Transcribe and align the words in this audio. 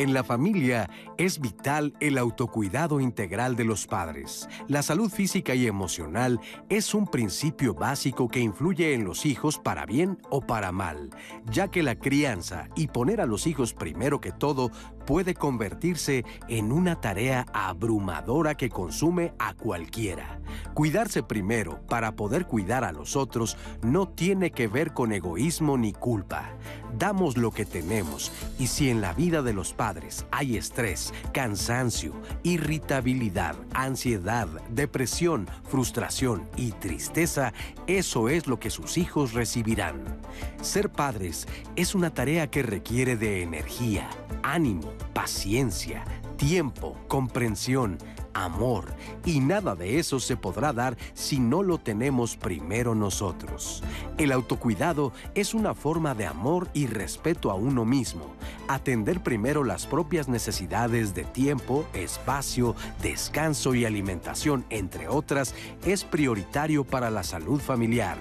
En 0.00 0.14
la 0.14 0.24
familia 0.24 0.88
es 1.18 1.40
vital 1.40 1.92
el 2.00 2.16
autocuidado 2.16 3.00
integral 3.00 3.54
de 3.54 3.64
los 3.64 3.86
padres. 3.86 4.48
La 4.66 4.80
salud 4.80 5.10
física 5.10 5.54
y 5.54 5.66
emocional 5.66 6.40
es 6.70 6.94
un 6.94 7.06
principio 7.06 7.74
básico 7.74 8.26
que 8.26 8.40
influye 8.40 8.94
en 8.94 9.04
los 9.04 9.26
hijos 9.26 9.58
para 9.58 9.84
bien 9.84 10.16
o 10.30 10.40
para 10.40 10.72
mal, 10.72 11.10
ya 11.50 11.68
que 11.68 11.82
la 11.82 11.98
crianza 11.98 12.68
y 12.76 12.86
poner 12.86 13.20
a 13.20 13.26
los 13.26 13.46
hijos 13.46 13.74
primero 13.74 14.22
que 14.22 14.32
todo 14.32 14.70
puede 15.10 15.34
convertirse 15.34 16.24
en 16.46 16.70
una 16.70 17.00
tarea 17.00 17.44
abrumadora 17.52 18.56
que 18.56 18.68
consume 18.68 19.32
a 19.40 19.54
cualquiera. 19.54 20.38
Cuidarse 20.72 21.24
primero 21.24 21.80
para 21.88 22.14
poder 22.14 22.46
cuidar 22.46 22.84
a 22.84 22.92
los 22.92 23.16
otros 23.16 23.56
no 23.82 24.08
tiene 24.08 24.52
que 24.52 24.68
ver 24.68 24.94
con 24.94 25.12
egoísmo 25.12 25.76
ni 25.76 25.92
culpa. 25.92 26.50
Damos 26.96 27.36
lo 27.36 27.50
que 27.50 27.64
tenemos 27.64 28.30
y 28.56 28.68
si 28.68 28.88
en 28.88 29.00
la 29.00 29.12
vida 29.12 29.42
de 29.42 29.52
los 29.52 29.72
padres 29.72 30.26
hay 30.30 30.56
estrés, 30.56 31.12
cansancio, 31.32 32.12
irritabilidad, 32.44 33.56
ansiedad, 33.74 34.46
depresión, 34.70 35.48
frustración 35.64 36.48
y 36.56 36.70
tristeza, 36.70 37.52
eso 37.88 38.28
es 38.28 38.46
lo 38.46 38.60
que 38.60 38.70
sus 38.70 38.96
hijos 38.96 39.32
recibirán. 39.32 40.20
Ser 40.62 40.88
padres 40.88 41.48
es 41.74 41.96
una 41.96 42.10
tarea 42.10 42.48
que 42.48 42.62
requiere 42.62 43.16
de 43.16 43.42
energía, 43.42 44.08
ánimo, 44.42 44.92
paciencia, 45.12 46.04
tiempo, 46.36 46.96
comprensión, 47.08 47.98
amor, 48.34 48.94
y 49.24 49.40
nada 49.40 49.74
de 49.74 49.98
eso 49.98 50.20
se 50.20 50.36
podrá 50.36 50.72
dar 50.72 50.96
si 51.14 51.38
no 51.38 51.62
lo 51.62 51.78
tenemos 51.78 52.36
primero 52.36 52.94
nosotros. 52.94 53.82
El 54.18 54.32
autocuidado 54.32 55.12
es 55.34 55.54
una 55.54 55.74
forma 55.74 56.14
de 56.14 56.26
amor 56.26 56.68
y 56.72 56.86
respeto 56.86 57.50
a 57.50 57.54
uno 57.54 57.84
mismo. 57.84 58.34
Atender 58.68 59.22
primero 59.22 59.64
las 59.64 59.86
propias 59.86 60.28
necesidades 60.28 61.14
de 61.14 61.24
tiempo, 61.24 61.86
espacio, 61.92 62.74
descanso 63.02 63.74
y 63.74 63.84
alimentación, 63.84 64.64
entre 64.70 65.08
otras, 65.08 65.54
es 65.84 66.04
prioritario 66.04 66.84
para 66.84 67.10
la 67.10 67.22
salud 67.22 67.60
familiar. 67.60 68.18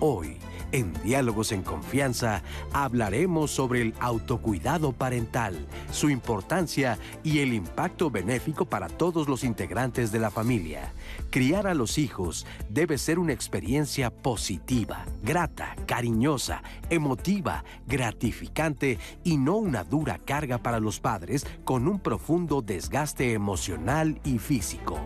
Hoy, 0.00 0.38
en 0.74 0.92
Diálogos 1.04 1.52
en 1.52 1.62
Confianza 1.62 2.42
hablaremos 2.72 3.52
sobre 3.52 3.80
el 3.80 3.94
autocuidado 4.00 4.90
parental, 4.92 5.54
su 5.92 6.10
importancia 6.10 6.98
y 7.22 7.38
el 7.38 7.54
impacto 7.54 8.10
benéfico 8.10 8.64
para 8.64 8.88
todos 8.88 9.28
los 9.28 9.44
integrantes 9.44 10.10
de 10.10 10.18
la 10.18 10.32
familia. 10.32 10.92
Criar 11.30 11.68
a 11.68 11.74
los 11.74 11.96
hijos 11.96 12.44
debe 12.68 12.98
ser 12.98 13.20
una 13.20 13.32
experiencia 13.32 14.10
positiva, 14.10 15.06
grata, 15.22 15.76
cariñosa, 15.86 16.64
emotiva, 16.90 17.62
gratificante 17.86 18.98
y 19.22 19.36
no 19.36 19.56
una 19.56 19.84
dura 19.84 20.18
carga 20.18 20.58
para 20.58 20.80
los 20.80 20.98
padres 20.98 21.46
con 21.62 21.86
un 21.86 22.00
profundo 22.00 22.62
desgaste 22.62 23.32
emocional 23.32 24.20
y 24.24 24.38
físico. 24.38 24.98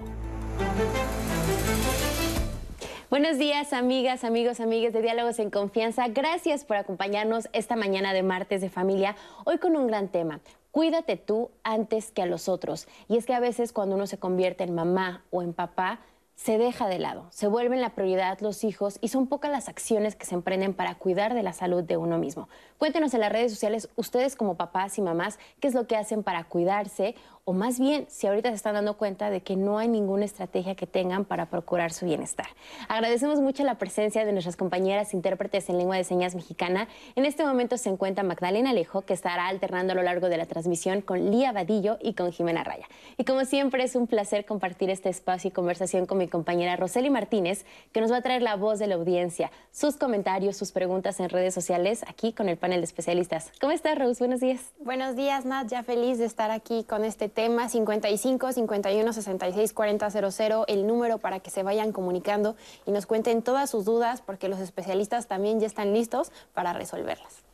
Buenos 3.11 3.39
días, 3.39 3.73
amigas, 3.73 4.23
amigos, 4.23 4.61
amigas 4.61 4.93
de 4.93 5.01
Diálogos 5.01 5.39
en 5.39 5.49
Confianza. 5.49 6.09
Gracias 6.09 6.67
por 6.67 6.77
acompañarnos 6.77 7.49
esta 7.55 7.75
mañana 7.75 8.13
de 8.13 8.23
martes 8.23 8.61
de 8.61 8.69
familia, 8.69 9.17
hoy 9.47 9.57
con 9.57 9.77
un 9.77 9.87
gran 9.87 10.09
tema. 10.09 10.41
Cuídate 10.73 11.17
tú 11.17 11.51
antes 11.63 12.11
que 12.11 12.21
a 12.21 12.27
los 12.27 12.51
otros. 12.51 12.87
Y 13.09 13.17
es 13.17 13.25
que 13.25 13.33
a 13.33 13.41
veces 13.41 13.73
cuando 13.73 13.95
uno 13.95 14.07
se 14.07 14.19
convierte 14.19 14.65
en 14.65 14.75
mamá 14.75 15.25
o 15.31 15.41
en 15.41 15.55
papá, 15.55 16.01
se 16.39 16.57
deja 16.57 16.87
de 16.87 17.01
lado, 17.01 17.27
se 17.31 17.49
vuelven 17.49 17.81
la 17.81 17.97
prioridad 17.97 18.39
los 18.41 18.63
hijos 18.63 18.99
y 19.01 19.09
son 19.09 19.27
pocas 19.27 19.51
las 19.51 19.69
acciones 19.69 20.15
que 20.15 20.25
se 20.25 20.37
emprenden 20.37 20.73
para 20.73 20.95
cuidar 20.95 21.35
de 21.35 21.43
la 21.43 21.53
salud 21.53 21.83
de 21.83 21.97
uno 21.97 22.17
mismo. 22.17 22.49
Cuéntenos 22.79 23.13
en 23.15 23.21
las 23.21 23.33
redes 23.33 23.51
sociales, 23.51 23.89
ustedes 23.97 24.37
como 24.37 24.57
papás 24.57 24.99
y 24.99 25.03
mamás, 25.03 25.41
qué 25.59 25.67
es 25.67 25.75
lo 25.75 25.89
que 25.89 25.97
hacen 25.97 26.23
para 26.23 26.45
cuidarse 26.45 27.17
o 27.49 27.55
más 27.55 27.81
bien 27.81 28.05
si 28.11 28.27
ahorita 28.27 28.51
se 28.51 28.57
están 28.57 28.75
dando 28.75 28.99
cuenta 28.99 29.31
de 29.31 29.41
que 29.41 29.57
no 29.57 29.79
hay 29.79 29.89
ninguna 29.89 30.27
estrategia 30.27 30.75
que 30.75 30.87
tengan 30.87 31.25
para 31.25 31.47
procurar 31.47 31.95
su 31.95 32.05
bienestar. 32.05 32.45
Agradecemos 32.91 33.41
mucho 33.41 33.65
la 33.65 33.77
presencia 33.77 34.27
de 34.27 34.33
nuestras 34.33 34.55
compañeras 34.55 35.15
intérpretes 35.15 35.71
en 35.71 35.79
lengua 35.79 35.97
de 35.97 36.05
señas 36.05 36.35
mexicana. 36.35 36.89
En 37.17 37.25
este 37.25 37.47
momento 37.47 37.79
se 37.79 37.89
encuentra 37.89 38.23
Magdalena 38.23 38.69
Alejo, 38.69 39.01
que 39.01 39.15
estará 39.15 39.49
alternando 39.49 39.95
a 39.95 39.97
lo 39.97 40.03
largo 40.03 40.29
de 40.29 40.37
la 40.37 40.45
transmisión 40.45 41.01
con 41.01 41.31
Lía 41.31 41.53
Vadillo 41.53 41.97
y 42.03 42.13
con 42.13 42.33
Jimena 42.33 42.65
Raya. 42.65 42.87
Y 43.17 43.25
como 43.25 43.47
siempre 43.47 43.83
es 43.83 43.97
un 43.97 44.09
placer 44.09 44.45
compartir 44.45 44.91
este 44.91 45.09
espacio 45.09 45.49
y 45.49 45.51
conversación 45.51 46.05
con 46.05 46.19
mi 46.19 46.29
compañera 46.29 46.77
Roseli 46.77 47.09
Martínez, 47.09 47.65
que 47.93 48.03
nos 48.03 48.13
va 48.13 48.19
a 48.19 48.23
traer 48.23 48.43
la 48.43 48.57
voz 48.57 48.79
de 48.79 48.89
la 48.89 48.97
audiencia, 48.97 49.51
sus 49.73 49.97
comentarios, 49.97 50.59
sus 50.59 50.73
preguntas 50.73 51.19
en 51.19 51.31
redes 51.31 51.55
sociales, 51.55 52.05
aquí 52.09 52.35
con 52.35 52.51
el 52.51 52.59
panel 52.59 52.83
de 52.83 52.85
especialistas. 52.85 53.53
¿Cómo 53.59 53.73
estás, 53.73 53.99
Rose? 53.99 54.19
Buenos 54.19 54.41
días. 54.41 54.61
Buenos 54.81 55.17
días, 55.17 55.47
Nat. 55.47 55.67
Ya 55.69 55.83
feliz 55.83 56.19
de 56.19 56.27
estar 56.27 56.51
aquí 56.51 56.85
con 56.85 57.07
este 57.07 57.38
tema 57.39 57.69
55 57.69 58.51
51 58.53 59.13
66 59.13 59.73
40 59.73 60.11
00, 60.11 60.65
el 60.67 60.89
número 60.89 61.19
para 61.19 61.39
que 61.39 61.51
se 61.51 61.63
vayan 61.63 61.93
comunicando 61.93 62.57
y 62.85 62.91
nos 62.91 63.07
cuenten 63.07 63.43
todas 63.43 63.71
sus 63.71 63.85
dudas 63.85 64.23
porque 64.27 64.49
los 64.49 64.59
especialistas 64.59 65.29
también 65.29 65.61
ya 65.61 65.69
están 65.69 65.93
listos 65.93 66.33
para 66.53 66.73
resolverlas. 66.73 67.48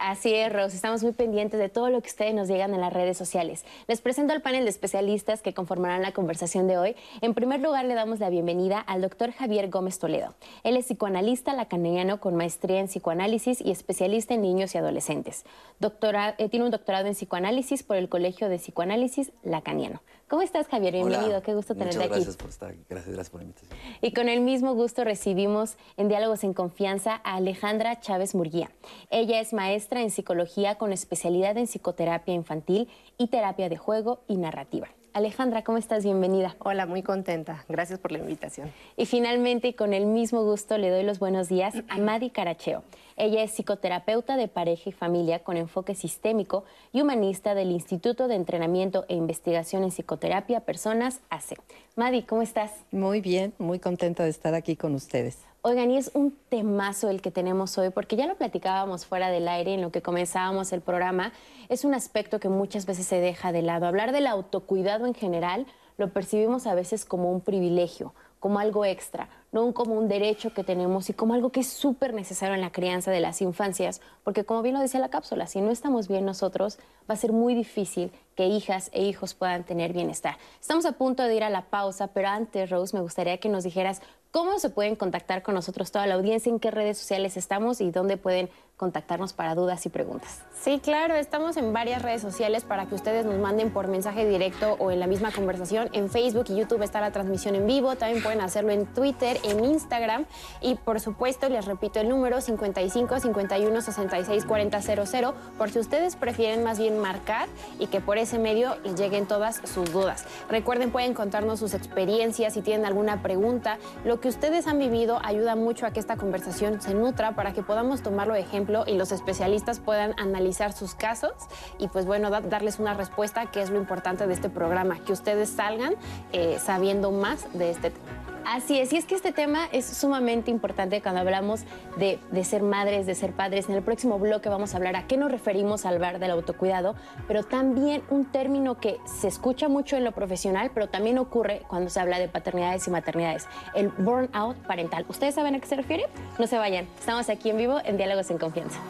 Así 0.00 0.34
es, 0.34 0.50
Rose. 0.50 0.74
Estamos 0.74 1.02
muy 1.02 1.12
pendientes 1.12 1.60
de 1.60 1.68
todo 1.68 1.90
lo 1.90 2.00
que 2.00 2.08
ustedes 2.08 2.32
nos 2.32 2.48
llegan 2.48 2.72
en 2.72 2.80
las 2.80 2.90
redes 2.90 3.18
sociales. 3.18 3.66
Les 3.86 4.00
presento 4.00 4.32
al 4.32 4.40
panel 4.40 4.64
de 4.64 4.70
especialistas 4.70 5.42
que 5.42 5.52
conformarán 5.52 6.00
la 6.00 6.12
conversación 6.12 6.66
de 6.66 6.78
hoy. 6.78 6.96
En 7.20 7.34
primer 7.34 7.60
lugar, 7.60 7.84
le 7.84 7.92
damos 7.92 8.18
la 8.18 8.30
bienvenida 8.30 8.80
al 8.80 9.02
doctor 9.02 9.30
Javier 9.30 9.68
Gómez 9.68 9.98
Toledo. 9.98 10.32
Él 10.64 10.78
es 10.78 10.86
psicoanalista 10.86 11.52
lacaniano 11.52 12.18
con 12.18 12.34
maestría 12.34 12.80
en 12.80 12.86
psicoanálisis 12.86 13.60
y 13.60 13.72
especialista 13.72 14.32
en 14.32 14.40
niños 14.40 14.74
y 14.74 14.78
adolescentes. 14.78 15.44
Doctora, 15.80 16.34
eh, 16.38 16.48
tiene 16.48 16.64
un 16.64 16.70
doctorado 16.70 17.06
en 17.06 17.12
psicoanálisis 17.12 17.82
por 17.82 17.98
el 17.98 18.08
Colegio 18.08 18.48
de 18.48 18.56
Psicoanálisis 18.56 19.32
Lacaniano. 19.42 20.00
¿Cómo 20.30 20.42
estás, 20.42 20.68
Javier? 20.68 20.92
Bienvenido, 20.92 21.42
qué 21.42 21.54
gusto 21.54 21.74
tenerte 21.74 21.98
aquí. 21.98 22.08
Gracias 22.08 22.36
por 22.36 22.50
estar 22.50 22.72
gracias, 22.88 23.12
gracias 23.12 23.30
por 23.30 23.40
la 23.40 23.46
invitación. 23.46 23.80
Y 24.00 24.12
con 24.12 24.28
el 24.28 24.40
mismo 24.42 24.74
gusto 24.74 25.02
recibimos 25.02 25.76
en 25.96 26.06
Diálogos 26.06 26.44
en 26.44 26.54
Confianza 26.54 27.20
a 27.24 27.34
Alejandra 27.34 27.98
Chávez 27.98 28.36
Murguía. 28.36 28.70
Ella 29.10 29.40
es 29.40 29.52
maestra 29.52 30.02
en 30.02 30.10
psicología 30.12 30.78
con 30.78 30.92
especialidad 30.92 31.58
en 31.58 31.66
psicoterapia 31.66 32.32
infantil 32.32 32.88
y 33.18 33.26
terapia 33.26 33.68
de 33.68 33.76
juego 33.76 34.20
y 34.28 34.36
narrativa. 34.36 34.86
Alejandra, 35.12 35.64
¿cómo 35.64 35.76
estás? 35.76 36.04
Bienvenida. 36.04 36.54
Hola, 36.60 36.86
muy 36.86 37.02
contenta. 37.02 37.64
Gracias 37.68 37.98
por 37.98 38.12
la 38.12 38.18
invitación. 38.18 38.72
Y 38.96 39.06
finalmente, 39.06 39.74
con 39.74 39.92
el 39.92 40.06
mismo 40.06 40.44
gusto, 40.44 40.78
le 40.78 40.88
doy 40.90 41.02
los 41.02 41.18
buenos 41.18 41.48
días 41.48 41.74
a 41.88 41.98
Madi 41.98 42.30
Caracheo. 42.30 42.84
Ella 43.16 43.42
es 43.42 43.50
psicoterapeuta 43.50 44.36
de 44.36 44.46
pareja 44.46 44.90
y 44.90 44.92
familia 44.92 45.40
con 45.40 45.56
enfoque 45.56 45.94
sistémico 45.94 46.64
y 46.92 47.02
humanista 47.02 47.54
del 47.54 47.70
Instituto 47.72 48.28
de 48.28 48.36
Entrenamiento 48.36 49.04
e 49.08 49.14
Investigación 49.14 49.82
en 49.82 49.90
Psicoterapia 49.90 50.60
Personas 50.60 51.20
ACE. 51.28 51.56
Madi, 51.96 52.22
¿cómo 52.22 52.42
estás? 52.42 52.70
Muy 52.92 53.20
bien, 53.20 53.52
muy 53.58 53.80
contenta 53.80 54.22
de 54.22 54.30
estar 54.30 54.54
aquí 54.54 54.76
con 54.76 54.94
ustedes. 54.94 55.49
Oigan, 55.62 55.90
y 55.90 55.98
es 55.98 56.10
un 56.14 56.34
temazo 56.48 57.10
el 57.10 57.20
que 57.20 57.30
tenemos 57.30 57.76
hoy, 57.76 57.90
porque 57.90 58.16
ya 58.16 58.26
lo 58.26 58.36
platicábamos 58.36 59.04
fuera 59.04 59.28
del 59.28 59.46
aire 59.46 59.74
en 59.74 59.82
lo 59.82 59.90
que 59.92 60.00
comenzábamos 60.00 60.72
el 60.72 60.80
programa. 60.80 61.34
Es 61.68 61.84
un 61.84 61.92
aspecto 61.92 62.40
que 62.40 62.48
muchas 62.48 62.86
veces 62.86 63.06
se 63.06 63.20
deja 63.20 63.52
de 63.52 63.60
lado. 63.60 63.86
Hablar 63.86 64.12
del 64.12 64.26
autocuidado 64.26 65.04
en 65.04 65.12
general 65.12 65.66
lo 65.98 66.14
percibimos 66.14 66.66
a 66.66 66.74
veces 66.74 67.04
como 67.04 67.30
un 67.30 67.42
privilegio, 67.42 68.14
como 68.38 68.58
algo 68.58 68.86
extra, 68.86 69.28
no 69.52 69.74
como 69.74 69.96
un 69.96 70.08
derecho 70.08 70.54
que 70.54 70.64
tenemos 70.64 71.10
y 71.10 71.12
como 71.12 71.34
algo 71.34 71.50
que 71.50 71.60
es 71.60 71.68
súper 71.68 72.14
necesario 72.14 72.54
en 72.54 72.62
la 72.62 72.72
crianza 72.72 73.10
de 73.10 73.20
las 73.20 73.42
infancias, 73.42 74.00
porque 74.24 74.44
como 74.44 74.62
bien 74.62 74.76
lo 74.76 74.80
decía 74.80 74.98
la 74.98 75.10
cápsula, 75.10 75.46
si 75.46 75.60
no 75.60 75.70
estamos 75.70 76.08
bien 76.08 76.24
nosotros, 76.24 76.78
va 77.00 77.12
a 77.12 77.18
ser 77.18 77.32
muy 77.32 77.54
difícil 77.54 78.12
que 78.34 78.46
hijas 78.46 78.88
e 78.94 79.02
hijos 79.02 79.34
puedan 79.34 79.64
tener 79.64 79.92
bienestar. 79.92 80.38
Estamos 80.58 80.86
a 80.86 80.92
punto 80.92 81.22
de 81.22 81.36
ir 81.36 81.44
a 81.44 81.50
la 81.50 81.66
pausa, 81.66 82.06
pero 82.06 82.28
antes, 82.28 82.70
Rose, 82.70 82.96
me 82.96 83.02
gustaría 83.02 83.36
que 83.36 83.50
nos 83.50 83.64
dijeras 83.64 84.00
cómo 84.30 84.58
se 84.58 84.70
pueden 84.70 84.96
contactar 84.96 85.42
con 85.42 85.54
nosotros 85.54 85.90
toda 85.90 86.06
la 86.06 86.14
audiencia, 86.14 86.50
en 86.50 86.60
qué 86.60 86.70
redes 86.70 86.98
sociales 86.98 87.36
estamos 87.36 87.80
y 87.80 87.90
dónde 87.90 88.16
pueden 88.16 88.50
contactarnos 88.80 89.34
para 89.34 89.54
dudas 89.54 89.84
y 89.84 89.90
preguntas. 89.90 90.38
Sí, 90.58 90.80
claro, 90.82 91.14
estamos 91.14 91.58
en 91.58 91.74
varias 91.74 92.00
redes 92.00 92.22
sociales 92.22 92.64
para 92.64 92.86
que 92.86 92.94
ustedes 92.94 93.26
nos 93.26 93.38
manden 93.38 93.70
por 93.70 93.88
mensaje 93.88 94.26
directo 94.26 94.76
o 94.78 94.90
en 94.90 95.00
la 95.00 95.06
misma 95.06 95.32
conversación. 95.32 95.90
En 95.92 96.08
Facebook 96.08 96.46
y 96.48 96.56
YouTube 96.56 96.82
está 96.82 97.02
la 97.02 97.10
transmisión 97.12 97.54
en 97.54 97.66
vivo, 97.66 97.96
también 97.96 98.22
pueden 98.22 98.40
hacerlo 98.40 98.72
en 98.72 98.86
Twitter, 98.86 99.36
en 99.44 99.62
Instagram 99.66 100.24
y 100.62 100.76
por 100.76 100.98
supuesto 100.98 101.50
les 101.50 101.66
repito 101.66 102.00
el 102.00 102.08
número 102.08 102.40
55 102.40 103.20
51 103.20 103.82
66 103.82 104.44
40 104.46 104.80
00 104.80 105.34
por 105.58 105.70
si 105.70 105.78
ustedes 105.78 106.16
prefieren 106.16 106.64
más 106.64 106.78
bien 106.78 106.98
marcar 106.98 107.48
y 107.78 107.88
que 107.88 108.00
por 108.00 108.16
ese 108.16 108.38
medio 108.38 108.76
lleguen 108.96 109.26
todas 109.26 109.60
sus 109.64 109.92
dudas. 109.92 110.24
Recuerden, 110.48 110.90
pueden 110.90 111.12
contarnos 111.12 111.58
sus 111.58 111.74
experiencias 111.74 112.54
si 112.54 112.62
tienen 112.62 112.86
alguna 112.86 113.20
pregunta. 113.20 113.78
Lo 114.06 114.22
que 114.22 114.28
ustedes 114.28 114.66
han 114.66 114.78
vivido 114.78 115.20
ayuda 115.22 115.54
mucho 115.54 115.84
a 115.84 115.90
que 115.90 116.00
esta 116.00 116.16
conversación 116.16 116.80
se 116.80 116.94
nutra 116.94 117.32
para 117.32 117.52
que 117.52 117.62
podamos 117.62 118.00
tomarlo 118.00 118.32
de 118.32 118.40
ejemplo 118.40 118.69
y 118.86 118.94
los 118.94 119.12
especialistas 119.12 119.80
puedan 119.80 120.14
analizar 120.18 120.72
sus 120.72 120.94
casos 120.94 121.32
y 121.78 121.88
pues 121.88 122.06
bueno, 122.06 122.30
darles 122.30 122.78
una 122.78 122.94
respuesta 122.94 123.46
que 123.46 123.62
es 123.62 123.70
lo 123.70 123.78
importante 123.78 124.26
de 124.26 124.34
este 124.34 124.48
programa, 124.48 124.98
que 125.00 125.12
ustedes 125.12 125.50
salgan 125.50 125.94
eh, 126.32 126.58
sabiendo 126.62 127.10
más 127.10 127.46
de 127.52 127.70
este 127.70 127.90
tema. 127.90 128.19
Así 128.46 128.78
es, 128.78 128.92
y 128.92 128.96
es 128.96 129.04
que 129.04 129.14
este 129.14 129.32
tema 129.32 129.68
es 129.70 129.84
sumamente 129.84 130.50
importante 130.50 131.02
cuando 131.02 131.20
hablamos 131.20 131.62
de, 131.96 132.18
ser 132.44 132.62
madres, 132.62 133.06
de 133.06 133.14
ser 133.14 133.32
padres. 133.32 133.68
En 133.68 133.74
el 133.74 133.82
próximo 133.82 134.18
bloque 134.18 134.48
vamos 134.48 134.74
a 134.74 134.78
hablar 134.78 134.96
a 134.96 135.06
qué 135.06 135.16
nos 135.16 135.30
referimos 135.30 135.84
al 135.84 135.94
hablar 135.94 136.18
del 136.18 136.30
autocuidado, 136.30 136.94
pero 137.28 137.44
también 137.44 138.02
un 138.10 138.24
término 138.24 138.78
que 138.78 138.98
se 139.04 139.28
escucha 139.28 139.68
mucho 139.68 139.96
en 139.96 140.04
lo 140.04 140.12
profesional, 140.12 140.70
pero 140.72 140.88
también 140.88 141.18
ocurre 141.18 141.62
cuando 141.68 141.90
se 141.90 142.00
habla 142.00 142.18
de 142.18 142.28
paternidades 142.28 142.86
y 142.88 142.90
maternidades, 142.90 143.46
el 143.74 143.88
burnout 143.88 144.56
parental. 144.66 145.04
¿Ustedes 145.08 145.34
saben 145.34 145.54
a 145.54 145.60
qué 145.60 145.66
se 145.66 145.76
refiere? 145.76 146.06
No 146.38 146.46
se 146.46 146.56
vayan, 146.56 146.86
estamos 146.98 147.28
aquí 147.28 147.50
en 147.50 147.58
vivo 147.58 147.78
en 147.84 147.96
Diálogos 147.96 148.30
en 148.30 148.38
Confianza. 148.38 148.80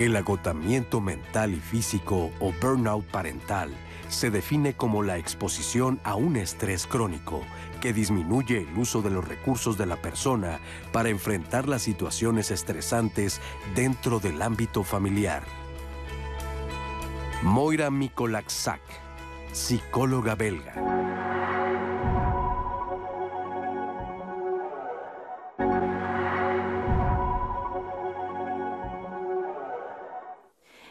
El 0.00 0.16
agotamiento 0.16 1.02
mental 1.02 1.52
y 1.52 1.60
físico 1.60 2.30
o 2.40 2.54
burnout 2.58 3.04
parental 3.04 3.70
se 4.08 4.30
define 4.30 4.72
como 4.72 5.02
la 5.02 5.18
exposición 5.18 6.00
a 6.04 6.14
un 6.14 6.36
estrés 6.36 6.86
crónico 6.86 7.42
que 7.82 7.92
disminuye 7.92 8.62
el 8.62 8.78
uso 8.78 9.02
de 9.02 9.10
los 9.10 9.28
recursos 9.28 9.76
de 9.76 9.84
la 9.84 9.96
persona 9.96 10.58
para 10.90 11.10
enfrentar 11.10 11.68
las 11.68 11.82
situaciones 11.82 12.50
estresantes 12.50 13.42
dentro 13.74 14.20
del 14.20 14.40
ámbito 14.40 14.84
familiar. 14.84 15.42
Moira 17.42 17.90
Mikolaksak, 17.90 18.80
psicóloga 19.52 20.34
belga. 20.34 20.72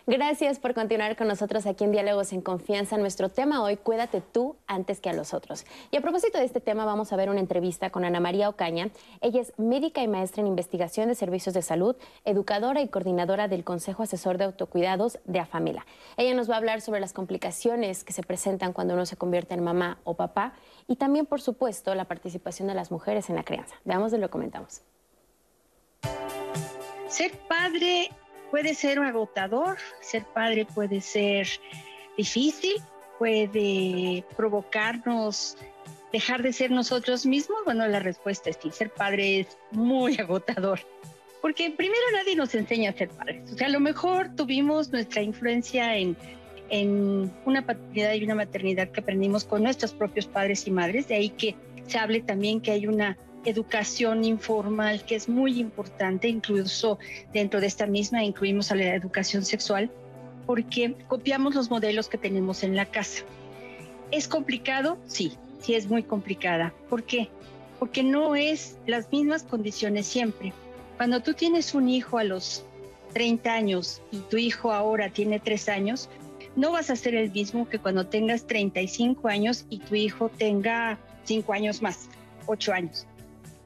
Gracias 0.09 0.57
por 0.57 0.73
continuar 0.73 1.15
con 1.15 1.27
nosotros 1.27 1.67
aquí 1.67 1.83
en 1.83 1.91
Diálogos 1.91 2.33
en 2.33 2.41
Confianza. 2.41 2.97
Nuestro 2.97 3.29
tema 3.29 3.61
hoy, 3.61 3.77
cuídate 3.77 4.21
tú 4.21 4.55
antes 4.65 5.01
que 5.01 5.11
a 5.11 5.13
los 5.13 5.35
otros. 5.35 5.65
Y 5.91 5.97
a 5.97 6.01
propósito 6.01 6.39
de 6.39 6.45
este 6.45 6.59
tema, 6.59 6.83
vamos 6.83 7.13
a 7.13 7.15
ver 7.15 7.29
una 7.29 7.39
entrevista 7.39 7.91
con 7.91 8.03
Ana 8.03 8.19
María 8.19 8.49
Ocaña. 8.49 8.89
Ella 9.21 9.39
es 9.39 9.53
médica 9.59 10.01
y 10.01 10.07
maestra 10.07 10.41
en 10.41 10.47
investigación 10.47 11.09
de 11.09 11.13
servicios 11.13 11.53
de 11.53 11.61
salud, 11.61 11.95
educadora 12.25 12.81
y 12.81 12.87
coordinadora 12.87 13.47
del 13.47 13.63
Consejo 13.63 14.01
Asesor 14.01 14.39
de 14.39 14.45
Autocuidados 14.45 15.19
de 15.25 15.41
AFAMILA. 15.41 15.85
Ella 16.17 16.33
nos 16.33 16.49
va 16.49 16.55
a 16.55 16.57
hablar 16.57 16.81
sobre 16.81 17.01
las 17.01 17.13
complicaciones 17.13 18.03
que 18.03 18.11
se 18.11 18.23
presentan 18.23 18.73
cuando 18.73 18.95
uno 18.95 19.05
se 19.05 19.15
convierte 19.15 19.53
en 19.53 19.63
mamá 19.63 19.99
o 20.05 20.15
papá 20.15 20.53
y 20.87 20.95
también, 20.95 21.27
por 21.27 21.39
supuesto, 21.39 21.93
la 21.93 22.05
participación 22.05 22.67
de 22.67 22.73
las 22.73 22.89
mujeres 22.89 23.29
en 23.29 23.35
la 23.35 23.43
crianza. 23.43 23.75
Veamos 23.85 24.11
de 24.11 24.17
lo 24.17 24.29
que 24.29 24.31
comentamos. 24.31 24.81
Ser 27.07 27.31
padre 27.47 28.09
puede 28.51 28.73
ser 28.73 28.99
agotador, 28.99 29.77
ser 30.01 30.25
padre 30.25 30.65
puede 30.65 31.01
ser 31.01 31.47
difícil, 32.17 32.81
puede 33.17 34.23
provocarnos 34.35 35.57
dejar 36.11 36.41
de 36.41 36.53
ser 36.53 36.71
nosotros 36.71 37.25
mismos. 37.25 37.59
Bueno, 37.65 37.87
la 37.87 37.99
respuesta 37.99 38.49
es 38.49 38.57
sí, 38.61 38.71
ser 38.71 38.91
padre 38.91 39.41
es 39.41 39.57
muy 39.71 40.15
agotador. 40.19 40.79
Porque 41.41 41.71
primero 41.71 42.01
nadie 42.13 42.35
nos 42.35 42.53
enseña 42.53 42.89
a 42.89 42.93
ser 42.93 43.09
padres. 43.09 43.51
O 43.53 43.57
sea, 43.57 43.67
a 43.67 43.69
lo 43.69 43.79
mejor 43.79 44.35
tuvimos 44.35 44.91
nuestra 44.91 45.21
influencia 45.21 45.97
en, 45.97 46.17
en 46.69 47.31
una 47.45 47.65
paternidad 47.65 48.13
y 48.13 48.23
una 48.25 48.35
maternidad 48.35 48.89
que 48.89 48.99
aprendimos 48.99 49.45
con 49.45 49.63
nuestros 49.63 49.93
propios 49.93 50.27
padres 50.27 50.67
y 50.67 50.71
madres. 50.71 51.07
De 51.07 51.15
ahí 51.15 51.29
que 51.29 51.55
se 51.87 51.97
hable 51.97 52.21
también 52.21 52.59
que 52.59 52.71
hay 52.71 52.87
una 52.87 53.17
educación 53.45 54.23
informal, 54.23 55.03
que 55.05 55.15
es 55.15 55.29
muy 55.29 55.59
importante, 55.59 56.27
incluso 56.27 56.99
dentro 57.33 57.61
de 57.61 57.67
esta 57.67 57.85
misma 57.85 58.23
incluimos 58.23 58.71
a 58.71 58.75
la 58.75 58.95
educación 58.95 59.45
sexual, 59.45 59.89
porque 60.45 60.95
copiamos 61.07 61.55
los 61.55 61.69
modelos 61.69 62.09
que 62.09 62.17
tenemos 62.17 62.63
en 62.63 62.75
la 62.75 62.85
casa. 62.85 63.23
¿Es 64.11 64.27
complicado? 64.27 64.97
Sí, 65.05 65.33
sí 65.61 65.75
es 65.75 65.87
muy 65.87 66.03
complicada. 66.03 66.73
¿Por 66.89 67.03
qué? 67.03 67.29
Porque 67.77 68.03
no 68.03 68.35
es 68.35 68.77
las 68.87 69.11
mismas 69.11 69.43
condiciones 69.43 70.07
siempre. 70.07 70.53
Cuando 70.97 71.21
tú 71.21 71.33
tienes 71.33 71.73
un 71.73 71.87
hijo 71.87 72.17
a 72.17 72.23
los 72.23 72.65
30 73.13 73.53
años 73.53 74.01
y 74.11 74.17
tu 74.17 74.37
hijo 74.37 74.71
ahora 74.71 75.09
tiene 75.09 75.39
3 75.39 75.69
años, 75.69 76.09
no 76.55 76.71
vas 76.71 76.89
a 76.89 76.95
ser 76.95 77.15
el 77.15 77.31
mismo 77.31 77.69
que 77.69 77.79
cuando 77.79 78.07
tengas 78.07 78.45
35 78.47 79.27
años 79.27 79.65
y 79.69 79.79
tu 79.79 79.95
hijo 79.95 80.29
tenga 80.29 80.97
5 81.23 81.53
años 81.53 81.81
más, 81.81 82.09
8 82.47 82.73
años 82.73 83.07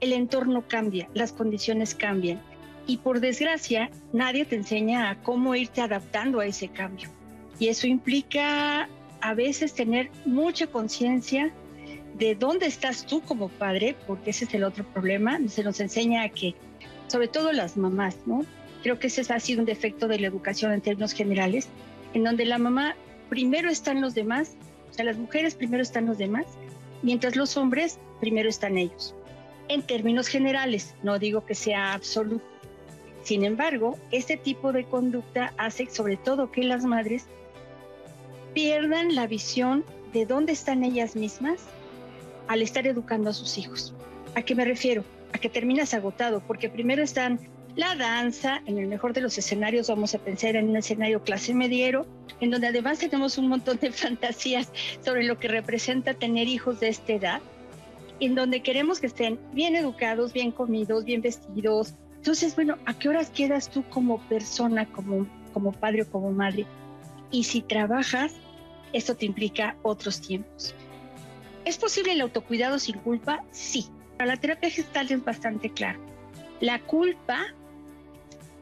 el 0.03 0.11
entorno 0.11 0.65
cambia, 0.67 1.07
las 1.13 1.31
condiciones 1.31 1.95
cambian. 1.95 2.41
Y 2.85 2.97
por 2.97 3.21
desgracia, 3.21 3.89
nadie 4.11 4.43
te 4.43 4.57
enseña 4.57 5.09
a 5.09 5.23
cómo 5.23 5.55
irte 5.55 5.79
adaptando 5.79 6.41
a 6.41 6.45
ese 6.45 6.67
cambio. 6.67 7.09
Y 7.57 7.69
eso 7.69 7.87
implica 7.87 8.89
a 9.21 9.33
veces 9.33 9.73
tener 9.73 10.11
mucha 10.25 10.67
conciencia 10.67 11.53
de 12.15 12.35
dónde 12.35 12.65
estás 12.65 13.05
tú 13.05 13.21
como 13.21 13.47
padre, 13.47 13.95
porque 14.05 14.31
ese 14.31 14.43
es 14.43 14.53
el 14.53 14.65
otro 14.65 14.83
problema. 14.83 15.39
Se 15.47 15.63
nos 15.63 15.79
enseña 15.79 16.23
a 16.23 16.29
que, 16.29 16.53
sobre 17.07 17.29
todo 17.29 17.53
las 17.53 17.77
mamás, 17.77 18.17
¿no? 18.25 18.45
Creo 18.81 18.99
que 18.99 19.07
ese 19.07 19.21
ha 19.33 19.39
sido 19.39 19.61
un 19.61 19.65
defecto 19.65 20.09
de 20.09 20.19
la 20.19 20.27
educación 20.27 20.73
en 20.73 20.81
términos 20.81 21.13
generales, 21.13 21.69
en 22.13 22.25
donde 22.25 22.43
la 22.43 22.57
mamá 22.57 22.97
primero 23.29 23.69
están 23.69 24.01
los 24.01 24.13
demás, 24.13 24.57
o 24.91 24.93
sea, 24.93 25.05
las 25.05 25.17
mujeres 25.17 25.55
primero 25.55 25.81
están 25.81 26.07
los 26.07 26.17
demás, 26.17 26.45
mientras 27.01 27.37
los 27.37 27.55
hombres 27.55 27.97
primero 28.19 28.49
están 28.49 28.77
ellos 28.77 29.15
en 29.67 29.81
términos 29.81 30.27
generales, 30.27 30.95
no 31.03 31.19
digo 31.19 31.45
que 31.45 31.55
sea 31.55 31.93
absoluto. 31.93 32.45
Sin 33.23 33.45
embargo, 33.45 33.97
este 34.11 34.35
tipo 34.35 34.73
de 34.73 34.83
conducta 34.83 35.53
hace 35.57 35.87
sobre 35.89 36.17
todo 36.17 36.51
que 36.51 36.63
las 36.63 36.83
madres 36.83 37.25
pierdan 38.53 39.15
la 39.15 39.27
visión 39.27 39.85
de 40.11 40.25
dónde 40.25 40.51
están 40.51 40.83
ellas 40.83 41.15
mismas 41.15 41.61
al 42.47 42.61
estar 42.61 42.85
educando 42.85 43.29
a 43.29 43.33
sus 43.33 43.57
hijos. 43.57 43.93
¿A 44.35 44.41
qué 44.41 44.55
me 44.55 44.65
refiero? 44.65 45.03
A 45.31 45.37
que 45.37 45.49
terminas 45.49 45.93
agotado, 45.93 46.41
porque 46.45 46.69
primero 46.69 47.01
están 47.01 47.39
la 47.75 47.95
danza, 47.95 48.61
en 48.67 48.77
el 48.77 48.87
mejor 48.87 49.13
de 49.13 49.21
los 49.21 49.37
escenarios 49.37 49.87
vamos 49.87 50.13
a 50.13 50.19
pensar 50.19 50.55
en 50.55 50.69
un 50.69 50.77
escenario 50.77 51.23
clase 51.23 51.55
mediero, 51.55 52.05
en 52.39 52.51
donde 52.51 52.67
además 52.67 52.99
tenemos 52.99 53.37
un 53.37 53.47
montón 53.47 53.79
de 53.79 53.91
fantasías 53.93 54.69
sobre 55.03 55.23
lo 55.23 55.39
que 55.39 55.47
representa 55.47 56.13
tener 56.13 56.47
hijos 56.47 56.79
de 56.79 56.89
esta 56.89 57.13
edad 57.13 57.41
en 58.19 58.35
donde 58.35 58.61
queremos 58.61 58.99
que 58.99 59.07
estén 59.07 59.39
bien 59.53 59.75
educados, 59.75 60.33
bien 60.33 60.51
comidos, 60.51 61.05
bien 61.05 61.21
vestidos. 61.21 61.93
Entonces, 62.15 62.55
bueno, 62.55 62.77
¿a 62.85 62.93
qué 62.93 63.09
horas 63.09 63.29
quedas 63.29 63.69
tú 63.69 63.83
como 63.89 64.19
persona, 64.27 64.85
como, 64.85 65.27
como 65.51 65.71
padre 65.71 66.03
o 66.03 66.09
como 66.09 66.31
madre? 66.31 66.65
Y 67.31 67.43
si 67.43 67.61
trabajas, 67.61 68.35
esto 68.93 69.15
te 69.15 69.25
implica 69.25 69.75
otros 69.81 70.21
tiempos. 70.21 70.73
¿Es 71.65 71.77
posible 71.77 72.13
el 72.13 72.21
autocuidado 72.21 72.79
sin 72.79 72.97
culpa? 72.99 73.43
Sí. 73.51 73.87
Para 74.17 74.35
la 74.35 74.37
terapia 74.37 74.69
gestal 74.69 75.11
es 75.11 75.23
bastante 75.23 75.69
claro. 75.69 75.99
La 76.59 76.79
culpa 76.79 77.39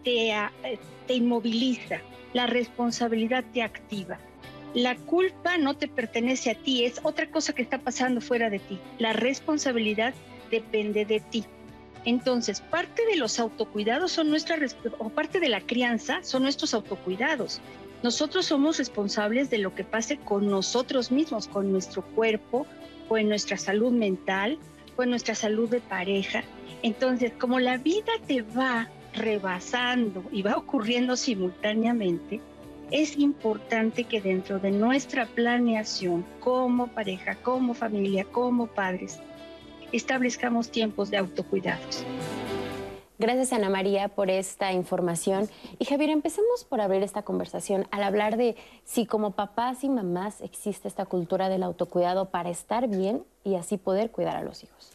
te, 0.04 0.32
eh, 0.32 0.80
te 1.06 1.14
inmoviliza, 1.14 2.00
la 2.34 2.48
responsabilidad 2.48 3.44
te 3.54 3.62
activa 3.62 4.18
la 4.74 4.96
culpa 4.96 5.58
no 5.58 5.76
te 5.76 5.88
pertenece 5.88 6.52
a 6.52 6.56
ti, 6.56 6.86
es 6.86 7.00
otra 7.04 7.30
cosa 7.30 7.54
que 7.54 7.62
está 7.62 7.80
pasando 7.80 8.22
fuera 8.22 8.50
de 8.50 8.60
ti. 8.60 8.80
La 9.00 9.14
responsabilidad 9.14 10.14
depende 10.50 11.06
de 11.06 11.20
ti. 11.20 11.46
Entonces, 12.06 12.62
parte 12.62 13.06
de 13.06 13.18
los 13.18 13.40
autocuidados 13.40 14.12
son 14.12 14.30
nuestras, 14.30 14.76
o 14.98 15.10
parte 15.10 15.40
de 15.40 15.50
la 15.50 15.62
crianza 15.62 16.24
son 16.24 16.44
nuestros 16.44 16.74
autocuidados. 16.74 17.62
Nosotros 18.02 18.48
somos 18.48 18.80
responsables 18.80 19.50
de 19.50 19.60
lo 19.60 19.76
que 19.76 19.84
pase 19.84 20.18
con 20.18 20.48
nosotros 20.48 21.12
mismos, 21.12 21.48
con 21.48 21.72
nuestro 21.72 22.02
cuerpo, 22.02 22.66
en 23.12 23.28
nuestra 23.28 23.58
salud 23.58 23.92
mental, 23.92 24.58
en 24.98 25.10
nuestra 25.10 25.36
salud 25.36 25.70
de 25.70 25.82
pareja. 25.82 26.44
Entonces, 26.84 27.32
como 27.40 27.60
la 27.60 27.78
vida 27.78 28.12
te 28.28 28.42
va 28.42 28.90
rebasando 29.14 30.24
y 30.32 30.42
va 30.42 30.56
ocurriendo 30.56 31.16
simultáneamente, 31.16 32.42
es 32.92 33.18
importante 33.18 34.04
que 34.04 34.22
dentro 34.22 34.60
de 34.60 34.72
nuestra 34.72 35.26
planeación 35.26 36.26
como 36.42 36.88
pareja, 36.88 37.36
como 37.36 37.74
familia, 37.74 38.26
como 38.26 38.68
padres, 38.68 39.20
establezcamos 39.92 40.70
tiempos 40.70 41.10
de 41.10 41.18
autocuidados. 41.18 42.06
Gracias 43.18 43.54
Ana 43.54 43.70
María 43.70 44.10
por 44.10 44.32
esta 44.32 44.74
información. 44.74 45.48
Y 45.78 45.86
Javier, 45.86 46.10
empecemos 46.10 46.64
por 46.64 46.82
abrir 46.82 47.04
esta 47.04 47.22
conversación 47.22 47.88
al 47.92 48.04
hablar 48.04 48.36
de 48.36 48.56
si 48.84 49.06
como 49.06 49.32
papás 49.32 49.84
y 49.84 49.90
mamás 49.90 50.42
existe 50.42 50.88
esta 50.88 51.06
cultura 51.06 51.48
del 51.48 51.64
autocuidado 51.64 52.30
para 52.30 52.50
estar 52.50 52.88
bien 52.88 53.24
y 53.44 53.56
así 53.56 53.78
poder 53.78 54.10
cuidar 54.10 54.38
a 54.38 54.42
los 54.42 54.64
hijos. 54.64 54.90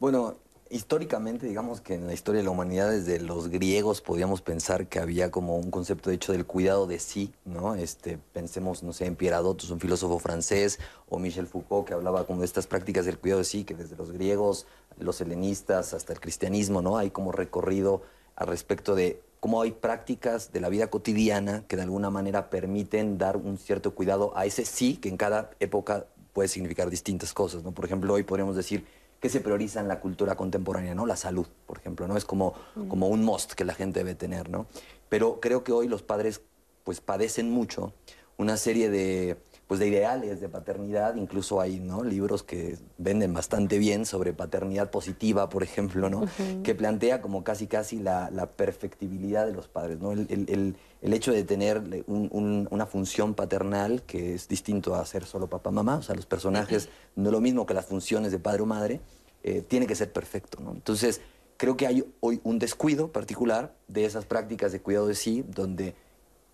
Bueno, 0.00 0.36
Históricamente, 0.70 1.46
digamos 1.46 1.80
que 1.80 1.94
en 1.94 2.06
la 2.06 2.12
historia 2.12 2.40
de 2.40 2.44
la 2.44 2.50
humanidad, 2.50 2.90
desde 2.90 3.20
los 3.20 3.48
griegos 3.48 4.02
podíamos 4.02 4.42
pensar 4.42 4.86
que 4.86 4.98
había 4.98 5.30
como 5.30 5.56
un 5.56 5.70
concepto 5.70 6.10
de 6.10 6.16
hecho 6.16 6.32
del 6.32 6.44
cuidado 6.44 6.86
de 6.86 6.98
sí, 6.98 7.32
¿no? 7.46 7.74
Este, 7.74 8.18
pensemos, 8.34 8.82
no 8.82 8.92
sé, 8.92 9.06
en 9.06 9.16
Pierre 9.16 9.36
Adotus, 9.36 9.70
un 9.70 9.80
filósofo 9.80 10.18
francés, 10.18 10.78
o 11.08 11.18
Michel 11.18 11.46
Foucault, 11.46 11.88
que 11.88 11.94
hablaba 11.94 12.26
como 12.26 12.40
de 12.40 12.44
estas 12.44 12.66
prácticas 12.66 13.06
del 13.06 13.18
cuidado 13.18 13.38
de 13.38 13.46
sí, 13.46 13.64
que 13.64 13.74
desde 13.74 13.96
los 13.96 14.12
griegos, 14.12 14.66
los 14.98 15.22
helenistas, 15.22 15.94
hasta 15.94 16.12
el 16.12 16.20
cristianismo, 16.20 16.82
¿no? 16.82 16.98
Hay 16.98 17.10
como 17.10 17.32
recorrido 17.32 18.02
al 18.36 18.48
respecto 18.48 18.94
de 18.94 19.22
cómo 19.40 19.62
hay 19.62 19.70
prácticas 19.72 20.52
de 20.52 20.60
la 20.60 20.68
vida 20.68 20.88
cotidiana 20.88 21.64
que 21.66 21.76
de 21.76 21.82
alguna 21.82 22.10
manera 22.10 22.50
permiten 22.50 23.16
dar 23.16 23.38
un 23.38 23.56
cierto 23.56 23.94
cuidado 23.94 24.36
a 24.36 24.44
ese 24.44 24.66
sí, 24.66 24.98
que 24.98 25.08
en 25.08 25.16
cada 25.16 25.50
época 25.60 26.04
puede 26.34 26.48
significar 26.48 26.90
distintas 26.90 27.32
cosas, 27.32 27.62
¿no? 27.62 27.72
Por 27.72 27.86
ejemplo, 27.86 28.12
hoy 28.12 28.22
podríamos 28.22 28.54
decir 28.54 28.84
que 29.20 29.28
se 29.28 29.40
prioriza 29.40 29.80
en 29.80 29.88
la 29.88 30.00
cultura 30.00 30.36
contemporánea, 30.36 30.94
¿no? 30.94 31.06
La 31.06 31.16
salud, 31.16 31.46
por 31.66 31.78
ejemplo, 31.78 32.06
¿no? 32.06 32.16
Es 32.16 32.24
como, 32.24 32.54
como 32.88 33.08
un 33.08 33.24
must 33.24 33.52
que 33.52 33.64
la 33.64 33.74
gente 33.74 34.00
debe 34.00 34.14
tener, 34.14 34.48
¿no? 34.48 34.66
Pero 35.08 35.40
creo 35.40 35.64
que 35.64 35.72
hoy 35.72 35.88
los 35.88 36.02
padres 36.02 36.42
pues 36.84 37.00
padecen 37.00 37.50
mucho 37.50 37.92
una 38.36 38.56
serie 38.56 38.88
de, 38.88 39.36
pues, 39.68 39.80
de 39.80 39.88
ideales 39.88 40.40
de 40.40 40.48
paternidad, 40.48 41.14
incluso 41.16 41.60
hay 41.60 41.78
¿no? 41.78 42.02
libros 42.02 42.42
que 42.42 42.78
venden 42.96 43.34
bastante 43.34 43.78
bien 43.78 44.06
sobre 44.06 44.32
paternidad 44.32 44.90
positiva, 44.90 45.50
por 45.50 45.62
ejemplo, 45.62 46.08
¿no? 46.08 46.24
que 46.64 46.74
plantea 46.74 47.20
como 47.20 47.44
casi 47.44 47.66
casi 47.66 47.98
la, 47.98 48.30
perfectibilidad 48.56 49.46
de 49.46 49.52
los 49.52 49.68
padres, 49.68 50.00
¿no? 50.00 50.12
el, 50.12 50.74
hecho 51.02 51.32
de 51.32 51.44
tener 51.44 51.82
una 52.08 52.86
función 52.86 53.34
paternal 53.34 54.02
que 54.02 54.34
es 54.34 54.48
distinto 54.48 54.94
a 54.94 55.04
ser 55.04 55.26
solo 55.26 55.48
papá-mamá, 55.48 55.98
o 55.98 56.02
sea, 56.02 56.16
los 56.16 56.26
personajes 56.26 56.88
no 57.14 57.28
es 57.28 57.32
lo 57.32 57.40
mismo 57.40 57.66
que 57.66 57.74
las 57.74 57.84
funciones 57.84 58.32
de 58.32 58.38
padre 58.38 58.62
o 58.62 58.66
madre, 58.66 59.00
eh, 59.42 59.62
tiene 59.68 59.86
que 59.86 59.94
ser 59.94 60.10
perfecto. 60.12 60.60
¿no? 60.62 60.72
Entonces, 60.72 61.20
creo 61.58 61.76
que 61.76 61.86
hay 61.86 62.04
hoy 62.20 62.40
un 62.42 62.58
descuido 62.58 63.12
particular 63.12 63.74
de 63.86 64.06
esas 64.06 64.24
prácticas 64.24 64.72
de 64.72 64.80
cuidado 64.80 65.08
de 65.08 65.14
sí, 65.14 65.44
donde 65.46 65.94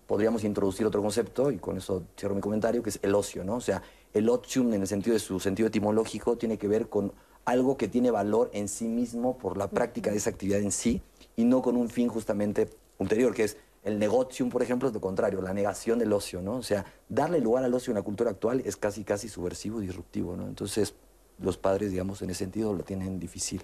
podríamos 0.07 0.43
introducir 0.43 0.85
otro 0.85 1.01
concepto, 1.01 1.51
y 1.51 1.57
con 1.57 1.77
eso 1.77 2.03
cierro 2.17 2.35
mi 2.35 2.41
comentario, 2.41 2.83
que 2.83 2.89
es 2.89 2.99
el 3.01 3.15
ocio, 3.15 3.43
¿no? 3.43 3.55
O 3.55 3.61
sea, 3.61 3.81
el 4.13 4.29
otium 4.29 4.73
en 4.73 4.81
el 4.81 4.87
sentido 4.87 5.13
de 5.13 5.19
su 5.19 5.39
sentido 5.39 5.67
etimológico 5.67 6.37
tiene 6.37 6.57
que 6.57 6.67
ver 6.67 6.89
con 6.89 7.13
algo 7.45 7.77
que 7.77 7.87
tiene 7.87 8.11
valor 8.11 8.49
en 8.53 8.67
sí 8.67 8.87
mismo 8.87 9.37
por 9.37 9.57
la 9.57 9.69
práctica 9.69 10.11
de 10.11 10.17
esa 10.17 10.31
actividad 10.31 10.59
en 10.59 10.71
sí 10.71 11.01
y 11.35 11.43
no 11.43 11.61
con 11.61 11.77
un 11.77 11.89
fin 11.89 12.07
justamente 12.07 12.69
ulterior, 12.97 13.33
que 13.33 13.43
es 13.43 13.57
el 13.83 13.99
negotium, 13.99 14.49
por 14.49 14.63
ejemplo, 14.63 14.87
es 14.87 14.93
lo 14.93 15.01
contrario, 15.01 15.41
la 15.41 15.53
negación 15.53 15.99
del 15.99 16.11
ocio, 16.11 16.41
¿no? 16.41 16.55
O 16.55 16.63
sea, 16.63 16.85
darle 17.07 17.39
lugar 17.39 17.63
al 17.63 17.73
ocio 17.73 17.91
en 17.91 17.95
la 17.95 18.01
cultura 18.01 18.31
actual 18.31 18.63
es 18.65 18.77
casi, 18.77 19.03
casi 19.03 19.29
subversivo, 19.29 19.79
disruptivo, 19.79 20.35
¿no? 20.35 20.47
Entonces, 20.47 20.95
los 21.39 21.57
padres, 21.57 21.91
digamos, 21.91 22.21
en 22.23 22.31
ese 22.31 22.39
sentido 22.39 22.73
lo 22.73 22.83
tienen 22.83 23.19
difícil. 23.19 23.61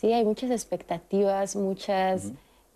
Sí, 0.00 0.12
hay 0.12 0.24
muchas 0.24 0.50
expectativas, 0.50 1.56
muchas... 1.56 2.32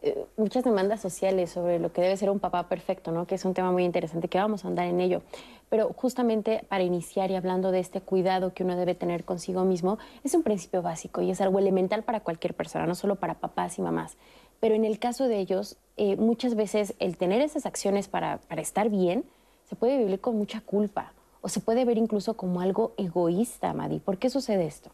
Eh, 0.07 0.27
muchas 0.37 0.65
demandas 0.65 1.01
sociales 1.01 1.49
sobre 1.49 1.79
lo 1.79 1.91
que 1.91 2.03
debe 2.03 2.15
ser 2.19 2.29
un 2.29 2.39
papá 2.39 2.69
perfecto, 2.69 3.11
¿no? 3.11 3.27
Que 3.27 3.37
es 3.37 3.45
un 3.47 3.55
tema 3.55 3.73
muy 3.73 3.85
interesante 3.85 4.29
que 4.29 4.37
vamos 4.37 4.67
a 4.67 4.69
andar 4.69 4.87
en 4.87 5.01
ello. 5.01 5.23
Pero 5.71 5.95
justamente 5.97 6.63
para 6.69 6.85
iniciar 6.85 7.31
y 7.31 7.37
hablando 7.37 7.71
de 7.71 7.81
este 7.81 8.03
cuidado 8.03 8.53
que 8.53 8.65
uno 8.65 8.77
debe 8.77 8.95
tener 8.95 9.25
consigo 9.25 9.65
mismo, 9.65 9.97
es 10.23 10.35
un 10.35 10.43
principio 10.43 10.83
básico 10.83 11.23
y 11.23 11.31
es 11.31 11.41
algo 11.41 11.59
elemental 11.59 12.03
para 12.03 12.21
cualquier 12.21 12.53
persona, 12.53 12.87
no 12.87 12.95
solo 12.95 13.15
para 13.15 13.41
papás 13.41 13.79
y 13.79 13.83
mamás. 13.83 14.19
Pero 14.61 14.75
en 14.75 14.85
el 14.85 14.99
caso 14.99 15.27
de 15.27 15.39
ellos, 15.39 15.79
eh, 15.97 16.17
muchas 16.17 16.55
veces 16.55 16.93
el 16.99 17.17
tener 17.17 17.41
esas 17.41 17.65
acciones 17.65 18.07
para, 18.07 18.41
para 18.47 18.61
estar 18.61 18.91
bien 18.91 19.25
se 19.67 19.75
puede 19.75 19.97
vivir 19.97 20.21
con 20.21 20.37
mucha 20.37 20.61
culpa 20.61 21.15
o 21.41 21.49
se 21.49 21.61
puede 21.61 21.87
ver 21.87 21.97
incluso 21.97 22.35
como 22.35 22.61
algo 22.61 22.93
egoísta, 22.99 23.73
Madi. 23.73 24.01
¿Por 24.01 24.19
qué 24.19 24.29
sucede 24.29 24.67
esto? 24.67 24.91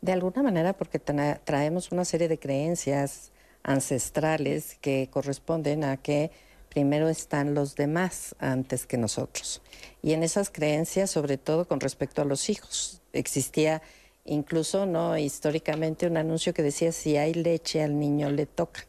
De 0.00 0.12
alguna 0.12 0.44
manera 0.44 0.72
porque 0.72 1.00
traemos 1.00 1.90
una 1.90 2.04
serie 2.04 2.28
de 2.28 2.38
creencias, 2.38 3.31
ancestrales 3.62 4.76
que 4.80 5.08
corresponden 5.10 5.84
a 5.84 5.96
que 5.96 6.30
primero 6.68 7.08
están 7.08 7.54
los 7.54 7.74
demás 7.74 8.34
antes 8.38 8.86
que 8.86 8.96
nosotros. 8.96 9.60
Y 10.02 10.12
en 10.12 10.22
esas 10.22 10.50
creencias, 10.50 11.10
sobre 11.10 11.36
todo 11.36 11.68
con 11.68 11.80
respecto 11.80 12.22
a 12.22 12.24
los 12.24 12.48
hijos, 12.48 13.02
existía 13.12 13.82
incluso 14.24 14.86
no 14.86 15.18
históricamente 15.18 16.06
un 16.06 16.16
anuncio 16.16 16.54
que 16.54 16.62
decía 16.62 16.92
si 16.92 17.16
hay 17.16 17.34
leche 17.34 17.82
al 17.82 17.98
niño 17.98 18.30
le 18.30 18.46
toca. 18.46 18.86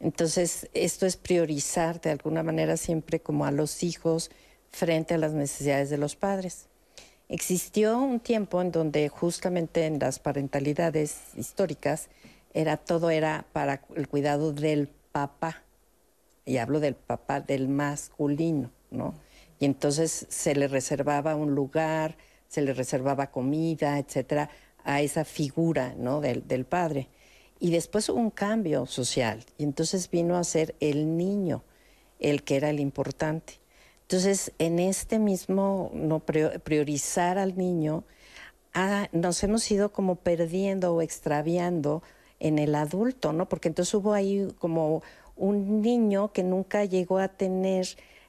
Entonces, 0.00 0.68
esto 0.74 1.06
es 1.06 1.16
priorizar 1.16 2.00
de 2.00 2.10
alguna 2.10 2.42
manera 2.42 2.76
siempre 2.76 3.20
como 3.20 3.46
a 3.46 3.52
los 3.52 3.82
hijos 3.82 4.30
frente 4.70 5.14
a 5.14 5.18
las 5.18 5.32
necesidades 5.32 5.90
de 5.90 5.98
los 5.98 6.16
padres. 6.16 6.66
Existió 7.28 7.98
un 7.98 8.20
tiempo 8.20 8.60
en 8.60 8.70
donde 8.70 9.08
justamente 9.08 9.86
en 9.86 9.98
las 9.98 10.18
parentalidades 10.18 11.18
históricas 11.36 12.08
era 12.54 12.76
todo 12.78 13.10
era 13.10 13.46
para 13.52 13.82
el 13.94 14.08
cuidado 14.08 14.52
del 14.52 14.88
papá. 15.12 15.62
Y 16.46 16.58
hablo 16.58 16.80
del 16.80 16.94
papá 16.94 17.40
del 17.40 17.68
masculino, 17.68 18.70
¿no? 18.90 19.14
Y 19.58 19.64
entonces 19.64 20.26
se 20.28 20.54
le 20.54 20.68
reservaba 20.68 21.36
un 21.36 21.54
lugar, 21.54 22.16
se 22.48 22.62
le 22.62 22.72
reservaba 22.74 23.30
comida, 23.30 23.98
etcétera, 23.98 24.50
a 24.84 25.00
esa 25.00 25.24
figura, 25.24 25.94
¿no? 25.96 26.20
Del, 26.20 26.46
del 26.46 26.64
padre. 26.64 27.08
Y 27.60 27.70
después 27.70 28.08
hubo 28.08 28.20
un 28.20 28.30
cambio 28.30 28.86
social. 28.86 29.44
Y 29.58 29.64
entonces 29.64 30.10
vino 30.10 30.36
a 30.36 30.44
ser 30.44 30.74
el 30.80 31.16
niño 31.16 31.64
el 32.20 32.42
que 32.42 32.56
era 32.56 32.70
el 32.70 32.80
importante. 32.80 33.60
Entonces, 34.02 34.52
en 34.58 34.78
este 34.78 35.18
mismo 35.18 35.90
no 35.94 36.20
priorizar 36.20 37.38
al 37.38 37.56
niño, 37.56 38.04
ah, 38.74 39.08
nos 39.12 39.42
hemos 39.42 39.70
ido 39.70 39.92
como 39.92 40.16
perdiendo 40.16 40.94
o 40.94 41.02
extraviando 41.02 42.02
en 42.44 42.58
el 42.58 42.74
adulto, 42.74 43.32
¿no? 43.32 43.48
Porque 43.48 43.68
entonces 43.68 43.94
hubo 43.94 44.12
ahí 44.12 44.48
como 44.58 45.02
un 45.34 45.80
niño 45.80 46.30
que 46.32 46.42
nunca 46.42 46.84
llegó 46.84 47.18
a 47.18 47.28
tener 47.28 47.88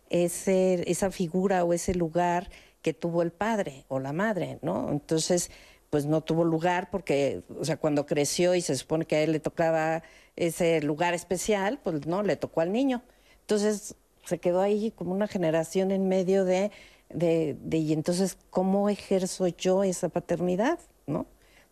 ese, 0.10 0.89
esa 0.89 1.12
figura 1.12 1.65
o 1.65 1.74
ese 1.74 1.93
lugar 1.93 2.50
que 2.81 2.93
tuvo 2.93 3.22
el 3.24 3.31
padre 3.31 3.84
o 3.89 4.00
la 4.00 4.13
madre, 4.13 4.57
¿no? 4.62 4.89
Entonces, 4.89 5.51
pues 5.89 6.05
no 6.05 6.22
tuvo 6.22 6.45
lugar 6.45 6.89
porque, 6.91 7.43
o 7.60 7.65
sea, 7.65 7.75
cuando 7.75 8.05
creció 8.05 8.55
y 8.55 8.62
se 8.62 8.77
supone 8.77 9.05
que 9.05 9.17
a 9.17 9.22
él 9.22 9.34
le 9.34 9.41
tocaba 9.41 10.01
ese 10.38 10.81
lugar 10.81 11.13
especial, 11.13 11.79
pues 11.84 12.07
no, 12.07 12.24
le 12.24 12.38
tocó 12.38 12.62
al 12.62 12.72
niño. 12.72 13.03
Entonces, 13.41 13.95
se 14.24 14.38
quedó 14.39 14.62
ahí 14.62 14.91
como 14.91 15.12
una 15.12 15.27
generación 15.27 15.91
en 15.91 16.07
medio 16.07 16.45
de, 16.45 16.72
de, 17.10 17.57
de 17.60 17.77
y 17.77 17.91
entonces, 17.91 18.38
¿cómo 18.50 18.89
ejerzo 18.89 19.48
yo 19.48 19.84
esa 19.84 20.07
paternidad, 20.07 20.79
no? 21.05 21.25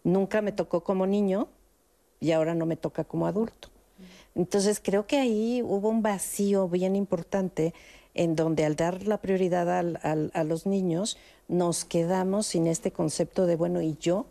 Nunca 0.03 0.41
me 0.41 0.51
tocó 0.51 0.83
como 0.83 1.07
niño, 1.07 1.47
y 2.23 2.31
ahora 2.31 2.55
no 2.55 2.65
me 2.65 2.77
toca 2.77 3.03
como 3.03 3.27
adulto. 3.27 3.67
Entonces 4.33 4.79
creo 4.81 5.05
que 5.05 5.17
ahí 5.17 5.61
hubo 5.61 5.89
un 5.89 6.01
vacío 6.01 6.69
bien 6.69 6.95
importante 6.95 7.73
en 8.13 8.35
donde 8.35 8.63
al 8.63 8.75
dar 8.75 9.05
la 9.05 9.17
prioridad 9.17 9.69
a 9.69 10.43
los 10.43 10.65
niños 10.65 11.17
nos 11.49 11.83
quedamos 11.83 12.47
sin 12.47 12.67
este 12.67 12.91
concepto 12.91 13.45
de, 13.45 13.57
bueno, 13.57 13.81
¿y 13.81 13.97
yo? 13.99 14.25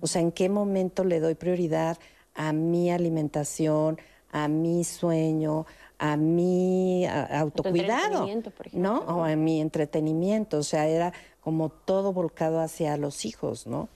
O 0.00 0.06
sea, 0.06 0.22
¿en 0.22 0.30
qué 0.30 0.48
momento 0.48 1.02
le 1.02 1.18
doy 1.18 1.34
prioridad 1.34 1.98
a 2.34 2.52
mi 2.52 2.92
alimentación, 2.92 3.98
a 4.30 4.46
mi 4.46 4.84
sueño, 4.84 5.66
a 5.98 6.16
mi 6.16 7.04
autocuidado, 7.06 8.28
¿no? 8.72 9.00
O 9.00 9.24
a 9.24 9.34
mi 9.34 9.60
entretenimiento, 9.60 10.58
o 10.58 10.62
sea, 10.62 10.86
era 10.86 11.12
como 11.40 11.70
todo 11.70 12.12
volcado 12.12 12.60
hacia 12.60 12.96
los 12.96 13.24
hijos, 13.24 13.66
¿no? 13.66 13.88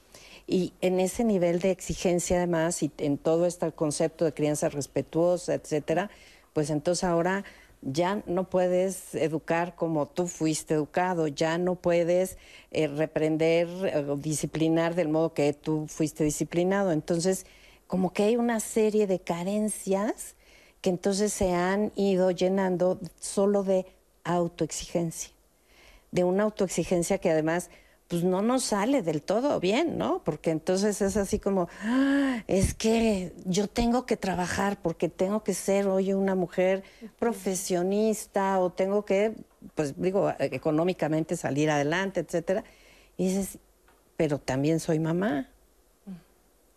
Y 0.52 0.74
en 0.82 1.00
ese 1.00 1.24
nivel 1.24 1.60
de 1.60 1.70
exigencia 1.70 2.36
además 2.36 2.82
y 2.82 2.92
en 2.98 3.16
todo 3.16 3.46
este 3.46 3.72
concepto 3.72 4.26
de 4.26 4.34
crianza 4.34 4.68
respetuosa, 4.68 5.54
etcétera, 5.54 6.10
pues 6.52 6.68
entonces 6.68 7.04
ahora 7.04 7.42
ya 7.80 8.22
no 8.26 8.50
puedes 8.50 9.14
educar 9.14 9.74
como 9.76 10.08
tú 10.08 10.26
fuiste 10.26 10.74
educado, 10.74 11.26
ya 11.26 11.56
no 11.56 11.76
puedes 11.76 12.36
eh, 12.70 12.86
reprender 12.86 13.66
o 14.10 14.16
disciplinar 14.16 14.94
del 14.94 15.08
modo 15.08 15.32
que 15.32 15.54
tú 15.54 15.86
fuiste 15.88 16.22
disciplinado. 16.22 16.92
Entonces, 16.92 17.46
como 17.86 18.12
que 18.12 18.24
hay 18.24 18.36
una 18.36 18.60
serie 18.60 19.06
de 19.06 19.20
carencias 19.20 20.36
que 20.82 20.90
entonces 20.90 21.32
se 21.32 21.54
han 21.54 21.92
ido 21.96 22.30
llenando 22.30 23.00
solo 23.18 23.62
de 23.64 23.86
autoexigencia, 24.22 25.30
de 26.10 26.24
una 26.24 26.42
autoexigencia 26.42 27.16
que 27.16 27.30
además 27.30 27.70
pues 28.12 28.24
no 28.24 28.42
nos 28.42 28.64
sale 28.64 29.00
del 29.00 29.22
todo 29.22 29.58
bien, 29.58 29.96
¿no? 29.96 30.22
Porque 30.22 30.50
entonces 30.50 31.00
es 31.00 31.16
así 31.16 31.38
como, 31.38 31.70
ah, 31.80 32.44
es 32.46 32.74
que 32.74 33.32
yo 33.46 33.68
tengo 33.68 34.04
que 34.04 34.18
trabajar 34.18 34.82
porque 34.82 35.08
tengo 35.08 35.42
que 35.42 35.54
ser 35.54 35.86
hoy 35.86 36.12
una 36.12 36.34
mujer 36.34 36.84
profesionista 37.18 38.60
o 38.60 38.68
tengo 38.68 39.06
que, 39.06 39.32
pues 39.74 39.98
digo, 39.98 40.30
económicamente 40.40 41.38
salir 41.38 41.70
adelante, 41.70 42.20
etcétera. 42.20 42.64
Y 43.16 43.28
dices, 43.28 43.58
pero 44.18 44.38
también 44.38 44.78
soy 44.78 44.98
mamá. 44.98 45.48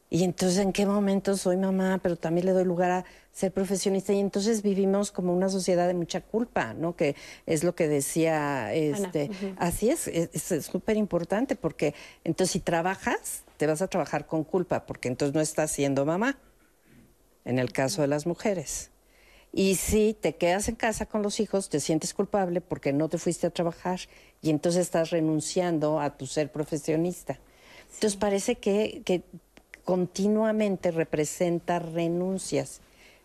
Y 0.09 0.23
entonces, 0.23 0.59
¿en 0.59 0.71
qué 0.71 0.85
momento 0.85 1.35
soy 1.35 1.57
mamá, 1.57 1.99
pero 2.01 2.15
también 2.15 2.45
le 2.45 2.51
doy 2.51 2.63
lugar 2.63 2.91
a 2.91 3.05
ser 3.31 3.51
profesionista? 3.51 4.13
Y 4.13 4.19
entonces 4.19 4.61
vivimos 4.61 5.11
como 5.11 5.33
una 5.33 5.49
sociedad 5.49 5.87
de 5.87 5.93
mucha 5.93 6.21
culpa, 6.21 6.73
¿no? 6.73 6.95
Que 6.95 7.15
es 7.45 7.63
lo 7.63 7.73
que 7.73 7.87
decía, 7.87 8.73
este, 8.73 9.31
así 9.57 9.89
es, 9.89 10.07
es 10.07 10.65
súper 10.65 10.97
importante, 10.97 11.55
porque 11.55 11.95
entonces 12.23 12.51
si 12.51 12.59
trabajas, 12.59 13.43
te 13.57 13.65
vas 13.65 13.81
a 13.81 13.87
trabajar 13.87 14.27
con 14.27 14.43
culpa, 14.43 14.85
porque 14.85 15.07
entonces 15.07 15.33
no 15.33 15.41
estás 15.41 15.71
siendo 15.71 16.05
mamá, 16.05 16.37
en 17.43 17.57
el 17.57 17.71
caso 17.71 18.01
de 18.01 18.07
las 18.07 18.27
mujeres. 18.27 18.91
Y 19.51 19.75
si 19.75 20.13
te 20.13 20.35
quedas 20.35 20.67
en 20.67 20.75
casa 20.75 21.05
con 21.05 21.21
los 21.21 21.39
hijos, 21.39 21.69
te 21.69 21.79
sientes 21.79 22.13
culpable 22.13 22.59
porque 22.59 22.91
no 22.91 23.07
te 23.07 23.17
fuiste 23.17 23.47
a 23.47 23.51
trabajar 23.51 24.01
y 24.41 24.49
entonces 24.49 24.81
estás 24.81 25.11
renunciando 25.11 26.01
a 26.01 26.17
tu 26.17 26.27
ser 26.27 26.51
profesionista. 26.51 27.39
Entonces 27.93 28.17
parece 28.17 28.55
que, 28.55 29.01
que 29.05 29.23
continuamente 29.85 30.91
representa 30.91 31.79
renuncias, 31.79 32.81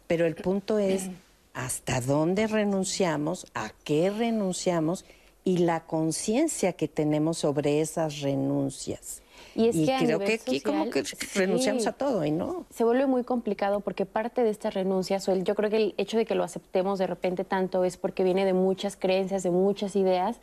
pero 0.06 0.26
el 0.26 0.36
punto 0.36 0.78
es 0.78 1.10
hasta 1.54 2.00
dónde 2.00 2.46
renunciamos, 2.46 3.46
a 3.54 3.72
qué 3.84 4.10
renunciamos 4.10 5.04
y 5.42 5.58
la 5.58 5.80
conciencia 5.80 6.74
que 6.74 6.86
tenemos 6.86 7.38
sobre 7.38 7.80
esas 7.80 8.20
renuncias. 8.20 9.22
Y 9.56 9.68
es 9.68 9.76
que 9.76 9.94
a 9.94 9.98
creo 9.98 10.18
que 10.20 10.34
aquí 10.34 10.60
como 10.60 10.90
que 10.90 11.02
renunciamos 11.34 11.82
sí. 11.82 11.88
a 11.88 11.92
todo 11.92 12.24
y 12.24 12.30
no. 12.30 12.66
se 12.70 12.84
vuelve 12.84 13.06
muy 13.06 13.24
complicado 13.24 13.80
porque 13.80 14.06
parte 14.06 14.44
de 14.44 14.50
estas 14.50 14.74
renuncias, 14.74 15.26
o 15.28 15.32
el- 15.32 15.44
yo 15.44 15.54
creo 15.54 15.70
que 15.70 15.76
el 15.78 15.94
hecho 15.96 16.18
de 16.18 16.26
que 16.26 16.34
lo 16.34 16.44
aceptemos 16.44 16.98
de 16.98 17.06
repente 17.06 17.44
tanto 17.44 17.84
es 17.84 17.96
porque 17.96 18.22
viene 18.22 18.44
de 18.44 18.52
muchas 18.52 18.96
creencias, 18.96 19.42
de 19.42 19.50
muchas 19.50 19.96
ideas, 19.96 20.36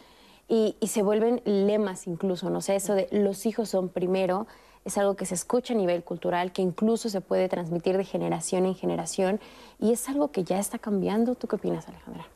y, 0.49 0.75
y 0.79 0.87
se 0.87 1.03
vuelven 1.03 1.41
lemas 1.45 2.07
incluso, 2.07 2.49
no 2.49 2.61
sé, 2.61 2.75
eso 2.75 2.95
de 2.95 3.07
los 3.11 3.45
hijos 3.45 3.69
son 3.69 3.89
primero, 3.89 4.47
es 4.85 4.97
algo 4.97 5.15
que 5.15 5.25
se 5.25 5.35
escucha 5.35 5.73
a 5.73 5.77
nivel 5.77 6.03
cultural, 6.03 6.51
que 6.51 6.61
incluso 6.61 7.09
se 7.09 7.21
puede 7.21 7.49
transmitir 7.49 7.97
de 7.97 8.03
generación 8.03 8.65
en 8.65 8.75
generación, 8.75 9.39
y 9.79 9.91
es 9.91 10.07
algo 10.09 10.31
que 10.31 10.43
ya 10.43 10.59
está 10.59 10.79
cambiando. 10.79 11.35
¿Tú 11.35 11.47
qué 11.47 11.57
opinas, 11.57 11.87
Alejandra? 11.87 12.27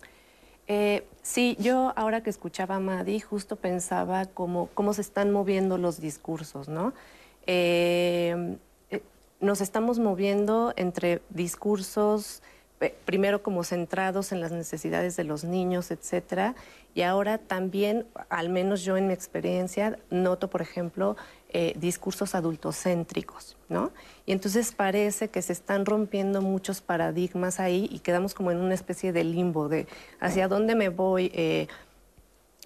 Eh, 0.68 1.06
sí, 1.22 1.58
yo 1.60 1.92
ahora 1.96 2.24
que 2.24 2.30
escuchaba 2.30 2.76
a 2.76 2.80
Madi, 2.80 3.20
justo 3.20 3.56
pensaba 3.56 4.26
cómo, 4.26 4.70
cómo 4.74 4.94
se 4.94 5.02
están 5.02 5.32
moviendo 5.32 5.78
los 5.78 6.00
discursos, 6.00 6.70
¿no? 6.70 6.94
Eh, 7.46 8.58
eh, 8.90 9.04
nos 9.40 9.60
estamos 9.60 10.00
moviendo 10.00 10.74
entre 10.78 11.22
discursos, 11.30 12.42
primero 13.06 13.44
como 13.44 13.64
centrados 13.64 14.32
en 14.32 14.40
las 14.40 14.52
necesidades 14.52 15.16
de 15.16 15.24
los 15.24 15.44
niños, 15.44 15.92
etcétera, 15.92 16.56
y 16.94 17.04
ahora 17.04 17.38
también, 17.38 18.06
al 18.30 18.50
menos 18.50 18.84
yo 18.84 18.98
en 18.98 19.08
mi 19.08 19.14
experiencia, 19.14 20.00
noto, 20.10 20.50
por 20.50 20.62
ejemplo, 20.62 21.16
eh, 21.54 21.74
discursos 21.78 22.34
adultocéntricos, 22.36 23.58
¿no? 23.70 23.92
Y 24.26 24.32
entonces 24.32 24.72
parece 24.74 25.30
que 25.30 25.42
se 25.42 25.54
están 25.54 25.86
rompiendo 25.86 26.42
muchos 26.42 26.82
paradigmas 26.82 27.60
ahí 27.60 27.90
y 27.92 28.00
quedamos 28.00 28.34
como 28.34 28.52
en 28.52 28.58
una 28.58 28.74
especie 28.74 29.12
de 29.12 29.24
limbo 29.24 29.68
de 29.68 29.88
hacia 30.20 30.48
dónde 30.48 30.76
me 30.76 30.90
voy. 30.90 31.32
eh, 31.34 31.68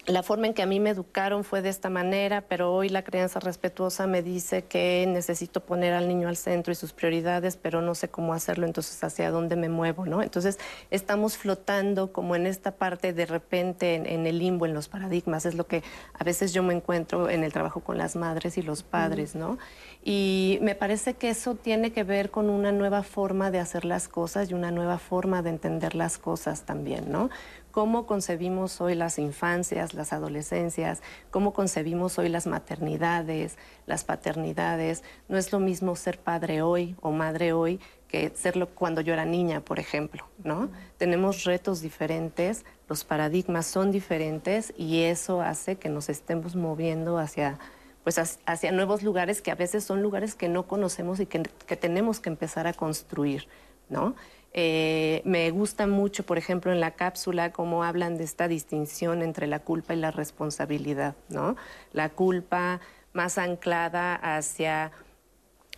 la 0.08 0.24
forma 0.24 0.48
en 0.48 0.54
que 0.54 0.62
a 0.62 0.66
mí 0.66 0.80
me 0.80 0.92
educaron 0.92 1.44
fue 1.44 1.62
de 1.62 1.70
esta 1.70 1.90
manera, 1.90 2.42
pero 2.42 2.74
hoy 2.74 2.90
la 2.90 3.04
crianza 3.04 3.40
respetuosa 3.40 4.08
me 4.08 4.22
dice 4.22 4.66
que 4.66 5.06
necesito 5.08 5.62
poner 5.62 5.94
al 5.94 6.08
niño 6.08 6.28
al 6.28 6.38
centro 6.38 6.72
y 6.72 6.76
sus 6.76 6.94
prioridades, 6.94 7.58
pero 7.58 7.82
no 7.82 7.96
sé 7.96 8.10
cómo 8.10 8.34
hacerlo, 8.34 8.66
entonces 8.66 9.04
hacia 9.04 9.32
dónde 9.32 9.56
me 9.56 9.70
muevo, 9.70 10.06
¿no? 10.06 10.22
Entonces 10.22 10.60
estamos 10.92 11.38
flotando 11.38 12.12
como 12.12 12.36
en 12.36 12.46
esta 12.46 12.72
parte 12.72 13.14
de 13.14 13.26
repente 13.26 13.96
en, 13.96 14.06
en 14.06 14.28
el 14.28 14.40
limbo, 14.40 14.66
en 14.66 14.74
los 14.74 14.88
paradigmas, 14.88 15.46
es 15.46 15.56
lo 15.56 15.66
que 15.66 15.84
a 16.14 16.24
veces 16.24 16.54
yo 16.54 16.62
me 16.62 16.74
encuentro 16.74 17.30
en 17.30 17.44
el 17.44 17.52
trabajo 17.52 17.80
con 17.80 17.98
las 17.98 18.16
madres 18.16 18.58
y 18.58 18.62
los 18.62 18.84
padres, 18.84 19.36
¿no? 19.36 19.58
Y 20.04 20.60
me 20.62 20.76
parece 20.76 21.16
que 21.16 21.30
eso 21.30 21.56
tiene 21.56 21.92
que 21.92 22.04
ver 22.04 22.30
con 22.30 22.52
una 22.52 22.72
nueva 22.72 23.02
forma 23.02 23.50
de 23.50 23.60
hacer 23.60 23.86
las 23.86 24.08
cosas 24.08 24.52
y 24.52 24.54
una 24.54 24.70
nueva 24.70 25.00
forma 25.00 25.42
de 25.42 25.50
entender 25.50 25.96
las 25.96 26.20
cosas 26.20 26.64
también, 26.64 27.12
¿no? 27.12 27.32
Cómo 27.76 28.06
concebimos 28.06 28.80
hoy 28.80 28.96
las 28.96 29.20
infancias, 29.20 29.94
las 29.94 30.14
adolescencias, 30.14 31.02
cómo 31.30 31.52
concebimos 31.52 32.18
hoy 32.18 32.30
las 32.30 32.48
maternidades, 32.48 33.58
las 33.86 34.06
paternidades. 34.06 35.04
No 35.28 35.38
es 35.38 35.52
lo 35.52 35.60
mismo 35.60 35.98
ser 35.98 36.18
padre 36.18 36.62
hoy 36.62 36.96
o 37.02 37.12
madre 37.12 37.52
hoy 37.52 37.82
que 38.08 38.32
serlo 38.34 38.70
cuando 38.70 39.02
yo 39.02 39.12
era 39.12 39.26
niña, 39.26 39.60
por 39.60 39.80
ejemplo, 39.80 40.26
¿no? 40.42 40.70
Tenemos 40.98 41.44
retos 41.44 41.82
diferentes, 41.82 42.64
los 42.88 43.04
paradigmas 43.04 43.66
son 43.66 43.92
diferentes 43.92 44.74
y 44.78 45.02
eso 45.02 45.42
hace 45.42 45.76
que 45.76 45.90
nos 45.90 46.08
estemos 46.08 46.56
moviendo 46.56 47.18
hacia 47.18 47.60
pues 48.06 48.40
hacia 48.46 48.72
nuevos 48.72 49.04
lugares 49.04 49.42
que 49.42 49.52
a 49.52 49.56
veces 49.56 49.84
son 49.84 50.02
lugares 50.02 50.34
que 50.34 50.48
no 50.48 50.66
conocemos 50.66 51.20
y 51.20 51.26
que, 51.26 51.44
que 51.44 51.76
tenemos 51.76 52.22
que 52.22 52.30
empezar 52.30 52.68
a 52.68 52.74
construir, 52.74 53.50
¿no? 53.90 54.16
Eh, 54.58 55.22
me 55.26 55.52
gusta 55.52 55.86
mucho, 55.86 56.26
por 56.26 56.38
ejemplo, 56.38 56.72
en 56.72 56.80
la 56.80 56.92
cápsula 56.92 57.52
cómo 57.52 57.84
hablan 57.84 58.18
de 58.18 58.24
esta 58.24 58.48
distinción 58.48 59.22
entre 59.22 59.48
la 59.48 59.60
culpa 59.60 59.94
y 59.94 59.98
la 59.98 60.12
responsabilidad, 60.12 61.14
¿no? 61.28 61.58
La 61.92 62.08
culpa 62.08 62.80
más 63.12 63.38
anclada 63.38 64.16
hacia 64.16 64.94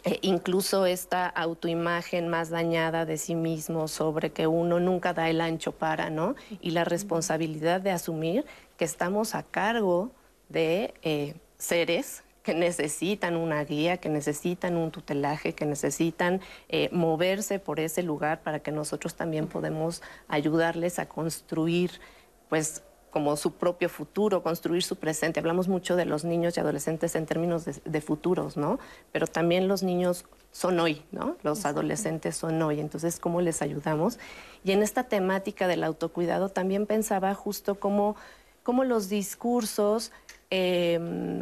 eh, 0.04 0.20
incluso 0.22 0.86
esta 0.86 1.26
autoimagen 1.26 2.28
más 2.28 2.52
dañada 2.52 3.06
de 3.06 3.18
sí 3.18 3.34
mismo 3.34 3.88
sobre 3.88 4.30
que 4.32 4.46
uno 4.46 4.80
nunca 4.80 5.12
da 5.12 5.28
el 5.28 5.42
ancho 5.42 5.72
para, 5.72 6.12
¿no? 6.12 6.36
Y 6.62 6.70
la 6.70 6.84
responsabilidad 6.84 7.82
de 7.82 7.90
asumir 7.90 8.46
que 8.78 8.86
estamos 8.86 9.34
a 9.34 9.42
cargo 9.42 10.12
de 10.50 10.94
eh, 11.02 11.34
seres 11.58 12.24
que 12.48 12.54
necesitan 12.54 13.36
una 13.36 13.62
guía, 13.66 13.98
que 13.98 14.08
necesitan 14.08 14.78
un 14.78 14.90
tutelaje, 14.90 15.52
que 15.52 15.66
necesitan 15.66 16.40
eh, 16.70 16.88
moverse 16.94 17.60
por 17.60 17.82
ese 17.82 18.04
lugar 18.04 18.42
para 18.42 18.60
que 18.60 18.72
nosotros 18.72 19.16
también 19.16 19.48
podemos 19.48 20.02
ayudarles 20.30 20.98
a 20.98 21.10
construir, 21.10 22.00
pues, 22.48 22.84
como 23.12 23.36
su 23.36 23.56
propio 23.56 23.90
futuro, 23.90 24.44
construir 24.44 24.82
su 24.82 24.96
presente. 24.96 25.42
Hablamos 25.42 25.68
mucho 25.68 25.98
de 25.98 26.06
los 26.06 26.24
niños 26.24 26.56
y 26.56 26.62
adolescentes 26.62 27.18
en 27.18 27.26
términos 27.26 27.66
de, 27.66 27.76
de 27.84 28.00
futuros, 28.00 28.56
¿no? 28.56 28.80
Pero 29.12 29.28
también 29.28 29.68
los 29.68 29.84
niños 29.84 30.24
son 30.54 30.80
hoy, 30.80 31.04
¿no? 31.12 31.36
Los 31.44 31.66
adolescentes 31.66 32.38
son 32.38 32.62
hoy. 32.62 32.80
Entonces, 32.80 33.20
¿cómo 33.20 33.42
les 33.42 33.62
ayudamos? 33.62 34.20
Y 34.64 34.72
en 34.72 34.84
esta 34.84 35.04
temática 35.04 35.68
del 35.68 35.84
autocuidado 35.84 36.48
también 36.48 36.86
pensaba 36.86 37.36
justo 37.36 37.76
cómo, 37.76 38.16
cómo 38.64 38.86
los 38.86 39.10
discursos 39.10 40.14
eh, 40.50 41.42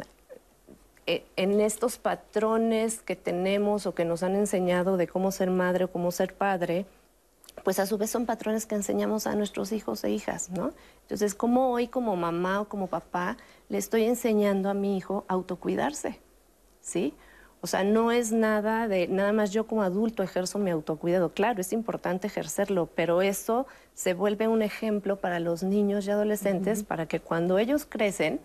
en 1.06 1.60
estos 1.60 1.98
patrones 1.98 3.00
que 3.00 3.14
tenemos 3.14 3.86
o 3.86 3.94
que 3.94 4.04
nos 4.04 4.22
han 4.22 4.34
enseñado 4.34 4.96
de 4.96 5.06
cómo 5.06 5.30
ser 5.30 5.50
madre 5.50 5.84
o 5.84 5.90
cómo 5.90 6.10
ser 6.10 6.34
padre, 6.34 6.84
pues 7.64 7.78
a 7.78 7.86
su 7.86 7.96
vez 7.98 8.10
son 8.10 8.26
patrones 8.26 8.66
que 8.66 8.74
enseñamos 8.74 9.26
a 9.26 9.34
nuestros 9.34 9.72
hijos 9.72 10.04
e 10.04 10.10
hijas, 10.10 10.50
¿no? 10.50 10.72
Entonces, 11.02 11.34
¿cómo 11.34 11.70
hoy 11.70 11.88
como 11.88 12.16
mamá 12.16 12.60
o 12.60 12.68
como 12.68 12.88
papá 12.88 13.36
le 13.68 13.78
estoy 13.78 14.04
enseñando 14.04 14.68
a 14.68 14.74
mi 14.74 14.96
hijo 14.96 15.24
a 15.28 15.34
autocuidarse? 15.34 16.20
¿Sí? 16.80 17.14
O 17.60 17.66
sea, 17.66 17.82
no 17.82 18.12
es 18.12 18.32
nada 18.32 18.86
de, 18.86 19.08
nada 19.08 19.32
más 19.32 19.50
yo 19.50 19.66
como 19.66 19.82
adulto 19.82 20.22
ejerzo 20.22 20.58
mi 20.58 20.70
autocuidado. 20.70 21.32
Claro, 21.32 21.60
es 21.60 21.72
importante 21.72 22.26
ejercerlo, 22.26 22.88
pero 22.94 23.22
eso 23.22 23.66
se 23.94 24.14
vuelve 24.14 24.46
un 24.46 24.62
ejemplo 24.62 25.16
para 25.16 25.40
los 25.40 25.62
niños 25.62 26.06
y 26.06 26.10
adolescentes 26.10 26.84
para 26.84 27.06
que 27.06 27.20
cuando 27.20 27.58
ellos 27.58 27.86
crecen 27.88 28.40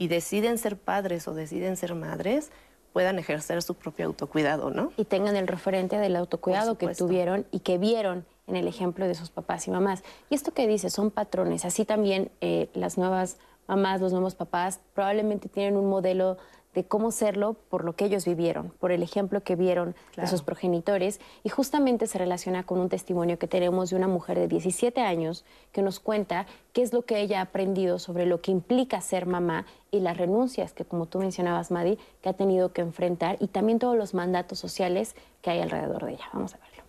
y 0.00 0.08
deciden 0.08 0.56
ser 0.56 0.78
padres 0.78 1.28
o 1.28 1.34
deciden 1.34 1.76
ser 1.76 1.94
madres, 1.94 2.50
puedan 2.94 3.18
ejercer 3.18 3.60
su 3.62 3.74
propio 3.74 4.06
autocuidado, 4.06 4.70
¿no? 4.70 4.92
y 4.96 5.04
tengan 5.04 5.36
el 5.36 5.46
referente 5.46 5.98
del 5.98 6.16
autocuidado 6.16 6.78
que 6.78 6.88
tuvieron 6.94 7.46
y 7.50 7.60
que 7.60 7.76
vieron 7.76 8.24
en 8.46 8.56
el 8.56 8.66
ejemplo 8.66 9.06
de 9.06 9.14
sus 9.14 9.28
papás 9.28 9.68
y 9.68 9.70
mamás. 9.70 10.02
Y 10.30 10.34
esto 10.34 10.52
que 10.52 10.66
dice 10.66 10.88
son 10.88 11.10
patrones. 11.10 11.66
Así 11.66 11.84
también 11.84 12.30
eh, 12.40 12.70
las 12.72 12.96
nuevas 12.96 13.36
mamás, 13.68 14.00
los 14.00 14.12
nuevos 14.12 14.34
papás 14.34 14.80
probablemente 14.94 15.50
tienen 15.50 15.76
un 15.76 15.90
modelo 15.90 16.38
de 16.74 16.84
cómo 16.84 17.10
serlo 17.10 17.54
por 17.68 17.84
lo 17.84 17.94
que 17.94 18.04
ellos 18.04 18.24
vivieron, 18.24 18.72
por 18.78 18.92
el 18.92 19.02
ejemplo 19.02 19.42
que 19.42 19.56
vieron 19.56 19.96
de 20.16 20.26
sus 20.26 20.42
progenitores. 20.42 21.20
Y 21.42 21.48
justamente 21.48 22.06
se 22.06 22.18
relaciona 22.18 22.62
con 22.64 22.78
un 22.78 22.88
testimonio 22.88 23.38
que 23.38 23.48
tenemos 23.48 23.90
de 23.90 23.96
una 23.96 24.08
mujer 24.08 24.38
de 24.38 24.48
17 24.48 25.00
años 25.00 25.44
que 25.72 25.82
nos 25.82 26.00
cuenta 26.00 26.46
qué 26.72 26.82
es 26.82 26.92
lo 26.92 27.02
que 27.02 27.20
ella 27.20 27.40
ha 27.40 27.42
aprendido 27.42 27.98
sobre 27.98 28.26
lo 28.26 28.40
que 28.40 28.52
implica 28.52 29.00
ser 29.00 29.26
mamá 29.26 29.66
y 29.90 30.00
las 30.00 30.16
renuncias 30.16 30.72
que, 30.72 30.84
como 30.84 31.06
tú 31.06 31.18
mencionabas, 31.18 31.70
Madi, 31.70 31.98
que 32.22 32.28
ha 32.28 32.34
tenido 32.34 32.72
que 32.72 32.82
enfrentar 32.82 33.36
y 33.40 33.48
también 33.48 33.78
todos 33.78 33.96
los 33.96 34.14
mandatos 34.14 34.58
sociales 34.58 35.16
que 35.42 35.50
hay 35.50 35.60
alrededor 35.60 36.04
de 36.04 36.12
ella. 36.12 36.24
Vamos 36.32 36.54
a 36.54 36.58
verlo. 36.58 36.84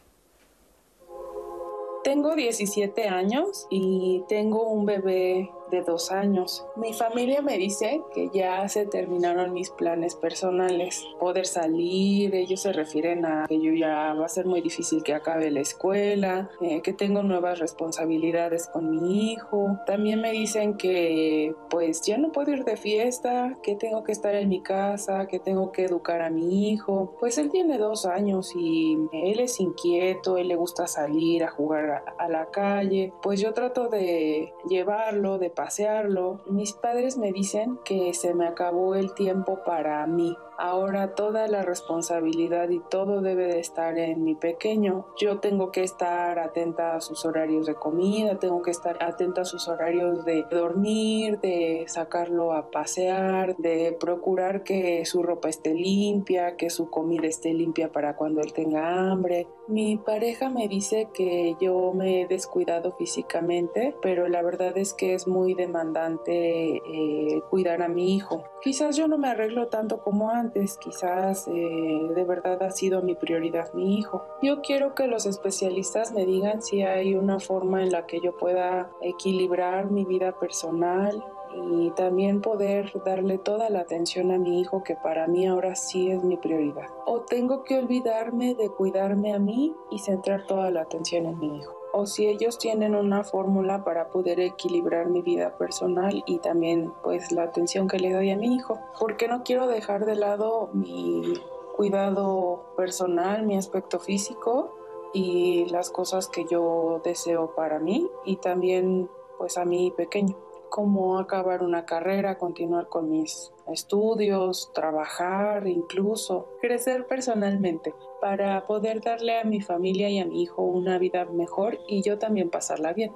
Tengo 2.04 2.36
17 2.36 3.08
años 3.10 3.68
y 3.70 4.24
tengo 4.28 4.68
un 4.68 4.86
bebé 4.86 5.52
de 5.72 5.82
dos 5.82 6.12
años. 6.12 6.66
Mi 6.76 6.94
familia 6.94 7.42
me 7.42 7.58
dice 7.58 8.02
que 8.14 8.30
ya 8.34 8.68
se 8.70 8.86
terminaron 8.86 9.54
mis 9.54 9.70
planes 9.70 10.16
personales. 10.16 11.04
Poder 11.20 11.48
salir, 11.48 12.36
ellos 12.36 12.62
se 12.62 12.74
refieren 12.74 13.26
a 13.26 13.46
que 13.48 13.60
yo 13.60 13.72
ya 13.74 14.14
va 14.14 14.26
a 14.26 14.30
ser 14.30 14.46
muy 14.46 14.62
difícil 14.62 15.02
que 15.04 15.14
acabe 15.14 15.50
la 15.50 15.62
escuela, 15.62 16.50
eh, 16.62 16.82
que 16.82 16.94
tengo 16.94 17.24
nuevas 17.24 17.60
responsabilidades 17.60 18.68
con 18.68 18.92
mi 18.92 19.32
hijo. 19.32 19.80
También 19.86 20.22
me 20.22 20.32
dicen 20.32 20.78
que 20.78 21.56
pues 21.70 22.02
ya 22.02 22.18
no 22.18 22.32
puedo 22.32 22.52
ir 22.52 22.66
de 22.66 22.78
fiesta, 22.78 23.58
que 23.64 23.76
tengo 23.76 24.04
que 24.04 24.12
estar 24.12 24.36
en 24.36 24.50
mi 24.50 24.62
casa, 24.62 25.28
que 25.28 25.40
tengo 25.40 25.72
que 25.72 25.86
educar 25.86 26.22
a 26.22 26.30
mi 26.30 26.70
hijo. 26.70 27.16
Pues 27.20 27.38
él 27.38 27.50
tiene 27.50 27.78
dos 27.78 28.06
años 28.06 28.52
y 28.56 28.98
él 29.14 29.40
es 29.40 29.60
inquieto, 29.60 30.38
él 30.38 30.50
le 30.50 30.56
gusta 30.56 30.88
salir 30.88 31.44
a 31.44 31.52
jugar 31.52 31.90
a, 31.90 32.04
a 32.18 32.28
la 32.28 32.48
calle. 32.48 33.14
Pues 33.22 33.40
yo 33.40 33.54
trato 33.54 33.88
de 33.88 34.54
llevarlo, 34.68 35.38
de 35.38 35.50
pasearlo. 35.62 36.40
Mis 36.48 36.74
padres 36.74 37.20
me 37.20 37.32
dicen 37.32 37.78
que 37.86 38.16
se 38.16 38.34
me 38.34 38.48
acabó 38.48 38.96
el 38.96 39.14
tiempo 39.14 39.60
para 39.64 40.08
mí. 40.08 40.36
Ahora 40.64 41.16
toda 41.16 41.48
la 41.48 41.64
responsabilidad 41.64 42.70
y 42.70 42.82
todo 42.92 43.22
debe 43.22 43.48
de 43.48 43.60
estar 43.60 43.98
en 43.98 44.24
mi 44.24 44.36
pequeño. 44.36 45.08
Yo 45.18 45.40
tengo 45.40 45.72
que 45.72 45.82
estar 45.82 46.38
atenta 46.38 46.96
a 46.96 47.02
sus 47.02 47.26
horarios 47.26 47.66
de 47.66 47.74
comida, 47.74 48.38
tengo 48.38 48.62
que 48.62 48.70
estar 48.70 49.04
atenta 49.04 49.42
a 49.42 49.46
sus 49.46 49.68
horarios 49.68 50.24
de 50.24 50.46
dormir, 50.52 51.40
de 51.40 51.86
sacarlo 51.88 52.54
a 52.54 52.70
pasear, 52.70 53.58
de 53.58 53.98
procurar 54.00 54.62
que 54.62 55.04
su 55.04 55.24
ropa 55.24 55.50
esté 55.50 55.74
limpia, 55.74 56.56
que 56.58 56.70
su 56.70 56.92
comida 56.92 57.26
esté 57.26 57.56
limpia 57.56 57.92
para 57.92 58.16
cuando 58.16 58.40
él 58.42 58.54
tenga 58.54 59.10
hambre. 59.10 59.48
Mi 59.68 59.98
pareja 59.98 60.50
me 60.50 60.68
dice 60.68 61.08
que 61.12 61.56
yo 61.60 61.92
me 61.94 62.22
he 62.22 62.28
descuidado 62.28 62.92
físicamente, 62.98 63.96
pero 64.00 64.28
la 64.28 64.44
verdad 64.44 64.78
es 64.78 64.94
que 64.94 65.16
es 65.16 65.28
muy 65.28 65.56
demandante 65.56 66.76
eh, 66.76 67.42
cuidar 67.50 67.82
a 67.82 67.88
mi 67.88 68.16
hijo. 68.16 68.44
Quizás 68.62 68.96
yo 68.96 69.08
no 69.08 69.18
me 69.18 69.30
arreglo 69.30 69.70
tanto 69.70 70.04
como 70.04 70.30
antes, 70.30 70.51
quizás 70.80 71.48
eh, 71.48 72.10
de 72.16 72.24
verdad 72.24 72.62
ha 72.64 72.72
sido 72.72 73.02
mi 73.02 73.16
prioridad 73.16 73.74
mi 73.74 73.98
hijo. 73.98 74.24
Yo 74.42 74.62
quiero 74.62 74.96
que 74.96 75.08
los 75.08 75.26
especialistas 75.26 76.12
me 76.12 76.26
digan 76.26 76.62
si 76.62 76.84
hay 76.84 77.16
una 77.16 77.40
forma 77.40 77.82
en 77.84 77.92
la 77.92 78.06
que 78.06 78.20
yo 78.20 78.38
pueda 78.38 78.90
equilibrar 79.02 79.92
mi 79.92 80.06
vida 80.06 80.38
personal 80.40 81.24
y 81.54 81.92
también 81.92 82.42
poder 82.42 82.92
darle 83.04 83.38
toda 83.38 83.70
la 83.70 83.82
atención 83.82 84.32
a 84.32 84.38
mi 84.38 84.62
hijo 84.62 84.84
que 84.84 84.96
para 84.96 85.28
mí 85.28 85.46
ahora 85.48 85.76
sí 85.76 86.10
es 86.10 86.24
mi 86.24 86.38
prioridad. 86.38 86.88
O 87.06 87.22
tengo 87.22 87.64
que 87.64 87.78
olvidarme 87.78 88.56
de 88.56 88.70
cuidarme 88.70 89.34
a 89.34 89.40
mí 89.40 89.76
y 89.90 90.00
centrar 90.00 90.46
toda 90.46 90.72
la 90.72 90.82
atención 90.82 91.26
en 91.26 91.40
mi 91.40 91.58
hijo. 91.58 91.81
O 91.94 92.06
si 92.06 92.28
ellos 92.28 92.58
tienen 92.58 92.96
una 92.96 93.24
fórmula 93.24 93.84
para 93.84 94.10
poder 94.10 94.40
equilibrar 94.40 95.08
mi 95.08 95.22
vida 95.22 95.58
personal 95.58 96.24
y 96.26 96.40
también 96.40 96.94
pues 97.04 97.32
la 97.32 97.44
atención 97.44 97.88
que 97.88 98.00
le 98.00 98.14
doy 98.14 98.32
a 98.32 98.38
mi 98.38 98.56
hijo. 98.56 98.80
Porque 99.00 99.28
no 99.28 99.44
quiero 99.44 99.68
dejar 99.68 100.06
de 100.06 100.16
lado 100.16 100.70
mi 100.74 101.34
cuidado 101.76 102.66
personal, 102.78 103.46
mi 103.46 103.58
aspecto 103.58 104.00
físico 104.00 104.76
y 105.14 105.66
las 105.66 105.90
cosas 105.90 106.28
que 106.28 106.46
yo 106.50 107.02
deseo 107.04 107.54
para 107.56 107.80
mí 107.80 108.10
y 108.26 108.38
también 108.38 109.10
pues 109.38 109.58
a 109.58 109.66
mi 109.66 109.92
pequeño 109.92 110.36
como 110.72 111.20
acabar 111.20 111.64
una 111.64 111.86
carrera, 111.86 112.38
continuar 112.38 112.88
con 112.88 113.12
mis 113.12 113.52
estudios, 113.72 114.72
trabajar, 114.74 115.68
incluso 115.68 116.50
crecer 116.62 117.08
personalmente 117.08 117.94
para 118.22 118.66
poder 118.68 119.02
darle 119.02 119.40
a 119.40 119.44
mi 119.44 119.62
familia 119.62 120.10
y 120.10 120.20
a 120.20 120.26
mi 120.26 120.44
hijo 120.44 120.62
una 120.62 120.98
vida 120.98 121.26
mejor 121.26 121.80
y 121.88 122.04
yo 122.04 122.20
también 122.20 122.50
pasarla 122.50 122.94
bien. 122.94 123.12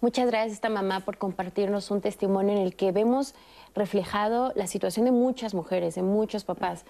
Muchas 0.00 0.26
gracias 0.26 0.52
a 0.52 0.54
esta 0.54 0.68
mamá 0.68 1.00
por 1.00 1.18
compartirnos 1.18 1.90
un 1.90 2.00
testimonio 2.00 2.54
en 2.54 2.62
el 2.62 2.76
que 2.76 2.92
vemos 2.92 3.34
reflejado 3.74 4.52
la 4.54 4.66
situación 4.66 5.04
de 5.06 5.10
muchas 5.10 5.54
mujeres, 5.54 5.96
de 5.96 6.02
muchos 6.02 6.44
papás. 6.44 6.84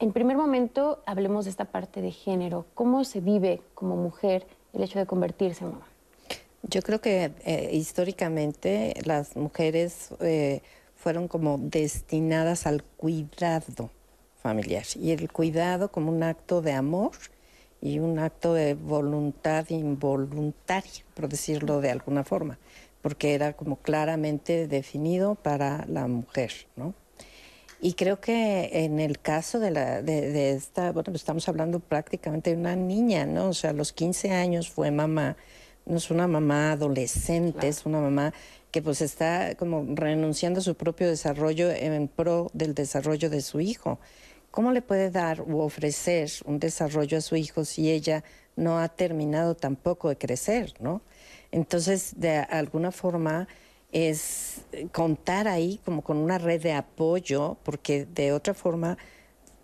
En 0.00 0.12
primer 0.12 0.36
momento, 0.36 1.00
hablemos 1.06 1.44
de 1.44 1.50
esta 1.50 1.66
parte 1.66 2.00
de 2.00 2.10
género. 2.10 2.66
¿Cómo 2.74 3.04
se 3.04 3.20
vive 3.20 3.62
como 3.74 3.96
mujer 3.96 4.46
el 4.72 4.82
hecho 4.82 4.98
de 4.98 5.06
convertirse 5.06 5.64
en 5.64 5.72
mamá? 5.72 5.86
Yo 6.62 6.82
creo 6.82 7.00
que 7.00 7.32
eh, 7.44 7.70
históricamente 7.72 8.94
las 9.04 9.36
mujeres 9.36 10.10
eh, 10.20 10.60
fueron 10.98 11.28
como 11.28 11.58
destinadas 11.58 12.66
al 12.66 12.82
cuidado 12.82 13.90
familiar 14.42 14.84
y 14.96 15.12
el 15.12 15.30
cuidado 15.30 15.90
como 15.90 16.10
un 16.10 16.24
acto 16.24 16.60
de 16.60 16.72
amor 16.72 17.12
y 17.80 18.00
un 18.00 18.18
acto 18.18 18.52
de 18.52 18.74
voluntad 18.74 19.64
involuntaria, 19.68 21.04
por 21.14 21.28
decirlo 21.28 21.80
de 21.80 21.92
alguna 21.92 22.24
forma, 22.24 22.58
porque 23.00 23.34
era 23.34 23.52
como 23.52 23.76
claramente 23.76 24.66
definido 24.66 25.36
para 25.36 25.86
la 25.86 26.08
mujer, 26.08 26.52
¿no? 26.74 26.94
Y 27.80 27.92
creo 27.92 28.20
que 28.20 28.68
en 28.72 28.98
el 28.98 29.20
caso 29.20 29.60
de, 29.60 29.70
la, 29.70 30.02
de, 30.02 30.32
de 30.32 30.50
esta, 30.50 30.90
bueno, 30.90 31.12
estamos 31.14 31.48
hablando 31.48 31.78
prácticamente 31.78 32.50
de 32.50 32.56
una 32.56 32.74
niña, 32.74 33.24
¿no? 33.24 33.50
O 33.50 33.54
sea, 33.54 33.70
a 33.70 33.72
los 33.72 33.92
15 33.92 34.32
años 34.32 34.68
fue 34.68 34.90
mamá 34.90 35.36
no 35.88 35.96
es 35.96 36.10
una 36.10 36.28
mamá 36.28 36.72
adolescente, 36.72 37.68
es 37.68 37.86
una 37.86 38.00
mamá 38.00 38.32
que 38.70 38.82
pues 38.82 39.00
está 39.00 39.54
como 39.56 39.84
renunciando 39.94 40.60
a 40.60 40.62
su 40.62 40.74
propio 40.74 41.08
desarrollo 41.08 41.70
en 41.70 42.08
pro 42.08 42.50
del 42.52 42.74
desarrollo 42.74 43.30
de 43.30 43.40
su 43.40 43.60
hijo. 43.60 43.98
¿Cómo 44.50 44.72
le 44.72 44.82
puede 44.82 45.10
dar 45.10 45.40
u 45.40 45.60
ofrecer 45.60 46.30
un 46.44 46.58
desarrollo 46.58 47.18
a 47.18 47.22
su 47.22 47.36
hijo 47.36 47.64
si 47.64 47.90
ella 47.90 48.22
no 48.56 48.78
ha 48.78 48.88
terminado 48.88 49.54
tampoco 49.54 50.08
de 50.08 50.18
crecer, 50.18 50.74
no? 50.80 51.00
Entonces, 51.50 52.14
de 52.16 52.36
alguna 52.36 52.92
forma 52.92 53.48
es 53.90 54.62
contar 54.92 55.48
ahí 55.48 55.80
como 55.84 56.02
con 56.02 56.18
una 56.18 56.36
red 56.36 56.62
de 56.62 56.72
apoyo, 56.72 57.56
porque 57.62 58.04
de 58.04 58.32
otra 58.32 58.52
forma, 58.52 58.98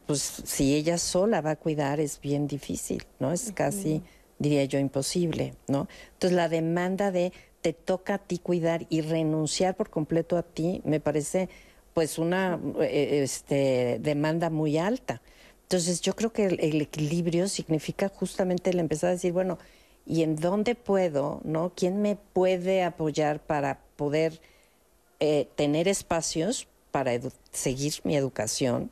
pues 0.07 0.21
si 0.21 0.75
ella 0.75 0.97
sola 0.97 1.43
va 1.43 1.53
a 1.53 1.57
cuidar 1.57 2.01
es 2.01 2.21
bien 2.21 2.47
difícil, 2.47 3.05
¿no? 3.19 3.33
Es 3.33 3.53
casi 3.53 4.03
diría 4.39 4.65
yo, 4.65 4.79
imposible, 4.79 5.55
¿no? 5.69 5.89
Entonces 6.13 6.37
la 6.37 6.49
demanda 6.49 7.11
de 7.11 7.33
te 7.61 7.73
toca 7.73 8.15
a 8.15 8.19
ti 8.19 8.39
cuidar 8.39 8.87
y 8.91 9.01
renunciar 9.01 9.75
por 9.75 9.89
completo 9.89 10.37
a 10.37 10.43
ti 10.43 10.83
me 10.85 11.01
parece 11.01 11.49
pues 11.95 12.19
una 12.19 12.61
eh, 12.81 13.21
este, 13.23 13.99
demanda 14.01 14.51
muy 14.51 14.77
alta. 14.77 15.23
Entonces 15.63 16.03
yo 16.03 16.15
creo 16.15 16.33
que 16.33 16.47
el, 16.47 16.83
equilibrio 16.83 17.49
significa 17.49 18.09
justamente 18.09 18.71
el 18.71 18.81
empezar 18.81 19.09
a 19.09 19.13
decir, 19.15 19.33
bueno, 19.33 19.59
¿y 20.07 20.23
en 20.23 20.37
dónde 20.37 20.75
puedo, 20.75 21.41
no? 21.45 21.73
¿Quién 21.75 22.03
me 22.03 22.17
puede 22.17 22.83
apoyar 22.83 23.41
para 23.41 23.81
poder 23.97 24.41
eh, 25.21 25.49
tener 25.57 25.89
espacios 25.89 26.69
para 26.91 27.13
seguir 27.51 27.95
mi 28.05 28.15
educación, 28.15 28.91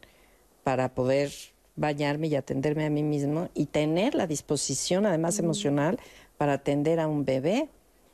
para 0.65 0.95
poder 0.95 1.31
bañarme 1.77 2.27
y 2.29 2.37
atenderme 2.37 2.87
a 2.87 2.91
mí 2.91 3.03
mismo 3.03 3.49
y 3.55 3.67
tener 3.67 4.15
la 4.15 4.27
disposición, 4.27 5.07
además 5.07 5.39
emocional, 5.39 5.99
para 6.37 6.55
atender 6.55 7.01
a 7.01 7.09
un 7.09 7.25
bebé, 7.25 7.69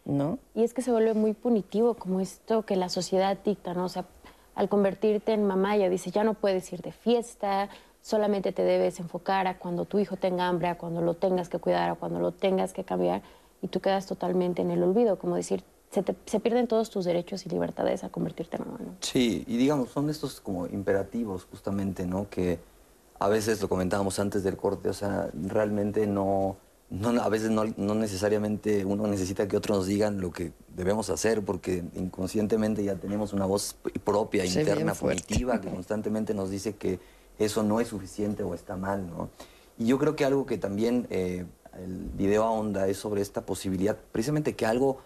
¿no? 0.05 0.39
Y 0.55 0.63
es 0.63 0.75
que 0.75 0.83
se 0.83 0.93
vuelve 0.93 1.15
muy 1.15 1.33
punitivo, 1.33 1.95
como 1.95 2.21
esto 2.21 2.65
que 2.65 2.77
la 2.77 2.89
sociedad 2.89 3.39
dicta, 3.45 3.75
¿no? 3.75 3.85
O 3.87 3.89
sea, 3.89 4.07
al 4.55 4.69
convertirte 4.69 5.33
en 5.33 5.47
mamá, 5.47 5.77
ya 5.77 5.89
dice, 5.89 6.11
ya 6.11 6.25
no 6.25 6.35
puedes 6.35 6.73
ir 6.73 6.83
de 6.83 6.93
fiesta, 6.93 7.69
solamente 8.01 8.53
te 8.53 8.63
debes 8.63 9.01
enfocar 9.01 9.47
a 9.47 9.59
cuando 9.59 9.85
tu 9.85 9.99
hijo 9.99 10.17
tenga 10.17 10.49
hambre, 10.49 10.69
a 10.69 10.79
cuando 10.79 11.01
lo 11.01 11.15
tengas 11.15 11.49
que 11.49 11.59
cuidar, 11.59 11.91
a 11.91 11.95
cuando 11.95 12.21
lo 12.21 12.33
tengas 12.33 12.73
que 12.73 12.85
cambiar, 12.85 13.23
y 13.61 13.69
tú 13.69 13.81
quedas 13.81 14.07
totalmente 14.07 14.63
en 14.63 14.71
el 14.71 14.83
olvido, 14.83 15.19
como 15.19 15.37
decir, 15.37 15.63
se, 15.91 16.05
se, 16.27 16.41
pierden 16.41 16.69
todos 16.69 16.91
tus 16.91 17.07
derechos 17.07 17.47
y 17.47 17.49
libertades 17.49 18.05
a 18.05 18.11
convertirte 18.11 18.57
en 18.57 18.65
mamá. 18.65 18.79
¿no? 18.81 18.95
Sí, 19.01 19.45
y 19.47 19.57
digamos, 19.57 19.91
son 19.91 20.11
estos 20.11 20.41
como 20.41 20.67
imperativos 20.67 21.45
justamente, 21.45 22.07
¿no? 22.07 22.29
Que 22.29 22.61
a 23.19 23.29
veces 23.29 23.61
lo 23.61 23.69
comentábamos 23.69 24.19
antes 24.19 24.43
del 24.43 24.57
corte, 24.57 24.89
o 24.89 24.95
sea, 24.95 25.31
realmente 25.35 26.07
no, 26.07 26.57
no 26.91 27.11
a 27.21 27.29
veces 27.29 27.51
no, 27.51 27.65
no, 27.77 27.95
necesariamente 27.95 28.85
uno 28.85 29.07
necesita 29.07 29.49
que 29.49 29.57
otros 29.57 29.79
nos 29.79 29.87
digan 29.87 30.21
lo 30.21 30.31
que 30.31 30.53
debemos 30.75 31.11
hacer, 31.11 31.45
porque 31.45 31.85
inconscientemente 31.95 32.85
ya 32.85 32.95
tenemos 32.95 33.33
una 33.33 33.47
voz 33.47 33.77
propia, 34.05 34.45
interna, 34.45 34.95
punitiva, 34.95 35.61
que 35.61 35.69
constantemente 35.69 36.33
nos 36.33 36.51
dice 36.51 36.77
que 36.77 37.01
eso 37.39 37.63
no 37.63 37.81
es 37.81 37.89
suficiente 37.89 38.43
o 38.43 38.55
está 38.55 38.77
mal, 38.77 39.09
¿no? 39.09 39.31
Y 39.79 39.87
yo 39.87 39.99
creo 39.99 40.17
que 40.17 40.25
algo 40.25 40.45
que 40.45 40.59
también 40.59 41.07
eh, 41.11 41.45
el 41.77 42.11
video 42.15 42.45
ahonda 42.45 42.89
es 42.89 42.97
sobre 42.97 43.21
esta 43.21 43.43
posibilidad, 43.47 43.97
precisamente 44.13 44.57
que 44.57 44.67
algo 44.67 44.99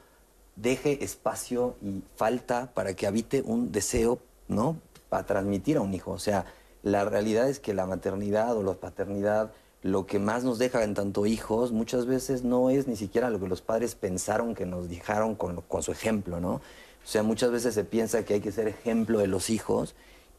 deje 0.57 1.03
espacio 1.03 1.77
y 1.83 2.03
falta 2.17 2.73
para 2.75 2.95
que 2.95 3.07
habite 3.07 3.43
un 3.43 3.73
deseo, 3.73 4.19
¿no? 4.49 4.77
Para 5.09 5.25
transmitir 5.25 5.77
a 5.79 5.81
un 5.81 5.93
hijo, 5.93 6.13
o 6.13 6.19
sea, 6.19 6.47
la 6.83 7.05
realidad 7.05 7.49
es 7.49 7.61
que 7.61 7.75
la 7.75 7.87
maternidad 7.87 8.57
o 8.57 8.63
la 8.63 8.75
paternidad, 8.75 9.53
lo 9.83 10.07
que 10.07 10.19
más 10.19 10.45
nos 10.45 10.59
deja 10.59 10.83
en 10.85 10.95
tanto 10.95 11.27
hijos, 11.27 11.73
muchas 11.73 12.07
veces 12.07 12.43
no 12.45 12.71
es 12.71 12.87
ni 12.89 12.97
siquiera 12.97 13.31
lo 13.31 13.41
que 13.41 13.49
los 13.49 13.63
padres 13.63 13.95
pensaron 13.95 14.55
que 14.55 14.67
nos 14.67 14.89
dejaron 14.89 15.35
con, 15.35 15.83
su 15.83 15.93
ejemplo, 15.93 16.41
¿no? 16.41 16.55
O 16.55 17.07
sea, 17.07 17.23
muchas 17.23 17.51
veces 17.51 17.75
se 17.75 17.85
piensa 17.85 18.25
que 18.25 18.35
hay 18.35 18.41
que 18.41 18.53
ser 18.53 18.69
ejemplo 18.69 19.19
de 19.19 19.27
los 19.27 19.51
hijos 19.51 19.97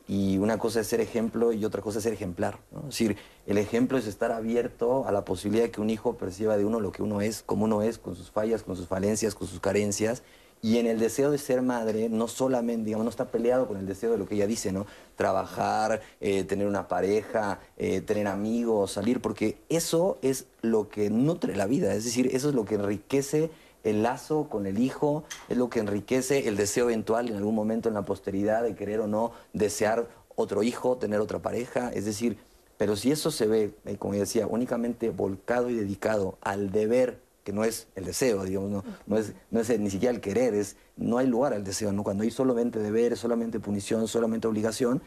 y 0.08 0.38
una 0.38 0.58
cosa 0.58 0.82
es 0.82 0.88
ser 0.88 1.02
ejemplo 1.02 1.52
y 1.54 1.66
otra 1.66 1.82
cosa 1.82 1.98
es 1.98 2.04
ser 2.04 2.14
ejemplar. 2.14 2.60
¿no? 2.72 2.80
Es 2.82 2.86
decir, 2.88 3.18
el 3.48 3.58
ejemplo 3.58 3.98
es 3.98 4.08
estar 4.08 4.32
abierto 4.32 5.06
a 5.06 5.12
la 5.12 5.26
posibilidad 5.26 5.66
de 5.66 5.72
que 5.72 5.82
un 5.82 5.90
hijo 5.90 6.18
perciba 6.18 6.58
de 6.58 6.66
uno 6.66 6.80
lo 6.80 6.92
que 6.92 7.04
uno 7.04 7.20
es, 7.20 7.44
como 7.44 7.66
uno 7.66 7.82
es, 7.82 7.98
con 7.98 8.16
sus 8.16 8.32
fallas, 8.32 8.64
con 8.64 8.78
sus 8.78 8.88
falencias, 8.88 9.36
con 9.36 9.48
sus 9.48 9.60
carencias, 9.60 10.24
y 10.64 10.78
en 10.78 10.88
el 10.88 10.98
deseo 10.98 11.30
de 11.30 11.38
ser 11.38 11.62
madre, 11.62 12.08
no 12.08 12.30
solamente, 12.30 12.86
digamos, 12.86 13.04
no 13.04 13.10
está 13.10 13.26
peleado 13.26 13.68
con 13.68 13.76
el 13.76 13.86
deseo 13.86 14.14
de 14.14 14.18
lo 14.18 14.26
que 14.26 14.36
ella 14.36 14.48
dice, 14.48 14.72
¿no? 14.72 14.88
Trabajar, 15.18 16.02
eh, 16.22 16.46
tener 16.46 16.68
una 16.68 16.88
pareja, 16.88 17.60
eh, 17.76 18.00
tener 18.00 18.28
amigos, 18.28 18.94
salir, 18.94 19.20
porque 19.20 19.58
eso 19.68 20.18
es 20.22 20.46
lo 20.62 20.88
que 20.88 21.10
nutre 21.10 21.58
la 21.58 21.66
vida, 21.66 21.94
es 21.94 22.06
decir, 22.06 22.34
eso 22.34 22.48
es 22.48 22.56
lo 22.56 22.64
que 22.64 22.76
enriquece 22.76 23.52
el 23.84 24.04
lazo 24.04 24.48
con 24.50 24.66
el 24.66 24.80
hijo, 24.80 25.26
es 25.50 25.58
lo 25.58 25.70
que 25.70 25.82
enriquece 25.82 26.48
el 26.48 26.56
deseo 26.56 26.86
eventual 26.86 27.28
en 27.28 27.36
algún 27.36 27.56
momento 27.56 27.90
en 27.90 27.96
la 27.96 28.04
posteridad 28.04 28.64
de 28.64 28.74
querer 28.74 29.02
o 29.02 29.08
no 29.08 29.34
desear 29.52 30.08
otro 30.36 30.64
hijo, 30.64 30.96
tener 30.96 31.20
otra 31.20 31.40
pareja, 31.40 31.92
es 31.94 32.06
decir, 32.06 32.38
pero 32.78 32.96
si 32.96 33.12
eso 33.12 33.32
se 33.32 33.48
ve, 33.48 33.74
eh, 33.84 33.98
como 33.98 34.14
decía, 34.14 34.48
únicamente 34.48 35.10
volcado 35.10 35.70
y 35.70 35.76
dedicado 35.76 36.38
al 36.42 36.72
deber 36.72 37.20
que 37.44 37.52
no 37.54 37.64
es 37.64 37.88
el 37.96 38.06
deseo, 38.06 38.44
digamos, 38.44 38.84
no, 39.06 39.18
es, 39.18 39.34
no 39.52 39.60
es 39.60 39.80
ni 39.80 39.90
siquiera 39.90 40.14
el 40.14 40.22
querer, 40.22 40.54
es, 40.54 40.78
no 40.96 41.18
hay 41.18 41.28
lugar 41.28 41.54
al 41.54 41.64
deseo, 41.64 41.92
¿no? 41.92 42.04
cuando 42.04 42.24
hay 42.24 42.32
solamente 42.32 42.80
deber, 42.80 43.18
solamente 43.18 43.60
punición, 43.60 44.08
solamente 44.08 44.48
obligación, 44.48 45.02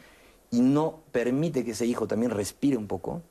y 0.51 0.61
no 0.61 1.01
permite 1.11 1.65
que 1.65 1.71
ese 1.71 1.85
hijo 1.85 2.07
también 2.07 2.31
respire 2.31 2.77
un 2.77 2.87
poco, 2.87 3.21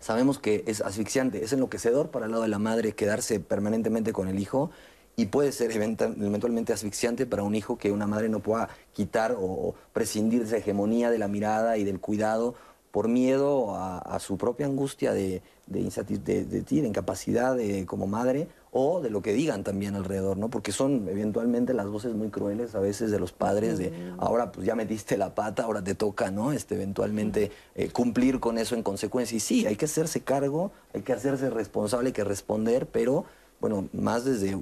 sabemos 0.00 0.38
que 0.38 0.64
es 0.66 0.80
asfixiante, 0.80 1.44
es 1.44 1.52
enloquecedor 1.52 2.10
para 2.10 2.26
el 2.26 2.32
lado 2.32 2.42
de 2.42 2.48
la 2.48 2.58
madre 2.58 2.92
quedarse 2.92 3.40
permanentemente 3.40 4.12
con 4.12 4.28
el 4.28 4.38
hijo 4.38 4.70
y 5.16 5.26
puede 5.26 5.52
ser 5.52 5.70
eventualmente 5.72 6.72
asfixiante 6.72 7.26
para 7.26 7.42
un 7.42 7.54
hijo 7.54 7.76
que 7.76 7.92
una 7.92 8.06
madre 8.06 8.28
no 8.28 8.40
pueda 8.40 8.70
quitar 8.92 9.36
o 9.38 9.74
prescindir 9.92 10.40
de 10.40 10.46
esa 10.46 10.56
hegemonía 10.56 11.10
de 11.10 11.18
la 11.18 11.28
mirada 11.28 11.76
y 11.76 11.84
del 11.84 12.00
cuidado 12.00 12.54
por 12.90 13.08
miedo 13.08 13.76
a, 13.76 14.18
su 14.18 14.36
propia 14.36 14.66
angustia 14.66 15.12
de, 15.12 15.42
de, 15.66 15.82
de, 15.84 16.62
ti, 16.62 16.80
de 16.80 16.88
incapacidad 16.88 17.56
de, 17.56 17.86
como 17.86 18.06
madre, 18.06 18.48
o 18.72 19.00
de 19.00 19.10
lo 19.10 19.20
que 19.22 19.32
digan 19.32 19.64
también 19.64 19.96
alrededor, 19.96 20.36
¿no? 20.36 20.48
Porque 20.48 20.70
son 20.70 21.08
eventualmente 21.08 21.74
las 21.74 21.88
voces 21.88 22.14
muy 22.14 22.28
crueles 22.30 22.74
a 22.74 22.80
veces 22.80 23.10
de 23.10 23.18
los 23.18 23.32
padres 23.32 23.78
de 23.78 23.92
ahora 24.18 24.52
pues 24.52 24.64
ya 24.64 24.76
metiste 24.76 25.16
la 25.16 25.34
pata, 25.34 25.64
ahora 25.64 25.82
te 25.82 25.94
toca, 25.94 26.30
¿no? 26.30 26.52
Este, 26.52 26.76
eventualmente 26.76 27.50
eh, 27.74 27.90
cumplir 27.90 28.38
con 28.38 28.58
eso 28.58 28.76
en 28.76 28.82
consecuencia. 28.82 29.36
Y 29.36 29.40
sí, 29.40 29.66
hay 29.66 29.76
que 29.76 29.86
hacerse 29.86 30.20
cargo, 30.20 30.70
hay 30.94 31.02
que 31.02 31.12
hacerse 31.12 31.50
responsable, 31.50 32.08
hay 32.08 32.12
que 32.12 32.24
responder, 32.24 32.86
pero 32.86 33.24
bueno, 33.60 33.88
más 33.92 34.24
desde 34.24 34.54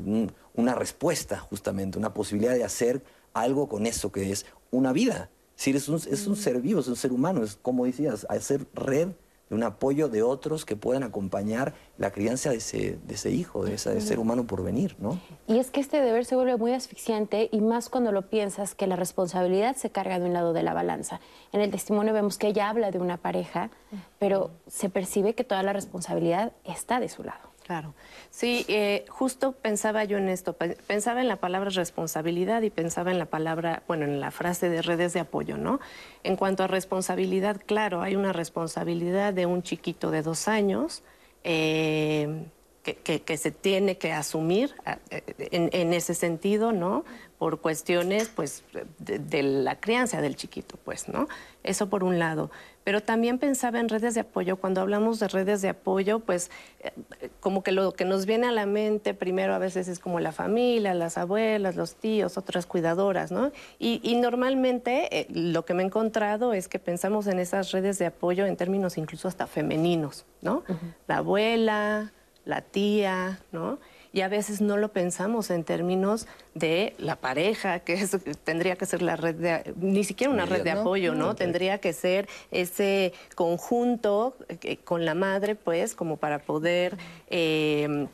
una 0.55 0.75
respuesta 0.75 1.39
justamente, 1.39 1.99
una 1.99 2.15
posibilidad 2.15 2.55
de 2.55 2.65
hacer 2.65 3.03
algo 3.35 3.69
con 3.69 3.87
eso 3.87 4.11
que 4.11 4.33
es 4.33 4.47
una 4.71 4.93
vida. 4.93 5.31
Es 5.59 5.67
es 5.67 5.89
un, 5.89 5.97
es 5.97 6.27
un 6.27 6.37
ser 6.37 6.61
vivo, 6.61 6.81
es 6.81 6.89
un 6.89 6.97
ser 6.97 7.13
humano, 7.13 7.43
es 7.43 7.57
como 7.57 7.85
decías, 7.85 8.27
hacer 8.31 8.67
red 8.75 9.09
de 9.49 9.55
un 9.55 9.63
apoyo 9.63 10.09
de 10.09 10.23
otros 10.23 10.65
que 10.65 10.77
puedan 10.77 11.03
acompañar 11.03 11.75
la 11.97 12.11
crianza 12.11 12.51
de 12.51 12.57
ese, 12.57 12.99
de 13.07 13.15
ese 13.15 13.31
hijo, 13.31 13.65
de 13.65 13.75
ese 13.75 14.01
ser 14.01 14.19
humano 14.19 14.47
por 14.47 14.63
venir, 14.63 14.95
¿no? 14.99 15.19
Y 15.47 15.59
es 15.59 15.71
que 15.71 15.81
este 15.81 16.01
deber 16.01 16.27
se 16.27 16.37
vuelve 16.37 16.57
muy 16.57 16.73
asfixiante 16.73 17.49
y 17.51 17.61
más 17.61 17.89
cuando 17.89 18.13
lo 18.13 18.29
piensas 18.29 18.75
que 18.75 18.87
la 18.87 18.97
responsabilidad 18.97 19.75
se 19.77 19.91
carga 19.91 20.19
de 20.19 20.27
un 20.27 20.33
lado 20.33 20.53
de 20.53 20.63
la 20.63 20.75
balanza. 20.75 21.21
En 21.53 21.61
el 21.61 21.71
testimonio 21.71 22.13
vemos 22.13 22.39
que 22.39 22.49
ella 22.49 22.69
habla 22.69 22.91
de 22.91 22.99
una 22.99 23.17
pareja, 23.17 23.71
pero 24.19 24.51
se 24.67 24.91
percibe 24.91 25.35
que 25.35 25.45
toda 25.45 25.63
la 25.63 25.73
responsabilidad 25.73 26.53
está 26.65 27.01
de 27.01 27.09
su 27.09 27.25
lado. 27.25 27.49
Claro. 27.69 27.95
Sí, 28.31 28.65
eh, 28.69 29.05
justo 29.11 29.53
pensaba 29.53 30.03
yo 30.05 30.17
en 30.17 30.31
esto, 30.31 30.55
pensaba 30.55 31.21
en 31.21 31.29
la 31.29 31.37
palabra 31.37 31.69
responsabilidad 31.69 32.63
y 32.63 32.71
pensaba 32.71 33.11
en 33.11 33.19
la 33.19 33.27
palabra, 33.27 33.83
bueno, 33.87 34.07
en 34.07 34.21
la 34.21 34.31
frase 34.31 34.71
de 34.71 34.81
redes 34.81 35.13
de 35.13 35.21
apoyo, 35.21 35.59
¿no? 35.59 35.79
En 36.25 36.37
cuanto 36.37 36.63
a 36.63 36.67
responsabilidad, 36.67 37.61
claro, 37.67 38.01
hay 38.01 38.17
una 38.17 38.33
responsabilidad 38.33 39.35
de 39.35 39.45
un 39.45 39.63
chiquito 39.63 40.11
de 40.11 40.23
dos 40.23 40.49
años. 40.49 41.03
Eh, 41.45 42.47
que, 42.83 43.37
se 43.37 43.51
tiene 43.51 43.99
que 43.99 44.13
asumir 44.13 44.75
eh, 45.11 45.21
en, 45.51 45.93
ese 45.93 46.15
sentido, 46.15 46.73
¿no? 46.73 47.05
Por 47.39 47.61
cuestiones, 47.61 48.31
pues, 48.35 48.65
de, 48.99 49.43
la 49.43 49.79
crianza 49.79 50.23
del 50.23 50.37
chiquito, 50.37 50.79
pues, 50.85 51.07
¿no? 51.07 51.29
Eso 51.63 51.91
por 51.91 52.03
un 52.03 52.19
lado 52.19 52.51
pero 52.89 53.03
también 53.03 53.39
pensaba 53.39 53.81
en 53.81 53.91
redes 53.91 54.15
de 54.15 54.21
apoyo. 54.21 54.57
Cuando 54.57 54.81
hablamos 54.81 55.21
de 55.21 55.29
redes 55.29 55.61
de 55.61 55.69
apoyo, 55.69 56.21
pues 56.21 56.51
eh, 56.81 56.91
como 57.39 57.63
que 57.63 57.71
lo 57.71 57.93
que 57.93 58.07
nos 58.07 58.25
viene 58.25 58.47
a 58.47 58.51
la 58.51 58.65
mente 58.65 59.13
primero 59.13 59.53
a 59.53 59.59
veces 59.59 59.89
es 59.89 59.99
como 59.99 60.21
la 60.21 60.33
familia, 60.33 60.95
las 60.95 61.19
abuelas, 61.19 61.77
los 61.77 61.97
tíos, 61.97 62.39
otras 62.39 62.65
cuidadoras, 62.65 63.31
¿no? 63.31 63.53
Y, 63.79 64.17
normalmente 64.17 65.15
eh, 65.15 65.27
lo 65.29 65.67
que 65.67 65.75
me 65.75 65.83
he 65.83 65.87
encontrado 65.87 66.55
es 66.55 66.67
que 66.67 66.79
pensamos 66.79 67.27
en 67.27 67.41
esas 67.41 67.73
redes 67.73 67.99
de 67.99 68.07
apoyo 68.07 68.47
en 68.47 68.57
términos 68.57 68.97
incluso 68.97 69.29
hasta 69.29 69.47
femeninos, 69.47 70.25
¿no? 70.41 70.65
La 71.07 71.19
abuela, 71.19 72.15
la 72.47 72.63
tía, 72.63 73.39
¿no? 73.53 73.81
Y 74.13 74.23
a 74.23 74.29
veces 74.29 74.61
no 74.61 74.77
lo 74.77 74.89
pensamos 74.93 75.51
en 75.51 75.65
términos 75.65 76.27
de 76.55 76.95
la 76.99 77.17
pareja, 77.17 77.81
que 77.81 78.07
tendría 78.45 78.77
que 78.77 78.87
ser 78.87 79.03
la 79.03 79.17
red 79.17 79.35
de, 79.35 79.75
ni 79.77 80.05
siquiera 80.05 80.33
una 80.33 80.47
red 80.47 80.63
de 80.63 80.71
apoyo, 80.71 81.15
¿no? 81.15 81.35
Tendría 81.35 81.79
que 81.79 81.93
ser 81.93 82.29
ese 82.51 83.13
conjunto 83.35 84.37
eh, 84.49 84.79
con 84.79 85.05
la 85.05 85.15
madre, 85.15 85.55
pues, 85.55 85.95
como 85.95 86.17
para 86.17 86.39
poder... 86.39 86.97
Em, 87.29 88.09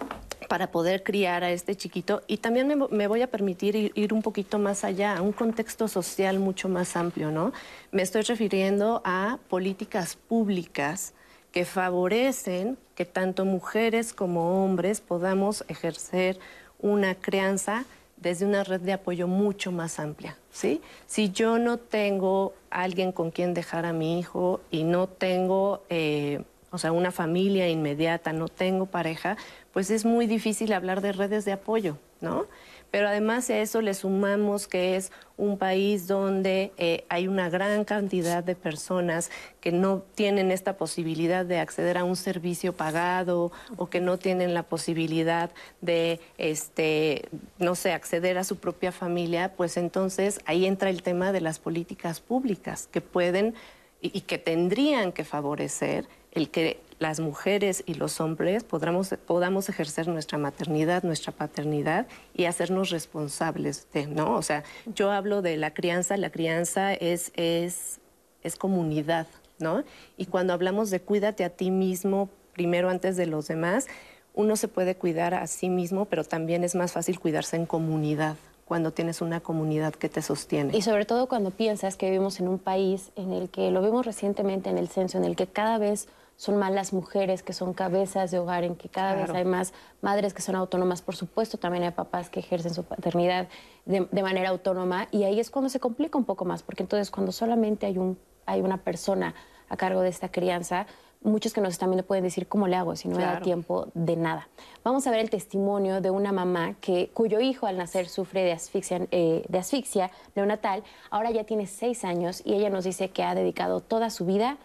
para 0.48 0.70
poder 0.70 1.02
criar 1.02 1.42
a 1.42 1.50
este 1.50 1.74
chiquito. 1.74 2.22
Y 2.26 2.36
también 2.36 2.86
me, 2.90 3.06
voy 3.06 3.22
a 3.22 3.28
permitir 3.28 3.74
ir, 3.76 3.92
ir, 3.94 4.12
un 4.12 4.20
poquito 4.20 4.58
más 4.58 4.84
allá, 4.84 5.16
a 5.16 5.22
un 5.22 5.32
contexto 5.32 5.88
social 5.88 6.38
mucho 6.38 6.68
más 6.68 6.96
amplio, 6.96 7.30
¿no? 7.30 7.52
Me 7.92 8.02
estoy 8.02 8.22
refiriendo 8.22 9.00
a 9.06 9.38
políticas 9.48 10.16
públicas 10.16 11.14
que 11.54 11.64
favorecen 11.64 12.76
que 12.96 13.04
tanto 13.04 13.44
mujeres 13.44 14.12
como 14.12 14.64
hombres 14.64 15.00
podamos 15.00 15.64
ejercer 15.68 16.36
una 16.80 17.14
crianza 17.14 17.84
desde 18.16 18.44
una 18.44 18.64
red 18.64 18.80
de 18.80 18.92
apoyo 18.92 19.28
mucho 19.28 19.70
más 19.70 20.00
amplia, 20.00 20.36
¿sí? 20.50 20.80
Si 21.06 21.30
yo 21.30 21.60
no 21.60 21.76
tengo 21.76 22.54
alguien 22.70 23.12
con 23.12 23.30
quien 23.30 23.54
dejar 23.54 23.86
a 23.86 23.92
mi 23.92 24.18
hijo 24.18 24.62
y 24.72 24.82
no 24.82 25.06
tengo, 25.06 25.84
eh, 25.90 26.42
o 26.72 26.78
sea, 26.78 26.90
una 26.90 27.12
familia 27.12 27.68
inmediata, 27.68 28.32
no 28.32 28.48
tengo 28.48 28.86
pareja, 28.86 29.36
pues 29.72 29.90
es 29.90 30.04
muy 30.04 30.26
difícil 30.26 30.72
hablar 30.72 31.02
de 31.02 31.12
redes 31.12 31.44
de 31.44 31.52
apoyo, 31.52 31.98
¿no? 32.20 32.46
Pero 32.94 33.08
además 33.08 33.50
a 33.50 33.58
eso 33.58 33.80
le 33.80 33.92
sumamos 33.92 34.68
que 34.68 34.94
es 34.94 35.10
un 35.36 35.58
país 35.58 36.06
donde 36.06 36.70
eh, 36.76 37.04
hay 37.08 37.26
una 37.26 37.50
gran 37.50 37.84
cantidad 37.84 38.44
de 38.44 38.54
personas 38.54 39.32
que 39.60 39.72
no 39.72 40.04
tienen 40.14 40.52
esta 40.52 40.76
posibilidad 40.76 41.44
de 41.44 41.58
acceder 41.58 41.98
a 41.98 42.04
un 42.04 42.14
servicio 42.14 42.72
pagado 42.72 43.50
o 43.78 43.90
que 43.90 44.00
no 44.00 44.16
tienen 44.16 44.54
la 44.54 44.62
posibilidad 44.62 45.50
de, 45.80 46.20
este, 46.38 47.28
no 47.58 47.74
sé, 47.74 47.92
acceder 47.92 48.38
a 48.38 48.44
su 48.44 48.58
propia 48.58 48.92
familia, 48.92 49.54
pues 49.56 49.76
entonces 49.76 50.38
ahí 50.46 50.64
entra 50.64 50.88
el 50.88 51.02
tema 51.02 51.32
de 51.32 51.40
las 51.40 51.58
políticas 51.58 52.20
públicas 52.20 52.88
que 52.92 53.00
pueden 53.00 53.54
y 54.02 54.20
que 54.20 54.38
tendrían 54.38 55.10
que 55.10 55.24
favorecer 55.24 56.06
el 56.30 56.48
que 56.48 56.80
las 57.04 57.20
mujeres 57.20 57.84
y 57.84 57.94
los 57.94 58.18
hombres 58.18 58.64
podamos, 58.64 59.14
podamos 59.26 59.68
ejercer 59.68 60.08
nuestra 60.08 60.38
maternidad, 60.38 61.02
nuestra 61.02 61.32
paternidad 61.32 62.06
y 62.34 62.46
hacernos 62.46 62.88
responsables 62.88 63.86
de, 63.92 64.06
¿no? 64.06 64.34
O 64.36 64.40
sea, 64.40 64.64
yo 64.86 65.10
hablo 65.10 65.42
de 65.42 65.58
la 65.58 65.74
crianza, 65.74 66.16
la 66.16 66.30
crianza 66.30 66.94
es, 66.94 67.30
es, 67.36 68.00
es 68.42 68.56
comunidad, 68.56 69.26
¿no? 69.58 69.84
Y 70.16 70.24
cuando 70.24 70.54
hablamos 70.54 70.88
de 70.88 71.00
cuídate 71.00 71.44
a 71.44 71.50
ti 71.50 71.70
mismo, 71.70 72.30
primero 72.54 72.88
antes 72.88 73.18
de 73.18 73.26
los 73.26 73.48
demás, 73.48 73.86
uno 74.32 74.56
se 74.56 74.68
puede 74.68 74.96
cuidar 74.96 75.34
a 75.34 75.46
sí 75.46 75.68
mismo, 75.68 76.06
pero 76.06 76.24
también 76.24 76.64
es 76.64 76.74
más 76.74 76.92
fácil 76.92 77.20
cuidarse 77.20 77.56
en 77.56 77.66
comunidad 77.66 78.36
cuando 78.64 78.92
tienes 78.92 79.20
una 79.20 79.40
comunidad 79.40 79.92
que 79.92 80.08
te 80.08 80.22
sostiene. 80.22 80.74
Y 80.74 80.80
sobre 80.80 81.04
todo 81.04 81.28
cuando 81.28 81.50
piensas 81.50 81.96
que 81.96 82.06
vivimos 82.06 82.40
en 82.40 82.48
un 82.48 82.58
país 82.58 83.10
en 83.14 83.30
el 83.34 83.50
que, 83.50 83.70
lo 83.70 83.82
vimos 83.82 84.06
recientemente 84.06 84.70
en 84.70 84.78
el 84.78 84.88
censo, 84.88 85.18
en 85.18 85.24
el 85.24 85.36
que 85.36 85.46
cada 85.46 85.76
vez 85.76 86.08
son 86.36 86.56
más 86.56 86.72
las 86.72 86.92
mujeres 86.92 87.42
que 87.42 87.52
son 87.52 87.74
cabezas 87.74 88.30
de 88.30 88.38
hogar, 88.38 88.64
en 88.64 88.76
que 88.76 88.88
cada 88.88 89.14
vez 89.14 89.30
hay 89.30 89.44
más 89.44 89.72
madres 90.02 90.34
que 90.34 90.42
son 90.42 90.56
autónomas, 90.56 91.02
por 91.02 91.16
supuesto, 91.16 91.58
también 91.58 91.84
hay 91.84 91.90
papás 91.92 92.28
que 92.28 92.40
ejercen 92.40 92.74
su 92.74 92.84
paternidad 92.84 93.48
de, 93.86 94.22
manera 94.22 94.50
autónoma 94.50 95.08
y 95.10 95.24
ahí 95.24 95.40
es 95.40 95.50
cuando 95.50 95.68
se 95.68 95.80
complica 95.80 96.18
un 96.18 96.24
poco 96.24 96.44
más, 96.44 96.62
porque 96.62 96.82
entonces 96.82 97.10
cuando 97.10 97.32
solamente 97.32 97.86
hay, 97.86 97.98
un, 97.98 98.18
hay 98.46 98.60
una 98.60 98.78
persona 98.78 99.34
a 99.68 99.76
cargo 99.76 100.00
de 100.00 100.08
esta 100.08 100.30
crianza, 100.30 100.86
muchos 101.22 101.52
que 101.52 101.60
nos 101.60 101.72
están 101.72 101.90
viendo 101.90 102.04
pueden 102.04 102.24
decir 102.24 102.46
cómo 102.46 102.68
le 102.68 102.76
hago 102.76 102.96
si 102.96 103.08
no 103.08 103.16
me 103.16 103.22
da 103.22 103.40
tiempo 103.40 103.88
de 103.94 104.16
nada. 104.16 104.48
Vamos 104.82 105.06
a 105.06 105.10
ver 105.10 105.20
el 105.20 105.30
testimonio 105.30 106.00
de 106.00 106.10
una 106.10 106.32
mamá 106.32 106.74
que, 106.80 107.10
cuyo 107.14 107.40
hijo 107.40 107.66
al 107.66 107.78
nacer 107.78 108.08
sufre 108.08 108.42
de 108.42 108.52
asfixia, 108.52 109.06
eh, 109.10 109.44
de 109.48 109.58
asfixia 109.58 110.10
neonatal, 110.34 110.82
ahora 111.10 111.30
ya 111.30 111.44
tiene 111.44 111.66
seis 111.66 112.04
años 112.04 112.42
y 112.44 112.54
ella 112.54 112.70
nos 112.70 112.84
dice 112.84 113.10
que 113.10 113.22
ha 113.22 113.34
dedicado 113.34 113.80
toda 113.80 114.10
su 114.10 114.26
vida 114.26 114.58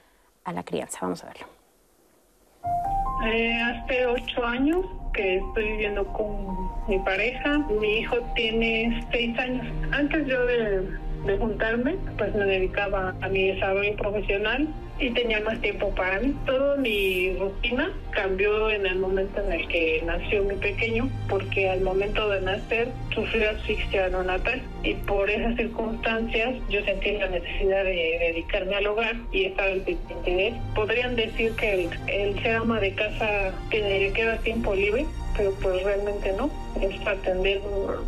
a 0.44 0.54
la 0.54 0.64
crianza. 0.64 1.00
Vamos 1.02 1.24
a 1.24 1.28
verlo. 1.28 1.59
Eh, 3.26 3.62
hace 3.62 4.06
ocho 4.06 4.46
años 4.46 4.86
que 5.14 5.38
estoy 5.38 5.64
viviendo 5.64 6.06
con 6.14 6.70
mi 6.88 7.00
pareja. 7.00 7.58
Mi 7.80 8.00
hijo 8.00 8.18
tiene 8.36 9.06
seis 9.12 9.38
años. 9.38 9.68
Antes 9.92 10.26
yo 10.28 10.46
de, 10.46 10.90
de 11.26 11.38
juntarme, 11.38 11.98
pues 12.18 12.34
me 12.36 12.46
dedicaba 12.46 13.14
a 13.22 13.30
mi 13.30 13.48
desarrollo 13.48 13.96
profesional 13.98 14.68
y 15.00 15.10
tenía 15.12 15.40
más 15.42 15.60
tiempo 15.62 15.94
para 15.96 16.20
mí. 16.20 16.36
Toda 16.46 16.76
mi 16.78 17.34
rutina 17.34 17.92
cambió 18.12 18.70
en 18.70 18.86
el 18.86 19.00
momento 19.00 19.42
en 19.42 19.54
el 19.54 19.68
que 19.68 20.02
nació 20.06 20.44
mi 20.44 20.56
pequeño, 20.56 21.10
porque 21.28 21.70
al 21.70 21.82
momento 21.82 22.30
de 22.30 22.42
nacer 22.42 22.90
sufrió 23.14 23.50
asfixia 23.50 24.10
neonatal 24.10 24.62
y 24.84 24.94
por 24.94 25.30
esas 25.30 25.56
circunstancias 25.56 26.56
yo 26.70 26.84
sentí 26.84 27.12
la 27.12 27.28
necesidad 27.28 27.84
de 27.84 28.18
dedicarme 28.20 28.76
al 28.76 28.88
hogar 28.88 29.16
y 29.32 29.46
estar 29.46 29.68
al 29.68 29.82
pendiente 29.82 30.32
de 30.32 30.48
él. 30.48 30.56
Podrían 30.76 31.16
decir 31.16 31.54
que 31.54 31.90
el, 32.08 32.42
ser 32.42 32.56
ama 32.56 32.80
de 32.80 32.94
casa 32.94 33.54
que 33.70 34.12
queda 34.14 34.38
tiempo 34.38 34.74
libre, 34.76 35.06
pero 35.38 35.54
pues 35.62 35.84
realmente 35.84 36.34
no. 36.34 36.50
Es 36.82 37.08
atender 37.08 37.62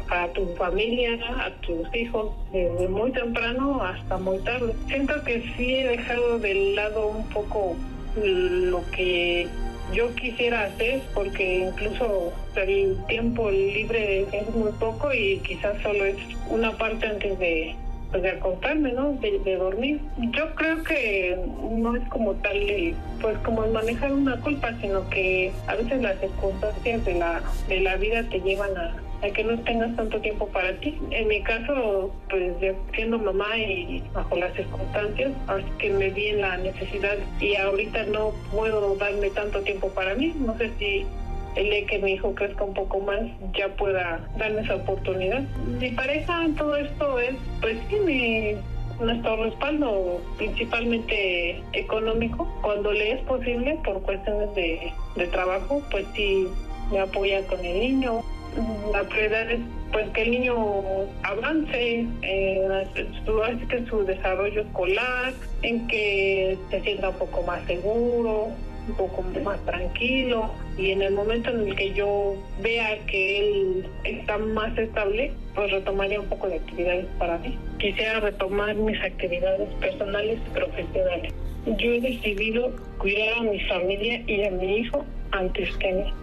a 0.10 0.28
tu 0.30 0.48
familia, 0.56 1.18
a 1.40 1.50
tus 1.62 1.94
hijos, 1.96 2.32
desde 2.52 2.88
muy 2.88 3.12
temprano 3.12 3.82
hasta 3.82 4.18
muy 4.18 4.38
tarde. 4.40 4.74
Siento 4.88 5.14
que 5.24 5.42
sí 5.56 5.76
he 5.76 5.88
dejado 5.88 6.40
de 6.40 6.54
lado 6.76 6.81
un 6.90 7.28
poco 7.30 7.76
lo 8.16 8.84
que 8.92 9.48
yo 9.94 10.14
quisiera 10.16 10.64
hacer 10.64 11.02
porque 11.14 11.60
incluso 11.68 12.34
el 12.56 12.98
tiempo 13.08 13.50
libre 13.50 14.26
es 14.32 14.50
muy 14.56 14.72
poco 14.74 15.14
y 15.14 15.40
quizás 15.40 15.82
solo 15.82 16.06
es 16.06 16.18
una 16.50 16.78
parte 16.78 17.08
antes 17.08 17.38
de, 17.40 17.76
pues, 18.10 18.24
de 18.24 18.32
acostarme, 18.32 18.94
¿no? 18.94 19.14
De, 19.14 19.56
dormir. 19.56 20.00
Yo 20.18 20.56
creo 20.56 20.84
que 20.84 21.38
no 21.72 21.96
es 21.96 22.08
como 22.10 22.34
tal, 22.36 22.96
pues 23.22 23.38
como 23.40 23.68
manejar 23.68 24.14
una 24.14 24.40
culpa, 24.40 24.72
sino 24.80 25.08
que 25.10 25.52
a 25.68 25.76
veces 25.76 26.02
las 26.02 26.20
circunstancias 26.20 27.06
de 27.06 27.16
la, 27.16 27.42
de 27.68 27.80
la 27.82 27.96
vida 27.98 28.24
te 28.24 28.40
llevan 28.40 28.76
a, 28.78 28.96
a 29.22 29.30
que 29.30 29.44
no 29.44 29.58
tengas 29.60 29.96
tanto 29.96 30.20
tiempo 30.20 30.48
para 30.48 30.74
ti. 30.80 30.98
En 31.12 31.28
mi 31.28 31.42
caso, 31.42 32.12
pues 32.30 32.54
siendo 32.94 33.20
mamá 33.20 33.58
y 33.58 34.04
bajo 34.14 34.36
las 34.36 34.54
circunstancias, 34.56 35.32
así 35.48 35.66
que 35.78 35.90
me 35.92 36.10
vi 36.10 36.28
en 36.28 36.42
la 36.42 36.58
necesidad 36.58 37.18
y 37.40 37.56
ahorita 37.56 38.06
no 38.06 38.32
puedo 38.52 38.96
darme 38.96 39.30
tanto 39.30 39.62
tiempo 39.62 39.90
para 39.90 40.16
mí. 40.16 40.34
No 40.40 40.58
sé 40.58 40.72
si 40.80 41.06
el 41.56 41.70
de 41.70 41.86
que 41.86 42.00
mi 42.00 42.14
hijo 42.14 42.34
crezca 42.34 42.64
un 42.64 42.74
poco 42.74 43.00
más 43.00 43.20
ya 43.54 43.68
pueda 43.76 44.28
darme 44.38 44.62
esa 44.62 44.76
oportunidad. 44.76 45.42
Mi 45.80 45.92
pareja 45.92 46.46
en 46.46 46.56
todo 46.56 46.76
esto 46.76 47.20
es, 47.20 47.36
pues 47.62 47.78
sí, 47.90 47.98
mi, 48.00 48.56
nuestro 49.04 49.44
respaldo 49.44 50.22
principalmente 50.38 51.62
económico. 51.74 52.48
Cuando 52.62 52.92
le 52.92 53.14
es 53.14 53.22
posible, 53.22 53.78
por 53.84 54.02
cuestiones 54.02 54.54
de, 54.56 54.94
de 55.16 55.28
trabajo, 55.28 55.82
pues 55.92 56.06
sí 56.16 56.48
me 56.92 57.00
apoya 57.00 57.46
con 57.48 57.64
el 57.64 57.80
niño. 57.80 58.22
La 58.92 59.04
prioridad 59.04 59.50
es 59.52 59.60
pues 59.92 60.10
que 60.10 60.22
el 60.24 60.32
niño 60.32 60.56
avance 61.24 62.06
eh, 62.22 62.86
en 62.96 63.88
su 63.88 64.06
desarrollo 64.06 64.62
escolar, 64.62 65.34
en 65.64 65.88
que 65.88 66.58
se 66.70 66.82
sienta 66.82 67.10
un 67.10 67.16
poco 67.16 67.44
más 67.44 67.66
seguro, 67.66 68.52
un 68.88 68.96
poco 68.96 69.24
más 69.44 69.60
tranquilo 69.66 70.50
y 70.78 70.92
en 70.92 71.02
el 71.02 71.14
momento 71.14 71.52
en 71.52 71.68
el 71.68 71.76
que 71.76 71.94
yo 71.94 72.36
vea 72.62 72.98
que 73.06 73.40
él 73.40 73.90
está 74.04 74.38
más 74.38 74.78
estable, 74.78 75.32
pues 75.56 75.72
retomaría 75.72 76.20
un 76.20 76.28
poco 76.28 76.48
de 76.48 76.56
actividades 76.56 77.06
para 77.20 77.38
mí. 77.38 77.58
Quisiera 77.80 78.20
retomar 78.20 78.76
mis 78.76 79.00
actividades 79.02 79.70
personales 79.76 80.40
y 80.46 80.50
profesionales. 80.54 81.34
Yo 81.66 81.92
he 81.92 82.02
decidido 82.02 82.72
cuidar 82.98 83.38
a 83.38 83.44
mi 83.44 83.60
familia 83.62 84.24
y 84.26 84.44
a 84.44 84.52
mi 84.52 84.78
hijo 84.78 85.06
antes 85.32 85.76
que 85.78 85.90
a 85.90 85.94
mí. 85.94 86.14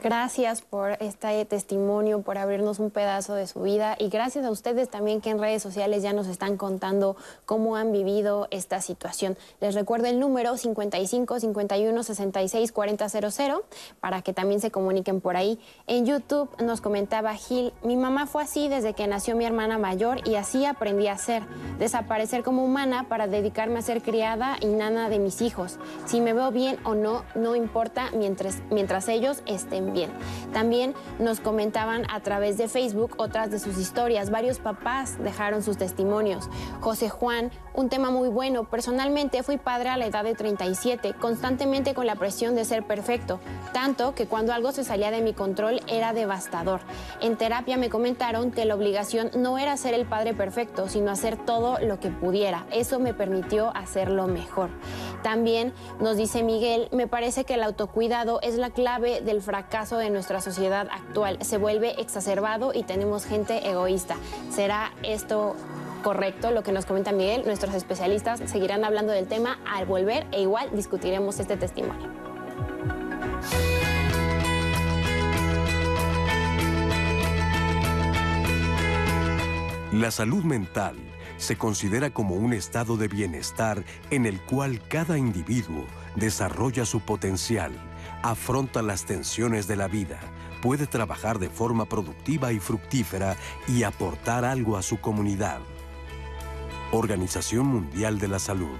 Gracias 0.00 0.62
por 0.62 0.92
este 1.00 1.44
testimonio, 1.44 2.22
por 2.22 2.38
abrirnos 2.38 2.78
un 2.78 2.90
pedazo 2.90 3.34
de 3.34 3.48
su 3.48 3.62
vida 3.62 3.96
y 3.98 4.10
gracias 4.10 4.44
a 4.44 4.50
ustedes 4.52 4.88
también 4.88 5.20
que 5.20 5.30
en 5.30 5.40
redes 5.40 5.60
sociales 5.60 6.04
ya 6.04 6.12
nos 6.12 6.28
están 6.28 6.56
contando 6.56 7.16
cómo 7.46 7.74
han 7.74 7.90
vivido 7.90 8.46
esta 8.52 8.80
situación. 8.80 9.36
Les 9.60 9.74
recuerdo 9.74 10.06
el 10.06 10.20
número 10.20 10.56
55 10.56 11.40
51 11.40 12.02
66 12.04 12.70
40 12.70 13.06
para 13.98 14.22
que 14.22 14.32
también 14.32 14.60
se 14.60 14.70
comuniquen 14.70 15.20
por 15.20 15.36
ahí. 15.36 15.58
En 15.88 16.06
YouTube 16.06 16.48
nos 16.62 16.80
comentaba 16.80 17.34
Gil, 17.34 17.72
mi 17.82 17.96
mamá 17.96 18.28
fue 18.28 18.44
así 18.44 18.68
desde 18.68 18.94
que 18.94 19.08
nació 19.08 19.34
mi 19.34 19.46
hermana 19.46 19.78
mayor 19.78 20.20
y 20.28 20.36
así 20.36 20.64
aprendí 20.64 21.08
a 21.08 21.18
ser, 21.18 21.42
desaparecer 21.80 22.44
como 22.44 22.64
humana 22.64 23.08
para 23.08 23.26
dedicarme 23.26 23.80
a 23.80 23.82
ser 23.82 24.00
criada 24.02 24.58
y 24.60 24.66
nana 24.66 25.08
de 25.08 25.18
mis 25.18 25.42
hijos. 25.42 25.76
Si 26.06 26.20
me 26.20 26.34
veo 26.34 26.52
bien 26.52 26.78
o 26.84 26.94
no, 26.94 27.24
no 27.34 27.56
importa 27.56 28.10
mientras, 28.14 28.58
mientras 28.70 29.08
ellos 29.08 29.42
estén 29.46 29.87
bien. 29.92 30.10
También 30.52 30.94
nos 31.18 31.40
comentaban 31.40 32.04
a 32.10 32.20
través 32.20 32.58
de 32.58 32.68
Facebook 32.68 33.14
otras 33.16 33.50
de 33.50 33.58
sus 33.58 33.78
historias. 33.78 34.30
Varios 34.30 34.58
papás 34.58 35.16
dejaron 35.22 35.62
sus 35.62 35.78
testimonios. 35.78 36.48
José 36.80 37.08
Juan, 37.08 37.50
un 37.74 37.88
tema 37.88 38.10
muy 38.10 38.28
bueno. 38.28 38.64
Personalmente 38.64 39.42
fui 39.42 39.56
padre 39.56 39.88
a 39.88 39.96
la 39.96 40.06
edad 40.06 40.24
de 40.24 40.34
37, 40.34 41.14
constantemente 41.14 41.94
con 41.94 42.06
la 42.06 42.16
presión 42.16 42.54
de 42.54 42.64
ser 42.64 42.86
perfecto, 42.86 43.40
tanto 43.72 44.14
que 44.14 44.26
cuando 44.26 44.52
algo 44.52 44.72
se 44.72 44.84
salía 44.84 45.10
de 45.10 45.22
mi 45.22 45.32
control 45.32 45.80
era 45.86 46.12
devastador. 46.12 46.80
En 47.20 47.36
terapia 47.36 47.76
me 47.76 47.90
comentaron 47.90 48.50
que 48.50 48.64
la 48.64 48.74
obligación 48.74 49.30
no 49.36 49.58
era 49.58 49.76
ser 49.76 49.94
el 49.94 50.06
padre 50.06 50.34
perfecto, 50.34 50.88
sino 50.88 51.10
hacer 51.10 51.36
todo 51.36 51.78
lo 51.78 52.00
que 52.00 52.10
pudiera. 52.10 52.66
Eso 52.72 52.98
me 52.98 53.14
permitió 53.14 53.70
hacerlo 53.76 54.26
mejor. 54.26 54.70
También 55.22 55.72
nos 56.00 56.16
dice 56.16 56.42
Miguel, 56.42 56.88
me 56.92 57.06
parece 57.06 57.44
que 57.44 57.54
el 57.54 57.62
autocuidado 57.62 58.40
es 58.42 58.56
la 58.56 58.70
clave 58.70 59.20
del 59.20 59.42
fracaso 59.42 59.77
de 59.78 60.10
nuestra 60.10 60.40
sociedad 60.40 60.88
actual. 60.90 61.38
Se 61.40 61.56
vuelve 61.56 62.00
exacerbado 62.00 62.72
y 62.74 62.82
tenemos 62.82 63.24
gente 63.24 63.70
egoísta. 63.70 64.16
¿Será 64.50 64.92
esto 65.04 65.54
correcto 66.02 66.50
lo 66.50 66.64
que 66.64 66.72
nos 66.72 66.84
comenta 66.84 67.12
Miguel? 67.12 67.44
Nuestros 67.46 67.74
especialistas 67.74 68.40
seguirán 68.46 68.84
hablando 68.84 69.12
del 69.12 69.28
tema 69.28 69.60
al 69.64 69.86
volver 69.86 70.26
e 70.32 70.42
igual 70.42 70.68
discutiremos 70.74 71.38
este 71.38 71.56
testimonio. 71.56 72.08
La 79.92 80.10
salud 80.10 80.42
mental 80.42 80.96
se 81.36 81.56
considera 81.56 82.10
como 82.10 82.34
un 82.34 82.52
estado 82.52 82.96
de 82.96 83.06
bienestar 83.06 83.84
en 84.10 84.26
el 84.26 84.40
cual 84.40 84.80
cada 84.88 85.18
individuo 85.18 85.86
desarrolla 86.16 86.84
su 86.84 86.98
potencial, 86.98 87.70
afronta 88.22 88.82
las 88.82 89.04
tensiones 89.04 89.66
de 89.66 89.76
la 89.76 89.88
vida, 89.88 90.18
puede 90.62 90.86
trabajar 90.86 91.38
de 91.38 91.48
forma 91.48 91.86
productiva 91.86 92.52
y 92.52 92.58
fructífera 92.58 93.36
y 93.66 93.82
aportar 93.82 94.44
algo 94.44 94.76
a 94.76 94.82
su 94.82 95.00
comunidad. 95.00 95.60
Organización 96.92 97.66
Mundial 97.66 98.18
de 98.18 98.28
la 98.28 98.38
Salud. 98.38 98.78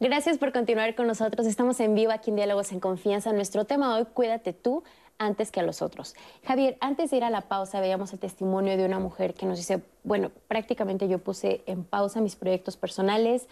Gracias 0.00 0.38
por 0.38 0.52
continuar 0.52 0.94
con 0.94 1.06
nosotros. 1.08 1.46
Estamos 1.46 1.80
en 1.80 1.94
vivo 1.94 2.12
aquí 2.12 2.30
en 2.30 2.36
Diálogos 2.36 2.70
en 2.72 2.78
Confianza. 2.78 3.32
Nuestro 3.32 3.64
tema 3.64 3.96
hoy, 3.96 4.06
cuídate 4.14 4.52
tú 4.52 4.84
antes 5.18 5.50
que 5.50 5.60
a 5.60 5.62
los 5.62 5.82
otros. 5.82 6.14
Javier, 6.44 6.76
antes 6.80 7.10
de 7.10 7.18
ir 7.18 7.24
a 7.24 7.30
la 7.30 7.42
pausa, 7.42 7.80
veíamos 7.80 8.12
el 8.12 8.18
testimonio 8.18 8.76
de 8.76 8.84
una 8.84 8.98
mujer 8.98 9.34
que 9.34 9.46
nos 9.46 9.58
dice, 9.58 9.82
bueno, 10.04 10.30
prácticamente 10.46 11.08
yo 11.08 11.18
puse 11.18 11.62
en 11.66 11.84
pausa 11.84 12.20
mis 12.20 12.36
proyectos 12.36 12.76
personales, 12.76 13.48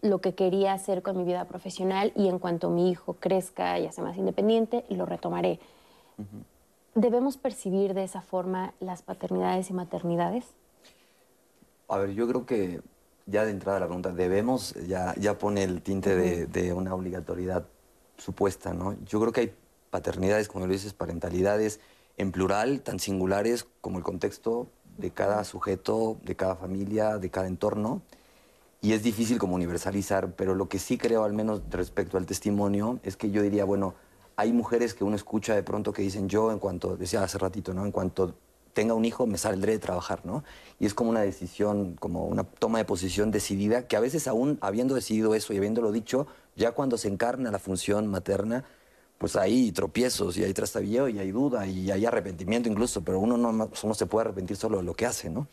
lo 0.00 0.20
que 0.20 0.34
quería 0.34 0.74
hacer 0.74 1.02
con 1.02 1.16
mi 1.16 1.24
vida 1.24 1.44
profesional 1.46 2.12
y 2.14 2.28
en 2.28 2.38
cuanto 2.38 2.70
mi 2.70 2.90
hijo 2.90 3.14
crezca 3.14 3.78
y 3.78 3.90
sea 3.90 4.04
más 4.04 4.16
independiente, 4.16 4.84
lo 4.90 5.06
retomaré. 5.06 5.58
¿Debemos 6.94 7.36
percibir 7.36 7.94
de 7.94 8.04
esa 8.04 8.20
forma 8.20 8.74
las 8.80 9.02
paternidades 9.02 9.70
y 9.70 9.72
maternidades? 9.72 10.44
A 11.88 11.98
ver, 11.98 12.12
yo 12.12 12.28
creo 12.28 12.46
que 12.46 12.80
ya 13.26 13.44
de 13.44 13.50
entrada 13.50 13.80
la 13.80 13.86
pregunta, 13.86 14.12
debemos, 14.12 14.74
ya, 14.86 15.14
ya 15.16 15.38
pone 15.38 15.62
el 15.62 15.82
tinte 15.82 16.16
de, 16.16 16.72
una 16.72 16.94
obligatoriedad 16.94 17.66
supuesta, 18.16 18.72
¿no? 18.72 18.96
Yo 19.04 19.20
creo 19.20 19.32
que 19.32 19.40
hay 19.40 19.54
paternidades, 19.90 20.48
como 20.48 20.66
lo 20.66 20.72
dices, 20.72 20.92
parentalidades 20.92 21.80
en 22.16 22.32
plural, 22.32 22.80
tan 22.80 22.98
singulares 22.98 23.66
como 23.80 23.98
el 23.98 24.04
contexto 24.04 24.68
de 24.98 25.10
cada 25.10 25.44
sujeto, 25.44 26.18
de 26.24 26.34
cada 26.34 26.56
familia, 26.56 27.18
de 27.18 27.30
cada 27.30 27.46
entorno. 27.46 28.02
Y 28.80 28.92
es 28.92 29.02
difícil 29.02 29.38
como 29.38 29.54
universalizar, 29.54 30.34
pero 30.34 30.54
lo 30.54 30.68
que 30.68 30.78
sí 30.78 30.98
creo, 30.98 31.24
al 31.24 31.32
menos 31.32 31.62
respecto 31.70 32.16
al 32.16 32.26
testimonio, 32.26 33.00
es 33.02 33.16
que 33.16 33.30
yo 33.30 33.42
diría, 33.42 33.64
bueno, 33.64 33.94
hay 34.36 34.52
mujeres 34.52 34.94
que 34.94 35.02
uno 35.04 35.16
escucha 35.16 35.54
de 35.54 35.62
pronto 35.62 35.92
que 35.92 36.02
dicen 36.02 36.28
yo, 36.28 36.52
en 36.52 36.58
cuanto, 36.58 36.96
decía 36.96 37.22
hace 37.22 37.38
ratito, 37.38 37.74
¿no? 37.74 37.84
En 37.84 37.90
cuanto 37.90 38.34
tenga 38.72 38.94
un 38.94 39.04
hijo, 39.04 39.26
me 39.26 39.38
saldré 39.38 39.72
de 39.72 39.78
trabajar, 39.80 40.24
¿no? 40.24 40.44
Y 40.78 40.86
es 40.86 40.94
como 40.94 41.10
una 41.10 41.22
decisión, 41.22 41.96
como 41.98 42.26
una 42.26 42.44
toma 42.44 42.78
de 42.78 42.84
posición 42.84 43.32
decidida, 43.32 43.88
que 43.88 43.96
a 43.96 44.00
veces 44.00 44.28
aún 44.28 44.58
habiendo 44.60 44.94
decidido 44.94 45.34
eso 45.34 45.52
y 45.52 45.56
habiéndolo 45.56 45.90
dicho, 45.90 46.28
ya 46.54 46.70
cuando 46.70 46.96
se 46.96 47.08
encarna 47.08 47.50
la 47.50 47.58
función 47.58 48.06
materna, 48.06 48.64
pues 49.18 49.34
hay 49.34 49.72
tropiezos 49.72 50.36
y 50.36 50.44
hay 50.44 50.54
trastabilleo 50.54 51.08
y 51.08 51.18
hay 51.18 51.32
duda 51.32 51.66
y 51.66 51.90
hay 51.90 52.06
arrepentimiento 52.06 52.68
incluso, 52.68 53.02
pero 53.02 53.18
uno 53.18 53.36
no, 53.36 53.94
se 53.94 54.06
puede 54.06 54.26
arrepentir 54.26 54.56
solo 54.56 54.78
de 54.78 54.84
lo 54.84 54.94
que 54.94 55.06
hace, 55.06 55.28
¿no? 55.28 55.48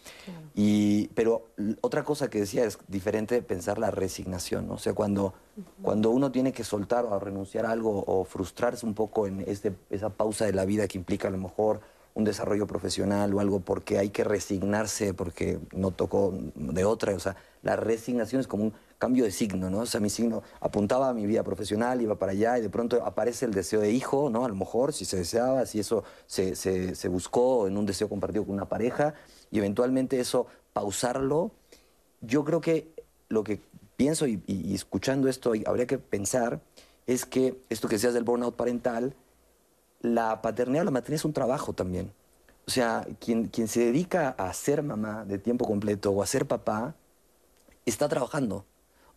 Y, 0.54 1.08
pero 1.15 1.47
otra 1.82 2.04
cosa 2.04 2.30
que 2.30 2.39
decía 2.39 2.63
es 2.63 2.78
diferente 2.88 3.41
pensar 3.41 3.80
la 3.80 3.89
resignación, 3.89 4.67
¿no? 4.67 4.75
O 4.75 4.78
sea, 4.78 4.93
cuando, 4.93 5.34
cuando 5.82 6.12
uno 6.12 6.32
tiene 6.32 6.54
que 6.54 6.63
soltar 6.63 7.06
o 7.06 7.19
renunciar 7.19 7.65
a 7.65 7.71
algo 7.71 8.04
o 8.06 8.23
frustrarse 8.23 8.86
un 8.86 8.93
poco 8.93 9.25
en 9.25 9.43
este, 9.47 9.73
esa 9.89 10.10
pausa 10.10 10.45
de 10.45 10.54
la 10.54 10.65
vida 10.65 10.88
que 10.88 10.99
implica 10.99 11.28
a 11.28 11.32
lo 11.32 11.39
mejor 11.39 11.82
un 12.13 12.23
desarrollo 12.23 12.67
profesional 12.67 13.34
o 13.34 13.39
algo 13.39 13.59
porque 13.59 13.97
hay 13.97 14.09
que 14.09 14.24
resignarse 14.24 15.13
porque 15.13 15.59
no 15.74 15.91
tocó 15.91 16.34
de 16.55 16.86
otra. 16.86 17.13
O 17.16 17.20
sea, 17.20 17.36
la 17.63 17.76
resignación 17.76 18.39
es 18.39 18.47
como 18.47 18.66
un 18.66 18.74
cambio 18.98 19.24
de 19.24 19.32
signo, 19.32 19.70
¿no? 19.70 19.80
O 19.80 19.86
sea, 19.86 20.00
mi 20.00 20.10
signo 20.10 20.43
apuntaba 20.60 21.10
a 21.10 21.14
mi 21.14 21.26
vida 21.26 21.43
profesional, 21.43 22.02
iba 22.02 22.18
para 22.18 22.32
allá 22.32 22.58
y 22.58 22.62
de 22.62 22.70
pronto 22.70 23.04
aparece 23.04 23.46
el 23.46 23.54
deseo 23.54 23.82
de 23.82 23.91
hijo, 23.91 24.30
¿no? 24.30 24.46
A 24.46 24.50
lo 24.50 24.56
mejor, 24.56 24.93
si 24.93 25.06
se 25.06 25.18
deseaba, 25.18 25.66
si 25.66 25.80
eso 25.80 26.04
se, 26.26 26.56
se, 26.56 27.08
buscó 27.08 27.68
en 27.68 27.78
un 27.78 27.86
deseo 27.86 28.10
compartido 28.10 28.46
con 28.46 28.56
una 28.56 28.70
pareja 28.70 29.14
y 29.52 29.60
eventualmente 29.60 30.20
eso 30.20 30.48
pausarlo. 30.74 31.52
Yo 32.22 32.43
creo 32.43 32.62
que 32.62 32.93
lo 33.30 33.43
que 33.43 33.62
pienso 33.98 34.28
y, 34.28 34.41
y 34.48 34.74
escuchando 34.74 35.28
esto 35.30 35.54
habría 35.66 35.88
que 35.88 35.98
pensar 35.98 36.62
es 37.08 37.26
que 37.26 37.62
esto 37.70 37.88
que 37.88 37.96
decías 37.96 38.14
del 38.14 38.24
burnout 38.24 38.56
parental, 38.56 39.16
la 40.02 40.41
paternidad 40.41 40.84
o 40.84 40.86
la 40.86 40.91
maternidad 40.91 41.22
es 41.22 41.26
un 41.26 41.34
trabajo 41.34 41.74
también. 41.74 42.12
O 42.68 42.72
sea, 42.72 43.08
quien, 43.20 43.48
quien 43.48 43.68
se 43.68 43.82
dedica 43.82 44.30
a 44.30 44.52
ser 44.54 44.82
mamá 44.82 45.24
de 45.26 45.38
tiempo 45.38 45.66
completo 45.66 46.12
o 46.12 46.24
a 46.24 46.26
ser 46.26 46.48
papá, 46.48 46.96
está 47.86 48.08
trabajando. 48.10 48.66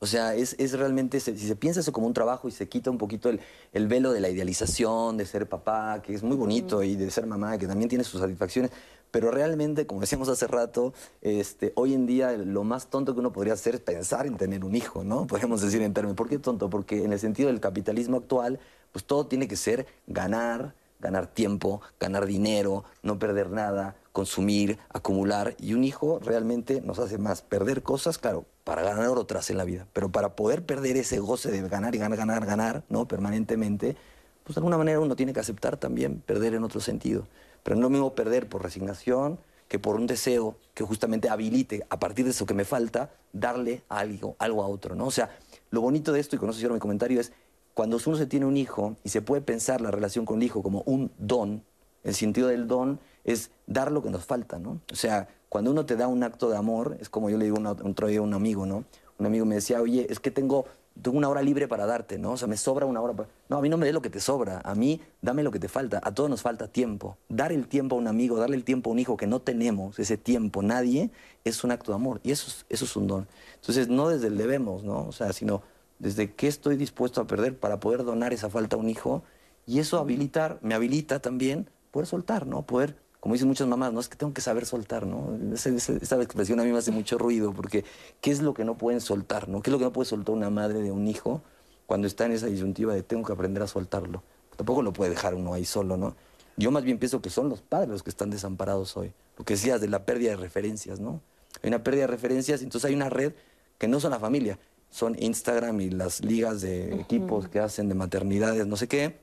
O 0.00 0.06
sea, 0.06 0.34
es, 0.34 0.54
es 0.58 0.72
realmente, 0.78 1.18
si 1.18 1.36
se 1.36 1.56
piensa 1.56 1.80
eso 1.80 1.92
como 1.92 2.06
un 2.06 2.14
trabajo 2.14 2.48
y 2.48 2.52
se 2.52 2.68
quita 2.68 2.90
un 2.90 2.98
poquito 2.98 3.28
el, 3.28 3.40
el 3.72 3.88
velo 3.88 4.12
de 4.12 4.20
la 4.20 4.28
idealización, 4.28 5.16
de 5.16 5.26
ser 5.26 5.48
papá, 5.48 6.02
que 6.02 6.14
es 6.14 6.22
muy 6.22 6.36
bonito, 6.36 6.82
y 6.82 6.94
de 6.94 7.10
ser 7.10 7.26
mamá, 7.26 7.58
que 7.58 7.66
también 7.66 7.88
tiene 7.88 8.04
sus 8.04 8.20
satisfacciones, 8.20 8.70
pero 9.10 9.30
realmente, 9.30 9.86
como 9.86 10.00
decíamos 10.00 10.28
hace 10.28 10.46
rato, 10.46 10.92
este, 11.22 11.72
hoy 11.76 11.94
en 11.94 12.06
día 12.06 12.32
lo 12.32 12.64
más 12.64 12.88
tonto 12.88 13.14
que 13.14 13.20
uno 13.20 13.32
podría 13.32 13.54
hacer 13.54 13.76
es 13.76 13.80
pensar 13.80 14.26
en 14.26 14.36
tener 14.36 14.64
un 14.64 14.74
hijo, 14.74 15.02
¿no? 15.02 15.26
Podemos 15.28 15.60
decir 15.60 15.82
en 15.82 15.94
términos, 15.94 16.16
¿por 16.16 16.28
qué 16.28 16.38
tonto? 16.38 16.68
Porque 16.70 17.04
en 17.04 17.12
el 17.12 17.18
sentido 17.18 17.48
del 17.48 17.60
capitalismo 17.60 18.18
actual, 18.18 18.60
pues 18.92 19.04
todo 19.04 19.26
tiene 19.26 19.48
que 19.48 19.56
ser 19.56 19.86
ganar, 20.06 20.74
ganar 21.00 21.26
tiempo, 21.26 21.80
ganar 22.00 22.26
dinero, 22.26 22.84
no 23.02 23.18
perder 23.18 23.50
nada, 23.50 23.96
consumir, 24.12 24.78
acumular. 24.88 25.54
Y 25.58 25.74
un 25.74 25.84
hijo 25.84 26.20
realmente 26.22 26.80
nos 26.80 26.98
hace 26.98 27.18
más 27.18 27.42
perder 27.42 27.82
cosas, 27.82 28.18
claro, 28.18 28.44
para 28.64 28.82
ganar 28.82 29.08
otras 29.08 29.50
en 29.50 29.58
la 29.58 29.64
vida. 29.64 29.86
Pero 29.92 30.10
para 30.10 30.34
poder 30.36 30.64
perder 30.64 30.96
ese 30.96 31.18
goce 31.18 31.50
de 31.50 31.66
ganar 31.68 31.94
y 31.94 31.98
ganar, 31.98 32.18
ganar, 32.18 32.46
ganar, 32.46 32.82
¿no? 32.88 33.06
Permanentemente, 33.06 33.96
pues 34.44 34.54
de 34.54 34.60
alguna 34.60 34.78
manera 34.78 35.00
uno 35.00 35.16
tiene 35.16 35.32
que 35.32 35.40
aceptar 35.40 35.76
también 35.76 36.20
perder 36.20 36.54
en 36.54 36.64
otro 36.64 36.80
sentido. 36.80 37.26
Pero 37.62 37.76
no 37.76 37.80
es 37.80 37.84
lo 37.84 37.90
mismo 37.90 38.14
perder 38.14 38.48
por 38.48 38.62
resignación 38.62 39.38
que 39.68 39.78
por 39.78 39.96
un 39.96 40.06
deseo 40.06 40.56
que 40.74 40.82
justamente 40.82 41.28
habilite, 41.28 41.86
a 41.90 41.98
partir 41.98 42.24
de 42.24 42.30
eso 42.30 42.46
que 42.46 42.54
me 42.54 42.64
falta, 42.64 43.10
darle 43.32 43.82
algo, 43.88 44.34
algo 44.38 44.62
a 44.62 44.66
otro, 44.66 44.94
¿no? 44.94 45.06
O 45.06 45.10
sea, 45.10 45.30
lo 45.70 45.82
bonito 45.82 46.12
de 46.12 46.20
esto, 46.20 46.36
y 46.36 46.38
con 46.38 46.48
eso 46.48 46.58
cierro 46.58 46.74
mi 46.74 46.80
comentario, 46.80 47.20
es 47.20 47.32
cuando 47.78 47.96
uno 48.04 48.16
se 48.16 48.26
tiene 48.26 48.44
un 48.44 48.56
hijo 48.56 48.96
y 49.04 49.10
se 49.10 49.22
puede 49.22 49.40
pensar 49.40 49.80
la 49.80 49.92
relación 49.92 50.26
con 50.26 50.38
el 50.38 50.42
hijo 50.42 50.64
como 50.64 50.82
un 50.84 51.12
don, 51.16 51.62
el 52.02 52.12
sentido 52.12 52.48
del 52.48 52.66
don 52.66 52.98
es 53.22 53.52
dar 53.68 53.92
lo 53.92 54.02
que 54.02 54.10
nos 54.10 54.24
falta, 54.24 54.58
¿no? 54.58 54.80
O 54.90 54.96
sea, 54.96 55.28
cuando 55.48 55.70
uno 55.70 55.86
te 55.86 55.94
da 55.94 56.08
un 56.08 56.24
acto 56.24 56.50
de 56.50 56.56
amor, 56.56 56.96
es 57.00 57.08
como 57.08 57.30
yo 57.30 57.38
le 57.38 57.44
digo 57.44 57.56
un 57.56 57.66
otro 57.68 58.08
día 58.08 58.18
a 58.18 58.22
un 58.22 58.34
amigo, 58.34 58.66
¿no? 58.66 58.82
Un 59.16 59.26
amigo 59.26 59.46
me 59.46 59.54
decía, 59.54 59.80
oye, 59.80 60.08
es 60.10 60.18
que 60.18 60.32
tengo, 60.32 60.64
tengo 61.00 61.16
una 61.16 61.28
hora 61.28 61.40
libre 61.40 61.68
para 61.68 61.86
darte, 61.86 62.18
¿no? 62.18 62.32
O 62.32 62.36
sea, 62.36 62.48
me 62.48 62.56
sobra 62.56 62.84
una 62.84 63.00
hora 63.00 63.14
para... 63.14 63.28
No, 63.48 63.58
a 63.58 63.60
mí 63.60 63.68
no 63.68 63.76
me 63.76 63.86
dé 63.86 63.92
lo 63.92 64.02
que 64.02 64.10
te 64.10 64.18
sobra, 64.18 64.60
a 64.64 64.74
mí 64.74 65.00
dame 65.22 65.44
lo 65.44 65.52
que 65.52 65.60
te 65.60 65.68
falta, 65.68 66.00
a 66.02 66.12
todos 66.12 66.28
nos 66.28 66.42
falta 66.42 66.66
tiempo. 66.66 67.16
Dar 67.28 67.52
el 67.52 67.68
tiempo 67.68 67.94
a 67.94 68.00
un 68.00 68.08
amigo, 68.08 68.38
darle 68.38 68.56
el 68.56 68.64
tiempo 68.64 68.90
a 68.90 68.92
un 68.92 68.98
hijo 68.98 69.16
que 69.16 69.28
no 69.28 69.38
tenemos, 69.38 70.00
ese 70.00 70.16
tiempo, 70.16 70.62
nadie, 70.64 71.12
es 71.44 71.62
un 71.62 71.70
acto 71.70 71.92
de 71.92 71.94
amor 71.94 72.18
y 72.24 72.32
eso 72.32 72.48
es, 72.48 72.66
eso 72.70 72.86
es 72.86 72.96
un 72.96 73.06
don. 73.06 73.28
Entonces, 73.54 73.86
no 73.86 74.08
desde 74.08 74.26
el 74.26 74.36
debemos, 74.36 74.82
¿no? 74.82 75.06
O 75.06 75.12
sea, 75.12 75.32
sino 75.32 75.62
desde 75.98 76.32
qué 76.34 76.46
estoy 76.48 76.76
dispuesto 76.76 77.20
a 77.20 77.26
perder 77.26 77.58
para 77.58 77.80
poder 77.80 78.04
donar 78.04 78.32
esa 78.32 78.50
falta 78.50 78.76
a 78.76 78.78
un 78.78 78.88
hijo 78.88 79.22
y 79.66 79.80
eso 79.80 79.98
habilitar, 79.98 80.58
me 80.62 80.74
habilita 80.74 81.20
también 81.20 81.68
poder 81.90 82.06
soltar, 82.06 82.46
¿no? 82.46 82.62
Poder 82.62 82.96
como 83.20 83.34
dicen 83.34 83.48
muchas 83.48 83.66
mamás, 83.66 83.92
no 83.92 84.00
es 84.00 84.08
que 84.08 84.16
tengo 84.16 84.32
que 84.32 84.40
saber 84.40 84.64
soltar, 84.64 85.06
¿no? 85.06 85.36
Esa, 85.52 86.22
expresión 86.22 86.60
a 86.60 86.64
mí 86.64 86.70
me 86.70 86.78
hace 86.78 86.92
mucho 86.92 87.18
ruido, 87.18 87.52
porque 87.52 87.84
¿qué 88.20 88.30
es 88.30 88.40
lo 88.40 88.54
que 88.54 88.64
no 88.64 88.78
pueden 88.78 89.00
soltar, 89.00 89.48
¿no? 89.48 89.60
¿Qué 89.60 89.70
es 89.70 89.72
lo 89.72 89.78
que 89.78 89.84
no 89.84 89.92
puede 89.92 90.08
soltar 90.08 90.34
una 90.34 90.50
madre 90.50 90.80
de 90.80 90.92
un 90.92 91.08
hijo 91.08 91.42
cuando 91.86 92.06
está 92.06 92.26
en 92.26 92.32
esa 92.32 92.46
disyuntiva 92.46 92.94
de 92.94 93.02
tengo 93.02 93.24
que 93.26 93.32
aprender 93.32 93.62
a 93.62 93.66
soltarlo? 93.66 94.22
Tampoco 94.56 94.82
lo 94.82 94.92
puede 94.92 95.10
dejar 95.10 95.34
uno 95.34 95.52
ahí 95.52 95.64
solo, 95.64 95.96
¿no? 95.96 96.14
Yo 96.56 96.70
más 96.70 96.84
bien 96.84 96.98
pienso 96.98 97.20
que 97.20 97.30
son 97.30 97.48
los 97.48 97.60
padres 97.60 97.90
los 97.90 98.02
que 98.02 98.10
están 98.10 98.30
desamparados 98.30 98.96
hoy. 98.96 99.12
Lo 99.36 99.44
que 99.44 99.54
decías 99.54 99.80
de 99.80 99.88
la 99.88 100.04
pérdida 100.04 100.30
de 100.30 100.36
referencias, 100.36 101.00
¿no? 101.00 101.20
Hay 101.62 101.68
una 101.68 101.82
pérdida 101.82 102.02
de 102.02 102.08
referencias, 102.08 102.62
entonces 102.62 102.88
hay 102.88 102.94
una 102.94 103.08
red 103.08 103.32
que 103.78 103.88
no 103.88 104.00
son 104.00 104.10
la 104.10 104.18
familia, 104.18 104.58
son 104.90 105.16
Instagram 105.18 105.80
y 105.80 105.90
las 105.90 106.24
ligas 106.24 106.60
de 106.60 106.94
equipos 107.00 107.48
que 107.48 107.60
hacen 107.60 107.88
de 107.88 107.94
maternidades, 107.94 108.66
no 108.66 108.76
sé 108.76 108.88
qué. 108.88 109.18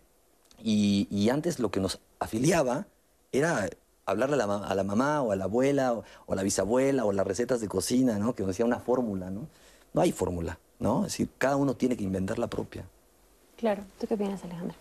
Y, 0.61 1.07
y 1.09 1.29
antes 1.29 1.59
lo 1.59 1.71
que 1.71 1.79
nos 1.79 1.99
afiliaba 2.19 2.87
era 3.31 3.69
hablarle 4.05 4.35
a 4.35 4.47
la, 4.47 4.57
a 4.57 4.75
la, 4.75 4.83
mamá 4.83 5.21
o 5.21 5.31
a 5.31 5.35
la 5.35 5.45
abuela 5.45 5.93
o, 5.93 6.03
a 6.31 6.35
la 6.35 6.43
bisabuela 6.43 7.05
o 7.05 7.11
las 7.11 7.25
recetas 7.25 7.61
de 7.61 7.67
cocina, 7.67 8.17
¿no? 8.19 8.33
Que 8.33 8.43
nos 8.43 8.49
decía 8.49 8.65
una 8.65 8.79
fórmula, 8.79 9.29
¿no? 9.29 9.47
No 9.93 10.01
hay 10.01 10.11
fórmula, 10.11 10.59
¿no? 10.79 11.05
Es 11.05 11.13
decir, 11.13 11.29
cada 11.37 11.55
uno 11.55 11.75
tiene 11.75 11.97
que 11.97 12.03
inventar 12.03 12.39
la 12.39 12.47
propia. 12.47 12.85
Claro. 13.57 13.83
¿Tú 13.99 14.07
qué 14.07 14.13
opinas, 14.13 14.43
Alejandra? 14.43 14.75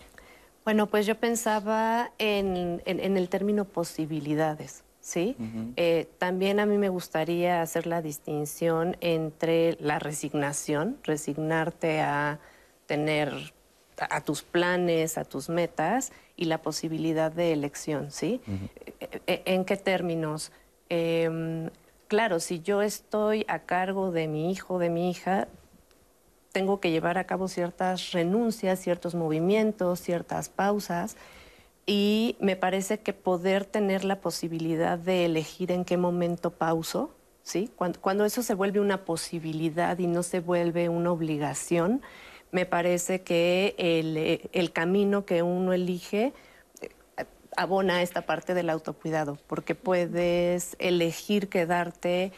Bueno, 0.63 0.87
pues 0.87 1.05
yo 1.05 1.15
pensaba 1.15 2.11
en, 2.17 2.81
en, 2.85 3.17
el 3.17 3.29
término 3.29 3.65
posibilidades, 3.65 4.83
¿sí? 5.05 5.37
Eh, 5.75 6.07
también 6.17 6.59
a 6.59 6.65
mí 6.65 6.79
me 6.79 6.89
gustaría 6.89 7.61
hacer 7.61 7.85
la 7.85 8.01
distinción 8.01 8.97
entre 9.01 9.77
la 9.79 9.99
resignación, 9.99 10.97
resignarte 11.03 12.01
a 12.01 12.39
tener 12.87 13.53
a 13.97 14.21
tus 14.21 14.41
planes, 14.41 15.19
a 15.19 15.23
tus 15.23 15.47
metas 15.47 16.11
y 16.35 16.45
la 16.45 16.63
posibilidad 16.63 17.31
de 17.31 17.53
elección, 17.53 18.09
¿sí? 18.09 18.41
E, 18.99 19.21
e, 19.27 19.43
¿En 19.45 19.63
qué 19.63 19.77
términos? 19.77 20.51
Em, 20.89 21.69
claro, 22.07 22.39
si 22.39 22.61
yo 22.61 22.81
estoy 22.81 23.45
a 23.47 23.59
cargo 23.59 24.11
de 24.11 24.27
mi 24.27 24.51
hijo, 24.51 24.79
de 24.79 24.89
mi 24.89 25.11
hija, 25.11 25.47
tengo 26.51 26.79
que 26.79 26.89
llevar 26.89 27.19
a 27.19 27.25
cabo 27.25 27.47
ciertas 27.47 28.11
renuncias, 28.11 28.79
ciertos 28.79 29.13
movimientos, 29.13 29.99
ciertas 29.99 30.49
pausas. 30.49 31.15
Y 31.85 32.35
me 32.39 32.55
parece 32.55 32.99
que 32.99 33.13
poder 33.13 33.65
tener 33.65 34.03
la 34.03 34.19
posibilidad 34.19 34.97
de 34.97 35.25
elegir 35.25 35.71
en 35.71 35.85
qué 35.85 35.97
momento 35.97 36.51
pauso, 36.51 37.15
¿sí? 37.43 37.69
Cuando, 37.75 38.25
eso 38.25 38.41
se 38.41 38.55
vuelve 38.55 38.79
una 38.79 39.05
posibilidad 39.05 39.97
y 39.99 40.07
no 40.07 40.23
se 40.23 40.39
vuelve 40.39 40.89
una 40.89 41.11
obligación, 41.11 42.01
me 42.51 42.65
parece 42.65 43.21
que 43.21 43.75
el, 43.77 44.49
el 44.51 44.71
camino 44.71 45.25
que 45.25 45.43
uno 45.43 45.73
elige 45.73 46.33
eh, 46.81 46.89
abona 47.55 48.01
esta 48.01 48.23
parte 48.25 48.55
del 48.55 48.71
autocuidado, 48.71 49.37
porque 49.45 49.75
puedes 49.75 50.75
elegir 50.79 51.49
quedarte 51.49 52.31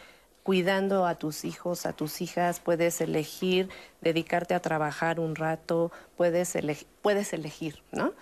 cuidando 0.48 1.06
a 1.06 1.16
tus 1.16 1.44
hijos, 1.44 1.86
a 1.86 1.92
tus 1.92 2.22
hijas, 2.22 2.62
puedes 2.62 3.02
elegir 3.02 3.70
dedicarte 4.00 4.54
a 4.54 4.62
trabajar 4.62 5.20
un 5.20 5.36
rato, 5.36 5.92
puedes, 6.16 6.56
elegir, 6.56 6.88
puedes 7.02 7.34
elegir, 7.34 7.84
¿no? 7.92 8.14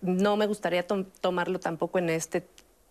No 0.00 0.36
me 0.36 0.46
gustaría 0.46 0.86
tomarlo 0.86 1.60
tampoco 1.60 1.98
en 1.98 2.10
este 2.10 2.46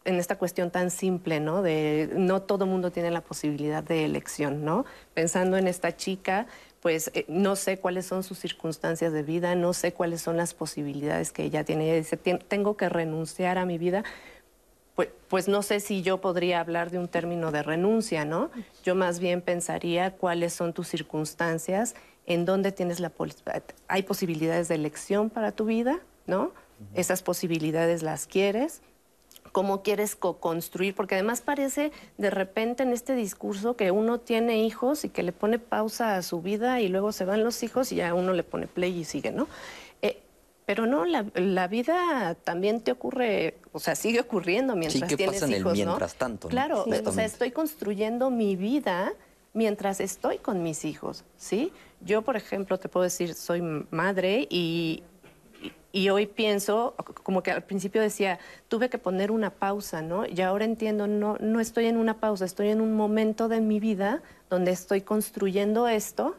en 0.08 0.16
esta 0.16 0.38
cuestión 0.38 0.72
tan 0.72 0.90
simple, 0.90 1.42
¿no? 1.42 1.62
De 1.62 2.10
no 2.16 2.42
todo 2.42 2.66
mundo 2.66 2.92
tiene 2.92 3.12
la 3.12 3.22
posibilidad 3.22 3.84
de 3.84 4.06
elección, 4.06 4.64
¿no? 4.64 4.86
Pensando 5.14 5.58
en 5.58 5.68
esta 5.68 5.98
chica, 5.98 6.48
pues 6.82 7.12
eh, 7.14 7.26
no 7.28 7.58
sé 7.58 7.78
cuáles 7.80 8.06
son 8.06 8.24
sus 8.24 8.40
circunstancias 8.40 9.12
de 9.12 9.22
vida, 9.22 9.54
no 9.56 9.74
sé 9.74 9.92
cuáles 9.92 10.22
son 10.22 10.38
las 10.38 10.54
posibilidades 10.54 11.34
que 11.34 11.44
ella 11.44 11.66
tiene. 11.66 11.90
Ella 11.90 11.96
dice, 11.98 12.16
tengo 12.16 12.78
que 12.78 12.88
renunciar 12.88 13.58
a 13.58 13.66
mi 13.66 13.78
vida. 13.78 14.06
Pues, 14.96 15.10
pues, 15.28 15.48
no 15.50 15.62
sé 15.62 15.82
si 15.82 16.02
yo 16.02 16.22
podría 16.22 16.62
hablar 16.62 16.90
de 16.90 17.00
un 17.00 17.10
término 17.10 17.52
de 17.52 17.62
renuncia, 17.62 18.24
¿no? 18.24 18.50
Yo 18.84 18.96
más 18.96 19.20
bien 19.20 19.42
pensaría 19.42 20.12
cuáles 20.12 20.54
son 20.54 20.72
tus 20.72 20.88
circunstancias, 20.88 21.96
en 22.26 22.46
dónde 22.46 22.72
tienes 22.72 23.02
la... 23.02 23.12
Hay 23.90 24.04
posibilidades 24.04 24.70
de 24.70 24.76
elección 24.76 25.30
para 25.30 25.52
tu 25.52 25.66
vida, 25.66 26.00
¿no? 26.26 26.54
Esas 26.94 27.24
posibilidades 27.24 28.04
las 28.04 28.28
quieres, 28.28 28.82
cómo 29.52 29.82
quieres 29.82 30.16
co-construir, 30.16 30.94
porque 30.94 31.16
además 31.16 31.42
parece 31.42 31.92
de 32.18 32.30
repente 32.30 32.84
en 32.84 32.94
este 32.94 33.16
discurso 33.16 33.76
que 33.76 33.92
uno 33.92 34.20
tiene 34.20 34.64
hijos 34.64 35.04
y 35.06 35.10
que 35.10 35.24
le 35.24 35.32
pone 35.32 35.60
pausa 35.60 36.16
a 36.16 36.22
su 36.22 36.42
vida 36.42 36.82
y 36.82 36.90
luego 36.90 37.12
se 37.12 37.26
van 37.26 37.44
los 37.44 37.64
hijos 37.64 37.92
y 37.92 37.96
ya 37.96 38.14
uno 38.14 38.34
le 38.34 38.44
pone 38.44 38.68
play 38.68 39.00
y 39.00 39.04
sigue, 39.04 39.32
¿no? 39.32 39.48
Eh, 40.02 40.22
pero 40.66 40.86
no, 40.86 41.06
la, 41.06 41.68
vida 41.68 42.36
también 42.44 42.82
te 42.82 42.92
ocurre, 42.92 43.58
o 43.72 43.80
sea, 43.80 43.96
sigue 43.96 44.20
ocurriendo 44.20 44.76
mientras 44.76 45.10
sí, 45.10 45.16
tienes 45.16 45.42
pasa 45.42 45.46
en 45.46 45.60
hijos, 45.60 45.80
el 45.80 45.86
mientras 45.86 46.16
tanto. 46.16 46.50
Claro, 46.50 46.86
o 47.06 47.12
sea, 47.12 47.26
estoy 47.26 47.52
construyendo 47.52 48.30
mi 48.30 48.56
vida 48.56 49.14
mientras 49.54 50.00
estoy 50.00 50.38
con 50.38 50.62
mis 50.62 50.86
hijos, 50.86 51.24
¿sí? 51.36 51.72
Yo, 52.02 52.22
por 52.22 52.36
ejemplo, 52.36 52.78
te 52.78 52.90
puedo 52.90 53.06
decir, 53.06 53.34
soy 53.34 53.62
madre 53.90 54.48
y 54.52 55.04
y 55.92 56.10
hoy 56.10 56.28
pienso, 56.28 56.96
como 57.24 57.42
que 57.44 57.52
al 57.52 57.64
principio 57.64 58.02
decía, 58.02 58.40
tuve 58.68 58.90
que 58.90 58.98
poner 58.98 59.32
una 59.32 59.52
pausa, 59.52 60.02
¿no? 60.02 60.26
Y 60.26 60.42
ahora 60.42 60.66
entiendo, 60.66 61.08
no, 61.08 61.38
no 61.40 61.60
estoy 61.60 61.86
en 61.86 61.98
una 61.98 62.20
pausa, 62.20 62.46
estoy 62.46 62.70
en 62.70 62.82
un 62.82 62.96
momento 62.96 63.48
de 63.48 63.62
mi 63.62 63.80
vida 63.80 64.22
donde 64.50 64.72
estoy 64.72 65.02
construyendo 65.02 65.88
esto 65.88 66.36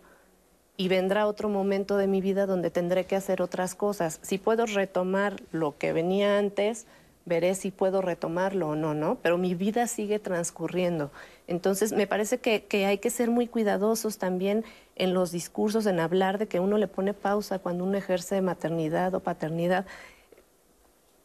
y 0.76 0.88
vendrá 0.88 1.26
otro 1.26 1.48
momento 1.48 1.96
de 1.96 2.06
mi 2.06 2.20
vida 2.20 2.46
donde 2.46 2.70
tendré 2.70 3.04
que 3.04 3.16
hacer 3.16 3.42
otras 3.42 3.74
cosas. 3.74 4.20
Si 4.22 4.38
puedo 4.38 4.64
retomar 4.64 5.42
lo 5.50 5.76
que 5.76 5.92
venía 5.92 6.38
antes, 6.38 6.86
veré 7.28 7.54
si 7.54 7.70
puedo 7.70 8.02
retomarlo 8.02 8.70
o 8.70 8.74
no, 8.74 8.94
¿no? 8.94 9.18
Pero 9.22 9.38
mi 9.38 9.54
vida 9.54 9.86
sigue 9.86 10.18
transcurriendo. 10.18 11.12
Entonces, 11.46 11.92
me 11.92 12.06
parece 12.06 12.38
que, 12.38 12.86
hay 12.86 12.98
que 12.98 13.10
ser 13.10 13.30
muy 13.30 13.46
cuidadosos 13.46 14.18
también 14.18 14.64
en 14.96 15.14
los 15.14 15.30
discursos, 15.30 15.86
en 15.86 16.00
hablar 16.00 16.38
de 16.38 16.48
que 16.48 16.58
uno 16.60 16.78
le 16.78 16.88
pone 16.88 17.14
pausa 17.14 17.58
cuando 17.58 17.84
uno 17.84 17.96
ejerce 17.96 18.40
maternidad 18.40 19.14
o 19.14 19.20
paternidad. 19.20 19.86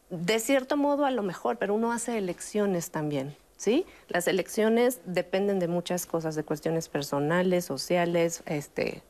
De 0.09 0.39
cierto 0.39 0.77
modo, 0.77 1.05
a 1.05 1.11
lo 1.11 1.23
mejor, 1.23 1.57
pero 1.57 1.73
uno 1.73 1.91
hace 1.91 2.17
elecciones 2.17 2.91
también. 2.91 3.35
¿Sí? 3.55 3.85
Las 4.09 4.27
elecciones 4.27 4.99
dependen 5.05 5.59
de 5.59 5.69
muchas 5.69 6.05
cosas, 6.05 6.35
de 6.35 6.43
cuestiones 6.43 6.89
personales, 6.89 7.63
sociales, 7.63 8.43
este, 8.45 9.01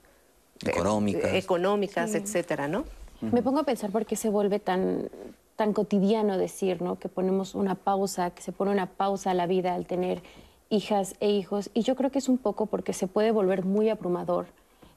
económicas, 0.62 1.34
económicas 1.34 2.14
etcétera, 2.14 2.68
¿no? 2.68 2.86
Me 3.22 3.42
pongo 3.42 3.60
a 3.60 3.64
pensar 3.64 3.90
por 3.90 4.06
qué 4.06 4.16
se 4.16 4.30
vuelve 4.30 4.60
tan 4.60 5.10
tan 5.56 5.74
cotidiano 5.74 6.38
decir, 6.38 6.82
¿no? 6.82 6.98
Que 6.98 7.10
ponemos 7.10 7.56
una 7.56 7.76
pausa, 7.76 8.32
que 8.32 8.42
se 8.42 8.52
pone 8.52 8.72
una 8.72 8.88
pausa 8.88 9.32
a 9.32 9.34
la 9.34 9.48
vida 9.48 9.76
al 9.76 9.86
tener 9.86 10.22
hijas 10.70 11.16
e 11.20 11.30
hijos. 11.30 11.70
Y 11.74 11.84
yo 11.84 11.96
creo 11.96 12.12
que 12.12 12.20
es 12.20 12.30
un 12.30 12.38
poco 12.38 12.66
porque 12.66 12.94
se 12.94 13.08
puede 13.08 13.32
volver 13.32 13.64
muy 13.64 13.90
abrumador 13.90 14.48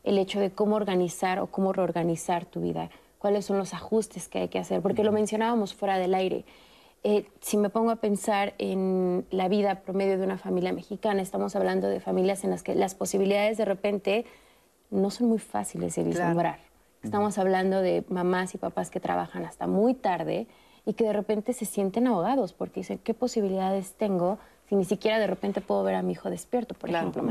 el 0.05 0.19
hecho 0.19 0.41
de 0.41 0.51
cómo 0.51 0.77
organizar 0.77 1.41
o 1.41 1.49
cómo 1.49 1.73
reorganizar 1.73 2.47
tu 2.47 2.61
vida, 2.61 2.91
cuáles 3.19 3.45
son 3.45 3.59
los 3.59 3.75
ajustes 3.75 4.29
que 4.29 4.39
hay 4.39 4.49
que 4.49 4.59
hacer, 4.59 4.81
porque 4.81 5.05
lo 5.05 5.13
mencionábamos 5.13 5.75
fuera 5.75 5.99
del 5.99 6.15
aire. 6.15 6.45
Eh, 7.03 7.29
si 7.41 7.57
me 7.57 7.71
pongo 7.71 7.91
a 7.91 7.97
pensar 7.97 8.55
en 8.59 9.27
la 9.31 9.49
vida 9.49 9.83
promedio 9.83 10.17
de 10.17 10.25
una 10.25 10.39
familia 10.39 10.73
mexicana, 10.73 11.23
estamos 11.23 11.55
hablando 11.55 11.89
de 11.89 12.01
familias 12.01 12.45
en 12.45 12.51
las 12.51 12.63
que 12.63 12.75
las 12.75 12.95
posibilidades 12.95 13.59
de 13.59 13.65
repente 13.65 14.25
no 14.91 15.11
son 15.11 15.29
muy 15.29 15.39
fáciles 15.39 15.95
de 15.97 16.05
vislumbrar. 16.05 16.66
Estamos 17.07 17.39
hablando 17.39 17.83
de 17.83 18.05
mamás 18.09 18.55
y 18.55 18.59
papás 18.59 18.91
que 18.91 19.01
trabajan 19.01 19.45
hasta 19.45 19.67
muy 19.67 19.95
tarde 19.95 20.49
y 20.85 20.95
que 20.95 21.05
de 21.05 21.13
repente 21.13 21.53
se 21.53 21.65
sienten 21.65 22.07
ahogados 22.07 22.53
porque 22.53 22.81
dicen, 22.81 22.99
¿qué 22.99 23.15
posibilidades 23.15 23.95
tengo 23.95 24.39
si 24.69 24.75
ni 24.75 24.85
siquiera 24.85 25.21
de 25.21 25.29
repente 25.29 25.61
puedo 25.61 25.85
ver 25.85 25.95
a 25.95 26.03
mi 26.03 26.13
hijo 26.13 26.29
despierto, 26.29 26.75
por 26.75 26.91
ejemplo, 26.91 27.23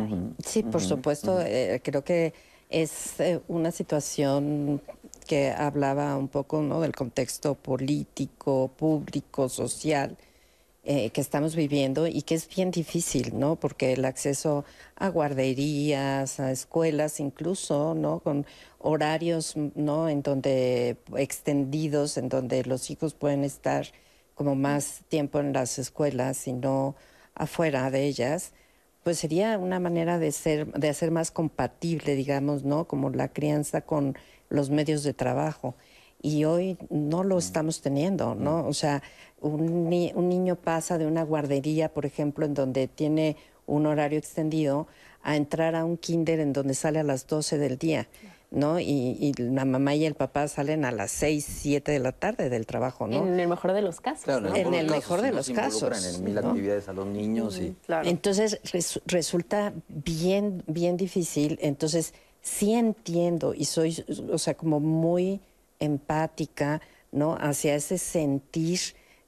Sí, 0.44 0.64
por 0.64 0.82
supuesto. 0.82 1.42
Eh, 1.42 1.82
creo 1.84 2.04
que 2.04 2.34
es 2.70 3.20
eh, 3.20 3.42
una 3.50 3.72
situación 3.72 4.82
que 5.28 5.52
hablaba 5.52 6.16
un 6.16 6.30
poco 6.30 6.62
¿no? 6.62 6.80
del 6.80 6.96
contexto 6.96 7.56
político, 7.56 8.70
público, 8.78 9.50
social 9.50 10.18
eh, 10.86 11.10
que 11.10 11.22
estamos 11.22 11.56
viviendo 11.56 12.06
y 12.08 12.22
que 12.22 12.36
es 12.36 12.48
bien 12.48 12.70
difícil, 12.72 13.40
¿no? 13.40 13.56
Porque 13.56 13.94
el 13.94 14.06
acceso 14.06 14.66
a 14.96 15.10
guarderías, 15.10 16.40
a 16.40 16.52
escuelas, 16.52 17.20
incluso, 17.20 17.96
¿no? 17.96 18.20
Con 18.20 18.46
horarios, 18.78 19.56
¿no? 19.56 20.10
En 20.10 20.22
donde 20.22 20.98
extendidos, 21.18 22.18
en 22.18 22.30
donde 22.30 22.64
los 22.66 22.92
hijos 22.92 23.16
pueden 23.16 23.44
estar 23.44 23.88
como 24.36 24.56
más 24.56 25.02
tiempo 25.10 25.40
en 25.40 25.54
las 25.54 25.80
escuelas 25.80 26.48
y 26.48 26.54
no 26.54 26.96
afuera 27.34 27.90
de 27.90 28.06
ellas, 28.06 28.54
pues 29.04 29.18
sería 29.20 29.58
una 29.58 29.80
manera 29.80 30.20
de 30.20 30.32
ser, 30.32 30.72
de 30.74 30.90
hacer 30.90 31.12
más 31.12 31.32
compatible, 31.32 32.16
digamos, 32.16 32.64
¿no? 32.64 32.88
Como 32.88 33.10
la 33.10 33.30
crianza 33.30 33.82
con 33.82 34.16
los 34.50 34.70
medios 34.70 35.04
de 35.04 35.14
trabajo. 35.14 35.76
Y 36.26 36.44
hoy 36.46 36.76
no 36.90 37.24
lo 37.24 37.38
estamos 37.38 37.82
teniendo, 37.82 38.34
¿no? 38.34 38.66
O 38.66 38.74
sea, 38.74 39.04
un, 39.42 39.88
niño 39.90 40.56
pasa 40.56 40.98
de 40.98 41.06
una 41.06 41.22
guardería, 41.22 41.94
por 41.94 42.04
ejemplo, 42.04 42.48
en 42.48 42.56
donde 42.56 42.88
tiene 42.88 43.38
un 43.68 43.86
horario 43.86 44.18
extendido, 44.18 44.88
a 45.22 45.36
entrar 45.36 45.76
a 45.76 45.86
un 45.86 45.98
kinder 45.98 46.40
en 46.40 46.52
donde 46.52 46.74
sale 46.74 46.98
a 46.98 47.04
las 47.04 47.28
12 47.28 47.60
del 47.60 47.78
día. 47.78 48.08
¿no? 48.50 48.80
Y, 48.80 49.34
la 49.38 49.66
mamá 49.66 49.94
y 49.94 50.06
el 50.06 50.16
papá 50.16 50.48
salen 50.48 50.84
a 50.84 50.90
las 50.90 51.12
6, 51.12 51.46
7 51.48 51.92
de 51.92 52.00
la 52.00 52.12
tarde 52.12 52.50
del 52.50 52.66
trabajo, 52.66 53.06
¿no? 53.06 53.28
En 53.28 53.40
el 53.40 53.48
mejor 53.48 53.74
de 53.74 53.84
los 53.84 54.02
casos. 54.02 54.28
en 54.56 54.74
el 54.74 54.90
mejor 54.90 55.22
de 55.22 55.32
los 55.32 55.48
casos. 55.52 56.16
En 56.16 56.24
mil 56.24 56.40
actividades 56.40 56.90
a 56.90 56.94
los 56.94 57.06
niños 57.06 57.60
y... 57.60 57.76
Entonces 58.04 58.60
resulta 59.06 59.74
bien, 59.90 60.64
bien 60.66 60.98
difícil. 60.98 61.60
Entonces 61.62 62.16
sí 62.42 62.74
entiendo 62.74 63.54
y 63.54 63.66
soy, 63.66 64.04
o 64.32 64.40
sea, 64.40 64.56
como 64.56 64.80
muy 64.80 65.40
empática, 65.80 66.82
¿no? 67.12 67.36
Hacia 67.40 67.76
ese 67.76 67.98
sentir 67.98 68.80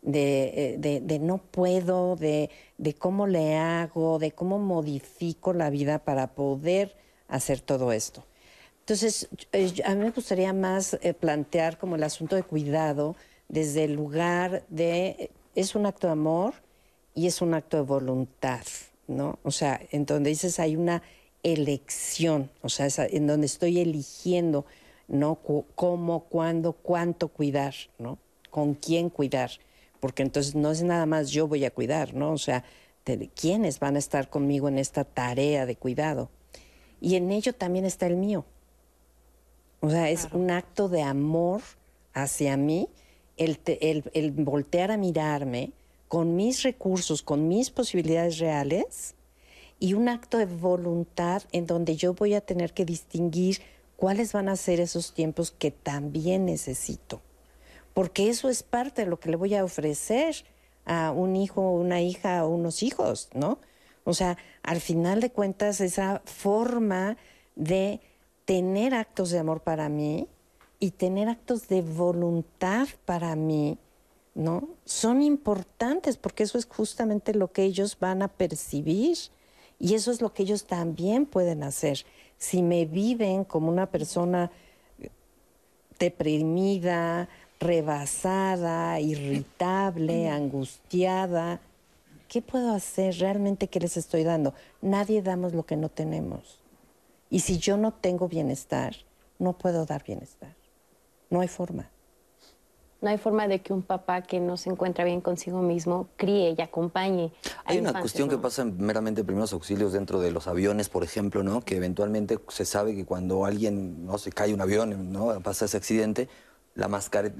de, 0.01 0.75
eh, 0.75 1.01
de, 1.01 1.19
no 1.19 1.37
puedo, 1.37 2.15
de, 2.15 2.49
de, 2.77 2.93
cómo 2.93 3.27
le 3.27 3.55
hago, 3.55 4.19
de 4.19 4.31
cómo 4.31 4.59
modifico 4.59 5.53
la 5.53 5.69
vida 5.69 5.99
para 5.99 6.27
poder 6.35 6.95
hacer 7.27 7.59
todo 7.61 7.91
esto. 7.91 8.23
Entonces, 8.81 9.27
eh, 9.51 9.73
a 9.83 9.95
mí 9.95 10.05
me 10.05 10.11
gustaría 10.11 10.53
más 10.53 10.97
eh, 11.01 11.13
plantear 11.13 11.77
como 11.77 11.95
el 11.95 12.03
asunto 12.03 12.35
de 12.35 12.43
cuidado 12.43 13.15
desde 13.49 13.83
el 13.83 13.93
lugar 13.93 14.63
de, 14.69 15.31
es 15.55 15.75
un 15.75 15.85
acto 15.85 16.07
de 16.07 16.13
amor 16.13 16.53
y 17.13 17.27
es 17.27 17.41
un 17.41 17.53
acto 17.53 17.77
de 17.77 17.83
voluntad, 17.83 18.63
¿no? 19.07 19.39
O 19.43 19.51
sea, 19.51 19.81
en 19.91 20.05
donde 20.05 20.29
dices 20.29 20.59
hay 20.59 20.75
una 20.75 21.01
elección, 21.43 22.49
o 22.61 22.69
sea, 22.69 22.87
en 22.97 23.27
donde 23.27 23.47
estoy 23.47 23.79
eligiendo, 23.79 24.65
¿no? 25.07 25.39
cómo, 25.75 26.25
cuándo, 26.25 26.73
cuánto 26.73 27.29
cuidar, 27.29 27.73
¿no? 27.97 28.17
Con 28.49 28.73
quién 28.73 29.09
cuidar 29.09 29.51
porque 29.99 30.23
entonces 30.23 30.55
no 30.55 30.71
es 30.71 30.83
nada 30.83 31.05
más 31.05 31.31
yo 31.31 31.47
voy 31.47 31.65
a 31.65 31.71
cuidar, 31.71 32.13
¿no? 32.13 32.31
O 32.31 32.37
sea, 32.37 32.63
quiénes 33.35 33.79
van 33.79 33.95
a 33.95 33.99
estar 33.99 34.29
conmigo 34.29 34.67
en 34.67 34.77
esta 34.77 35.03
tarea 35.03 35.65
de 35.65 35.75
cuidado. 35.75 36.29
Y 36.99 37.15
en 37.15 37.31
ello 37.31 37.53
también 37.53 37.85
está 37.85 38.07
el 38.07 38.17
mío. 38.17 38.45
O 39.79 39.89
sea, 39.89 40.09
es 40.09 40.27
un 40.33 40.51
acto 40.51 40.89
de 40.89 41.03
amor 41.03 41.61
hacia 42.13 42.57
mí, 42.57 42.89
el, 43.37 43.59
el, 44.13 44.31
voltear 44.31 44.91
a 44.91 44.97
mirarme 44.97 45.71
con 46.07 46.35
mis 46.35 46.63
recursos, 46.63 47.21
con 47.21 47.47
mis 47.47 47.69
posibilidades 47.69 48.39
reales, 48.39 49.13
y 49.79 49.93
un 49.93 50.09
acto 50.09 50.39
de 50.39 50.47
voluntad 50.47 51.43
en 51.51 51.67
donde 51.67 51.95
yo 51.95 52.15
voy 52.15 52.33
a 52.33 52.41
tener 52.41 52.73
que 52.73 52.83
distinguir 52.83 53.61
cuáles 53.97 54.31
van 54.31 54.47
a 54.47 54.55
ser 54.55 54.79
esos 54.79 55.13
tiempos 55.13 55.51
que 55.51 55.71
también 55.71 56.45
necesito 56.45 57.21
porque 57.97 58.29
eso 58.29 58.47
es 58.47 58.61
parte 58.61 59.03
de 59.03 59.09
lo 59.09 59.19
que 59.19 59.31
le 59.31 59.37
voy 59.37 59.55
a 59.55 59.63
ofrecer 59.63 60.45
a 60.85 61.09
un 61.09 61.35
hijo, 61.35 61.71
una 61.71 61.99
hija 61.99 62.45
o 62.45 62.49
unos 62.49 62.83
hijos, 62.83 63.27
¿no? 63.33 63.57
O 64.03 64.13
sea, 64.13 64.37
al 64.61 64.81
final 64.81 65.19
de 65.19 65.31
cuentas, 65.31 65.81
esa 65.81 66.21
forma 66.25 67.17
de 67.55 67.99
tener 68.45 68.93
actos 68.93 69.31
de 69.31 69.39
amor 69.39 69.61
para 69.61 69.89
mí 69.89 70.27
y 70.79 70.91
tener 70.91 71.27
actos 71.27 71.69
de 71.69 71.81
voluntad 71.81 72.87
para 73.05 73.35
mí, 73.35 73.79
¿no? 74.35 74.69
Son 74.85 75.23
importantes 75.23 76.17
porque 76.17 76.43
eso 76.43 76.59
es 76.59 76.67
justamente 76.67 77.33
lo 77.33 77.51
que 77.51 77.63
ellos 77.63 77.97
van 77.99 78.21
a 78.21 78.27
percibir 78.27 79.17
y 79.79 79.95
eso 79.95 80.11
es 80.11 80.21
lo 80.21 80.35
que 80.35 80.43
ellos 80.43 80.67
también 80.67 81.25
pueden 81.25 81.63
hacer. 81.63 82.05
Si 82.37 82.61
me 82.61 82.85
viven 82.85 83.43
como 83.43 83.69
una 83.69 83.87
persona 83.87 84.51
deprimida, 85.99 87.27
rebasada, 87.59 88.99
irritable, 88.99 90.29
angustiada. 90.29 91.59
¿Qué 92.27 92.41
puedo 92.41 92.73
hacer? 92.73 93.15
¿Realmente 93.17 93.67
qué 93.67 93.79
les 93.79 93.97
estoy 93.97 94.23
dando? 94.23 94.53
Nadie 94.81 95.21
damos 95.21 95.53
lo 95.53 95.65
que 95.65 95.77
no 95.77 95.89
tenemos. 95.89 96.59
Y 97.29 97.39
si 97.39 97.57
yo 97.57 97.77
no 97.77 97.93
tengo 97.93 98.27
bienestar, 98.27 98.95
no 99.39 99.53
puedo 99.57 99.85
dar 99.85 100.03
bienestar. 100.03 100.55
No 101.29 101.41
hay 101.41 101.47
forma. 101.47 101.89
No 102.99 103.09
hay 103.09 103.17
forma 103.17 103.47
de 103.47 103.61
que 103.61 103.73
un 103.73 103.83
papá 103.83 104.23
que 104.23 104.39
no 104.39 104.57
se 104.57 104.71
encuentra 104.71 105.05
bien 105.05 105.21
consigo 105.21 105.61
mismo 105.61 106.09
críe 106.17 106.55
y 106.57 106.61
acompañe. 106.61 107.31
hay 107.65 107.77
una 107.77 107.99
cuestión 107.99 108.27
que 108.27 108.37
pasa 108.37 108.65
meramente 108.65 109.21
en 109.21 109.27
primeros 109.27 109.53
auxilios 109.53 109.93
dentro 109.93 110.19
de 110.19 110.31
los 110.31 110.47
aviones, 110.47 110.89
por 110.89 111.03
ejemplo, 111.03 111.43
¿no? 111.43 111.61
Que 111.61 111.75
eventualmente 111.75 112.39
se 112.47 112.65
sabe 112.65 112.95
que 112.95 113.05
cuando 113.05 113.45
alguien 113.45 114.05
no 114.05 114.17
se 114.17 114.31
cae 114.31 114.53
un 114.53 114.61
avión, 114.61 115.11
¿no? 115.11 115.39
Pasa 115.41 115.65
ese 115.65 115.77
accidente, 115.77 116.27
la, 116.77 116.87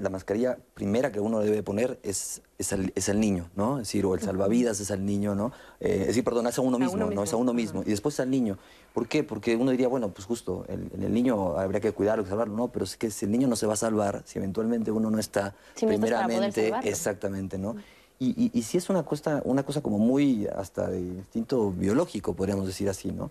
la 0.00 0.10
mascarilla 0.10 0.58
primera 0.74 1.12
que 1.12 1.20
uno 1.20 1.38
debe 1.38 1.62
poner 1.62 2.00
es, 2.02 2.42
es, 2.58 2.72
el, 3.08 3.20
niño, 3.20 3.48
¿no? 3.54 3.78
Es 3.78 3.86
decir, 3.86 4.04
o 4.04 4.14
el 4.14 4.20
salvavidas 4.20 4.80
es 4.80 4.90
al 4.90 5.06
niño, 5.06 5.36
¿no? 5.36 5.52
Eh, 5.78 5.98
es 6.00 6.06
decir, 6.08 6.24
perdón, 6.24 6.48
es 6.48 6.58
a 6.58 6.60
uno 6.60 6.76
mismo, 6.76 7.08
¿no? 7.08 7.22
Es 7.22 7.32
a 7.32 7.36
uno 7.36 7.54
mismo. 7.54 7.82
Y 7.82 7.90
después 7.90 8.18
al 8.18 8.30
niño. 8.30 8.58
¿Por 8.92 9.06
qué? 9.06 9.22
Porque 9.22 9.54
uno 9.54 9.70
diría, 9.70 9.86
bueno, 9.86 10.08
pues 10.08 10.26
justo, 10.26 10.64
el, 10.68 10.90
el 11.00 11.14
niño 11.14 11.56
habría 11.56 11.80
que 11.80 11.92
cuidarlo, 11.92 12.26
salvarlo, 12.26 12.56
no, 12.56 12.68
pero 12.68 12.84
es 12.84 12.96
que 12.96 13.12
si 13.12 13.26
el 13.26 13.30
niño 13.30 13.46
no 13.46 13.54
se 13.54 13.66
va 13.68 13.74
a 13.74 13.76
salvar, 13.76 14.22
si 14.26 14.40
eventualmente 14.40 14.90
uno 14.90 15.08
no 15.08 15.20
está 15.20 15.54
primeramente, 15.78 16.72
exactamente, 16.82 17.58
¿no? 17.58 17.76
Y, 18.18 18.50
y, 18.52 18.62
si 18.62 18.76
es 18.76 18.90
una 18.90 19.04
cosa, 19.04 19.40
una 19.44 19.62
cosa 19.62 19.80
como 19.80 19.98
muy 19.98 20.48
hasta 20.48 20.88
de 20.88 20.98
instinto 20.98 21.70
biológico, 21.70 22.34
podríamos 22.34 22.66
decir 22.66 22.88
así, 22.88 23.12
¿no? 23.12 23.30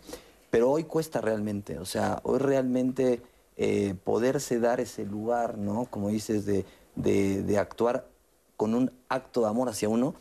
Pero 0.50 0.72
hoy 0.72 0.86
cuesta 0.86 1.20
realmente, 1.20 1.78
o 1.78 1.84
sea, 1.84 2.22
hoy 2.24 2.40
realmente 2.40 3.22
eh, 3.58 3.96
poderse 4.04 4.60
dar 4.60 4.80
ese 4.80 5.06
lugar, 5.06 5.58
¿no? 5.58 5.86
Como 5.86 6.10
dices, 6.10 6.46
de, 6.46 6.66
de, 6.96 7.58
actuar 7.58 8.08
con 8.56 8.74
un 8.74 8.92
acto 9.10 9.42
de 9.42 9.48
amor 9.48 9.70
hacia 9.70 9.90
uno, 9.90 10.16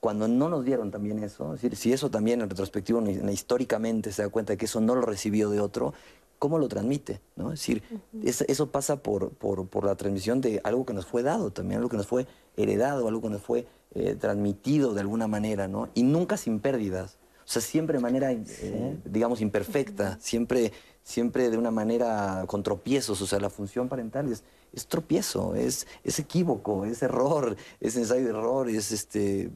cuando 0.00 0.28
no 0.28 0.48
nos 0.48 0.64
dieron 0.64 0.90
también 0.90 1.22
eso, 1.22 1.54
es 1.54 1.62
decir, 1.62 1.76
si 1.76 1.92
eso 1.92 2.10
también 2.10 2.40
en 2.40 2.50
retrospectivo, 2.50 3.00
históricamente 3.30 4.12
se 4.12 4.22
da 4.22 4.28
cuenta 4.28 4.52
de 4.52 4.56
que 4.56 4.66
eso 4.66 4.80
no 4.80 4.94
lo 4.94 5.02
recibió 5.02 5.50
de 5.50 5.60
otro, 5.60 5.94
¿cómo 6.38 6.58
lo 6.58 6.68
transmite? 6.68 7.20
¿no? 7.34 7.52
Es 7.52 7.60
decir, 7.60 7.82
eso 8.22 8.70
pasa 8.70 9.02
por, 9.02 9.30
por, 9.30 9.66
por, 9.68 9.84
la 9.84 9.96
transmisión 9.96 10.40
de 10.40 10.60
algo 10.64 10.84
que 10.84 10.92
nos 10.92 11.06
fue 11.06 11.22
dado 11.22 11.50
también, 11.50 11.78
algo 11.78 11.88
que 11.88 11.96
nos 11.96 12.06
fue 12.06 12.26
heredado, 12.56 13.08
algo 13.08 13.22
que 13.22 13.30
nos 13.30 13.42
fue 13.42 13.66
eh, 13.94 14.14
transmitido 14.14 14.94
de 14.94 15.00
alguna 15.00 15.26
manera, 15.26 15.68
¿no? 15.68 15.88
Y 15.94 16.02
nunca 16.02 16.36
sin 16.36 16.60
pérdidas. 16.60 17.18
O 17.46 17.48
sea, 17.48 17.62
siempre 17.62 17.96
de 17.96 18.02
manera, 18.02 18.32
eh, 18.32 18.98
digamos, 19.04 19.40
imperfecta, 19.40 20.18
siempre 20.20 20.72
siempre 21.06 21.50
de 21.50 21.56
una 21.56 21.70
manera 21.70 22.42
con 22.48 22.64
tropiezos, 22.64 23.22
o 23.22 23.26
sea, 23.28 23.38
la 23.38 23.48
función 23.48 23.88
parental 23.88 24.28
es, 24.28 24.42
es 24.72 24.88
tropiezo, 24.88 25.54
es, 25.54 25.86
es 26.02 26.18
equívoco, 26.18 26.84
es 26.84 27.00
error, 27.00 27.56
es 27.80 27.96
ensayo 27.96 28.24
de 28.24 28.30
error, 28.30 28.68
es 28.68 28.90
este, 28.90 29.50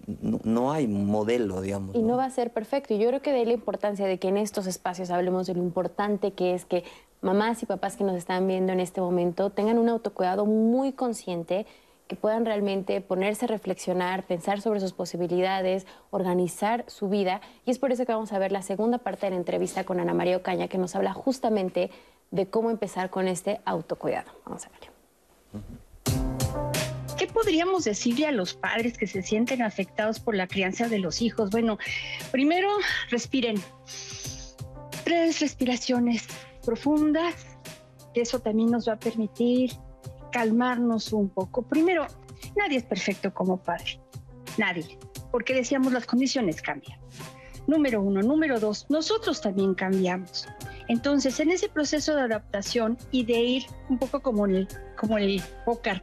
no, 0.44 0.70
hay 0.70 0.86
modelo, 0.86 1.60
digamos. 1.60 1.96
Y 1.96 2.02
¿no? 2.02 2.16
va 2.16 2.26
a 2.26 2.30
ser 2.30 2.52
perfecto, 2.52 2.94
y 2.94 2.98
yo 2.98 3.08
creo 3.08 3.20
que 3.20 3.32
de 3.32 3.38
ahí 3.38 3.46
la 3.46 3.52
importancia 3.52 4.06
de 4.06 4.20
que 4.20 4.28
en 4.28 4.36
estos 4.36 4.68
espacios 4.68 5.10
hablemos 5.10 5.48
de 5.48 5.54
lo 5.54 5.60
importante 5.60 6.34
que 6.34 6.54
es 6.54 6.64
que 6.64 6.84
mamás 7.20 7.60
y 7.64 7.66
papás 7.66 7.96
que 7.96 8.04
nos 8.04 8.14
están 8.14 8.46
viendo 8.46 8.72
en 8.72 8.78
este 8.78 9.00
momento 9.00 9.50
tengan 9.50 9.76
un 9.78 9.88
autocuidado 9.88 10.46
muy 10.46 10.92
consciente 10.92 11.66
que 12.10 12.16
puedan 12.16 12.44
realmente 12.44 13.00
ponerse 13.00 13.44
a 13.44 13.48
reflexionar, 13.48 14.26
pensar 14.26 14.60
sobre 14.60 14.80
sus 14.80 14.92
posibilidades, 14.92 15.86
organizar 16.10 16.84
su 16.88 17.08
vida. 17.08 17.40
Y 17.64 17.70
es 17.70 17.78
por 17.78 17.92
eso 17.92 18.04
que 18.04 18.10
vamos 18.10 18.32
a 18.32 18.40
ver 18.40 18.50
la 18.50 18.62
segunda 18.62 18.98
parte 18.98 19.26
de 19.26 19.30
la 19.30 19.36
entrevista 19.36 19.84
con 19.84 20.00
Ana 20.00 20.12
María 20.12 20.36
Ocaña, 20.36 20.66
que 20.66 20.76
nos 20.76 20.96
habla 20.96 21.12
justamente 21.12 21.88
de 22.32 22.46
cómo 22.46 22.72
empezar 22.72 23.10
con 23.10 23.28
este 23.28 23.60
autocuidado. 23.64 24.32
Vamos 24.44 24.66
a 24.66 24.70
ver. 24.70 24.80
¿Qué 27.16 27.28
podríamos 27.28 27.84
decirle 27.84 28.26
a 28.26 28.32
los 28.32 28.54
padres 28.54 28.98
que 28.98 29.06
se 29.06 29.22
sienten 29.22 29.62
afectados 29.62 30.18
por 30.18 30.34
la 30.34 30.48
crianza 30.48 30.88
de 30.88 30.98
los 30.98 31.22
hijos? 31.22 31.50
Bueno, 31.50 31.78
primero 32.32 32.70
respiren. 33.08 33.54
Tres 35.04 35.38
respiraciones 35.38 36.26
profundas, 36.66 37.36
que 38.12 38.22
eso 38.22 38.40
también 38.40 38.72
nos 38.72 38.88
va 38.88 38.94
a 38.94 38.98
permitir 38.98 39.78
calmarnos 40.30 41.12
un 41.12 41.28
poco. 41.28 41.62
Primero, 41.62 42.06
nadie 42.56 42.78
es 42.78 42.84
perfecto 42.84 43.32
como 43.32 43.56
padre. 43.58 44.00
Nadie. 44.58 44.98
Porque 45.30 45.54
decíamos 45.54 45.92
las 45.92 46.06
condiciones 46.06 46.60
cambian. 46.60 46.98
Número 47.66 48.02
uno. 48.02 48.22
Número 48.22 48.58
dos, 48.58 48.86
nosotros 48.88 49.40
también 49.40 49.74
cambiamos. 49.74 50.48
Entonces, 50.88 51.38
en 51.38 51.50
ese 51.50 51.68
proceso 51.68 52.16
de 52.16 52.22
adaptación 52.22 52.98
y 53.12 53.24
de 53.24 53.40
ir 53.40 53.62
un 53.88 53.98
poco 53.98 54.20
como 54.20 54.46
el, 54.46 54.66
como 54.98 55.18
el 55.18 55.40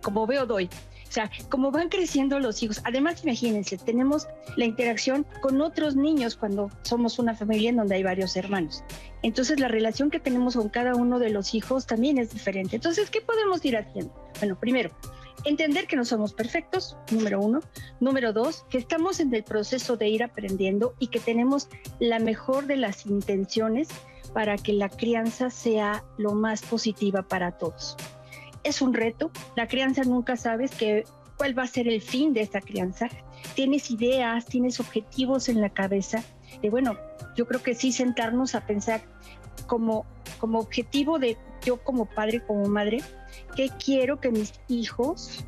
como 0.02 0.26
veo 0.26 0.46
doy, 0.46 0.70
o 1.08 1.12
sea, 1.12 1.32
como 1.50 1.72
van 1.72 1.90
creciendo 1.90 2.40
los 2.40 2.62
hijos, 2.62 2.82
además 2.84 3.24
imagínense, 3.24 3.78
tenemos 3.78 4.28
la 4.56 4.66
interacción 4.66 5.26
con 5.42 5.62
otros 5.62 5.96
niños 5.96 6.36
cuando 6.36 6.70
somos 6.84 7.18
una 7.20 7.36
familia 7.36 7.70
en 7.70 7.78
donde 7.78 7.96
hay 7.96 8.04
varios 8.04 8.36
hermanos. 8.36 8.84
Entonces 9.24 9.60
la 9.60 9.68
relación 9.68 10.10
que 10.10 10.20
tenemos 10.20 10.56
con 10.56 10.70
cada 10.70 10.96
uno 10.96 11.20
de 11.20 11.30
los 11.30 11.54
hijos 11.54 11.88
también 11.88 12.18
es 12.18 12.32
diferente. 12.32 12.76
Entonces, 12.76 13.10
¿qué 13.10 13.22
podemos 13.22 13.64
ir 13.66 13.78
haciendo? 13.78 14.14
Bueno, 14.40 14.60
primero, 14.60 14.92
entender 15.46 15.88
que 15.88 15.96
no 15.96 16.06
somos 16.06 16.34
perfectos, 16.34 16.98
número 17.12 17.40
uno. 17.40 17.62
Número 18.00 18.34
dos, 18.34 18.66
que 18.70 18.78
estamos 18.78 19.20
en 19.20 19.34
el 19.34 19.44
proceso 19.44 19.98
de 19.98 20.10
ir 20.10 20.24
aprendiendo 20.24 20.94
y 21.00 21.08
que 21.08 21.20
tenemos 21.20 21.70
la 22.00 22.20
mejor 22.20 22.68
de 22.68 22.78
las 22.78 23.06
intenciones 23.06 23.88
para 24.34 24.58
que 24.58 24.74
la 24.74 24.90
crianza 24.90 25.50
sea 25.50 26.04
lo 26.18 26.34
más 26.34 26.62
positiva 26.62 27.24
para 27.24 27.58
todos 27.58 27.96
es 28.64 28.82
un 28.82 28.94
reto. 28.94 29.32
La 29.56 29.68
crianza 29.68 30.04
nunca 30.04 30.36
sabes 30.36 30.72
que, 30.72 31.06
cuál 31.38 31.58
va 31.58 31.64
a 31.64 31.68
ser 31.68 31.88
el 31.88 32.02
fin 32.02 32.34
de 32.34 32.42
esta 32.42 32.62
crianza. 32.62 33.08
Tienes 33.56 33.92
ideas, 33.92 34.46
tienes 34.46 34.80
objetivos 34.80 35.50
en 35.50 35.62
la 35.62 35.70
cabeza. 35.70 36.24
Y 36.62 36.70
bueno, 36.70 36.98
yo 37.36 37.48
creo 37.48 37.62
que 37.62 37.76
sí 37.76 37.92
sentarnos 37.92 38.56
a 38.56 38.66
pensar 38.66 39.02
como, 39.68 40.06
como 40.40 40.60
objetivo 40.60 41.20
de 41.20 41.38
yo 41.64 41.84
como 41.84 42.06
padre, 42.06 42.42
como 42.46 42.66
madre, 42.68 43.00
qué 43.56 43.70
quiero 43.84 44.20
que 44.20 44.32
mis 44.32 44.54
hijos 44.68 45.46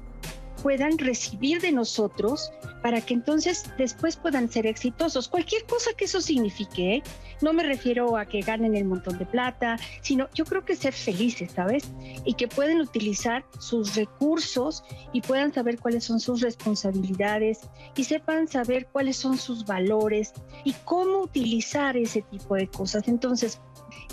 puedan 0.61 0.97
recibir 0.97 1.61
de 1.61 1.71
nosotros 1.71 2.51
para 2.81 3.01
que 3.01 3.13
entonces 3.13 3.65
después 3.77 4.15
puedan 4.15 4.49
ser 4.49 4.65
exitosos. 4.65 5.27
Cualquier 5.27 5.65
cosa 5.65 5.91
que 5.97 6.05
eso 6.05 6.21
signifique, 6.21 6.95
¿eh? 6.95 7.03
no 7.41 7.53
me 7.53 7.63
refiero 7.63 8.17
a 8.17 8.25
que 8.25 8.41
ganen 8.41 8.75
el 8.75 8.85
montón 8.85 9.17
de 9.17 9.25
plata, 9.25 9.77
sino 10.01 10.29
yo 10.33 10.45
creo 10.45 10.65
que 10.65 10.75
ser 10.75 10.93
felices, 10.93 11.51
¿sabes? 11.55 11.89
Y 12.25 12.33
que 12.33 12.47
pueden 12.47 12.81
utilizar 12.81 13.45
sus 13.59 13.95
recursos 13.95 14.83
y 15.13 15.21
puedan 15.21 15.53
saber 15.53 15.79
cuáles 15.79 16.03
son 16.03 16.19
sus 16.19 16.41
responsabilidades 16.41 17.59
y 17.95 18.03
sepan 18.03 18.47
saber 18.47 18.87
cuáles 18.91 19.17
son 19.17 19.37
sus 19.37 19.65
valores 19.65 20.33
y 20.63 20.73
cómo 20.85 21.19
utilizar 21.19 21.97
ese 21.97 22.21
tipo 22.23 22.55
de 22.55 22.67
cosas. 22.67 23.07
Entonces, 23.07 23.59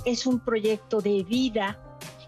es 0.04 0.26
un 0.26 0.40
proyecto 0.40 1.00
de 1.00 1.22
vida. 1.24 1.78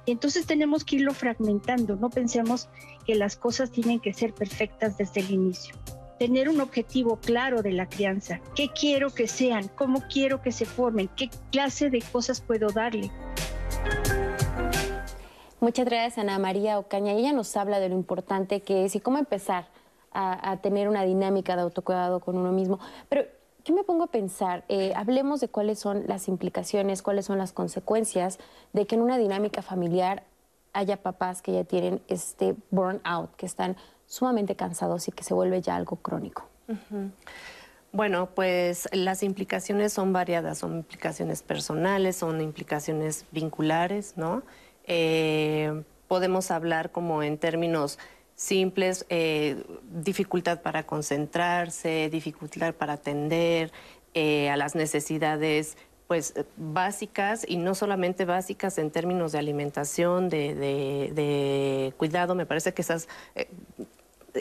Entonces 0.07 0.47
tenemos 0.47 0.85
que 0.85 0.97
irlo 0.97 1.13
fragmentando, 1.13 1.97
no 1.97 2.09
pensemos 2.09 2.69
que 3.09 3.15
las 3.15 3.37
cosas 3.37 3.71
tienen 3.71 4.01
que 4.01 4.13
ser 4.13 4.35
perfectas 4.35 4.99
desde 4.99 5.23
el 5.23 5.31
inicio 5.31 5.75
tener 6.19 6.49
un 6.49 6.61
objetivo 6.61 7.17
claro 7.17 7.63
de 7.63 7.71
la 7.71 7.89
crianza. 7.89 8.41
¿Qué 8.57 8.71
quiero 8.71 9.11
que 9.11 9.29
sean? 9.29 9.69
¿Cómo 9.69 10.03
quiero 10.13 10.43
que 10.43 10.51
se 10.51 10.67
formen? 10.67 11.09
¿Qué 11.17 11.31
clase 11.53 11.91
de 11.91 12.03
cosas 12.03 12.41
puedo 12.41 12.71
darle? 12.71 13.09
Muchas 15.61 15.87
gracias, 15.87 16.19
Ana 16.19 16.41
María 16.41 16.79
Ocaña. 16.81 17.13
Ella 17.13 17.33
nos 17.33 17.57
habla 17.57 17.79
de 17.79 17.89
lo 17.89 17.95
importante 17.95 18.63
que 18.63 18.85
es 18.85 18.97
y 18.97 19.01
cómo 19.01 19.19
empezar 19.19 19.69
a, 20.13 20.57
tener 20.57 20.89
una 20.89 21.05
dinámica 21.05 21.55
de 21.55 21.63
autocuidado 21.63 22.19
con 22.19 22.37
uno 22.37 22.51
mismo. 22.51 22.81
Pero 23.09 23.25
yo 23.65 23.73
me 23.73 23.85
pongo 23.85 24.03
a 24.03 24.09
pensar, 24.09 24.65
eh, 24.69 24.93
hablemos 24.97 25.41
de 25.41 25.49
cuáles 25.49 25.79
son 25.79 26.03
las 26.09 26.27
implicaciones, 26.27 27.01
cuáles 27.03 27.27
son 27.27 27.39
las 27.39 27.53
consecuencias 27.53 28.41
de 28.73 28.89
que 28.89 28.97
en 28.97 29.03
una 29.03 29.19
dinámica 29.19 29.63
familiar 29.63 30.25
haya 30.79 31.03
papás 31.03 31.43
que 31.43 31.53
ya 31.53 31.65
tienen 31.65 32.01
este 32.07 32.55
burnout, 32.71 33.35
que 33.35 33.47
están 33.47 33.77
sumamente 34.07 34.55
cansados 34.55 35.09
y 35.09 35.13
que 35.13 35.25
se 35.25 35.35
vuelve 35.35 35.61
ya 35.61 35.75
algo 35.75 35.97
crónico. 35.97 36.49
Bueno, 37.91 38.29
pues 38.35 38.89
las 38.93 39.23
implicaciones 39.23 39.93
son 39.93 40.13
variadas, 40.13 40.59
son 40.59 40.77
implicaciones 40.77 41.43
personales, 41.43 42.17
son 42.17 42.41
implicaciones 42.41 43.27
vinculares, 43.33 44.15
¿no? 44.17 44.43
Eh, 44.85 45.83
podemos 46.07 46.51
hablar 46.51 46.93
como 46.93 47.23
en 47.25 47.39
términos 47.39 47.99
simples, 48.37 49.05
eh, 49.09 49.65
dificultad 49.91 50.63
para 50.63 50.87
concentrarse, 50.87 52.09
dificultad 52.09 52.73
para 52.73 52.93
atender 52.95 53.73
eh, 54.15 54.49
a 54.49 54.57
las 54.57 54.77
necesidades 54.77 55.77
pues 56.09 56.35
básicas 56.57 57.45
y 57.47 57.59
no 57.59 57.75
solamente 57.75 58.25
básicas 58.25 58.79
en 58.79 58.91
términos 58.91 59.33
de 59.33 59.39
alimentación, 59.39 60.31
de, 60.31 60.55
de, 60.55 61.93
cuidado, 61.99 62.35
me 62.35 62.47
parece 62.47 62.73
que 62.73 62.81
esas 62.81 63.09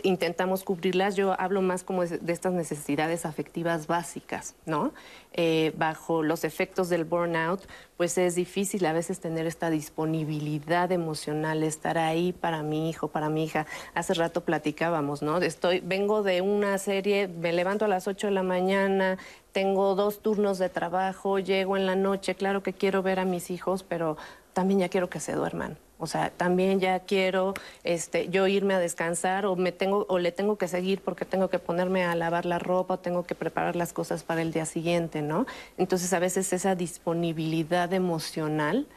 intentamos 0.04 0.64
cubrirlas. 0.64 1.16
Yo 1.16 1.39
hablo 1.39 1.62
más 1.62 1.84
como 1.84 2.06
de, 2.06 2.32
estas 2.32 2.54
necesidades 2.54 3.26
afectivas 3.26 3.88
básicas, 3.88 4.56
¿no? 4.66 4.93
Eh, 5.34 5.74
bajo 5.78 6.24
los 6.24 6.43
efectos 6.43 6.89
del 6.89 7.06
burnout, 7.06 7.62
pues 7.95 8.18
es 8.18 8.36
difícil 8.36 8.86
a 8.86 8.93
veces 8.93 9.20
tener 9.20 9.45
esta 9.45 9.70
disponibilidad 9.70 10.91
emocional, 10.91 11.64
estar 11.64 11.98
ahí 11.98 12.34
para 12.34 12.64
mi 12.64 12.89
hijo, 12.89 13.08
para 13.08 13.30
mi 13.30 13.43
hija. 13.43 13.66
Hace 13.93 14.14
rato 14.14 14.41
platicábamos, 14.43 15.22
¿no? 15.22 15.38
Estoy, 15.38 15.80
vengo 15.82 16.24
de 16.24 16.41
una 16.41 16.78
serie, 16.78 17.28
me 17.28 17.54
levanto 17.54 17.86
a 17.86 17.88
las 17.88 18.08
8 18.08 18.28
de 18.28 18.34
la 18.34 18.43
mañana, 18.43 19.18
tengo 19.52 19.95
dos 19.95 20.22
turnos 20.22 20.60
de 20.60 20.70
trabajo, 20.70 21.39
llego 21.39 21.78
en 21.78 21.86
la 21.86 21.95
noche, 21.95 22.36
claro 22.36 22.64
que 22.64 22.74
quiero 22.74 23.04
ver 23.04 23.20
a 23.20 23.26
mis 23.26 23.50
hijos, 23.52 23.84
pero 23.84 24.18
también 24.54 24.80
ya 24.80 24.89
quiero 24.89 25.10
que 25.10 25.20
se 25.20 25.34
duerman. 25.34 25.78
O 26.00 26.08
sea, 26.08 26.30
también 26.30 26.80
ya 26.80 27.00
quiero 27.00 27.54
este, 27.84 28.30
yo 28.30 28.48
irme 28.48 28.76
a 28.76 28.80
descansar 28.80 29.45
o, 29.45 29.56
me 29.56 29.72
tengo, 29.72 30.06
o 30.10 30.20
le 30.20 30.32
tengo 30.32 30.58
que 30.58 30.68
seguir 30.68 31.02
porque 31.02 31.26
tengo 31.26 31.50
que 31.50 31.60
ponerme 31.60 32.04
a 32.04 32.16
lavar 32.16 32.45
la 32.45 32.60
ropa 32.60 32.95
o 32.95 33.00
tengo 33.00 33.24
que 33.24 33.36
preparar 33.36 33.76
las 33.76 33.93
cosas 33.93 34.24
para 34.24 34.41
el 34.41 34.54
día 34.54 34.66
siguiente, 34.66 35.22
¿no? 35.22 35.48
Entonces 35.78 36.14
a 36.14 36.20
veces 36.20 36.54
esa 36.54 36.76
disponibilidad 36.76 37.91
emocional 37.93 38.88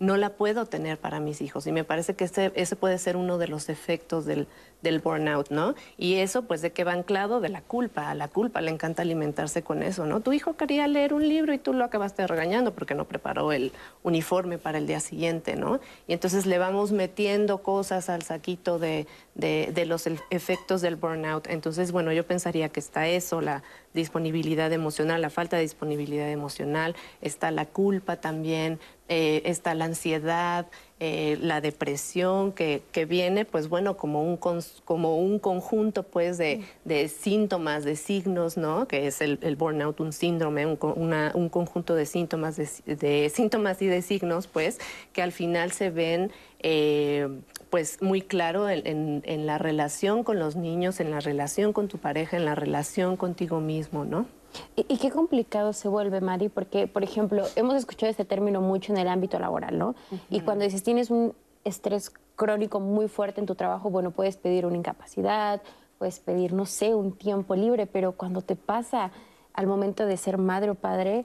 no 0.00 0.16
la 0.16 0.30
puedo 0.30 0.66
tener 0.66 0.98
para 0.98 1.20
mis 1.20 1.40
hijos. 1.40 1.66
Y 1.66 1.72
me 1.72 1.84
parece 1.84 2.14
que 2.14 2.24
ese, 2.24 2.52
ese 2.54 2.76
puede 2.76 2.98
ser 2.98 3.16
uno 3.16 3.38
de 3.38 3.48
los 3.48 3.68
efectos 3.68 4.24
del, 4.24 4.46
del, 4.82 5.00
burnout, 5.00 5.50
¿no? 5.50 5.74
Y 5.96 6.14
eso, 6.14 6.42
pues, 6.42 6.62
¿de 6.62 6.72
qué 6.72 6.84
va 6.84 6.92
anclado? 6.92 7.40
De 7.40 7.48
la 7.48 7.62
culpa. 7.62 8.10
A 8.10 8.14
la 8.14 8.28
culpa 8.28 8.60
le 8.60 8.70
encanta 8.70 9.02
alimentarse 9.02 9.62
con 9.62 9.82
eso, 9.82 10.06
¿no? 10.06 10.20
Tu 10.20 10.32
hijo 10.32 10.56
quería 10.56 10.86
leer 10.86 11.12
un 11.14 11.28
libro 11.28 11.52
y 11.52 11.58
tú 11.58 11.72
lo 11.72 11.84
acabaste 11.84 12.26
regañando 12.26 12.74
porque 12.74 12.94
no 12.94 13.06
preparó 13.06 13.52
el 13.52 13.72
uniforme 14.02 14.58
para 14.58 14.78
el 14.78 14.86
día 14.86 15.00
siguiente, 15.00 15.56
¿no? 15.56 15.80
Y 16.06 16.12
entonces 16.12 16.46
le 16.46 16.58
vamos 16.58 16.92
metiendo 16.92 17.62
cosas 17.62 18.08
al 18.08 18.22
saquito 18.22 18.78
de, 18.78 19.06
de, 19.34 19.70
de 19.74 19.86
los 19.86 20.08
efectos 20.30 20.80
del 20.80 20.96
burnout. 20.96 21.48
Entonces, 21.48 21.90
bueno, 21.90 22.12
yo 22.12 22.24
pensaría 22.24 22.68
que 22.68 22.80
está 22.80 23.08
eso, 23.08 23.40
la 23.40 23.62
disponibilidad 23.94 24.72
emocional, 24.72 25.20
la 25.20 25.30
falta 25.30 25.56
de 25.56 25.62
disponibilidad 25.62 26.30
emocional, 26.30 26.94
está 27.20 27.50
la 27.50 27.66
culpa 27.66 28.16
también, 28.16 28.78
eh, 29.08 29.42
está 29.44 29.74
la 29.74 29.86
ansiedad, 29.86 30.66
eh, 31.00 31.38
la 31.40 31.60
depresión 31.60 32.52
que, 32.52 32.82
que, 32.92 33.04
viene, 33.04 33.44
pues 33.44 33.68
bueno, 33.68 33.96
como 33.96 34.22
un, 34.22 34.36
como 34.84 35.16
un 35.16 35.38
conjunto 35.38 36.02
pues 36.02 36.36
de, 36.38 36.62
de 36.84 37.08
síntomas, 37.08 37.84
de 37.84 37.96
signos, 37.96 38.56
¿no? 38.56 38.86
Que 38.86 39.06
es 39.06 39.20
el, 39.20 39.38
el 39.42 39.56
burnout, 39.56 40.00
un 40.00 40.12
síndrome, 40.12 40.66
un, 40.66 40.78
una, 40.96 41.32
un 41.34 41.48
conjunto 41.48 41.94
de 41.94 42.04
síntomas, 42.04 42.56
de, 42.56 42.68
de, 42.96 43.30
síntomas 43.30 43.80
y 43.80 43.86
de 43.86 44.02
signos, 44.02 44.46
pues, 44.46 44.78
que 45.12 45.22
al 45.22 45.32
final 45.32 45.72
se 45.72 45.90
ven 45.90 46.30
eh, 46.58 47.28
pues 47.70 48.02
muy 48.02 48.20
claro 48.20 48.68
en, 48.68 48.86
en, 48.86 49.22
en 49.24 49.46
la 49.46 49.56
relación 49.56 50.24
con 50.24 50.38
los 50.38 50.56
niños, 50.56 51.00
en 51.00 51.10
la 51.10 51.20
relación 51.20 51.72
con 51.72 51.88
tu 51.88 51.98
pareja, 51.98 52.36
en 52.36 52.44
la 52.44 52.54
relación 52.54 53.16
contigo 53.16 53.60
mismo, 53.60 54.04
¿no? 54.04 54.26
Y, 54.76 54.96
qué 54.98 55.10
complicado 55.10 55.72
se 55.72 55.88
vuelve, 55.88 56.20
Mari, 56.20 56.48
porque, 56.48 56.86
por 56.86 57.02
ejemplo, 57.02 57.44
hemos 57.56 57.74
escuchado 57.74 58.10
este 58.10 58.24
término 58.24 58.60
mucho 58.60 58.92
en 58.92 58.98
el 58.98 59.08
ámbito 59.08 59.38
laboral, 59.38 59.78
¿no? 59.78 59.94
Y 60.30 60.40
cuando 60.40 60.64
dices 60.64 60.82
tienes 60.82 61.10
un 61.10 61.34
estrés 61.64 62.12
crónico 62.36 62.80
muy 62.80 63.08
fuerte 63.08 63.40
en 63.40 63.46
tu 63.46 63.54
trabajo, 63.54 63.90
bueno, 63.90 64.10
puedes 64.10 64.36
pedir 64.36 64.64
una 64.64 64.76
incapacidad, 64.76 65.60
puedes 65.98 66.20
pedir, 66.20 66.52
no 66.52 66.64
sé, 66.64 66.94
un 66.94 67.12
tiempo 67.12 67.54
libre, 67.56 67.86
pero 67.86 68.12
cuando 68.12 68.40
te 68.42 68.56
pasa 68.56 69.10
al 69.52 69.66
momento 69.66 70.06
de 70.06 70.16
ser 70.16 70.38
madre 70.38 70.70
o 70.70 70.74
padre, 70.74 71.24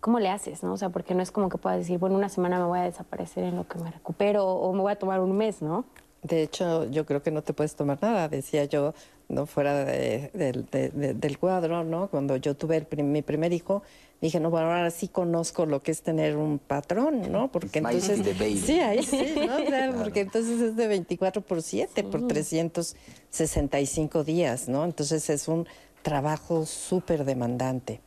¿cómo 0.00 0.20
le 0.20 0.28
haces, 0.28 0.62
no? 0.62 0.74
O 0.74 0.76
sea, 0.76 0.90
porque 0.90 1.14
no 1.14 1.22
es 1.22 1.30
como 1.30 1.48
que 1.48 1.58
puedas 1.58 1.78
decir, 1.78 1.98
bueno, 1.98 2.16
una 2.16 2.28
semana 2.28 2.58
me 2.58 2.66
voy 2.66 2.80
a 2.80 2.82
desaparecer 2.82 3.44
en 3.44 3.56
lo 3.56 3.66
que 3.66 3.78
me 3.78 3.90
recupero 3.90 4.46
o 4.46 4.72
me 4.72 4.80
voy 4.80 4.92
a 4.92 4.96
tomar 4.96 5.20
un 5.20 5.36
mes, 5.36 5.62
¿no? 5.62 5.84
De 6.22 6.42
hecho, 6.42 6.84
yo 6.84 7.04
creo 7.04 7.22
que 7.22 7.30
no 7.32 7.42
te 7.42 7.52
puedes 7.52 7.74
tomar 7.74 7.98
nada, 8.00 8.28
decía 8.28 8.64
yo, 8.64 8.94
no 9.32 9.46
fuera 9.46 9.84
del 9.84 11.38
cuadro, 11.40 11.82
¿no? 11.84 12.08
Cuando 12.08 12.36
yo 12.36 12.54
tuve 12.54 12.86
mi 13.02 13.22
primer 13.22 13.52
hijo, 13.52 13.82
dije, 14.20 14.38
no, 14.38 14.50
bueno, 14.50 14.66
ahora 14.68 14.90
sí 14.90 15.08
conozco 15.08 15.66
lo 15.66 15.82
que 15.82 15.90
es 15.90 16.02
tener 16.02 16.36
un 16.36 16.58
patrón, 16.58 17.32
¿no? 17.32 17.50
Porque 17.50 17.80
entonces... 17.80 18.20
Sí, 18.64 18.78
ahí 18.80 19.02
sí, 19.02 19.34
¿no? 19.36 19.56
Porque 19.98 20.20
entonces 20.20 20.60
es 20.60 20.76
de 20.76 20.86
24 20.86 21.42
por 21.42 21.62
7, 21.62 22.04
por 22.04 22.28
365 22.28 24.22
días, 24.22 24.68
¿no? 24.68 24.84
Entonces 24.84 25.28
es 25.30 25.48
un 25.48 25.66
trabajo 26.02 26.66
súper 26.66 27.24
demandante. 27.24 28.00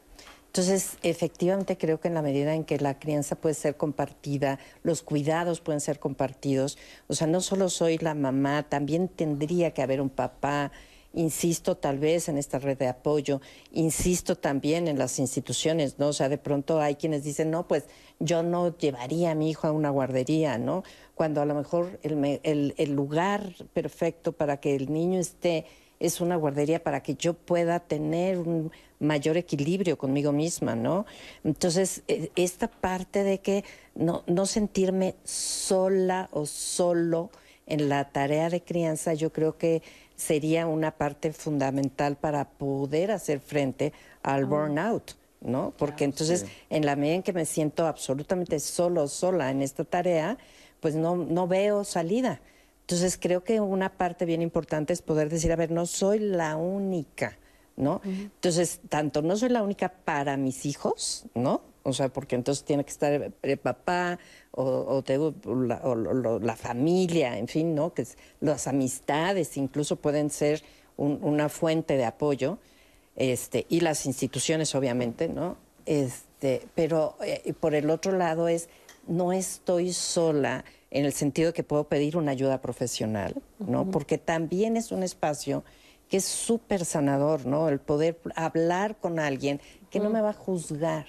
Entonces, 0.56 0.98
efectivamente 1.04 1.78
creo 1.78 2.00
que 2.00 2.08
en 2.08 2.14
la 2.14 2.22
medida 2.22 2.56
en 2.56 2.64
que 2.64 2.80
la 2.80 2.98
crianza 2.98 3.36
puede 3.36 3.56
ser 3.56 3.76
compartida, 3.76 4.58
los 4.84 5.02
cuidados 5.02 5.60
pueden 5.60 5.82
ser 5.82 6.00
compartidos, 6.00 6.78
o 7.08 7.14
sea, 7.14 7.28
no 7.28 7.42
solo 7.42 7.68
soy 7.68 7.98
la 7.98 8.14
mamá, 8.14 8.64
también 8.64 9.10
tendría 9.10 9.72
que 9.72 9.82
haber 9.82 10.00
un 10.00 10.10
papá, 10.10 10.72
insisto 11.16 11.76
tal 11.78 11.98
vez 11.98 12.30
en 12.30 12.38
esta 12.38 12.60
red 12.60 12.78
de 12.78 12.88
apoyo, 12.88 13.42
insisto 13.72 14.36
también 14.36 14.88
en 14.88 15.00
las 15.00 15.18
instituciones, 15.18 15.98
¿no? 15.98 16.10
O 16.10 16.14
sea, 16.14 16.30
de 16.30 16.38
pronto 16.38 16.80
hay 16.80 16.96
quienes 16.96 17.24
dicen, 17.24 17.50
no, 17.50 17.68
pues 17.68 17.86
yo 18.20 18.44
no 18.44 18.78
llevaría 18.78 19.32
a 19.32 19.36
mi 19.36 19.50
hijo 19.50 19.68
a 19.68 19.72
una 19.72 19.90
guardería, 19.90 20.58
¿no? 20.58 20.84
Cuando 21.16 21.42
a 21.42 21.46
lo 21.46 21.56
mejor 21.56 22.00
el, 22.04 22.74
el 22.78 22.92
lugar 22.94 23.54
perfecto 23.74 24.34
para 24.34 24.60
que 24.60 24.76
el 24.76 24.92
niño 24.92 25.20
esté 25.20 25.66
es 26.00 26.22
una 26.22 26.36
guardería 26.36 26.84
para 26.84 27.02
que 27.02 27.16
yo 27.16 27.34
pueda 27.34 27.80
tener 27.80 28.38
un 28.38 28.72
mayor 29.00 29.38
equilibrio 29.38 29.98
conmigo 29.98 30.32
misma, 30.32 30.76
¿no? 30.76 31.06
Entonces, 31.44 32.04
e, 32.08 32.32
esta 32.36 32.68
parte 32.68 33.24
de 33.24 33.40
que 33.40 33.64
no, 33.96 34.24
no 34.28 34.46
sentirme 34.46 35.16
sola 35.24 36.30
o 36.32 36.46
solo 36.46 37.30
en 37.68 37.90
la 37.90 38.12
tarea 38.12 38.50
de 38.50 38.62
crianza, 38.62 39.14
yo 39.14 39.32
creo 39.32 39.58
que 39.58 39.82
sería 40.16 40.68
una 40.68 40.92
parte 40.92 41.34
fundamental 41.34 42.16
para 42.16 42.50
poder 42.50 43.12
hacer 43.12 43.40
frente 43.40 43.94
al 44.24 44.44
ah. 44.44 44.48
burnout. 44.48 45.16
¿no? 45.42 45.74
Porque 45.78 46.06
entonces, 46.06 46.46
en 46.70 46.86
la 46.86 46.96
medida 46.96 47.16
en 47.16 47.24
que 47.24 47.34
me 47.34 47.46
siento 47.46 47.86
absolutamente 47.86 48.60
solo 48.60 49.08
sola 49.08 49.52
en 49.52 49.62
esta 49.62 49.84
tarea, 49.84 50.38
pues 50.80 50.96
no, 50.96 51.16
no 51.16 51.48
veo 51.48 51.84
salida. 51.84 52.42
Entonces 52.82 53.18
creo 53.20 53.44
que 53.44 53.60
una 53.60 53.90
parte 53.98 54.26
bien 54.26 54.42
importante 54.42 54.94
es 54.94 55.02
poder 55.02 55.30
decir, 55.30 55.52
a 55.52 55.56
ver, 55.56 55.72
no 55.72 55.86
soy 55.86 56.20
la 56.20 56.56
única, 56.56 57.38
¿no? 57.76 58.02
Entonces, 58.04 58.80
tanto 58.90 59.22
no 59.22 59.36
soy 59.38 59.50
la 59.50 59.64
única 59.64 59.90
para 59.90 60.38
mis 60.38 60.66
hijos, 60.66 61.26
¿no? 61.34 61.62
O 61.82 61.94
sea, 61.94 62.10
porque 62.10 62.36
entonces 62.36 62.64
tiene 62.64 62.84
que 62.84 62.92
estar 62.92 63.32
el 63.42 63.58
papá 63.58 64.20
o, 64.56 65.04
la, 66.42 66.56
familia, 66.56 67.38
en 67.38 67.48
fin, 67.48 67.76
¿no? 67.76 67.94
Que 67.94 68.06
las 68.40 68.68
amistades 68.68 69.58
incluso 69.58 69.98
pueden 69.98 70.30
ser 70.30 70.64
una 70.98 71.50
fuente 71.50 71.98
de 71.98 72.06
apoyo, 72.06 72.58
este, 73.16 73.66
y 73.70 73.82
las 73.82 74.06
instituciones, 74.06 74.76
obviamente, 74.76 75.28
¿no? 75.28 75.58
Este, 75.86 76.68
pero 76.74 77.16
eh, 77.24 77.54
por 77.60 77.76
el 77.76 77.90
otro 77.90 78.14
lado 78.14 78.48
es, 78.48 78.70
no 79.08 79.32
estoy 79.34 79.94
sola 79.94 80.66
en 80.92 81.06
el 81.06 81.14
sentido 81.14 81.50
de 81.50 81.54
que 81.54 81.64
puedo 81.64 81.86
pedir 81.86 82.18
una 82.18 82.32
ayuda 82.32 82.62
profesional, 82.62 83.36
¿no? 83.60 83.90
Porque 83.92 84.18
también 84.18 84.78
es 84.78 84.92
un 84.92 85.04
espacio 85.04 85.64
que 86.10 86.18
es 86.18 86.26
súper 86.26 86.86
sanador, 86.86 87.46
¿no? 87.46 87.70
El 87.70 87.80
poder 87.80 88.20
hablar 88.36 88.96
con 88.98 89.20
alguien 89.20 89.60
que 89.90 90.00
no 90.00 90.10
me 90.10 90.22
va 90.22 90.30
a 90.30 90.34
juzgar, 90.34 91.06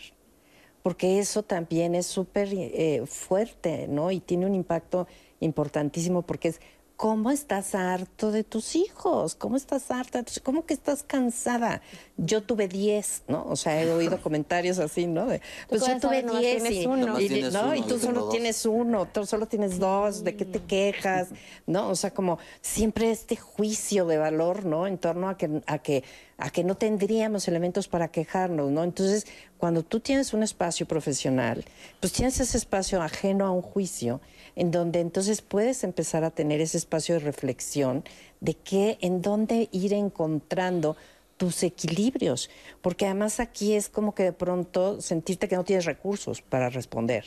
porque 0.87 1.19
eso 1.19 1.43
también 1.43 1.97
es 1.97 2.07
súper 2.07 2.49
eh, 2.53 3.03
fuerte, 3.07 3.89
¿no? 3.89 4.13
Y 4.13 4.21
tiene 4.21 4.47
un 4.47 4.55
impacto 4.55 5.09
importantísimo 5.41 6.23
porque 6.23 6.47
es 6.47 6.61
¿Cómo 6.97 7.31
estás 7.31 7.75
harto 7.75 8.33
de 8.33 8.43
tus 8.43 8.75
hijos? 8.75 9.35
¿Cómo 9.35 9.59
estás 9.59 9.91
harta? 9.91 10.25
¿Cómo 10.43 10.65
que 10.65 10.73
estás 10.73 11.03
cansada? 11.03 11.83
Yo 12.17 12.43
tuve 12.43 12.69
10, 12.69 13.25
¿no? 13.29 13.45
O 13.47 13.57
sea, 13.57 13.83
he 13.83 13.91
oído 13.93 14.23
comentarios 14.23 14.79
así, 14.79 15.07
¿no? 15.07 15.27
pues 15.69 15.87
yo 15.87 16.01
tuve 16.01 16.23
10 16.23 16.71
y, 16.71 16.87
¿no? 16.87 17.75
y 17.75 17.83
tú 17.83 17.99
solo 17.99 18.31
tienes 18.31 18.65
uno, 18.65 19.05
tú 19.05 19.27
solo 19.27 19.45
tienes 19.47 19.79
dos, 19.79 20.25
¿de 20.25 20.37
qué 20.37 20.47
te 20.47 20.61
quejas? 20.61 21.29
¿No? 21.67 21.91
O 21.91 21.97
sea, 21.97 22.13
como 22.13 22.39
siempre 22.63 23.11
este 23.11 23.37
juicio 23.37 24.07
de 24.07 24.17
valor, 24.17 24.65
¿no? 24.65 24.87
En 24.87 24.97
torno 24.97 25.29
a 25.29 25.37
que, 25.37 25.61
a 25.67 25.79
que, 25.79 26.03
a 26.39 26.49
que 26.49 26.65
no 26.65 26.77
tendríamos 26.77 27.47
elementos 27.47 27.89
para 27.89 28.09
quejarnos, 28.09 28.71
¿no? 28.71 28.83
Entonces, 28.83 29.27
cuando 29.59 29.83
tú 29.83 30.01
tienes 30.01 30.33
un 30.33 30.43
espacio 30.43 30.87
profesional, 30.87 31.63
pues 32.01 32.15
tienes 32.15 32.41
ese 32.41 32.57
espacio 32.57 33.03
ajeno 33.03 33.45
a 33.45 33.51
un 33.51 33.61
juicio 33.61 34.23
en 34.57 34.71
donde 34.71 35.01
entonces 35.01 35.43
puedes 35.43 35.85
empezar 35.85 36.25
a 36.25 36.31
tener 36.31 36.61
ese 36.61 36.79
espacio 36.79 37.15
de 37.15 37.21
reflexión 37.21 38.03
de 38.41 38.55
qué, 38.55 38.99
en 39.01 39.23
dónde 39.23 39.69
ir 39.71 39.93
encontrando 39.93 40.97
tus 41.37 41.63
equilibrios, 41.63 42.49
porque 42.81 43.05
además 43.05 43.41
aquí 43.41 43.75
es 43.75 43.89
como 43.89 44.15
que 44.15 44.23
de 44.23 44.33
pronto 44.33 45.01
sentirte 45.01 45.49
que 45.49 45.57
no 45.57 45.65
tienes 45.65 45.85
recursos 45.85 46.41
para 46.41 46.71
responder. 46.71 47.27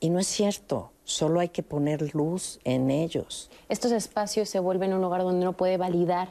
Y 0.00 0.10
no 0.10 0.18
es 0.18 0.26
cierto, 0.26 0.92
solo 1.04 1.40
hay 1.40 1.50
que 1.50 1.62
poner 1.62 2.14
luz 2.14 2.58
en 2.64 2.90
ellos. 2.90 3.50
Estos 3.68 3.92
espacios 3.92 4.48
se 4.48 4.58
vuelven 4.58 4.94
un 4.94 5.02
lugar 5.02 5.22
donde 5.22 5.40
uno 5.40 5.54
puede 5.54 5.76
validar 5.76 6.28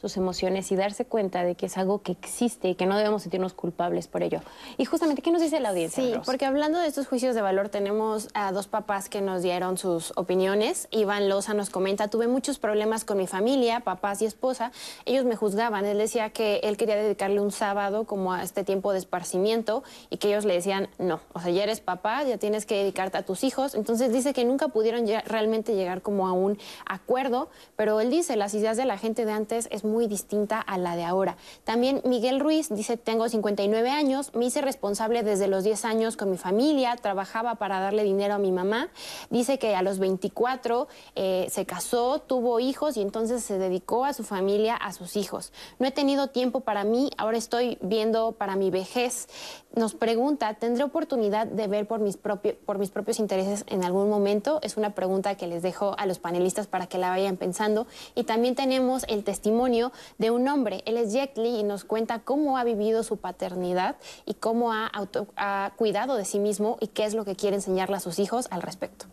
sus 0.00 0.16
emociones 0.16 0.70
y 0.70 0.76
darse 0.76 1.04
cuenta 1.04 1.42
de 1.42 1.56
que 1.56 1.66
es 1.66 1.76
algo 1.76 2.02
que 2.02 2.12
existe 2.12 2.68
y 2.68 2.74
que 2.76 2.86
no 2.86 2.96
debemos 2.96 3.22
sentirnos 3.22 3.52
culpables 3.52 4.06
por 4.06 4.22
ello. 4.22 4.40
Y 4.76 4.84
justamente, 4.84 5.22
¿qué 5.22 5.32
nos 5.32 5.42
dice 5.42 5.58
la 5.58 5.70
audiencia? 5.70 6.02
Sí, 6.02 6.14
porque 6.24 6.46
hablando 6.46 6.78
de 6.78 6.86
estos 6.86 7.08
juicios 7.08 7.34
de 7.34 7.42
valor, 7.42 7.68
tenemos 7.68 8.28
a 8.34 8.52
dos 8.52 8.68
papás 8.68 9.08
que 9.08 9.20
nos 9.20 9.42
dieron 9.42 9.76
sus 9.76 10.12
opiniones. 10.16 10.86
Iván 10.92 11.28
Loza 11.28 11.52
nos 11.52 11.70
comenta, 11.70 12.08
tuve 12.08 12.28
muchos 12.28 12.60
problemas 12.60 13.04
con 13.04 13.18
mi 13.18 13.26
familia, 13.26 13.80
papás 13.80 14.22
y 14.22 14.26
esposa. 14.26 14.70
Ellos 15.04 15.24
me 15.24 15.34
juzgaban. 15.34 15.84
Él 15.84 15.98
decía 15.98 16.30
que 16.30 16.60
él 16.62 16.76
quería 16.76 16.94
dedicarle 16.94 17.40
un 17.40 17.50
sábado 17.50 18.04
como 18.04 18.32
a 18.32 18.44
este 18.44 18.62
tiempo 18.62 18.92
de 18.92 18.98
esparcimiento 18.98 19.82
y 20.10 20.18
que 20.18 20.28
ellos 20.28 20.44
le 20.44 20.54
decían, 20.54 20.88
no, 20.98 21.20
o 21.32 21.40
sea, 21.40 21.50
ya 21.50 21.64
eres 21.64 21.80
papá, 21.80 22.22
ya 22.22 22.38
tienes 22.38 22.66
que 22.66 22.76
dedicarte 22.76 23.18
a 23.18 23.22
tus 23.22 23.42
hijos. 23.42 23.74
Entonces 23.74 24.12
dice 24.12 24.32
que 24.32 24.44
nunca 24.44 24.68
pudieron 24.68 25.06
realmente 25.26 25.74
llegar 25.74 26.02
como 26.02 26.28
a 26.28 26.32
un 26.32 26.56
acuerdo, 26.86 27.48
pero 27.74 28.00
él 28.00 28.10
dice, 28.10 28.36
las 28.36 28.54
ideas 28.54 28.76
de 28.76 28.84
la 28.84 28.96
gente 28.96 29.24
de 29.24 29.32
antes 29.32 29.68
es 29.72 29.82
muy 29.88 30.06
distinta 30.06 30.60
a 30.60 30.78
la 30.78 30.96
de 30.96 31.04
ahora. 31.04 31.36
También 31.64 32.00
Miguel 32.04 32.40
Ruiz 32.40 32.68
dice, 32.70 32.96
tengo 32.96 33.28
59 33.28 33.90
años, 33.90 34.34
me 34.34 34.46
hice 34.46 34.60
responsable 34.60 35.22
desde 35.22 35.48
los 35.48 35.64
10 35.64 35.84
años 35.84 36.16
con 36.16 36.30
mi 36.30 36.38
familia, 36.38 36.96
trabajaba 36.96 37.56
para 37.56 37.80
darle 37.80 38.04
dinero 38.04 38.34
a 38.34 38.38
mi 38.38 38.52
mamá. 38.52 38.88
Dice 39.30 39.58
que 39.58 39.74
a 39.74 39.82
los 39.82 39.98
24 39.98 40.88
eh, 41.16 41.46
se 41.50 41.66
casó, 41.66 42.20
tuvo 42.20 42.60
hijos 42.60 42.96
y 42.96 43.02
entonces 43.02 43.42
se 43.42 43.58
dedicó 43.58 44.04
a 44.04 44.12
su 44.12 44.24
familia, 44.24 44.76
a 44.76 44.92
sus 44.92 45.16
hijos. 45.16 45.52
No 45.78 45.86
he 45.86 45.90
tenido 45.90 46.28
tiempo 46.28 46.60
para 46.60 46.84
mí, 46.84 47.10
ahora 47.16 47.38
estoy 47.38 47.78
viendo 47.80 48.32
para 48.32 48.56
mi 48.56 48.70
vejez. 48.70 49.28
Nos 49.74 49.94
pregunta, 49.94 50.54
¿tendré 50.54 50.84
oportunidad 50.84 51.46
de 51.46 51.66
ver 51.66 51.86
por 51.86 52.00
mis, 52.00 52.16
por 52.16 52.78
mis 52.78 52.90
propios 52.90 53.18
intereses 53.18 53.64
en 53.68 53.84
algún 53.84 54.08
momento? 54.08 54.58
Es 54.62 54.76
una 54.76 54.94
pregunta 54.94 55.36
que 55.36 55.46
les 55.46 55.62
dejo 55.62 55.94
a 55.98 56.06
los 56.06 56.18
panelistas 56.18 56.66
para 56.66 56.86
que 56.86 56.98
la 56.98 57.10
vayan 57.10 57.36
pensando. 57.36 57.86
Y 58.14 58.24
también 58.24 58.54
tenemos 58.54 59.04
el 59.08 59.24
testimonio 59.24 59.77
de 60.18 60.30
un 60.30 60.48
hombre. 60.48 60.82
Él 60.86 60.96
es 60.96 61.12
Jet 61.12 61.36
y 61.36 61.62
nos 61.62 61.84
cuenta 61.84 62.20
cómo 62.20 62.58
ha 62.58 62.64
vivido 62.64 63.02
su 63.02 63.16
paternidad 63.16 63.96
y 64.26 64.34
cómo 64.34 64.72
ha, 64.72 64.90
cuidado 65.76 66.16
de 66.16 66.24
sí 66.24 66.38
mismo 66.38 66.76
y 66.80 66.88
qué 66.88 67.04
es 67.04 67.14
lo 67.14 67.24
que 67.24 67.36
quiere 67.36 67.56
enseñarle 67.56 67.96
a 67.96 68.00
sus 68.00 68.18
hijos 68.18 68.48
al 68.50 68.62
respecto. 68.62 69.06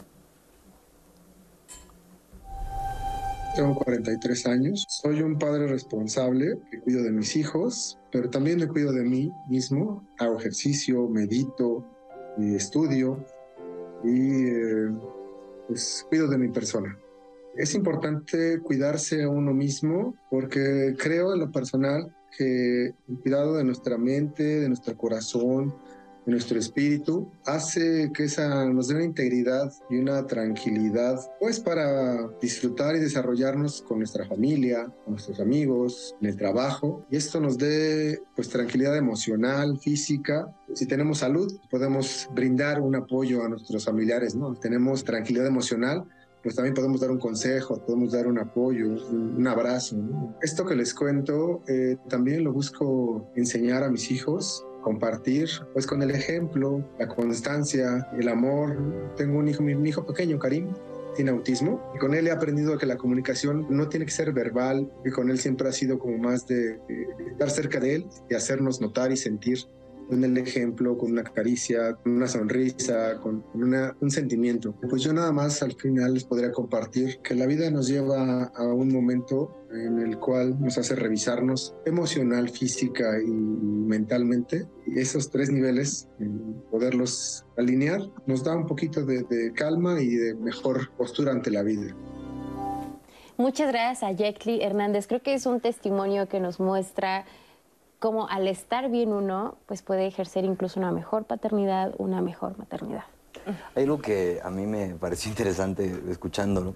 Tengo 3.56 3.76
43 3.76 4.48
años, 4.48 4.86
soy 4.90 5.22
un 5.22 5.40
padre 5.40 5.68
responsable 5.68 6.58
que 6.70 6.80
cuido 6.82 7.04
de 7.04 7.12
mis 7.12 7.38
hijos, 7.38 7.98
pero 8.12 8.30
también 8.30 8.60
me 8.60 8.68
cuido 8.68 8.92
de 8.92 9.04
mí 9.04 9.32
mismo, 9.48 10.06
hago 10.20 10.38
ejercicio, 10.38 11.08
medito, 11.08 11.86
y 12.38 12.56
estudio 12.56 13.26
y 14.04 14.48
eh, 14.48 14.92
pues 15.68 16.06
cuido 16.10 16.28
de 16.28 16.38
mi 16.38 16.50
persona. 16.50 16.98
Es 17.58 17.74
importante 17.74 18.60
cuidarse 18.60 19.24
a 19.24 19.30
uno 19.30 19.54
mismo 19.54 20.16
porque 20.30 20.96
creo 20.98 21.34
en 21.34 21.40
lo 21.40 21.52
personal 21.52 22.14
que 22.38 22.88
el 22.88 23.20
cuidado 23.22 23.56
de 23.56 23.64
nuestra 23.64 23.98
mente, 23.98 24.44
de 24.44 24.68
nuestro 24.68 24.98
corazón, 24.98 25.74
de 26.26 26.32
nuestro 26.32 26.58
espíritu, 26.58 27.32
hace 27.46 28.12
que 28.14 28.24
esa 28.26 28.66
nos 28.66 28.88
dé 28.88 28.96
una 28.96 29.06
integridad 29.06 29.72
y 29.90 29.98
una 29.98 30.26
tranquilidad, 30.26 31.20
pues 31.40 31.60
para 31.60 32.28
disfrutar 32.42 32.96
y 32.96 33.00
desarrollarnos 33.00 33.84
con 33.84 34.00
nuestra 34.00 34.26
familia, 34.26 34.92
con 35.06 35.14
nuestros 35.14 35.40
amigos, 35.40 36.16
en 36.22 36.30
el 36.30 36.36
trabajo. 36.36 37.06
Y 37.12 37.18
esto 37.18 37.40
nos 37.40 37.58
dé 37.58 38.22
pues 38.36 38.50
tranquilidad 38.50 38.98
emocional, 38.98 39.80
física. 39.80 40.54
Si 40.74 40.88
tenemos 40.88 41.20
salud, 41.20 41.58
podemos 41.70 42.28
brindar 42.34 42.82
un 42.82 42.96
apoyo 42.96 43.44
a 43.44 43.50
nuestros 43.50 43.86
familiares, 43.86 44.36
¿no? 44.36 44.56
Tenemos 44.56 45.04
tranquilidad 45.04 45.48
emocional, 45.48 46.06
pues 46.46 46.54
también 46.54 46.76
podemos 46.76 47.02
dar 47.02 47.10
un 47.10 47.18
consejo, 47.18 47.84
podemos 47.84 48.12
dar 48.12 48.28
un 48.28 48.38
apoyo, 48.38 48.86
un, 49.10 49.48
abrazo. 49.48 49.98
Esto 50.44 50.64
que 50.64 50.76
les 50.76 50.94
cuento 50.94 51.64
eh, 51.68 51.98
también 52.08 52.44
lo 52.44 52.54
busco 52.54 53.32
enseñar 53.36 53.84
a 53.84 53.90
mis 53.90 54.12
hijos, 54.12 54.64
compartir, 54.84 55.50
pues 55.74 55.88
con 55.88 56.04
el 56.04 56.12
ejemplo, 56.12 56.88
la 57.00 57.08
constancia, 57.08 58.08
el 58.20 58.30
amor. 58.30 58.78
Tengo 59.18 59.40
un 59.40 59.48
hijo, 59.48 59.64
mi, 59.64 59.90
hijo 59.90 60.06
pequeño, 60.06 60.38
Karim, 60.38 60.72
tiene 61.16 61.32
autismo 61.32 61.82
y 61.96 61.98
con 61.98 62.14
él 62.14 62.28
he 62.28 62.32
aprendido 62.32 62.78
que 62.78 62.86
la 62.86 62.98
comunicación 62.98 63.66
no 63.72 63.90
tiene 63.90 64.06
que 64.06 64.12
ser 64.12 64.32
verbal, 64.32 64.94
y 65.04 65.10
con 65.10 65.32
él 65.32 65.40
siempre 65.40 65.68
ha 65.68 65.72
sido 65.72 65.98
como 65.98 66.20
más 66.20 66.46
de, 66.46 66.80
estar 67.32 67.50
cerca 67.50 67.80
de 67.80 67.96
él 67.96 68.06
y 68.30 68.36
hacernos 68.36 68.80
notar 68.82 69.12
y 69.12 69.18
sentir 69.18 69.58
con 70.08 70.24
el 70.24 70.38
ejemplo, 70.38 70.98
con 70.98 71.12
una 71.12 71.24
caricia, 71.24 71.96
con 71.96 72.14
una 72.14 72.28
sonrisa, 72.28 73.20
con 73.22 73.44
un 73.54 74.12
sentimiento. 74.12 74.76
Pues 74.90 75.04
yo 75.04 75.14
nada 75.14 75.32
más 75.32 75.62
al 75.62 75.74
final 75.74 76.14
les 76.14 76.24
podría 76.24 76.52
compartir 76.52 77.20
que 77.24 77.36
la 77.36 77.46
vida 77.46 77.70
nos 77.72 77.88
lleva 77.88 78.46
a 78.46 78.64
un 78.64 78.94
momento 78.94 79.66
en 79.72 80.00
el 80.00 80.18
cual 80.18 80.60
nos 80.60 80.78
hace 80.78 80.96
revisarnos 80.96 81.76
emocional, 81.86 82.50
física 82.50 83.20
y 83.22 83.32
mentalmente. 83.32 84.66
Y 84.88 85.00
esos 85.00 85.30
tres 85.30 85.50
niveles, 85.50 86.08
poderlos 86.72 87.46
alinear, 87.58 88.02
nos 88.26 88.44
da 88.44 88.56
un 88.56 88.68
poquito 88.68 89.06
de, 89.06 89.24
de 89.24 89.52
calma 89.54 90.02
y 90.02 90.16
de 90.16 90.36
mejor 90.36 90.92
postura 90.98 91.32
ante 91.32 91.52
la 91.52 91.64
vida. 91.64 91.96
Muchas 93.38 93.68
gracias 93.68 94.04
a 94.04 94.14
Jackie 94.14 94.62
Hernández. 94.62 95.08
Creo 95.08 95.22
que 95.22 95.34
es 95.34 95.46
un 95.46 95.60
testimonio 95.60 96.30
que 96.30 96.40
nos 96.40 96.62
muestra 96.62 97.26
cómo 98.06 98.30
al 98.30 98.48
estar 98.48 98.92
bien 98.92 99.12
uno, 99.12 99.58
pues 99.66 99.82
puede 99.82 100.06
ejercer 100.06 100.46
incluso 100.46 100.80
una 100.80 100.92
mejor 100.92 101.24
paternidad, 101.24 101.96
una 101.98 102.22
mejor 102.22 102.56
maternidad. 102.56 103.06
Hay 103.74 103.86
algo 103.86 103.98
que 104.00 104.40
a 104.44 104.52
mí 104.52 104.68
me 104.68 104.94
pareció 104.94 105.32
interesante 105.32 106.04
escuchándolo, 106.12 106.76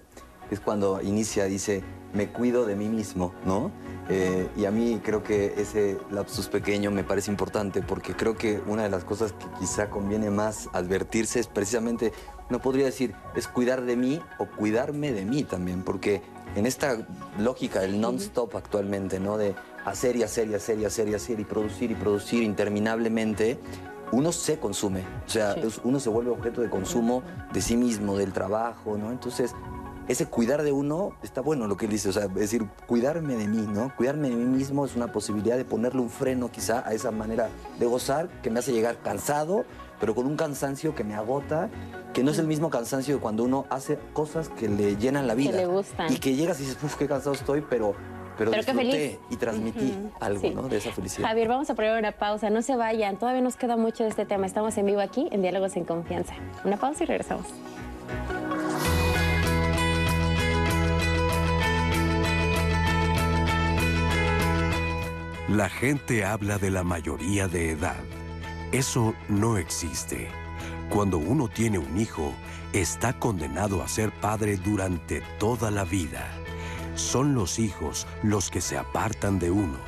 es 0.50 0.58
cuando 0.58 1.00
inicia, 1.00 1.44
dice, 1.44 1.84
me 2.14 2.30
cuido 2.32 2.66
de 2.66 2.74
mí 2.74 2.88
mismo, 2.88 3.32
¿no? 3.44 3.70
Eh, 4.08 4.48
y 4.56 4.64
a 4.64 4.72
mí 4.72 5.00
creo 5.04 5.22
que 5.22 5.54
ese 5.56 5.98
lapsus 6.10 6.48
pequeño 6.48 6.90
me 6.90 7.04
parece 7.04 7.30
importante 7.30 7.80
porque 7.80 8.16
creo 8.16 8.36
que 8.36 8.60
una 8.66 8.82
de 8.82 8.88
las 8.88 9.04
cosas 9.04 9.32
que 9.32 9.46
quizá 9.60 9.88
conviene 9.88 10.30
más 10.30 10.68
advertirse 10.72 11.38
es 11.38 11.46
precisamente, 11.46 12.12
no 12.48 12.58
podría 12.58 12.86
decir, 12.86 13.14
es 13.36 13.46
cuidar 13.46 13.82
de 13.82 13.94
mí 13.94 14.20
o 14.40 14.46
cuidarme 14.46 15.12
de 15.12 15.24
mí 15.24 15.44
también, 15.44 15.84
porque 15.84 16.22
en 16.56 16.66
esta 16.66 17.06
lógica 17.38 17.78
del 17.78 18.00
non-stop 18.00 18.56
actualmente, 18.56 19.20
¿no? 19.20 19.38
De 19.38 19.54
hacer 19.84 20.16
y 20.16 20.22
hacer 20.22 20.48
y 20.48 20.54
hacer 20.54 20.78
y 20.78 20.84
hacer 20.84 21.08
y 21.08 21.14
hacer 21.14 21.40
y 21.40 21.44
producir 21.44 21.90
y 21.90 21.94
producir 21.94 22.42
interminablemente, 22.42 23.58
uno 24.12 24.32
se 24.32 24.58
consume. 24.58 25.04
O 25.26 25.30
sea, 25.30 25.56
uno 25.84 26.00
se 26.00 26.08
vuelve 26.08 26.30
objeto 26.30 26.60
de 26.60 26.70
consumo 26.70 27.22
de 27.52 27.60
sí 27.60 27.76
mismo, 27.76 28.16
del 28.16 28.32
trabajo, 28.32 28.96
¿no? 28.96 29.10
Entonces, 29.10 29.54
ese 30.08 30.26
cuidar 30.26 30.64
de 30.64 30.72
uno 30.72 31.12
está 31.22 31.40
bueno 31.40 31.68
lo 31.68 31.76
que 31.76 31.86
él 31.86 31.92
dice, 31.92 32.08
o 32.08 32.12
sea, 32.12 32.24
es 32.24 32.34
decir, 32.34 32.66
cuidarme 32.86 33.36
de 33.36 33.46
mí, 33.46 33.64
¿no? 33.72 33.94
Cuidarme 33.96 34.28
de 34.28 34.34
mí 34.34 34.44
mismo 34.44 34.84
es 34.84 34.96
una 34.96 35.12
posibilidad 35.12 35.56
de 35.56 35.64
ponerle 35.64 36.00
un 36.00 36.10
freno 36.10 36.50
quizá 36.50 36.86
a 36.86 36.94
esa 36.94 37.12
manera 37.12 37.48
de 37.78 37.86
gozar 37.86 38.28
que 38.42 38.50
me 38.50 38.58
hace 38.58 38.72
llegar 38.72 38.98
cansado, 39.02 39.64
pero 40.00 40.16
con 40.16 40.26
un 40.26 40.36
cansancio 40.36 40.96
que 40.96 41.04
me 41.04 41.14
agota, 41.14 41.70
que 42.12 42.24
no 42.24 42.32
es 42.32 42.38
el 42.40 42.48
mismo 42.48 42.70
cansancio 42.70 43.14
de 43.14 43.20
cuando 43.20 43.44
uno 43.44 43.66
hace 43.70 43.98
cosas 44.12 44.48
que 44.48 44.68
le 44.68 44.96
llenan 44.96 45.28
la 45.28 45.34
vida. 45.34 45.52
Que 45.52 45.58
le 45.58 45.66
gustan. 45.66 46.12
Y 46.12 46.16
que 46.16 46.34
llegas 46.34 46.58
y 46.58 46.64
dices, 46.64 46.82
uff, 46.82 46.96
qué 46.96 47.06
cansado 47.06 47.36
estoy, 47.36 47.60
pero 47.60 47.94
pero, 48.40 48.52
Pero 48.52 48.64
qué 48.64 48.72
disfruté 48.72 48.98
feliz. 48.98 49.18
y 49.28 49.36
transmití 49.36 49.94
algo 50.18 50.40
Sí. 50.40 50.50
¿no? 50.50 50.62
de 50.62 50.78
esa 50.78 50.92
felicidad. 50.92 51.28
Javier, 51.28 51.46
vamos 51.48 51.68
a 51.68 51.74
poner 51.74 51.98
una 51.98 52.12
pausa. 52.12 52.48
No 52.48 52.62
se 52.62 52.74
vayan. 52.74 53.18
Todavía 53.18 53.42
nos 53.42 53.56
queda 53.56 53.76
mucho 53.76 54.02
de 54.04 54.08
este 54.08 54.24
tema. 54.24 54.46
Estamos 54.46 54.78
en 54.78 54.86
vivo 54.86 55.00
aquí 55.00 55.28
en 55.30 55.42
Diálogos 55.42 55.76
en 55.76 55.84
Confianza. 55.84 56.32
Una 56.64 56.78
pausa 56.78 57.04
y 57.04 57.06
regresamos. 57.06 57.46
La 65.48 65.68
gente 65.68 66.24
habla 66.24 66.58
de 66.58 66.70
la 66.70 66.84
mayoría 66.84 67.48
de 67.48 67.70
edad. 67.72 67.96
Eso 68.72 69.14
no 69.28 69.58
existe. 69.58 70.28
Cuando 70.88 71.18
uno 71.18 71.48
tiene 71.48 71.78
un 71.78 72.00
hijo, 72.00 72.32
está 72.72 73.12
condenado 73.18 73.82
a 73.82 73.88
ser 73.88 74.12
padre 74.12 74.56
durante 74.56 75.22
toda 75.38 75.70
la 75.72 75.84
vida. 75.84 76.24
Son 77.00 77.34
los 77.34 77.58
hijos 77.58 78.06
los 78.22 78.50
que 78.50 78.60
se 78.60 78.76
apartan 78.78 79.40
de 79.40 79.50
uno, 79.50 79.78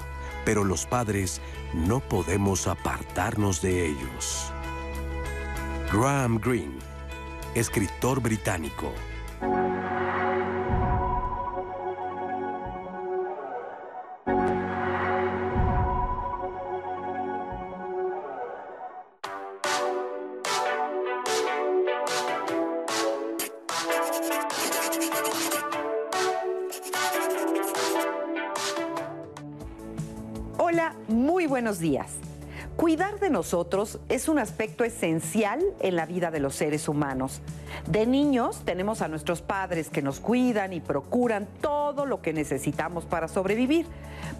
pero 0.44 0.64
los 0.64 0.86
padres 0.86 1.40
no 1.72 2.00
podemos 2.00 2.66
apartarnos 2.66 3.62
de 3.62 3.86
ellos. 3.86 4.50
Graham 5.92 6.40
Greene, 6.40 6.78
escritor 7.54 8.20
británico. 8.20 8.92
Muy 31.42 31.48
buenos 31.48 31.80
días. 31.80 32.06
Cuidar 32.76 33.18
de 33.18 33.28
nosotros 33.28 33.98
es 34.08 34.28
un 34.28 34.38
aspecto 34.38 34.84
esencial 34.84 35.60
en 35.80 35.96
la 35.96 36.06
vida 36.06 36.30
de 36.30 36.38
los 36.38 36.54
seres 36.54 36.88
humanos. 36.88 37.40
De 37.88 38.06
niños 38.06 38.62
tenemos 38.64 39.02
a 39.02 39.08
nuestros 39.08 39.42
padres 39.42 39.90
que 39.90 40.02
nos 40.02 40.20
cuidan 40.20 40.72
y 40.72 40.78
procuran 40.78 41.48
todo 41.60 42.06
lo 42.06 42.22
que 42.22 42.32
necesitamos 42.32 43.06
para 43.06 43.26
sobrevivir. 43.26 43.86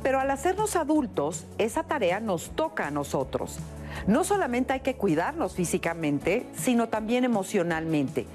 Pero 0.04 0.20
al 0.20 0.30
hacernos 0.30 0.76
adultos, 0.76 1.44
esa 1.58 1.82
tarea 1.82 2.20
nos 2.20 2.50
toca 2.50 2.86
a 2.86 2.92
nosotros. 2.92 3.58
No 4.06 4.22
solamente 4.22 4.72
hay 4.72 4.80
que 4.80 4.94
cuidarnos 4.94 5.54
físicamente, 5.54 6.46
sino 6.54 6.88
también 6.88 7.24
emocionalmente. 7.24 8.26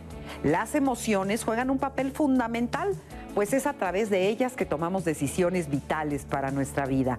Las 0.44 0.76
emociones 0.76 1.46
juegan 1.46 1.70
un 1.70 1.80
papel 1.80 2.12
fundamental, 2.12 2.94
pues 3.34 3.54
es 3.54 3.66
a 3.66 3.72
través 3.72 4.10
de 4.10 4.28
ellas 4.28 4.58
que 4.58 4.66
tomamos 4.66 5.06
decisiones 5.06 5.70
vitales 5.70 6.26
para 6.26 6.52
nuestra 6.52 6.86
vida. 6.86 7.18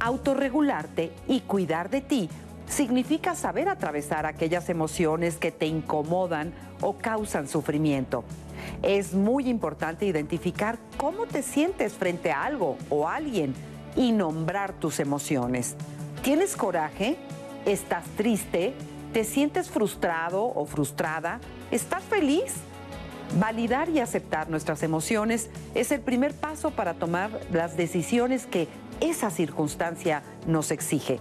Autorregularte 0.00 1.12
y 1.28 1.40
cuidar 1.40 1.90
de 1.90 2.00
ti 2.00 2.28
significa 2.66 3.34
saber 3.34 3.68
atravesar 3.68 4.26
aquellas 4.26 4.68
emociones 4.68 5.36
que 5.36 5.50
te 5.50 5.66
incomodan 5.66 6.52
o 6.80 6.96
causan 6.96 7.48
sufrimiento. 7.48 8.24
Es 8.82 9.14
muy 9.14 9.48
importante 9.48 10.06
identificar 10.06 10.78
cómo 10.96 11.26
te 11.26 11.42
sientes 11.42 11.92
frente 11.92 12.32
a 12.32 12.44
algo 12.44 12.76
o 12.90 13.08
alguien 13.08 13.54
y 13.96 14.12
nombrar 14.12 14.72
tus 14.72 15.00
emociones. 15.00 15.76
¿Tienes 16.22 16.56
coraje? 16.56 17.16
¿Estás 17.66 18.04
triste? 18.16 18.74
¿Te 19.12 19.24
sientes 19.24 19.70
frustrado 19.70 20.44
o 20.44 20.66
frustrada? 20.66 21.40
¿Estás 21.70 22.02
feliz? 22.02 22.54
Validar 23.38 23.88
y 23.88 24.00
aceptar 24.00 24.48
nuestras 24.48 24.82
emociones 24.82 25.50
es 25.74 25.90
el 25.92 26.00
primer 26.00 26.34
paso 26.34 26.70
para 26.70 26.94
tomar 26.94 27.30
las 27.52 27.76
decisiones 27.76 28.46
que 28.46 28.68
esa 29.00 29.30
circunstancia 29.30 30.22
nos 30.46 30.70
exige. 30.70 31.20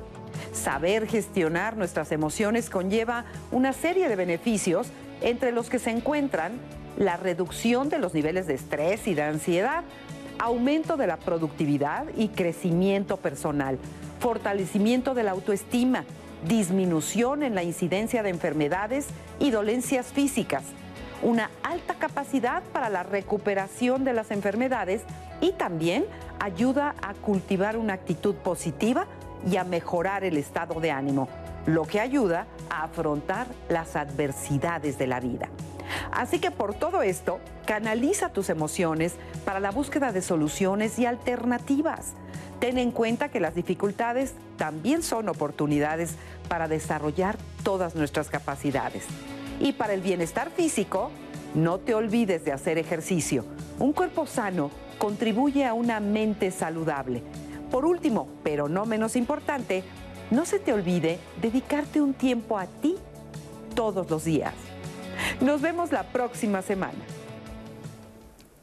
Saber 0.51 1.07
gestionar 1.07 1.77
nuestras 1.77 2.11
emociones 2.11 2.69
conlleva 2.69 3.25
una 3.51 3.73
serie 3.73 4.07
de 4.07 4.15
beneficios, 4.15 4.87
entre 5.21 5.51
los 5.51 5.69
que 5.69 5.79
se 5.79 5.91
encuentran 5.91 6.53
la 6.97 7.17
reducción 7.17 7.89
de 7.89 7.99
los 7.99 8.13
niveles 8.13 8.45
de 8.47 8.55
estrés 8.55 9.07
y 9.07 9.13
de 9.13 9.23
ansiedad, 9.23 9.83
aumento 10.39 10.97
de 10.97 11.07
la 11.07 11.17
productividad 11.17 12.05
y 12.15 12.29
crecimiento 12.29 13.17
personal, 13.17 13.77
fortalecimiento 14.19 15.13
de 15.13 15.23
la 15.23 15.31
autoestima, 15.31 16.05
disminución 16.47 17.43
en 17.43 17.55
la 17.55 17.63
incidencia 17.63 18.21
de 18.21 18.29
enfermedades 18.29 19.07
y 19.39 19.51
dolencias 19.51 20.07
físicas, 20.07 20.63
una 21.23 21.49
alta 21.63 21.95
capacidad 21.95 22.61
para 22.71 22.89
la 22.89 23.03
recuperación 23.03 24.03
de 24.03 24.13
las 24.13 24.31
enfermedades 24.31 25.01
y 25.41 25.53
también 25.53 26.05
ayuda 26.39 26.95
a 27.01 27.13
cultivar 27.13 27.77
una 27.77 27.93
actitud 27.93 28.35
positiva 28.35 29.07
y 29.49 29.57
a 29.57 29.63
mejorar 29.63 30.23
el 30.23 30.37
estado 30.37 30.79
de 30.79 30.91
ánimo, 30.91 31.27
lo 31.65 31.83
que 31.83 31.99
ayuda 31.99 32.47
a 32.69 32.83
afrontar 32.83 33.47
las 33.69 33.95
adversidades 33.95 34.97
de 34.97 35.07
la 35.07 35.19
vida. 35.19 35.49
Así 36.11 36.39
que 36.39 36.51
por 36.51 36.73
todo 36.73 37.01
esto, 37.01 37.39
canaliza 37.65 38.29
tus 38.29 38.49
emociones 38.49 39.15
para 39.45 39.59
la 39.59 39.71
búsqueda 39.71 40.11
de 40.11 40.21
soluciones 40.21 40.97
y 40.99 41.05
alternativas. 41.05 42.13
Ten 42.59 42.77
en 42.77 42.91
cuenta 42.91 43.29
que 43.29 43.39
las 43.39 43.55
dificultades 43.55 44.33
también 44.57 45.03
son 45.03 45.27
oportunidades 45.27 46.15
para 46.47 46.67
desarrollar 46.67 47.37
todas 47.63 47.95
nuestras 47.95 48.29
capacidades. 48.29 49.03
Y 49.59 49.73
para 49.73 49.93
el 49.93 50.01
bienestar 50.01 50.51
físico, 50.51 51.11
no 51.53 51.79
te 51.79 51.93
olvides 51.93 52.43
de 52.45 52.51
hacer 52.51 52.77
ejercicio. 52.77 53.45
Un 53.79 53.93
cuerpo 53.93 54.25
sano 54.25 54.71
contribuye 54.97 55.65
a 55.65 55.73
una 55.73 55.99
mente 55.99 56.51
saludable. 56.51 57.21
Por 57.71 57.85
último, 57.85 58.27
pero 58.43 58.69
no 58.69 58.85
menos 58.85 59.15
importante, 59.15 59.83
no 60.31 60.45
se 60.45 60.59
te 60.59 60.73
olvide 60.73 61.19
dedicarte 61.41 62.01
un 62.01 62.13
tiempo 62.13 62.57
a 62.57 62.65
ti 62.65 62.95
todos 63.75 64.09
los 64.09 64.25
días. 64.25 64.53
Nos 65.41 65.61
vemos 65.61 65.91
la 65.91 66.03
próxima 66.03 66.61
semana. 66.61 66.93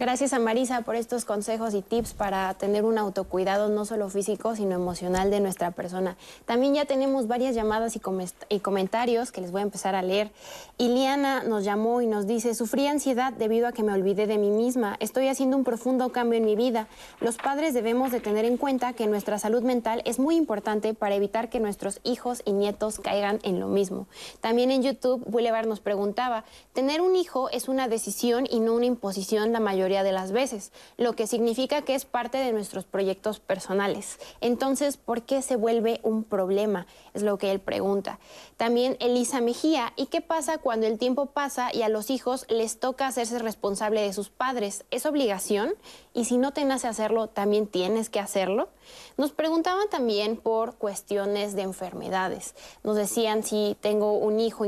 Gracias 0.01 0.32
a 0.32 0.38
Marisa 0.38 0.80
por 0.80 0.96
estos 0.96 1.26
consejos 1.26 1.74
y 1.74 1.82
tips 1.82 2.14
para 2.14 2.55
tener 2.55 2.86
un 2.86 2.96
autocuidado 2.96 3.68
no 3.68 3.84
solo 3.84 4.09
físico, 4.09 4.57
sino 4.57 4.74
emocional 4.74 5.30
de 5.30 5.40
nuestra 5.40 5.72
persona. 5.72 6.16
También 6.46 6.72
ya 6.72 6.86
tenemos 6.86 7.28
varias 7.28 7.55
llamadas 7.55 7.96
y, 7.96 8.01
y 8.48 8.61
comentarios 8.61 9.30
que 9.30 9.42
les 9.42 9.51
voy 9.51 9.61
a 9.61 9.64
empezar 9.64 9.94
a 9.94 10.01
leer. 10.01 10.30
Iliana 10.78 11.42
nos 11.42 11.64
llamó 11.64 12.01
y 12.01 12.07
nos 12.07 12.26
dice, 12.26 12.55
sufrí 12.55 12.86
ansiedad 12.86 13.34
debido 13.34 13.66
a 13.66 13.72
que 13.72 13.82
me 13.82 13.92
olvidé 13.92 14.26
de 14.26 14.38
mí 14.38 14.48
misma. 14.48 14.96
Estoy 15.01 15.28
haciendo 15.28 15.59
un 15.59 15.64
profundo 15.64 16.11
cambio 16.12 16.38
en 16.38 16.46
mi 16.46 16.57
vida. 16.57 16.88
Los 17.20 17.36
padres 17.36 17.74
debemos 17.74 18.11
de 18.11 18.20
tener 18.20 18.46
en 18.46 18.57
cuenta 18.57 18.94
que 18.94 19.07
nuestra 19.07 19.38
salud 19.38 19.62
mental 19.62 20.01
es 20.07 20.18
muy 20.18 20.36
importante 20.36 20.94
para 20.94 21.14
evitar 21.14 21.51
que 21.51 21.61
nuestros 21.61 22.01
hijos 22.05 22.40
y 22.46 22.53
nietos 22.53 23.01
caigan 23.01 23.38
en 23.42 23.61
lo 23.61 23.68
mismo. 23.68 24.07
También 24.40 24.70
en 24.70 24.82
YouTube, 24.82 25.22
Boulevard 25.26 25.66
nos 25.66 25.80
preguntaba, 25.80 26.44
tener 26.72 27.03
un 27.03 27.16
hijo 27.16 27.51
es 27.51 27.68
una 27.68 27.86
decisión 27.86 28.46
y 28.51 28.61
no 28.61 28.72
una 28.72 28.86
imposición 28.86 29.53
la 29.53 29.61
mayoría 29.61 29.89
de 29.91 30.12
las 30.12 30.30
veces, 30.30 30.72
lo 30.97 31.14
que 31.14 31.26
significa 31.26 31.82
que 31.82 31.95
es 31.95 32.05
parte 32.05 32.38
de 32.38 32.53
nuestros 32.53 32.84
proyectos 32.84 33.41
personales. 33.41 34.18
Entonces, 34.41 34.97
¿por 34.97 35.22
qué 35.22 35.43
se 35.43 35.57
vuelve 35.57 36.01
un 36.03 36.22
problema? 36.22 36.86
Es 37.15 37.23
lo 37.23 37.39
que 37.39 37.51
él 37.51 37.61
pregunta. 37.61 38.19
También 38.57 38.97
Elisa 39.01 39.41
Mejía, 39.41 39.93
¿y 39.97 40.07
qué 40.07 40.21
pasa 40.21 40.59
cuando 40.59 40.87
el 40.87 40.99
tiempo 40.99 41.27
pasa 41.27 41.75
y 41.75 41.83
a 41.83 41.89
los 41.89 42.11
hijos 42.11 42.47
les 42.49 42.79
toca 42.79 43.07
hacerse 43.07 43.39
responsable 43.39 44.01
de 44.03 44.13
sus 44.13 44.29
padres? 44.29 44.85
¿Es 44.91 45.07
obligación? 45.07 45.75
Y 46.15 46.25
si 46.25 46.37
no 46.37 46.53
te 46.53 46.65
nace 46.65 46.89
hacerlo, 46.89 47.29
¿también 47.29 47.67
tienes 47.67 48.11
que 48.11 48.21
hacerlo? 48.21 48.69
Nos 49.17 49.33
preguntaban 49.33 49.89
también 49.91 50.37
por 50.37 50.75
cuestiones 50.77 51.55
de 51.55 51.63
enfermedades. 51.63 52.55
Nos 52.83 52.97
decían 52.97 53.45
si 53.45 53.77
tengo 53.81 54.13
un 54.13 54.41
hijo 54.41 54.65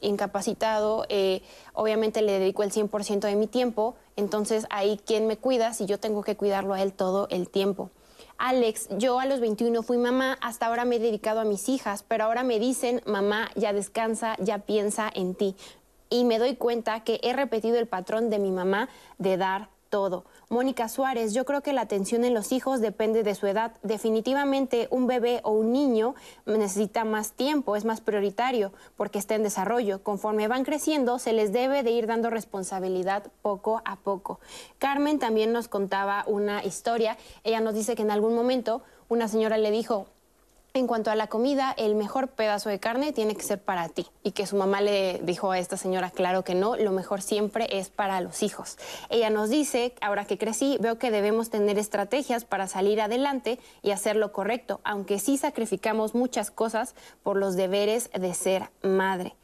incapacitado, 0.00 1.06
eh, 1.08 1.42
obviamente 1.72 2.22
le 2.22 2.38
dedico 2.38 2.62
el 2.62 2.72
100% 2.72 3.20
de 3.20 3.36
mi 3.36 3.46
tiempo, 3.46 3.94
entonces 4.16 4.66
ahí 4.70 5.00
quién 5.04 5.26
me 5.26 5.36
cuida 5.36 5.74
si 5.74 5.86
yo 5.86 5.98
tengo 5.98 6.22
que 6.22 6.36
cuidarlo 6.36 6.74
a 6.74 6.82
él 6.82 6.92
todo 6.92 7.26
el 7.30 7.48
tiempo. 7.48 7.90
Alex, 8.38 8.88
yo 8.98 9.18
a 9.18 9.24
los 9.24 9.40
21 9.40 9.82
fui 9.82 9.96
mamá, 9.96 10.36
hasta 10.42 10.66
ahora 10.66 10.84
me 10.84 10.96
he 10.96 10.98
dedicado 10.98 11.40
a 11.40 11.44
mis 11.44 11.68
hijas, 11.70 12.04
pero 12.06 12.24
ahora 12.24 12.42
me 12.42 12.58
dicen, 12.58 13.00
mamá, 13.06 13.50
ya 13.54 13.72
descansa, 13.72 14.36
ya 14.38 14.58
piensa 14.58 15.10
en 15.14 15.34
ti. 15.34 15.56
Y 16.10 16.24
me 16.24 16.38
doy 16.38 16.54
cuenta 16.54 17.00
que 17.00 17.18
he 17.22 17.32
repetido 17.32 17.78
el 17.78 17.86
patrón 17.86 18.28
de 18.28 18.38
mi 18.38 18.50
mamá 18.50 18.88
de 19.18 19.38
dar 19.38 19.70
todo. 19.88 20.24
Mónica 20.48 20.88
Suárez, 20.88 21.34
yo 21.34 21.44
creo 21.44 21.60
que 21.60 21.72
la 21.72 21.80
atención 21.80 22.24
en 22.24 22.32
los 22.32 22.52
hijos 22.52 22.80
depende 22.80 23.24
de 23.24 23.34
su 23.34 23.48
edad. 23.48 23.72
Definitivamente 23.82 24.86
un 24.92 25.08
bebé 25.08 25.40
o 25.42 25.50
un 25.50 25.72
niño 25.72 26.14
necesita 26.44 27.04
más 27.04 27.32
tiempo, 27.32 27.74
es 27.74 27.84
más 27.84 28.00
prioritario 28.00 28.72
porque 28.96 29.18
está 29.18 29.34
en 29.34 29.42
desarrollo. 29.42 30.04
Conforme 30.04 30.46
van 30.46 30.62
creciendo, 30.62 31.18
se 31.18 31.32
les 31.32 31.52
debe 31.52 31.82
de 31.82 31.90
ir 31.90 32.06
dando 32.06 32.30
responsabilidad 32.30 33.24
poco 33.42 33.82
a 33.84 33.96
poco. 33.96 34.38
Carmen 34.78 35.18
también 35.18 35.52
nos 35.52 35.66
contaba 35.66 36.22
una 36.28 36.64
historia. 36.64 37.18
Ella 37.42 37.58
nos 37.58 37.74
dice 37.74 37.96
que 37.96 38.02
en 38.02 38.12
algún 38.12 38.36
momento 38.36 38.82
una 39.08 39.26
señora 39.26 39.58
le 39.58 39.72
dijo, 39.72 40.06
en 40.78 40.86
cuanto 40.86 41.10
a 41.10 41.14
la 41.14 41.26
comida, 41.26 41.74
el 41.76 41.94
mejor 41.94 42.28
pedazo 42.28 42.68
de 42.68 42.78
carne 42.78 43.12
tiene 43.12 43.34
que 43.34 43.42
ser 43.42 43.60
para 43.60 43.88
ti. 43.88 44.06
Y 44.22 44.32
que 44.32 44.46
su 44.46 44.56
mamá 44.56 44.80
le 44.80 45.20
dijo 45.22 45.50
a 45.50 45.58
esta 45.58 45.76
señora, 45.76 46.10
claro 46.10 46.44
que 46.44 46.54
no, 46.54 46.76
lo 46.76 46.92
mejor 46.92 47.22
siempre 47.22 47.66
es 47.70 47.88
para 47.88 48.20
los 48.20 48.42
hijos. 48.42 48.78
Ella 49.08 49.30
nos 49.30 49.50
dice, 49.50 49.94
ahora 50.00 50.24
que 50.24 50.38
crecí, 50.38 50.78
veo 50.80 50.98
que 50.98 51.10
debemos 51.10 51.50
tener 51.50 51.78
estrategias 51.78 52.44
para 52.44 52.66
salir 52.68 53.00
adelante 53.00 53.58
y 53.82 53.90
hacer 53.90 54.16
lo 54.16 54.32
correcto, 54.32 54.80
aunque 54.84 55.18
sí 55.18 55.38
sacrificamos 55.38 56.14
muchas 56.14 56.50
cosas 56.50 56.94
por 57.22 57.36
los 57.36 57.56
deberes 57.56 58.10
de 58.12 58.34
ser 58.34 58.70
madre. 58.82 59.34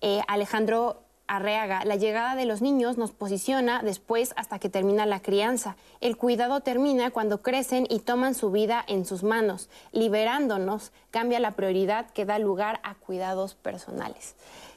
Eh, 0.00 0.20
Alejandro 0.26 1.02
Arreaga, 1.32 1.86
la 1.86 1.96
llegada 1.96 2.36
de 2.36 2.44
los 2.44 2.60
niños 2.60 2.98
nos 2.98 3.12
posiciona 3.12 3.80
después 3.82 4.34
hasta 4.36 4.58
que 4.58 4.68
termina 4.68 5.06
la 5.06 5.20
crianza. 5.20 5.76
El 6.02 6.18
cuidado 6.18 6.60
termina 6.60 7.10
cuando 7.10 7.40
crecen 7.40 7.86
y 7.88 8.00
toman 8.00 8.34
su 8.34 8.50
vida 8.50 8.84
en 8.86 9.06
sus 9.06 9.22
manos. 9.22 9.70
Liberándonos, 9.92 10.92
cambia 11.10 11.40
la 11.40 11.52
prioridad 11.52 12.10
que 12.10 12.26
da 12.26 12.38
lugar 12.38 12.80
a 12.82 12.96
cuidados 12.96 13.54
personales. 13.54 14.34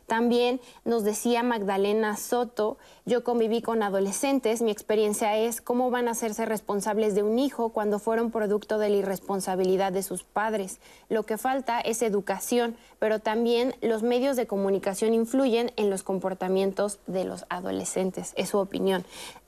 También 0.08 0.62
nos 0.84 1.04
decía 1.04 1.42
Magdalena 1.42 2.16
Soto, 2.16 2.78
yo 3.06 3.24
conviví 3.24 3.62
con 3.62 3.82
adolescentes, 3.82 4.62
mi 4.62 4.72
experiencia 4.72 5.38
es 5.38 5.62
cómo 5.62 5.90
van 5.90 6.08
a 6.08 6.12
hacerse 6.12 6.46
responsables 6.46 7.16
de 7.16 7.24
un 7.24 7.40
hijo 7.40 7.70
cuando 7.70 8.00
fueron 8.00 8.32
producto 8.32 8.78
de 8.78 8.90
la 8.90 8.98
irresponsabilidad 8.98 9.92
de 9.92 10.04
sus 10.04 10.24
padres. 10.24 10.80
Lo 11.10 11.24
que 11.24 11.38
falta 11.38 11.80
es 11.80 12.02
educación, 12.02 12.76
pero 13.00 13.20
también 13.20 13.76
los 13.82 14.04
medios 14.04 14.36
de 14.36 14.48
comunicación 14.48 15.14
influyen 15.14 15.72
en 15.76 15.90
los 15.90 16.04
comportamientos 16.04 17.00
de 17.08 17.26
los 17.26 17.46
adolescentes, 17.50 18.34
es 18.36 18.50
su 18.50 18.60
opinión. 18.60 19.06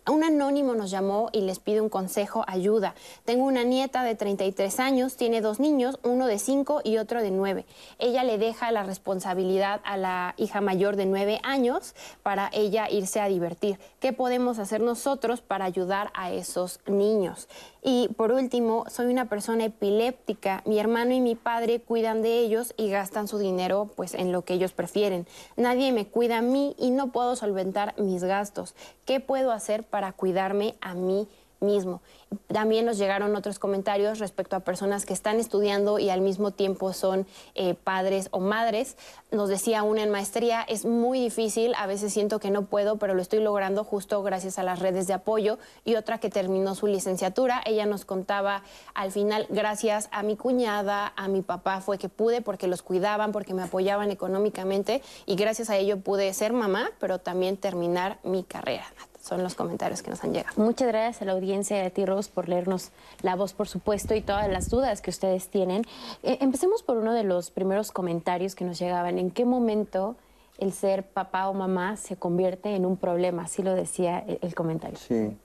Un 0.09 0.23
anónimo 0.23 0.73
nos 0.73 0.89
llamó 0.89 1.29
y 1.33 1.41
les 1.41 1.59
pide 1.59 1.81
un 1.81 1.89
consejo, 1.89 2.45
ayuda. 2.47 2.95
Tengo 3.25 3.43
una 3.43 3.65
nieta 3.65 4.03
de 4.03 4.15
33 4.15 4.79
años, 4.79 5.17
tiene 5.17 5.41
dos 5.41 5.59
niños, 5.59 5.99
uno 6.01 6.27
de 6.27 6.39
5 6.39 6.79
y 6.85 6.97
otro 6.97 7.21
de 7.21 7.29
9. 7.29 7.65
Ella 7.99 8.23
le 8.23 8.37
deja 8.37 8.71
la 8.71 8.83
responsabilidad 8.83 9.81
a 9.83 9.97
la 9.97 10.33
hija 10.37 10.61
mayor 10.61 10.95
de 10.95 11.07
9 11.07 11.41
años 11.43 11.93
para 12.23 12.49
ella 12.53 12.89
irse 12.89 13.19
a 13.19 13.27
divertir. 13.27 13.79
¿Qué 13.99 14.13
podemos 14.13 14.59
hacer 14.59 14.79
nosotros 14.79 15.41
para 15.41 15.65
ayudar 15.65 16.09
a 16.13 16.31
esos 16.31 16.79
niños? 16.85 17.49
Y 17.83 18.09
por 18.17 18.31
último, 18.31 18.85
soy 18.89 19.07
una 19.07 19.29
persona 19.29 19.65
epiléptica. 19.65 20.61
Mi 20.65 20.79
hermano 20.79 21.13
y 21.13 21.21
mi 21.21 21.35
padre 21.35 21.79
cuidan 21.79 22.21
de 22.21 22.39
ellos 22.39 22.73
y 22.77 22.89
gastan 22.89 23.27
su 23.27 23.37
dinero 23.37 23.89
pues 23.95 24.13
en 24.13 24.31
lo 24.31 24.43
que 24.43 24.53
ellos 24.53 24.73
prefieren. 24.73 25.27
Nadie 25.55 25.91
me 25.91 26.07
cuida 26.07 26.39
a 26.39 26.41
mí 26.41 26.75
y 26.77 26.91
no 26.91 27.11
puedo 27.11 27.35
solventar 27.35 27.93
mis 27.99 28.23
gastos. 28.23 28.75
¿Qué 29.05 29.19
puedo 29.19 29.51
hacer 29.51 29.83
para 29.83 30.11
cuidarme 30.13 30.75
a 30.81 30.93
mí 30.93 31.27
mismo? 31.59 32.01
También 32.47 32.85
nos 32.85 32.97
llegaron 32.97 33.35
otros 33.35 33.57
comentarios 33.57 34.19
respecto 34.19 34.55
a 34.55 34.59
personas 34.59 35.05
que 35.05 35.13
están 35.13 35.39
estudiando 35.39 35.97
y 35.97 36.09
al 36.09 36.19
mismo 36.19 36.51
tiempo 36.51 36.91
son 36.91 37.25
eh, 37.55 37.73
padres 37.73 38.27
o 38.31 38.39
madres. 38.39 38.97
Nos 39.31 39.47
decía 39.47 39.83
una 39.83 40.03
en 40.03 40.09
maestría, 40.09 40.61
es 40.61 40.83
muy 40.83 41.21
difícil, 41.21 41.73
a 41.77 41.87
veces 41.87 42.11
siento 42.11 42.39
que 42.39 42.51
no 42.51 42.63
puedo, 42.65 42.97
pero 42.97 43.13
lo 43.13 43.21
estoy 43.21 43.39
logrando 43.39 43.85
justo 43.85 44.21
gracias 44.23 44.59
a 44.59 44.63
las 44.63 44.79
redes 44.79 45.07
de 45.07 45.13
apoyo. 45.13 45.57
Y 45.85 45.95
otra 45.95 46.19
que 46.19 46.29
terminó 46.29 46.75
su 46.75 46.87
licenciatura, 46.87 47.61
ella 47.65 47.85
nos 47.85 48.03
contaba 48.03 48.63
al 48.93 49.11
final, 49.11 49.47
gracias 49.49 50.09
a 50.11 50.23
mi 50.23 50.35
cuñada, 50.35 51.13
a 51.15 51.29
mi 51.29 51.41
papá 51.41 51.79
fue 51.79 51.97
que 51.97 52.09
pude 52.09 52.41
porque 52.41 52.67
los 52.67 52.81
cuidaban, 52.81 53.31
porque 53.31 53.53
me 53.53 53.63
apoyaban 53.63 54.11
económicamente 54.11 55.01
y 55.25 55.35
gracias 55.35 55.69
a 55.69 55.77
ello 55.77 55.99
pude 55.99 56.33
ser 56.33 56.51
mamá, 56.51 56.91
pero 56.99 57.19
también 57.19 57.55
terminar 57.55 58.19
mi 58.23 58.43
carrera 58.43 58.85
son 59.27 59.43
los 59.43 59.55
comentarios 59.55 60.01
que 60.01 60.09
nos 60.09 60.23
han 60.23 60.33
llegado. 60.33 60.53
Muchas 60.57 60.87
gracias 60.87 61.21
a 61.21 61.25
la 61.25 61.33
audiencia 61.33 61.77
de 61.77 61.89
ti, 61.89 62.05
Rose, 62.05 62.31
por 62.33 62.47
leernos 62.47 62.91
la 63.21 63.35
voz, 63.35 63.53
por 63.53 63.67
supuesto, 63.67 64.15
y 64.15 64.21
todas 64.21 64.49
las 64.49 64.69
dudas 64.69 65.01
que 65.01 65.09
ustedes 65.09 65.49
tienen. 65.49 65.83
Eh, 66.23 66.37
empecemos 66.41 66.81
por 66.81 66.97
uno 66.97 67.13
de 67.13 67.23
los 67.23 67.51
primeros 67.51 67.91
comentarios 67.91 68.55
que 68.55 68.65
nos 68.65 68.79
llegaban. 68.79 69.19
¿En 69.19 69.31
qué 69.31 69.45
momento 69.45 70.15
el 70.57 70.71
ser 70.71 71.03
papá 71.03 71.49
o 71.49 71.53
mamá 71.53 71.97
se 71.97 72.15
convierte 72.15 72.75
en 72.75 72.85
un 72.85 72.97
problema? 72.97 73.43
Así 73.43 73.61
lo 73.61 73.75
decía 73.75 74.19
el, 74.19 74.55
comentario. 74.55 74.97
Sí. 74.97 75.35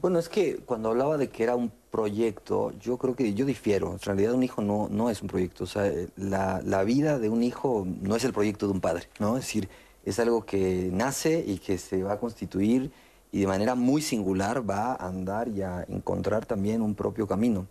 Bueno, 0.00 0.18
es 0.18 0.28
que 0.28 0.56
cuando 0.56 0.90
hablaba 0.90 1.16
de 1.16 1.28
que 1.28 1.44
era 1.44 1.54
un 1.54 1.72
proyecto, 1.90 2.72
yo 2.80 2.98
creo 2.98 3.14
que 3.14 3.32
yo 3.32 3.46
difiero. 3.46 3.92
En 3.92 4.00
realidad 4.00 4.34
un 4.34 4.42
hijo 4.42 4.60
no, 4.60 4.88
no 4.90 5.08
es 5.08 5.22
un 5.22 5.28
proyecto. 5.28 5.64
O 5.64 5.66
sea, 5.68 5.90
la, 6.16 6.60
la 6.64 6.82
vida 6.82 7.18
de 7.18 7.28
un 7.28 7.42
hijo 7.42 7.86
no 8.02 8.16
es 8.16 8.24
el 8.24 8.32
proyecto 8.32 8.66
de 8.66 8.72
un 8.72 8.80
padre, 8.80 9.08
¿no? 9.18 9.36
Es 9.36 9.44
decir, 9.44 9.68
es 10.04 10.18
algo 10.18 10.44
que 10.44 10.90
nace 10.92 11.42
y 11.46 11.58
que 11.58 11.78
se 11.78 12.02
va 12.02 12.14
a 12.14 12.18
constituir 12.18 12.90
y 13.34 13.40
de 13.40 13.48
manera 13.48 13.74
muy 13.74 14.00
singular 14.00 14.68
va 14.68 14.92
a 14.92 15.08
andar 15.08 15.48
y 15.48 15.60
a 15.60 15.84
encontrar 15.88 16.46
también 16.46 16.80
un 16.80 16.94
propio 16.94 17.26
camino. 17.26 17.66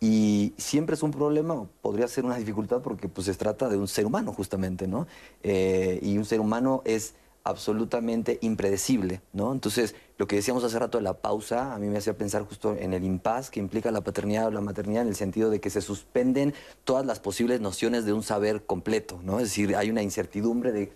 Y 0.00 0.54
siempre 0.56 0.94
es 0.94 1.02
un 1.02 1.10
problema, 1.10 1.66
podría 1.82 2.08
ser 2.08 2.24
una 2.24 2.36
dificultad 2.36 2.80
porque 2.80 3.08
pues 3.08 3.26
se 3.26 3.34
trata 3.34 3.68
de 3.68 3.76
un 3.76 3.86
ser 3.88 4.06
humano 4.06 4.32
justamente, 4.32 4.88
¿no? 4.88 5.06
Eh, 5.42 6.00
y 6.00 6.16
un 6.16 6.24
ser 6.24 6.40
humano 6.40 6.80
es 6.86 7.12
absolutamente 7.44 8.38
impredecible, 8.40 9.20
¿no? 9.34 9.52
Entonces, 9.52 9.94
lo 10.16 10.26
que 10.26 10.36
decíamos 10.36 10.64
hace 10.64 10.78
rato 10.78 10.96
de 10.96 11.04
la 11.04 11.20
pausa, 11.20 11.74
a 11.74 11.78
mí 11.78 11.88
me 11.88 11.98
hacía 11.98 12.16
pensar 12.16 12.44
justo 12.44 12.74
en 12.74 12.94
el 12.94 13.04
impas 13.04 13.50
que 13.50 13.60
implica 13.60 13.90
la 13.90 14.00
paternidad 14.00 14.46
o 14.46 14.50
la 14.50 14.62
maternidad 14.62 15.02
en 15.02 15.08
el 15.08 15.16
sentido 15.16 15.50
de 15.50 15.60
que 15.60 15.68
se 15.68 15.82
suspenden 15.82 16.54
todas 16.84 17.04
las 17.04 17.20
posibles 17.20 17.60
nociones 17.60 18.06
de 18.06 18.14
un 18.14 18.22
saber 18.22 18.64
completo, 18.64 19.20
¿no? 19.22 19.40
Es 19.40 19.48
decir, 19.48 19.76
hay 19.76 19.90
una 19.90 20.02
incertidumbre 20.02 20.72
de 20.72 20.90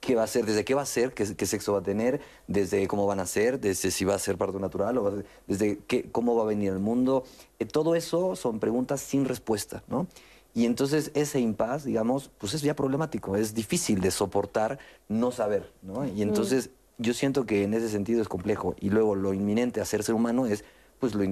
qué 0.00 0.14
va 0.14 0.22
a 0.22 0.26
ser, 0.26 0.46
desde 0.46 0.64
qué 0.64 0.74
va 0.74 0.82
a 0.82 0.86
ser, 0.86 1.12
qué, 1.12 1.24
sexo 1.46 1.72
va 1.72 1.80
a 1.80 1.82
tener, 1.82 2.20
desde 2.46 2.86
cómo 2.86 3.06
van 3.06 3.20
a 3.20 3.26
ser, 3.26 3.60
desde 3.60 3.90
si 3.90 4.04
va 4.04 4.14
a 4.14 4.18
ser 4.18 4.36
parto 4.36 4.58
natural, 4.58 4.98
o 4.98 5.22
desde 5.46 5.78
qué, 5.86 6.08
cómo 6.10 6.36
va 6.36 6.42
a 6.42 6.46
venir 6.46 6.72
el 6.72 6.78
mundo. 6.78 7.24
Eh, 7.58 7.66
todo 7.66 7.94
eso 7.94 8.36
son 8.36 8.60
preguntas 8.60 9.00
sin 9.00 9.24
respuesta, 9.24 9.82
¿no? 9.88 10.06
Y 10.54 10.66
entonces 10.66 11.10
ese 11.14 11.40
impas, 11.40 11.84
digamos, 11.84 12.30
pues 12.38 12.54
es 12.54 12.62
ya 12.62 12.74
problemático, 12.74 13.36
es 13.36 13.54
difícil 13.54 14.00
de 14.00 14.10
soportar 14.10 14.78
no 15.08 15.30
saber, 15.30 15.70
¿no? 15.82 16.06
Y 16.06 16.22
entonces 16.22 16.70
yo 16.96 17.14
siento 17.14 17.46
que 17.46 17.62
en 17.62 17.74
ese 17.74 17.88
sentido 17.88 18.20
es 18.20 18.28
complejo. 18.28 18.74
Y 18.80 18.90
luego 18.90 19.14
lo 19.14 19.32
inminente 19.32 19.80
a 19.80 19.84
ser 19.84 20.02
ser 20.02 20.14
humano 20.14 20.46
es 20.46 20.64
pues 20.98 21.14
lo, 21.14 21.24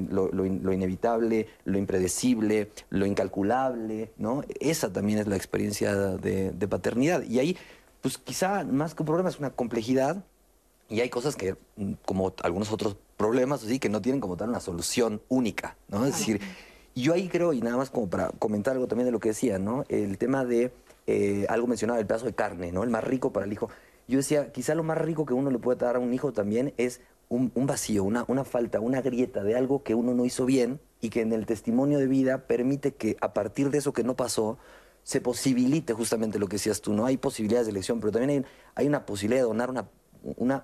inevitable, 0.73 1.49
lo 1.65 1.77
impredecible, 1.77 2.71
lo 2.89 3.05
incalculable, 3.05 4.13
¿no? 4.17 4.45
Esa 4.61 4.93
también 4.93 5.19
es 5.19 5.27
la 5.27 5.35
experiencia 5.35 5.93
de, 5.97 6.53
de 6.53 6.69
paternidad. 6.69 7.25
Y 7.25 7.41
ahí 7.41 7.57
pues 8.01 8.19
quizá 8.19 8.65
más 8.65 8.95
que 8.95 9.03
un 9.03 9.07
problema 9.07 9.29
es 9.29 9.39
una 9.39 9.51
complejidad 9.51 10.25
Y 10.89 11.01
hay 11.01 11.09
cosas 11.09 11.35
que, 11.35 11.57
mm, 11.77 11.95
como 12.05 12.33
algunos 12.43 12.73
otros 12.73 12.97
problemas, 13.17 13.65
así 13.65 13.79
que 13.79 13.89
no 13.89 14.01
tienen 14.01 14.21
como 14.21 14.37
tal 14.37 14.51
una 14.51 14.61
solución 14.61 15.21
única, 15.29 15.77
¿no? 15.89 16.05
Es 16.07 16.17
decir, 16.19 16.41
yo 16.95 17.13
ahí 17.15 17.29
creo, 17.29 17.53
y 17.53 17.61
nada 17.61 17.77
más 17.77 17.91
como 17.91 18.09
para 18.09 18.31
comentar 18.39 18.75
algo 18.75 18.87
también 18.87 19.07
de 19.07 19.13
lo 19.13 19.21
que 19.21 19.31
decía, 19.31 19.59
¿no? 19.59 19.85
El 19.89 20.17
tema 20.19 20.45
de, 20.45 20.73
eh, 21.07 21.47
algo 21.49 21.67
mencionado, 21.67 21.99
el 22.01 22.07
pedazo 22.07 22.27
de 22.27 22.35
carne, 22.35 22.73
¿no? 22.73 22.85
El 22.85 22.91
más 22.91 23.05
rico 23.05 23.33
para 23.33 23.47
el 23.47 23.53
hijo. 23.53 23.69
Yo 24.09 24.19
decía, 24.19 24.53
quizá 24.53 24.75
lo 24.75 24.85
más 24.85 24.99
rico 24.99 25.27
que 25.27 25.35
uno 25.35 25.51
le 25.51 25.59
puede 25.59 25.79
dar 25.79 25.97
a 25.97 25.99
un 25.99 26.15
hijo 26.15 26.33
también 26.33 26.73
es 26.77 27.01
un, 27.29 27.51
un 27.55 27.67
vacío, 27.67 28.05
una, 28.05 28.25
una 28.29 28.45
falta, 28.45 28.79
una 28.79 29.03
grieta 29.03 29.43
de 29.43 29.57
algo 29.57 29.83
que 29.83 29.95
uno 29.95 30.15
no 30.15 30.25
hizo 30.25 30.47
bien 30.47 30.79
y 31.01 31.11
que 31.11 31.23
en 31.23 31.33
el 31.33 31.47
testimonio 31.47 31.99
de 31.99 32.07
vida 32.07 32.47
permite 32.47 32.95
que 32.95 33.17
a 33.21 33.33
partir 33.33 33.71
de 33.71 33.79
eso 33.79 33.93
que 33.93 34.05
no 34.05 34.15
pasó, 34.15 34.59
se 35.07 35.21
posibilite 35.21 35.93
justamente 35.93 36.41
lo 36.41 36.49
que 36.49 36.57
decías 36.57 36.81
tú, 36.81 36.93
¿no? 36.93 37.07
Hay 37.07 37.17
posibilidades 37.17 37.69
de 37.69 37.71
elección, 37.71 38.01
pero 38.01 38.11
también 38.11 38.45
hay, 38.75 38.89
una 38.89 39.07
posibilidad 39.07 39.43
de 39.43 39.47
donar 39.47 39.71
una, 39.71 39.89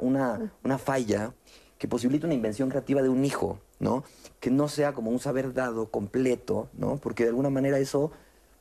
una, 0.01 0.51
una, 0.65 0.79
falla 0.79 1.33
que 1.79 1.87
posibilite 1.87 2.27
una 2.27 2.35
invención 2.35 2.69
creativa 2.69 3.03
de 3.03 3.09
un 3.09 3.25
hijo, 3.25 3.61
¿no? 3.79 4.03
Que 4.41 4.51
no 4.51 4.67
sea 4.67 4.95
como 4.95 5.13
un 5.13 5.21
saber 5.21 5.55
dado 5.55 5.91
completo, 5.93 6.69
¿no? 6.73 6.97
Porque 6.97 7.23
de 7.23 7.29
alguna 7.29 7.51
manera 7.51 7.79
eso, 7.79 8.11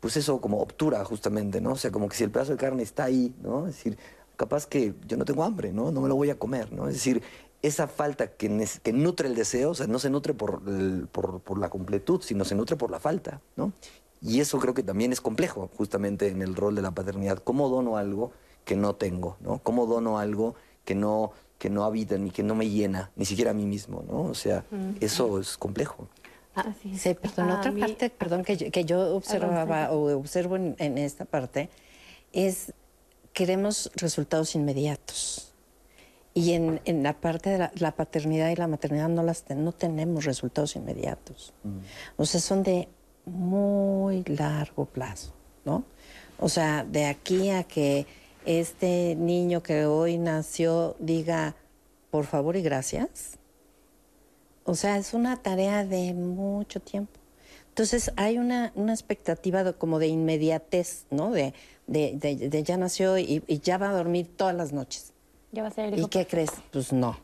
pues 0.02 0.18
eso 0.18 0.40
como 0.40 0.62
obtura 0.62 1.04
justamente, 1.04 1.60
¿no? 1.62 1.72
O 1.72 1.78
sea, 1.78 1.90
como 1.90 2.08
que 2.10 2.16
si 2.16 2.26
el 2.26 2.30
pedazo 2.30 2.52
de 2.52 2.60
carne 2.60 2.84
está 2.84 3.06
ahí, 3.06 3.34
¿no? 3.42 3.66
Es 3.66 3.78
decir, 3.78 3.98
capaz 4.38 4.68
que 4.68 4.94
yo 5.08 5.18
no 5.18 5.26
tengo 5.26 5.44
hambre, 5.44 5.74
¿no? 5.74 5.92
No 5.92 6.02
me 6.02 6.10
lo 6.10 6.16
voy 6.16 6.30
a 6.30 6.38
comer, 6.38 6.72
¿no? 6.72 6.90
Es 6.90 6.94
decir, 6.94 7.24
esa 7.64 7.88
falta 7.88 8.28
que, 8.28 8.50
nutre 8.94 9.28
el 9.28 9.34
deseo, 9.34 9.72
o 9.72 9.76
sea, 9.76 9.88
no 9.88 9.98
se 9.98 10.12
nutre 10.12 10.36
por, 10.36 10.62
por 11.10 11.58
la 11.58 11.72
completud, 11.72 12.22
sino 12.22 12.46
se 12.46 12.54
nutre 12.54 12.76
por 12.76 12.92
la 12.92 13.00
falta, 13.00 13.42
¿no? 13.56 13.74
Y 14.22 14.40
eso 14.40 14.60
creo 14.60 14.74
que 14.74 14.84
también 14.84 15.12
es 15.12 15.20
complejo, 15.22 15.70
justamente 15.76 16.28
en 16.28 16.42
el 16.42 16.56
rol 16.56 16.76
de 16.76 16.82
la 16.84 16.92
paternidad. 16.92 17.40
¿Cómo 17.40 17.70
dono 17.70 17.98
algo 17.98 18.32
que 18.66 18.76
no 18.76 18.96
tengo, 18.96 19.38
¿no? 19.42 19.60
¿Cómo 19.64 19.88
dono 19.88 20.20
algo 20.20 20.54
que 20.86 20.94
no, 20.94 21.32
que 21.58 21.70
no 21.72 21.84
habita 21.84 22.18
ni 22.18 22.30
que 22.30 22.44
no 22.44 22.54
me 22.54 22.70
llena, 22.70 23.12
ni 23.16 23.26
siquiera 23.26 23.52
a 23.52 23.54
mí 23.56 23.66
mismo, 23.66 24.04
¿no? 24.08 24.22
O 24.24 24.34
sea, 24.36 24.64
Mm. 24.70 24.92
eso 25.02 25.40
es 25.40 25.58
complejo. 25.58 26.08
Sí, 26.96 27.14
perdón, 27.16 27.50
A 27.50 27.60
otra 27.60 27.72
mí- 27.72 27.80
parte, 27.82 28.10
perdón, 28.10 28.44
que 28.44 28.58
yo, 28.58 28.70
que 28.72 28.84
yo 28.86 29.16
observaba 29.16 29.92
o 29.92 30.16
observo 30.18 30.56
en, 30.58 30.76
en 30.80 30.98
esta 30.98 31.26
parte 31.26 31.70
es 32.34 32.74
queremos 33.34 33.90
resultados 33.96 34.54
inmediatos. 34.56 35.54
Y 36.34 36.52
en, 36.54 36.80
en 36.86 37.04
la 37.04 37.20
parte 37.20 37.50
de 37.50 37.58
la, 37.58 37.72
la 37.76 37.96
paternidad 37.96 38.50
y 38.52 38.56
la 38.56 38.68
maternidad 38.68 39.10
no, 39.10 39.24
las 39.24 39.44
ten- 39.44 39.64
no 39.64 39.72
tenemos 39.72 40.26
resultados 40.26 40.76
inmediatos. 40.76 41.54
O 42.18 42.26
sea, 42.26 42.40
son 42.42 42.64
de 42.64 42.88
muy 43.26 44.24
largo 44.26 44.86
plazo, 44.86 45.34
¿no? 45.66 45.84
O 46.40 46.50
sea, 46.50 46.84
de 46.84 47.06
aquí 47.06 47.50
a 47.50 47.64
que 47.64 48.06
este 48.46 49.16
niño 49.16 49.62
que 49.62 49.86
hoy 49.86 50.18
nació 50.18 50.96
diga, 51.00 51.56
por 52.10 52.26
favor 52.26 52.56
y 52.56 52.62
gracias, 52.62 53.38
o 54.64 54.76
sea, 54.76 54.98
es 54.98 55.14
una 55.14 55.38
tarea 55.42 55.86
de 55.86 56.14
mucho 56.14 56.80
tiempo. 56.80 57.20
Entonces 57.70 58.12
hay 58.16 58.38
una, 58.38 58.72
una 58.76 58.94
expectativa 58.94 59.64
de- 59.64 59.74
como 59.74 59.98
de 60.00 60.08
inmediatez, 60.08 61.06
¿no? 61.10 61.32
De, 61.32 61.54
de, 61.88 62.64
ya 62.64 62.78
nació 62.78 63.18
y, 63.18 63.44
y 63.48 63.60
ya 63.60 63.78
va 63.78 63.90
a 63.90 63.94
dormir 63.94 64.30
todas 64.36 64.56
las 64.56 64.72
noches. 64.74 65.14
Ya 65.52 65.62
va 65.64 65.70
a 65.70 65.72
ser 65.72 65.94
el 65.94 66.00
¿Y 66.00 66.06
qué 66.08 66.26
crees? 66.28 66.52
Pues 66.72 66.92
no, 66.94 67.18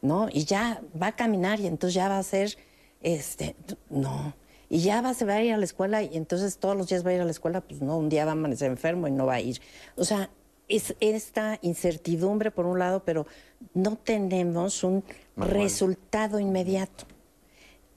¿no? 0.00 0.28
Y 0.32 0.44
ya 0.44 0.80
va 1.00 1.08
a 1.08 1.16
caminar 1.16 1.60
y 1.60 1.66
entonces 1.66 1.94
ya 1.94 2.08
va 2.08 2.18
a 2.18 2.22
ser, 2.22 2.56
este, 3.02 3.54
no. 3.90 4.34
Y 4.72 4.78
ya 4.78 5.02
va, 5.02 5.12
se 5.12 5.26
va 5.26 5.34
a 5.34 5.42
ir 5.42 5.52
a 5.52 5.58
la 5.58 5.66
escuela 5.66 6.02
y 6.02 6.16
entonces 6.16 6.56
todos 6.56 6.74
los 6.74 6.88
días 6.88 7.04
va 7.04 7.10
a 7.10 7.12
ir 7.12 7.20
a 7.20 7.26
la 7.26 7.30
escuela, 7.30 7.60
pues 7.60 7.82
no, 7.82 7.98
un 7.98 8.08
día 8.08 8.24
va 8.24 8.30
a 8.30 8.32
amanecer 8.32 8.70
enfermo 8.70 9.06
y 9.06 9.10
no 9.10 9.26
va 9.26 9.34
a 9.34 9.40
ir. 9.42 9.60
O 9.96 10.04
sea, 10.06 10.30
es 10.66 10.94
esta 11.00 11.58
incertidumbre 11.60 12.50
por 12.50 12.64
un 12.64 12.78
lado, 12.78 13.04
pero 13.04 13.26
no 13.74 13.96
tenemos 13.96 14.82
un 14.82 15.04
resultado 15.36 16.40
inmediato. 16.40 17.04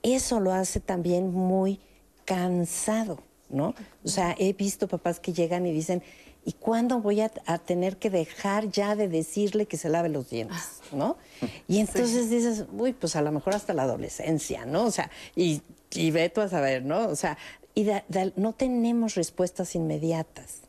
Eso 0.04 0.42
lo 0.42 0.52
hace 0.52 0.82
también 0.82 1.32
muy 1.32 1.80
cansado, 2.26 3.20
¿no? 3.48 3.74
O 4.04 4.10
sea, 4.10 4.36
he 4.38 4.52
visto 4.52 4.90
papás 4.90 5.22
que 5.22 5.32
llegan 5.32 5.66
y 5.66 5.72
dicen, 5.72 6.04
¿y 6.44 6.52
cuándo 6.52 7.00
voy 7.00 7.22
a, 7.22 7.32
a 7.46 7.58
tener 7.58 7.96
que 7.96 8.10
dejar 8.10 8.70
ya 8.70 8.98
de 8.98 9.08
decirle 9.08 9.66
que 9.66 9.78
se 9.78 9.88
lave 9.88 10.10
los 10.10 10.30
dientes, 10.30 10.82
¿no? 10.92 11.16
Y 11.70 11.80
entonces 11.80 12.30
dices, 12.30 12.66
uy, 12.78 12.92
pues 12.92 13.16
a 13.16 13.22
lo 13.22 13.32
mejor 13.32 13.56
hasta 13.56 13.74
la 13.74 13.84
adolescencia, 13.84 14.66
¿no? 14.66 14.84
O 14.84 14.92
sea, 14.92 15.10
y, 15.38 15.62
y 15.98 16.12
ve 16.12 16.30
tú 16.30 16.41
a 16.41 16.48
saber, 16.50 16.84
¿no? 16.84 17.08
O 17.08 17.16
sea, 17.16 17.38
y 17.74 17.84
da- 17.86 18.04
da- 18.08 18.32
no 18.36 18.54
tenemos 18.54 19.16
respuestas 19.16 19.76
inmediatas. 19.76 20.62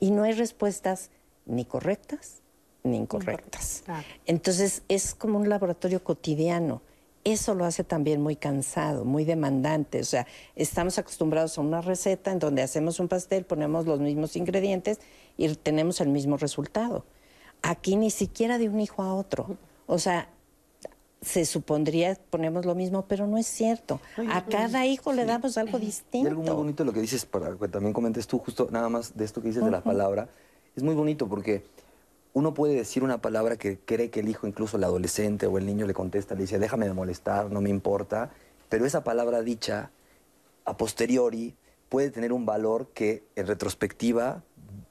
Y 0.00 0.10
no 0.10 0.22
hay 0.24 0.32
respuestas 0.32 1.10
ni 1.46 1.64
correctas 1.64 2.38
ni 2.84 2.96
incorrectas. 2.96 3.84
Entonces 4.26 4.82
es 4.88 5.14
como 5.14 5.38
un 5.38 5.48
laboratorio 5.48 6.02
cotidiano. 6.02 6.82
Eso 7.24 7.54
lo 7.54 7.64
hace 7.64 7.84
también 7.84 8.20
muy 8.20 8.34
cansado, 8.34 9.04
muy 9.04 9.24
demandante. 9.24 10.00
O 10.00 10.04
sea, 10.04 10.26
estamos 10.56 10.98
acostumbrados 10.98 11.56
a 11.56 11.60
una 11.60 11.80
receta 11.80 12.32
en 12.32 12.40
donde 12.40 12.62
hacemos 12.62 12.98
un 12.98 13.06
pastel, 13.06 13.44
ponemos 13.44 13.86
los 13.86 14.00
mismos 14.00 14.34
ingredientes 14.34 14.98
y 15.38 15.48
tenemos 15.54 16.00
el 16.00 16.08
mismo 16.08 16.36
resultado. 16.36 17.04
Aquí 17.62 17.94
ni 17.94 18.10
siquiera 18.10 18.58
de 18.58 18.68
un 18.68 18.80
hijo 18.80 19.02
a 19.02 19.14
otro. 19.14 19.56
O 19.86 20.00
sea, 20.00 20.28
se 21.22 21.44
supondría 21.44 22.18
ponemos 22.30 22.66
lo 22.66 22.74
mismo, 22.74 23.06
pero 23.06 23.26
no 23.26 23.38
es 23.38 23.46
cierto. 23.46 24.00
A 24.28 24.44
cada 24.44 24.86
hijo 24.86 25.12
le 25.12 25.24
damos 25.24 25.56
algo 25.56 25.78
Y 25.78 25.86
distinto. 25.86 26.28
algo 26.28 26.42
muy 26.42 26.50
bonito 26.50 26.84
lo 26.84 26.92
que 26.92 27.00
dices, 27.00 27.24
para 27.24 27.56
que 27.56 27.68
también 27.68 27.92
comentes 27.92 28.26
tú, 28.26 28.38
justo 28.38 28.68
nada 28.70 28.88
más 28.88 29.16
de 29.16 29.24
esto 29.24 29.40
que 29.40 29.48
dices 29.48 29.64
de 29.64 29.70
la 29.70 29.82
palabra, 29.82 30.28
es 30.74 30.82
muy 30.82 30.94
bonito 30.94 31.28
porque 31.28 31.64
uno 32.34 32.54
puede 32.54 32.74
decir 32.74 33.04
una 33.04 33.20
palabra 33.20 33.56
que 33.56 33.78
cree 33.78 34.10
que 34.10 34.20
el 34.20 34.28
hijo, 34.28 34.46
incluso 34.46 34.76
el 34.76 34.84
adolescente 34.84 35.46
o 35.46 35.58
el 35.58 35.66
niño 35.66 35.86
le 35.86 35.94
contesta, 35.94 36.34
le 36.34 36.42
dice, 36.42 36.58
déjame 36.58 36.86
de 36.86 36.94
molestar, 36.94 37.50
no 37.50 37.60
me 37.60 37.70
importa, 37.70 38.30
pero 38.68 38.84
esa 38.84 39.04
palabra 39.04 39.42
dicha 39.42 39.90
a 40.64 40.76
posteriori 40.76 41.54
puede 41.88 42.10
tener 42.10 42.32
un 42.32 42.46
valor 42.46 42.88
que 42.94 43.22
en 43.36 43.46
retrospectiva, 43.46 44.42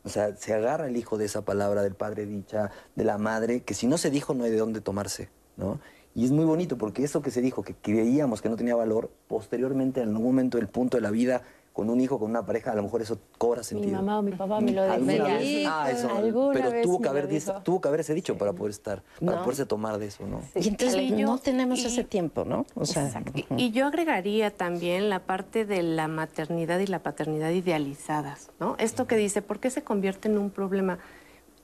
o 0.03 0.09
sea, 0.09 0.35
se 0.35 0.53
agarra 0.53 0.87
el 0.87 0.95
hijo 0.95 1.17
de 1.17 1.25
esa 1.25 1.43
palabra 1.43 1.81
del 1.81 1.95
padre 1.95 2.25
dicha, 2.25 2.71
de 2.95 3.03
la 3.03 3.17
madre, 3.17 3.61
que 3.63 3.73
si 3.73 3.87
no 3.87 3.97
se 3.97 4.11
dijo 4.11 4.33
no 4.33 4.43
hay 4.43 4.51
de 4.51 4.57
dónde 4.57 4.81
tomarse, 4.81 5.29
¿no? 5.57 5.79
Y 6.13 6.25
es 6.25 6.31
muy 6.31 6.45
bonito 6.45 6.77
porque 6.77 7.03
eso 7.03 7.21
que 7.21 7.31
se 7.31 7.41
dijo, 7.41 7.63
que 7.63 7.73
creíamos 7.73 8.41
que 8.41 8.49
no 8.49 8.55
tenía 8.57 8.75
valor, 8.75 9.09
posteriormente 9.27 10.01
en 10.01 10.09
algún 10.09 10.23
momento 10.25 10.57
del 10.57 10.67
punto 10.67 10.97
de 10.97 11.01
la 11.01 11.11
vida, 11.11 11.41
con 11.71 11.89
un 11.89 12.01
hijo, 12.01 12.19
con 12.19 12.29
una 12.29 12.45
pareja, 12.45 12.73
a 12.73 12.75
lo 12.75 12.83
mejor 12.83 13.01
eso 13.01 13.17
cobra 13.37 13.59
Mi 13.59 13.63
sentido. 13.63 13.93
mamá 13.95 14.19
o 14.19 14.21
mi 14.21 14.33
papá 14.33 14.59
me 14.59 14.73
lo 14.73 14.81
¿Alguna 14.83 15.13
decía. 15.13 15.37
vez? 15.37 15.67
Ah, 15.71 15.89
eso. 15.89 16.09
Alguna 16.09 16.51
Pero 16.53 16.81
tuvo 16.81 16.99
que, 16.99 17.07
haber 17.07 17.27
dijo. 17.29 17.53
tuvo 17.63 17.79
que 17.79 17.87
haberse 17.87 18.13
dicho 18.13 18.37
para 18.37 18.51
poder 18.51 18.71
estar, 18.71 19.03
para 19.23 19.37
No. 19.37 19.43
poderse 19.43 19.65
tomar 19.65 19.97
de 19.97 20.07
eso, 20.07 20.27
¿no? 20.27 20.41
Y 20.53 20.67
entonces 20.67 21.01
Y 21.01 21.15
yo- 21.15 21.27
no 21.27 21.37
tenemos 21.37 21.79
y- 21.79 21.85
ese 21.85 22.03
tiempo, 22.03 22.43
¿no? 22.43 22.65
O 22.75 22.85
sea, 22.85 23.09
Y, 23.33 23.45
y 23.67 23.71
yo 23.71 23.85
agregaría 23.85 24.51
también 24.51 25.09
la 25.09 25.19
parte 25.19 25.63
de 25.65 25.81
la 25.81 26.09
maternidad 26.09 26.77
y 26.79 26.87
la 26.87 26.99
paternidad 26.99 27.51
idealizadas, 27.51 28.49
¿no? 28.59 28.75
Esto 28.77 29.07
que 29.07 29.15
dice, 29.15 29.41
¿por 29.41 29.59
qué 29.59 29.69
se 29.69 29.81
convierte 29.81 30.27
en 30.27 30.37
un 30.39 30.49
problema? 30.49 30.99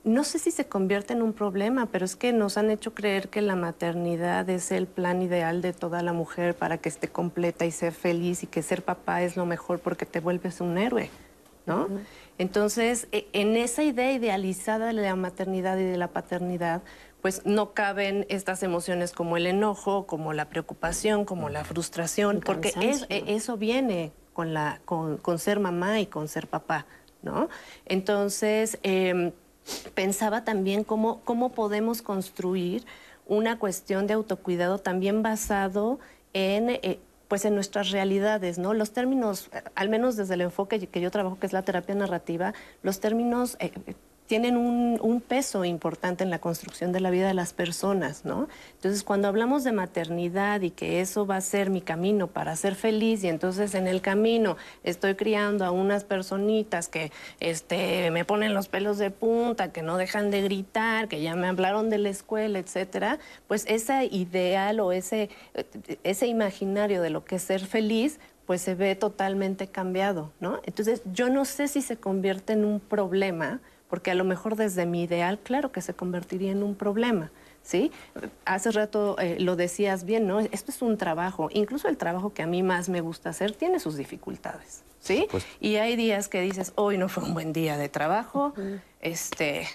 No 0.08 0.24
sé 0.24 0.39
si 0.39 0.51
se 0.51 0.66
convierte 0.68 1.12
en 1.14 1.22
un 1.22 1.34
problema, 1.34 1.88
pero 1.88 2.05
es 2.05 2.16
que 2.16 2.32
nos 2.32 2.58
han 2.58 2.72
hecho 2.72 2.93
creer 2.93 3.28
que 3.28 3.41
la 3.41 3.58
maternidad 3.58 4.49
es 4.49 4.72
el 4.72 4.88
plan 4.88 5.22
ideal 5.22 5.62
de 5.62 5.74
toda 5.74 6.01
la 6.01 6.14
mujer 6.14 6.55
para 6.55 6.78
que 6.78 6.88
esté 6.88 7.10
completa 7.10 7.66
y 7.66 7.72
ser 7.72 7.91
feliz 7.91 8.41
y 8.41 8.47
que 8.47 8.62
ser 8.62 8.84
papá 8.84 9.22
es 9.24 9.36
lo 9.36 9.45
mejor 9.45 9.80
porque 9.80 10.05
te 10.05 10.22
vuelves 10.22 10.62
un 10.62 10.78
héroe, 10.78 11.10
¿no? 11.66 11.89
Entonces, 12.38 13.10
e- 13.12 13.28
en 13.34 13.58
esa 13.58 13.84
idea 13.84 14.14
idealizada 14.14 14.88
de 14.88 14.93
la 14.93 15.16
maternidad 15.18 15.78
y 15.78 15.84
de 15.84 15.97
la 15.97 16.08
paternidad, 16.08 16.84
pues 17.22 17.45
no 17.45 17.74
caben 17.74 18.26
estas 18.30 18.64
emociones 18.64 19.12
como 19.12 19.36
el 19.36 19.45
enojo, 19.45 20.08
como 20.08 20.32
la 20.32 20.45
preocupación, 20.47 21.26
como 21.26 21.50
la 21.50 21.66
frustración, 21.66 22.39
porque 22.46 22.70
es- 22.70 23.01
e- 23.09 23.36
eso 23.36 23.58
viene 23.58 24.13
con, 24.32 24.54
la, 24.54 24.79
con, 24.86 25.17
con 25.17 25.38
ser 25.38 25.59
mamá 25.59 26.00
y 26.00 26.05
con 26.05 26.29
ser 26.29 26.47
papá, 26.47 26.86
¿no? 27.24 27.50
Entonces, 27.86 28.79
em, 28.84 29.32
pensaba 29.93 30.43
también 30.43 30.83
cómo, 30.83 31.21
cómo 31.23 31.49
podemos 31.49 32.01
construir 32.01 32.85
una 33.25 33.59
cuestión 33.59 34.07
de 34.07 34.13
autocuidado 34.13 34.79
también 34.79 35.21
basado 35.21 35.99
en, 36.33 36.69
eh, 36.69 36.99
pues 37.27 37.45
en 37.45 37.55
nuestras 37.55 37.91
realidades, 37.91 38.57
¿no? 38.57 38.73
Los 38.73 38.91
términos, 38.91 39.49
eh, 39.53 39.61
al 39.75 39.89
menos 39.89 40.15
desde 40.15 40.35
el 40.35 40.41
enfoque 40.41 40.87
que 40.87 41.01
yo 41.01 41.11
trabajo, 41.11 41.37
que 41.39 41.47
es 41.47 41.53
la 41.53 41.61
terapia 41.61 41.95
narrativa, 41.95 42.53
los 42.83 42.99
términos 42.99 43.57
eh, 43.59 43.71
tienen 44.28 44.58
un, 44.58 44.99
un 45.01 45.21
peso 45.21 45.66
importante 45.66 46.24
en 46.24 46.29
la 46.29 46.39
construcción 46.39 46.91
de 46.91 46.99
la 46.99 47.09
vida 47.09 47.28
de 47.28 47.33
las 47.33 47.54
personas, 47.54 48.25
¿no? 48.25 48.47
Entonces, 48.75 49.04
cuando 49.04 49.28
hablamos 49.28 49.63
de 49.63 49.71
maternidad 49.71 50.62
y 50.62 50.70
que 50.70 51.01
eso 51.01 51.25
va 51.25 51.37
a 51.37 51.41
ser 51.41 51.70
mi 51.70 51.82
camino 51.82 52.28
para 52.28 52.55
ser 52.55 52.75
feliz 52.75 53.24
y 53.24 53.29
entonces 53.29 53.74
en 53.74 53.87
el 53.87 54.01
camino 54.01 54.58
estoy 54.83 55.16
criando 55.16 55.66
a 55.66 55.71
unas 55.71 56.04
personitas 56.04 56.89
que 56.89 57.12
este, 57.39 58.12
me 58.12 58.25
ponen 58.25 58.54
los 58.54 58.67
pelos 58.67 58.97
de 58.97 59.12
punta, 59.12 59.71
que 59.71 59.82
no 59.82 59.97
dejan 59.97 60.29
de 60.29 60.41
gritar, 60.41 61.08
que 61.08 61.21
ya 61.21 61.36
me 61.36 61.47
hablaron 61.47 61.89
de 61.89 61.97
la 61.97 62.09
escuela, 62.09 62.59
etcétera, 62.59 63.20
pues 63.47 63.66
ese 63.67 64.05
ideal 64.12 64.79
o 64.79 64.91
ese, 64.91 65.29
ese 66.04 66.28
imaginario 66.28 67.01
de 67.01 67.09
lo 67.09 67.24
que 67.24 67.37
es 67.37 67.43
ser 67.43 67.66
feliz 67.66 68.20
pues 68.45 68.62
se 68.62 68.75
ve 68.75 68.95
totalmente 68.95 69.67
cambiado, 69.67 70.32
¿no? 70.39 70.62
Entonces, 70.63 71.01
yo 71.13 71.29
no 71.29 71.43
sé 71.43 71.67
si 71.67 71.82
se 71.82 71.97
convierte 71.97 72.54
en 72.54 72.63
un 72.63 72.79
problema, 72.79 73.59
porque 73.89 74.12
a 74.12 74.16
lo 74.16 74.24
mejor 74.24 74.55
desde 74.55 74.86
mi 74.86 75.04
ideal, 75.04 75.39
claro 75.39 75.72
que 75.72 75.82
se 75.82 75.93
convertiría 75.93 76.51
en 76.51 76.64
un 76.64 76.76
problema. 76.76 77.32
¿sí? 77.68 77.92
Hace 78.46 78.72
rato 78.72 79.18
eh, 79.20 79.36
lo 79.39 79.58
decías 79.58 80.05
bien, 80.05 80.26
¿no? 80.26 80.39
Esto 80.39 80.72
es 80.72 80.82
un 80.82 80.97
trabajo, 80.97 81.50
incluso 81.51 81.89
el 81.89 81.97
trabajo 81.97 82.34
que 82.34 82.42
a 82.42 82.47
mí 82.47 82.64
más 82.64 82.88
me 82.88 83.01
gusta 83.01 83.30
hacer 83.30 83.51
tiene 83.51 83.82
sus 83.82 83.97
dificultades, 83.97 84.84
¿sí? 85.00 85.28
Y 85.59 85.76
hay 85.76 85.97
días 85.97 86.30
que 86.30 86.39
dices, 86.42 86.72
hoy 86.76 86.97
no 86.97 87.09
fue 87.09 87.24
un 87.24 87.34
buen 87.34 87.54
día 87.54 87.78
de 87.78 87.89
trabajo, 87.89 88.54
este... 89.01 89.68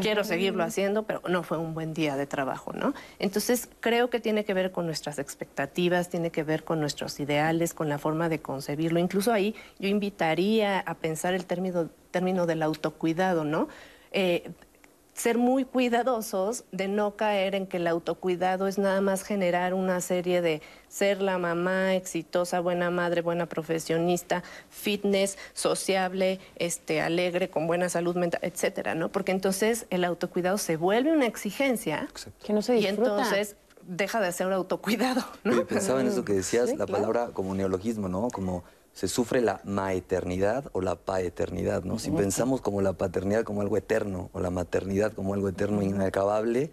Quiero 0.00 0.24
seguirlo 0.24 0.64
haciendo, 0.64 1.02
pero 1.04 1.22
no 1.28 1.42
fue 1.42 1.58
un 1.58 1.74
buen 1.74 1.94
día 1.94 2.16
de 2.16 2.26
trabajo, 2.26 2.72
¿no? 2.72 2.94
Entonces, 3.18 3.68
creo 3.80 4.08
que 4.10 4.20
tiene 4.20 4.44
que 4.44 4.54
ver 4.54 4.72
con 4.72 4.86
nuestras 4.86 5.18
expectativas, 5.18 6.08
tiene 6.08 6.30
que 6.30 6.42
ver 6.42 6.64
con 6.64 6.80
nuestros 6.80 7.20
ideales, 7.20 7.74
con 7.74 7.88
la 7.88 7.98
forma 7.98 8.28
de 8.28 8.40
concebirlo. 8.40 8.98
Incluso 8.98 9.32
ahí 9.32 9.54
yo 9.78 9.88
invitaría 9.88 10.80
a 10.80 10.94
pensar 10.94 11.34
el 11.34 11.44
término, 11.44 11.90
término 12.10 12.46
del 12.46 12.62
autocuidado, 12.62 13.44
¿no? 13.44 13.68
Eh, 14.10 14.50
ser 15.18 15.36
muy 15.36 15.64
cuidadosos 15.64 16.64
de 16.70 16.86
no 16.86 17.16
caer 17.16 17.56
en 17.56 17.66
que 17.66 17.78
el 17.78 17.88
autocuidado 17.88 18.68
es 18.68 18.78
nada 18.78 19.00
más 19.00 19.24
generar 19.24 19.74
una 19.74 20.00
serie 20.00 20.40
de 20.40 20.62
ser 20.88 21.20
la 21.20 21.38
mamá 21.38 21.96
exitosa, 21.96 22.60
buena 22.60 22.90
madre, 22.90 23.20
buena 23.20 23.46
profesionista, 23.46 24.44
fitness, 24.70 25.36
sociable, 25.54 26.38
este, 26.56 27.00
alegre, 27.00 27.50
con 27.50 27.66
buena 27.66 27.88
salud 27.88 28.14
mental, 28.14 28.40
etcétera, 28.44 28.94
¿no? 28.94 29.10
Porque 29.10 29.32
entonces 29.32 29.86
el 29.90 30.04
autocuidado 30.04 30.56
se 30.56 30.76
vuelve 30.76 31.12
una 31.12 31.26
exigencia 31.26 32.08
que 32.44 32.52
no 32.52 32.62
se 32.62 32.74
disfruta. 32.74 33.02
y 33.02 33.04
entonces 33.04 33.56
deja 33.88 34.20
de 34.20 34.30
ser 34.30 34.52
autocuidado. 34.52 35.24
¿no? 35.42 35.64
pensaba 35.66 36.00
en 36.00 36.06
eso 36.06 36.24
que 36.24 36.34
decías, 36.34 36.76
la 36.76 36.86
palabra 36.86 37.30
como 37.32 37.54
neologismo, 37.56 38.08
¿no? 38.08 38.28
Como 38.28 38.62
se 38.98 39.06
sufre 39.06 39.40
la 39.40 39.60
maeternidad 39.62 40.70
o 40.72 40.80
la 40.80 40.96
paeternidad, 40.96 41.84
¿no? 41.84 42.00
Si 42.00 42.10
pensamos 42.10 42.60
como 42.60 42.82
la 42.82 42.94
paternidad 42.94 43.44
como 43.44 43.60
algo 43.60 43.76
eterno 43.76 44.28
o 44.32 44.40
la 44.40 44.50
maternidad 44.50 45.12
como 45.12 45.34
algo 45.34 45.48
eterno 45.48 45.82
e 45.82 45.84
inacabable, 45.84 46.72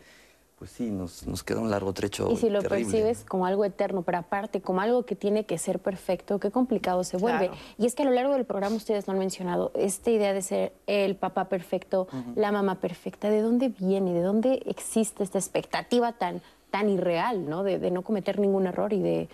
pues 0.58 0.72
sí, 0.72 0.90
nos, 0.90 1.28
nos, 1.28 1.44
queda 1.44 1.60
un 1.60 1.70
largo 1.70 1.94
trecho. 1.94 2.32
Y 2.32 2.38
si 2.38 2.50
lo 2.50 2.64
percibes 2.64 3.26
como 3.26 3.46
algo 3.46 3.64
eterno, 3.64 4.02
pero 4.02 4.18
aparte 4.18 4.60
como 4.60 4.82
algo 4.82 5.06
que 5.06 5.16
tiene 5.16 5.46
que 5.46 5.60
ser 5.60 5.78
perfecto, 5.78 6.40
qué 6.40 6.50
complicado 6.50 7.04
se 7.04 7.18
vuelve. 7.18 7.52
Y 7.78 7.86
es 7.86 7.94
que 7.94 8.02
a 8.02 8.06
lo 8.06 8.12
largo 8.12 8.34
del 8.34 8.46
programa 8.46 8.76
ustedes 8.76 9.06
lo 9.06 9.14
han 9.14 9.20
mencionado, 9.20 9.72
esta 9.76 10.10
idea 10.10 10.34
de 10.34 10.42
ser 10.42 10.74
el 10.88 11.16
papá 11.16 11.48
perfecto, 11.48 12.08
la 12.36 12.52
mamá 12.52 12.82
perfecta, 12.82 13.30
¿de 13.30 13.42
dónde 13.42 13.70
viene? 13.70 14.16
¿De 14.16 14.24
dónde 14.24 14.64
existe 14.66 15.24
esta 15.24 15.38
expectativa 15.38 16.14
tan, 16.14 16.42
tan 16.72 16.90
irreal, 16.90 17.48
¿no? 17.48 17.62
de 17.62 17.92
no 17.92 18.02
cometer 18.02 18.40
ningún 18.40 18.66
error 18.66 18.94
y 18.94 19.02
de 19.04 19.30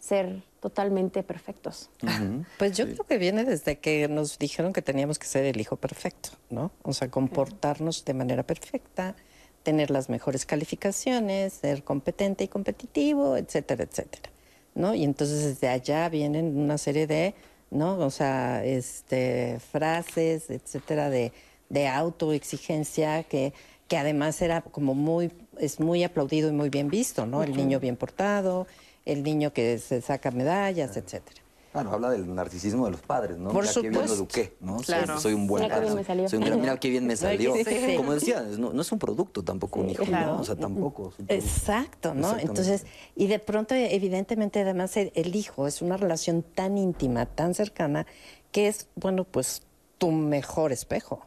ser 0.00 0.42
totalmente 0.62 1.22
perfectos. 1.24 1.90
Pues 2.58 2.76
yo 2.76 2.84
creo 2.84 3.04
que 3.04 3.18
viene 3.18 3.44
desde 3.44 3.78
que 3.78 4.06
nos 4.08 4.38
dijeron 4.38 4.72
que 4.72 4.80
teníamos 4.80 5.18
que 5.18 5.26
ser 5.26 5.44
el 5.44 5.60
hijo 5.60 5.76
perfecto, 5.76 6.30
¿no? 6.50 6.70
O 6.82 6.92
sea, 6.92 7.10
comportarnos 7.10 8.04
de 8.04 8.14
manera 8.14 8.44
perfecta, 8.44 9.16
tener 9.64 9.90
las 9.90 10.08
mejores 10.08 10.46
calificaciones, 10.46 11.54
ser 11.54 11.82
competente 11.82 12.44
y 12.44 12.48
competitivo, 12.48 13.36
etcétera, 13.36 13.82
etcétera, 13.84 14.30
¿no? 14.74 14.94
Y 14.94 15.02
entonces 15.02 15.44
desde 15.44 15.68
allá 15.68 16.08
vienen 16.08 16.56
una 16.56 16.78
serie 16.78 17.08
de, 17.08 17.34
¿no? 17.70 17.98
O 17.98 18.10
sea, 18.10 18.64
este, 18.64 19.58
frases, 19.72 20.48
etcétera, 20.48 21.10
de, 21.10 21.32
de 21.70 21.88
autoexigencia 21.88 23.24
que, 23.24 23.52
que 23.88 23.96
además 23.96 24.40
era 24.40 24.60
como 24.60 24.94
muy, 24.94 25.32
es 25.58 25.80
muy 25.80 26.04
aplaudido 26.04 26.50
y 26.50 26.52
muy 26.52 26.70
bien 26.70 26.88
visto, 26.88 27.26
¿no? 27.26 27.42
El 27.42 27.56
niño 27.56 27.80
bien 27.80 27.96
portado, 27.96 28.68
el 29.04 29.22
niño 29.22 29.52
que 29.52 29.78
se 29.78 30.00
saca 30.00 30.30
medallas, 30.30 30.96
etcétera. 30.96 31.42
Bueno, 31.72 31.90
habla 31.92 32.10
del 32.10 32.34
narcisismo 32.34 32.84
de 32.84 32.90
los 32.90 33.00
padres, 33.00 33.38
¿no? 33.38 33.50
Por 33.50 33.62
mira 33.62 33.72
supuesto. 33.72 33.80
qué 33.82 33.88
bien 33.88 34.06
lo 34.06 34.14
eduqué, 34.14 34.56
¿no? 34.60 34.76
Claro. 34.78 35.18
Soy, 35.18 35.32
un 35.32 35.46
buen 35.46 35.62
Mira 35.62 35.76
qué 35.76 35.80
bien 35.80 35.94
me 35.94 36.04
salió. 36.04 36.28
Soy 36.28 36.38
un 36.38 36.44
gran, 36.44 36.60
mira 36.60 36.76
qué 36.78 36.90
bien 36.90 37.06
me 37.06 37.16
salió. 37.16 37.54
Sí, 37.54 37.64
sí. 37.64 37.96
Como 37.96 38.12
decía, 38.12 38.42
no, 38.42 38.74
no, 38.74 38.82
es 38.82 38.92
un 38.92 38.98
producto 38.98 39.42
tampoco 39.42 39.80
un 39.80 39.88
hijo, 39.88 40.04
¿no? 40.04 40.40
O 40.40 40.44
sea, 40.44 40.54
tampoco. 40.54 41.14
Exacto, 41.28 42.12
¿no? 42.14 42.38
Entonces, 42.38 42.84
y 43.16 43.26
de 43.26 43.38
pronto, 43.38 43.74
evidentemente, 43.74 44.60
además, 44.60 44.96
el, 44.98 45.12
el 45.14 45.34
hijo 45.34 45.66
es 45.66 45.80
una 45.80 45.96
relación 45.96 46.42
tan 46.42 46.76
íntima, 46.76 47.24
tan 47.24 47.54
cercana, 47.54 48.06
que 48.50 48.68
es, 48.68 48.88
bueno, 48.94 49.24
pues 49.24 49.62
tu 49.96 50.10
mejor 50.10 50.72
espejo. 50.72 51.26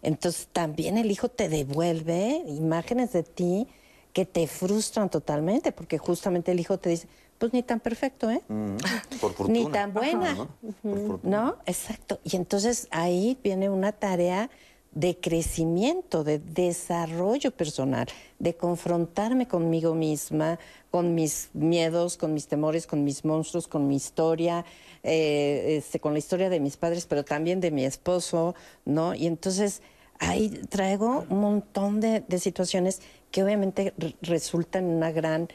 Entonces, 0.00 0.48
también 0.52 0.96
el 0.96 1.10
hijo 1.10 1.28
te 1.28 1.50
devuelve 1.50 2.42
imágenes 2.46 3.12
de 3.12 3.24
ti 3.24 3.68
que 4.16 4.24
te 4.24 4.46
frustran 4.46 5.10
totalmente, 5.10 5.72
porque 5.72 5.98
justamente 5.98 6.50
el 6.50 6.58
hijo 6.58 6.78
te 6.78 6.88
dice, 6.88 7.06
pues 7.36 7.52
ni 7.52 7.62
tan 7.62 7.80
perfecto, 7.80 8.30
¿eh? 8.30 8.40
Mm, 8.48 8.76
por 9.20 9.34
fortuna. 9.34 9.52
Ni 9.52 9.70
tan 9.70 9.92
buena. 9.92 10.32
¿no? 10.32 10.48
¿no? 10.82 11.20
¿no? 11.22 11.56
Exacto. 11.66 12.18
Y 12.24 12.36
entonces 12.36 12.88
ahí 12.90 13.36
viene 13.44 13.68
una 13.68 13.92
tarea 13.92 14.48
de 14.92 15.18
crecimiento, 15.18 16.24
de 16.24 16.38
desarrollo 16.38 17.50
personal, 17.50 18.06
de 18.38 18.56
confrontarme 18.56 19.46
conmigo 19.48 19.94
misma, 19.94 20.58
con 20.90 21.14
mis 21.14 21.50
miedos, 21.52 22.16
con 22.16 22.32
mis 22.32 22.48
temores, 22.48 22.86
con 22.86 23.04
mis 23.04 23.22
monstruos, 23.22 23.68
con 23.68 23.86
mi 23.86 23.96
historia, 23.96 24.64
eh, 25.02 25.76
este, 25.76 26.00
con 26.00 26.14
la 26.14 26.20
historia 26.20 26.48
de 26.48 26.58
mis 26.58 26.78
padres, 26.78 27.04
pero 27.04 27.22
también 27.22 27.60
de 27.60 27.70
mi 27.70 27.84
esposo, 27.84 28.54
¿no? 28.86 29.14
Y 29.14 29.26
entonces 29.26 29.82
ahí 30.18 30.48
traigo 30.70 31.26
un 31.28 31.40
montón 31.40 32.00
de, 32.00 32.20
de 32.20 32.38
situaciones 32.38 33.02
que 33.36 33.44
obviamente 33.44 33.92
resultan 34.22 34.86
una 34.86 35.12
gran 35.12 35.48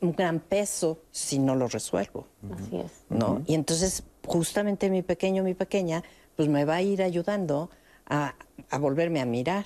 un 0.00 0.12
gran 0.12 0.38
peso 0.38 1.00
si 1.10 1.40
no 1.40 1.56
lo 1.56 1.66
resuelvo. 1.66 2.28
Así 2.54 2.76
es. 2.76 2.92
¿No? 3.08 3.42
Y 3.48 3.54
entonces, 3.54 4.04
justamente 4.24 4.88
mi 4.88 5.02
pequeño, 5.02 5.42
mi 5.42 5.54
pequeña, 5.54 6.04
pues 6.36 6.48
me 6.48 6.64
va 6.64 6.76
a 6.76 6.82
ir 6.82 7.02
ayudando 7.02 7.70
a, 8.06 8.36
a 8.70 8.78
volverme 8.78 9.20
a 9.20 9.24
mirar. 9.24 9.64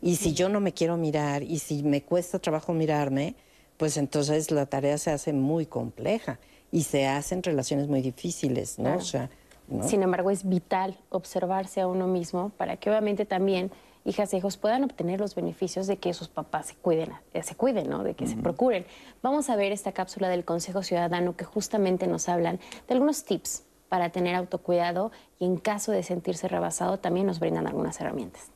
Y 0.00 0.16
si 0.16 0.34
yo 0.34 0.48
no 0.48 0.60
me 0.60 0.72
quiero 0.72 0.96
mirar 0.96 1.42
y 1.42 1.58
si 1.58 1.82
me 1.82 2.02
cuesta 2.02 2.38
trabajo 2.38 2.72
mirarme, 2.74 3.34
pues 3.76 3.96
entonces 3.96 4.52
la 4.52 4.66
tarea 4.66 4.96
se 4.96 5.10
hace 5.10 5.32
muy 5.32 5.66
compleja 5.66 6.38
y 6.70 6.84
se 6.84 7.08
hacen 7.08 7.42
relaciones 7.42 7.88
muy 7.88 8.02
difíciles, 8.02 8.78
¿no? 8.78 8.84
Claro. 8.84 8.98
O 8.98 9.04
sea, 9.04 9.30
¿no? 9.66 9.88
Sin 9.88 10.04
embargo, 10.04 10.30
es 10.30 10.48
vital 10.48 10.96
observarse 11.08 11.80
a 11.80 11.88
uno 11.88 12.06
mismo 12.06 12.50
para 12.56 12.76
que 12.76 12.88
obviamente 12.88 13.24
también 13.24 13.72
hijas 14.04 14.32
e 14.32 14.38
hijos 14.38 14.56
puedan 14.56 14.84
obtener 14.84 15.20
los 15.20 15.34
beneficios 15.34 15.86
de 15.86 15.98
que 15.98 16.14
sus 16.14 16.28
papás 16.28 16.66
se 16.66 16.74
cuiden, 16.74 17.12
se 17.42 17.54
cuiden, 17.54 17.90
¿no? 17.90 18.02
De 18.02 18.14
que 18.14 18.26
se 18.26 18.36
procuren. 18.36 18.86
Vamos 19.22 19.50
a 19.50 19.56
ver 19.56 19.72
esta 19.72 19.92
cápsula 19.92 20.28
del 20.28 20.44
Consejo 20.44 20.82
Ciudadano 20.82 21.36
que 21.36 21.44
justamente 21.44 22.06
nos 22.06 22.28
hablan 22.28 22.58
de 22.88 22.94
algunos 22.94 23.24
tips 23.24 23.64
para 23.88 24.10
tener 24.10 24.36
autocuidado 24.36 25.12
y 25.38 25.44
en 25.44 25.56
caso 25.56 25.92
de 25.92 26.02
sentirse 26.02 26.48
rebasado 26.48 26.98
también 26.98 27.26
nos 27.26 27.40
brindan 27.40 27.66
algunas 27.66 28.00
herramientas. 28.00 28.50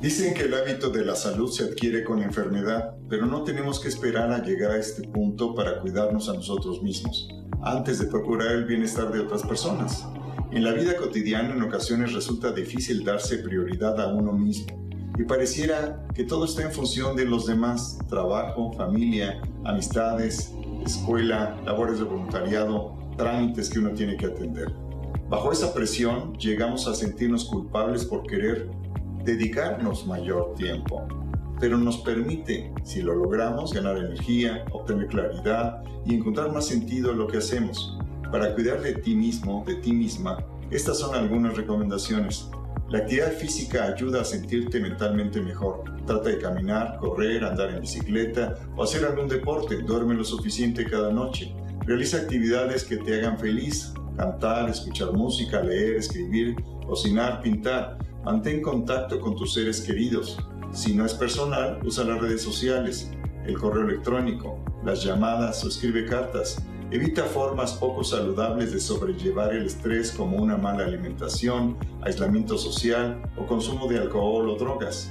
Dicen 0.00 0.34
que 0.34 0.42
el 0.42 0.54
hábito 0.54 0.90
de 0.90 1.04
la 1.04 1.14
salud 1.14 1.50
se 1.50 1.64
adquiere 1.64 2.04
con 2.04 2.22
enfermedad, 2.22 2.94
pero 3.08 3.26
no 3.26 3.44
tenemos 3.44 3.80
que 3.80 3.88
esperar 3.88 4.30
a 4.32 4.42
llegar 4.42 4.72
a 4.72 4.76
este 4.76 5.06
punto 5.08 5.54
para 5.54 5.80
cuidarnos 5.80 6.28
a 6.28 6.34
nosotros 6.34 6.82
mismos, 6.82 7.28
antes 7.62 8.00
de 8.00 8.06
procurar 8.06 8.52
el 8.52 8.64
bienestar 8.64 9.10
de 9.10 9.20
otras 9.20 9.42
personas. 9.44 10.06
En 10.54 10.62
la 10.62 10.70
vida 10.70 10.96
cotidiana 10.96 11.52
en 11.52 11.62
ocasiones 11.62 12.12
resulta 12.12 12.52
difícil 12.52 13.02
darse 13.02 13.38
prioridad 13.38 14.00
a 14.00 14.14
uno 14.14 14.32
mismo 14.32 14.88
y 15.18 15.24
pareciera 15.24 16.06
que 16.14 16.22
todo 16.22 16.44
está 16.44 16.62
en 16.62 16.70
función 16.70 17.16
de 17.16 17.24
los 17.24 17.46
demás, 17.46 17.98
trabajo, 18.08 18.72
familia, 18.72 19.42
amistades, 19.64 20.54
escuela, 20.86 21.60
labores 21.66 21.98
de 21.98 22.04
voluntariado, 22.04 22.96
trámites 23.16 23.68
que 23.68 23.80
uno 23.80 23.90
tiene 23.94 24.16
que 24.16 24.26
atender. 24.26 24.72
Bajo 25.28 25.50
esa 25.50 25.74
presión 25.74 26.34
llegamos 26.38 26.86
a 26.86 26.94
sentirnos 26.94 27.46
culpables 27.46 28.04
por 28.04 28.24
querer 28.24 28.70
dedicarnos 29.24 30.06
mayor 30.06 30.54
tiempo, 30.54 31.04
pero 31.58 31.78
nos 31.78 31.96
permite, 31.98 32.72
si 32.84 33.02
lo 33.02 33.16
logramos, 33.16 33.72
ganar 33.72 33.96
energía, 33.96 34.64
obtener 34.70 35.08
claridad 35.08 35.82
y 36.06 36.14
encontrar 36.14 36.52
más 36.52 36.66
sentido 36.66 37.10
en 37.10 37.18
lo 37.18 37.26
que 37.26 37.38
hacemos. 37.38 37.98
Para 38.34 38.52
cuidar 38.52 38.80
de 38.80 38.94
ti 38.94 39.14
mismo, 39.14 39.62
de 39.64 39.76
ti 39.76 39.92
misma, 39.92 40.44
estas 40.72 40.98
son 40.98 41.14
algunas 41.14 41.56
recomendaciones. 41.56 42.50
La 42.88 42.98
actividad 42.98 43.30
física 43.30 43.84
ayuda 43.84 44.22
a 44.22 44.24
sentirte 44.24 44.80
mentalmente 44.80 45.40
mejor. 45.40 45.84
Trata 46.04 46.30
de 46.30 46.38
caminar, 46.38 46.98
correr, 46.98 47.44
andar 47.44 47.70
en 47.70 47.82
bicicleta 47.82 48.56
o 48.74 48.82
hacer 48.82 49.04
algún 49.04 49.28
deporte. 49.28 49.76
Duerme 49.82 50.14
lo 50.14 50.24
suficiente 50.24 50.84
cada 50.84 51.12
noche. 51.12 51.54
Realiza 51.86 52.16
actividades 52.16 52.82
que 52.82 52.96
te 52.96 53.20
hagan 53.20 53.38
feliz. 53.38 53.94
Cantar, 54.16 54.68
escuchar 54.68 55.12
música, 55.12 55.62
leer, 55.62 55.94
escribir, 55.94 56.56
cocinar, 56.88 57.40
pintar. 57.40 57.98
Mantén 58.24 58.62
contacto 58.62 59.20
con 59.20 59.36
tus 59.36 59.54
seres 59.54 59.80
queridos. 59.80 60.36
Si 60.72 60.92
no 60.92 61.06
es 61.06 61.14
personal, 61.14 61.78
usa 61.84 62.02
las 62.02 62.20
redes 62.20 62.42
sociales, 62.42 63.12
el 63.46 63.56
correo 63.56 63.84
electrónico, 63.88 64.58
las 64.84 65.04
llamadas 65.04 65.64
o 65.64 65.68
escribe 65.68 66.04
cartas. 66.04 66.60
Evita 66.90 67.24
formas 67.24 67.72
poco 67.72 68.04
saludables 68.04 68.72
de 68.72 68.78
sobrellevar 68.78 69.54
el 69.54 69.66
estrés 69.66 70.12
como 70.12 70.36
una 70.36 70.56
mala 70.56 70.84
alimentación, 70.84 71.76
aislamiento 72.02 72.58
social 72.58 73.22
o 73.36 73.46
consumo 73.46 73.88
de 73.88 73.98
alcohol 73.98 74.48
o 74.50 74.56
drogas. 74.56 75.10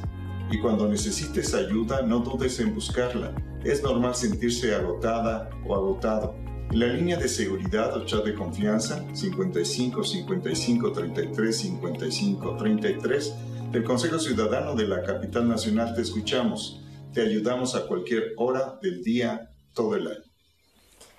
Y 0.51 0.59
cuando 0.59 0.87
necesites 0.87 1.53
ayuda, 1.53 2.03
no 2.03 2.19
dudes 2.19 2.59
en 2.59 2.75
buscarla. 2.75 3.33
Es 3.63 3.81
normal 3.81 4.13
sentirse 4.13 4.75
agotada 4.75 5.49
o 5.65 5.73
agotado. 5.75 6.35
En 6.69 6.79
la 6.79 6.87
línea 6.87 7.17
de 7.17 7.27
seguridad 7.27 7.97
o 7.97 8.05
chat 8.05 8.23
de 8.23 8.35
confianza 8.35 9.03
55 9.13 10.03
55 10.03 10.91
33 10.91 11.57
55 11.57 12.55
33 12.55 13.35
del 13.71 13.83
Consejo 13.83 14.19
Ciudadano 14.19 14.75
de 14.75 14.87
la 14.87 15.01
Capital 15.01 15.49
Nacional 15.49 15.95
te 15.95 16.01
escuchamos. 16.01 16.81
Te 17.13 17.21
ayudamos 17.21 17.75
a 17.75 17.87
cualquier 17.87 18.33
hora 18.37 18.79
del 18.81 19.03
día, 19.03 19.49
todo 19.73 19.95
el 19.95 20.07
año. 20.07 20.32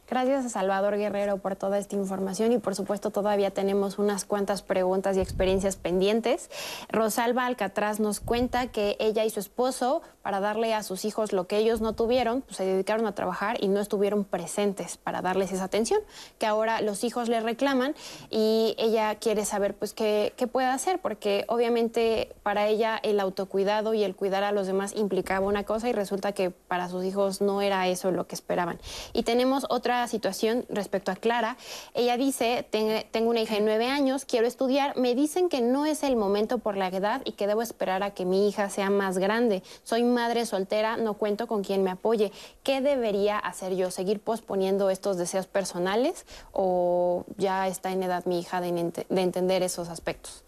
Gracias 0.06 0.44
a 0.44 0.48
Salvador 0.50 0.98
Guerrero 0.98 1.38
por 1.38 1.56
toda 1.56 1.78
esta 1.78 1.96
información 1.96 2.52
y 2.52 2.58
por 2.58 2.74
supuesto 2.74 3.10
todavía 3.10 3.50
tenemos 3.50 3.98
unas 3.98 4.26
cuantas 4.26 4.60
preguntas 4.60 5.16
y 5.16 5.20
experiencias 5.20 5.76
pendientes. 5.76 6.50
Rosalba 6.90 7.46
Alcatraz 7.46 8.00
nos 8.00 8.20
cuenta 8.20 8.66
que 8.66 8.96
ella 9.00 9.24
y 9.24 9.30
su 9.30 9.40
esposo, 9.40 10.02
para 10.22 10.40
darle 10.40 10.74
a 10.74 10.82
sus 10.82 11.06
hijos 11.06 11.32
lo 11.32 11.46
que 11.46 11.56
ellos 11.56 11.80
no 11.80 11.94
tuvieron, 11.94 12.42
pues 12.42 12.58
se 12.58 12.64
dedicaron 12.64 13.06
a 13.06 13.14
trabajar 13.14 13.56
y 13.62 13.68
no 13.68 13.80
estuvieron 13.80 14.24
presentes 14.24 14.98
para 14.98 15.22
darles 15.22 15.52
esa 15.52 15.64
atención, 15.64 16.00
que 16.38 16.46
ahora 16.46 16.82
los 16.82 17.02
hijos 17.02 17.30
le 17.30 17.40
reclaman 17.40 17.94
y 18.30 18.74
ella 18.78 19.14
quiere 19.14 19.46
saber 19.46 19.74
pues 19.74 19.94
qué, 19.94 20.34
qué 20.36 20.46
puede 20.46 20.66
hacer, 20.66 20.98
porque 21.00 21.44
obviamente 21.48 22.34
para 22.42 22.66
ella 22.66 22.98
el 23.02 23.20
autocuidado 23.20 23.94
y 23.94 24.04
el 24.04 24.14
cuidar 24.14 24.44
a 24.44 24.52
los 24.52 24.66
demás 24.66 24.94
implicaba 24.94 25.46
una 25.46 25.64
cosa 25.64 25.88
y 25.88 25.92
resulta 25.92 26.32
que 26.32 26.50
para 26.50 26.90
sus 26.90 27.04
hijos 27.04 27.40
no 27.40 27.62
era 27.62 27.88
eso 27.88 28.10
lo 28.10 28.26
que 28.26 28.34
esperaban. 28.34 28.78
Y 29.14 29.22
tenemos 29.22 29.66
otra 29.70 30.03
situación 30.08 30.64
respecto 30.68 31.10
a 31.10 31.16
Clara. 31.16 31.56
Ella 31.94 32.16
dice, 32.16 32.66
tengo 32.70 33.30
una 33.30 33.40
hija 33.40 33.54
de 33.54 33.60
nueve 33.60 33.86
años, 33.86 34.24
quiero 34.24 34.46
estudiar, 34.46 34.96
me 34.96 35.14
dicen 35.14 35.48
que 35.48 35.60
no 35.60 35.86
es 35.86 36.02
el 36.02 36.16
momento 36.16 36.58
por 36.58 36.76
la 36.76 36.88
edad 36.88 37.22
y 37.24 37.32
que 37.32 37.46
debo 37.46 37.62
esperar 37.62 38.02
a 38.02 38.12
que 38.12 38.24
mi 38.24 38.48
hija 38.48 38.70
sea 38.70 38.90
más 38.90 39.18
grande. 39.18 39.62
Soy 39.82 40.02
madre 40.02 40.46
soltera, 40.46 40.96
no 40.96 41.14
cuento 41.14 41.46
con 41.46 41.62
quien 41.62 41.82
me 41.82 41.90
apoye. 41.90 42.32
¿Qué 42.62 42.80
debería 42.80 43.38
hacer 43.38 43.74
yo? 43.74 43.90
¿Seguir 43.90 44.20
posponiendo 44.20 44.90
estos 44.90 45.16
deseos 45.16 45.46
personales 45.46 46.26
o 46.52 47.24
ya 47.36 47.68
está 47.68 47.92
en 47.92 48.02
edad 48.02 48.24
mi 48.26 48.40
hija 48.40 48.60
de, 48.60 48.68
entender 49.10 49.62
esos 49.62 49.88
aspectos? 49.88 50.44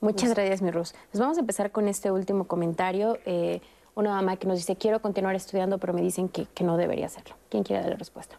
Muchas 0.00 0.34
gracias, 0.34 0.62
mi 0.62 0.70
Rus. 0.70 0.94
Pues 1.10 1.20
vamos 1.20 1.38
a 1.38 1.40
empezar 1.40 1.70
con 1.70 1.88
este 1.88 2.10
último 2.10 2.46
comentario. 2.46 3.18
Eh, 3.24 3.60
una 3.94 4.10
mamá 4.10 4.36
que 4.36 4.46
nos 4.46 4.58
dice, 4.58 4.76
quiero 4.76 5.00
continuar 5.00 5.34
estudiando, 5.34 5.78
pero 5.78 5.94
me 5.94 6.02
dicen 6.02 6.28
que, 6.28 6.46
que 6.46 6.64
no 6.64 6.76
debería 6.76 7.06
hacerlo. 7.06 7.34
¿Quién 7.48 7.64
quiere 7.64 7.82
dar 7.82 7.90
la 7.90 7.96
respuesta? 7.96 8.38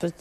Pues, 0.00 0.14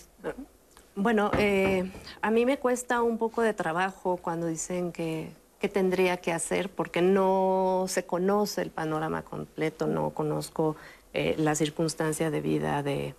bueno, 0.95 1.31
eh, 1.37 1.89
a 2.21 2.29
mí 2.29 2.45
me 2.45 2.59
cuesta 2.59 3.01
un 3.01 3.17
poco 3.17 3.41
de 3.41 3.53
trabajo 3.53 4.17
cuando 4.17 4.47
dicen 4.47 4.91
que, 4.91 5.31
tendría 5.73 6.17
que 6.17 6.33
hacer, 6.33 6.69
porque 6.69 7.01
no 7.01 7.85
se 7.87 8.05
conoce 8.05 8.61
el 8.61 8.71
panorama 8.71 9.23
completo, 9.23 9.87
no 9.87 10.09
conozco 10.11 10.75
eh, 11.13 11.35
la 11.37 11.55
circunstancia 11.55 12.29
de 12.29 12.41
vida 12.41 12.83
de, 12.83 13.15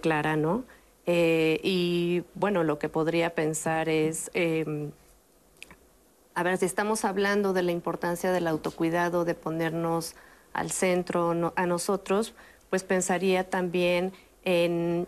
Clara, 0.00 0.36
¿no? 0.36 0.64
Eh, 1.04 1.60
y 1.62 2.24
bueno, 2.34 2.64
lo 2.64 2.78
que 2.78 2.88
podría 2.88 3.34
pensar 3.34 3.90
es, 3.90 4.30
em, 4.32 4.92
a 6.34 6.42
ver, 6.42 6.56
si 6.56 6.64
estamos 6.64 7.04
hablando 7.04 7.52
de 7.52 7.62
la 7.62 7.72
importancia 7.72 8.32
del 8.32 8.46
autocuidado, 8.46 9.26
de 9.26 9.34
ponernos 9.34 10.16
al 10.54 10.70
centro 10.70 11.52
a 11.54 11.66
nosotros, 11.66 12.34
pues 12.70 12.82
pensaría 12.82 13.50
también 13.50 14.12
en 14.44 15.06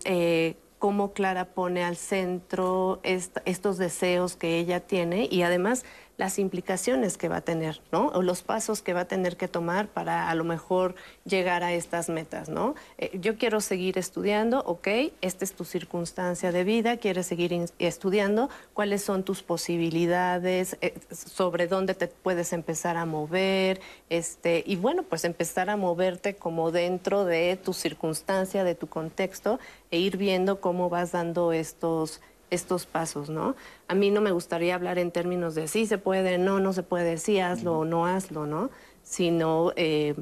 cómo 0.79 1.13
Clara 1.13 1.47
pone 1.47 1.85
al 1.85 1.97
centro 1.97 3.01
estos 3.03 3.79
deseos 3.79 4.37
que 4.37 4.59
ella 4.59 4.81
tiene 4.81 5.29
y 5.31 5.43
además 5.43 5.85
las 6.17 6.39
implicaciones 6.39 7.19
que 7.19 7.29
va 7.29 7.37
a 7.37 7.41
tener, 7.43 7.81
¿no? 7.93 8.09
O 8.09 8.23
los 8.23 8.43
pasos 8.43 8.83
que 8.83 8.93
va 8.93 9.01
a 9.01 9.05
tener 9.05 9.37
que 9.37 9.49
tomar 9.49 9.89
para 9.89 10.31
a 10.31 10.35
lo 10.35 10.45
mejor 10.45 10.95
llegar 11.25 11.63
a 11.63 11.73
estas 11.75 12.09
metas, 12.09 12.49
¿no? 12.49 12.75
Eh, 12.99 13.19
yo 13.21 13.37
quiero 13.37 13.61
seguir 13.61 13.99
estudiando, 13.99 14.61
ok, 14.61 14.89
esta 15.21 15.45
es 15.45 15.53
tu 15.53 15.65
circunstancia 15.65 16.53
de 16.53 16.65
vida, 16.65 16.97
quieres 16.97 17.27
seguir 17.27 17.53
estudiando, 17.79 18.49
cuáles 18.73 19.03
son 19.03 19.25
tus 19.25 19.43
posibilidades, 19.43 20.79
eh, 20.81 20.95
sobre 21.11 21.67
dónde 21.67 21.95
te 21.95 22.09
puedes 22.09 22.53
empezar 22.53 22.97
a 22.97 23.05
mover, 23.05 23.81
este, 24.09 24.65
y 24.67 24.77
bueno, 24.77 25.03
pues 25.03 25.25
empezar 25.25 25.69
a 25.69 25.77
moverte 25.77 26.35
como 26.35 26.71
dentro 26.71 27.25
de 27.25 27.59
tu 27.63 27.75
circunstancia, 27.75 28.65
de 28.65 28.75
tu 28.75 28.87
contexto, 28.87 29.59
e 29.91 29.99
ir 29.99 30.17
viendo 30.17 30.61
cómo 30.61 30.89
vas 30.89 31.13
dando 31.13 31.53
estos 31.53 32.21
estos 32.51 32.87
pasos, 32.87 33.29
¿no? 33.29 33.57
A 33.89 33.95
mí 33.95 34.11
no 34.11 34.21
me 34.21 34.31
gustaría 34.31 34.75
hablar 34.75 34.99
en 34.99 35.11
términos 35.11 35.55
de 35.55 35.69
sí 35.69 35.87
se 35.87 35.99
puede, 35.99 36.39
no, 36.39 36.61
no 36.61 36.73
se 36.73 36.83
puede, 36.83 37.19
sí 37.19 37.41
hazlo 37.41 37.79
o 37.79 37.85
no 37.85 38.07
hazlo, 38.07 38.47
¿no? 38.47 38.71
Sino 39.03 39.73
eh, 39.77 40.15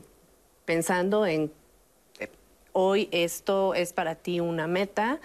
pensando 0.64 1.26
en 1.26 1.52
eh, 2.18 2.30
hoy 2.72 3.08
esto 3.12 3.74
es 3.74 3.92
para 3.92 4.14
ti 4.14 4.40
una 4.40 4.66
meta. 4.66 5.20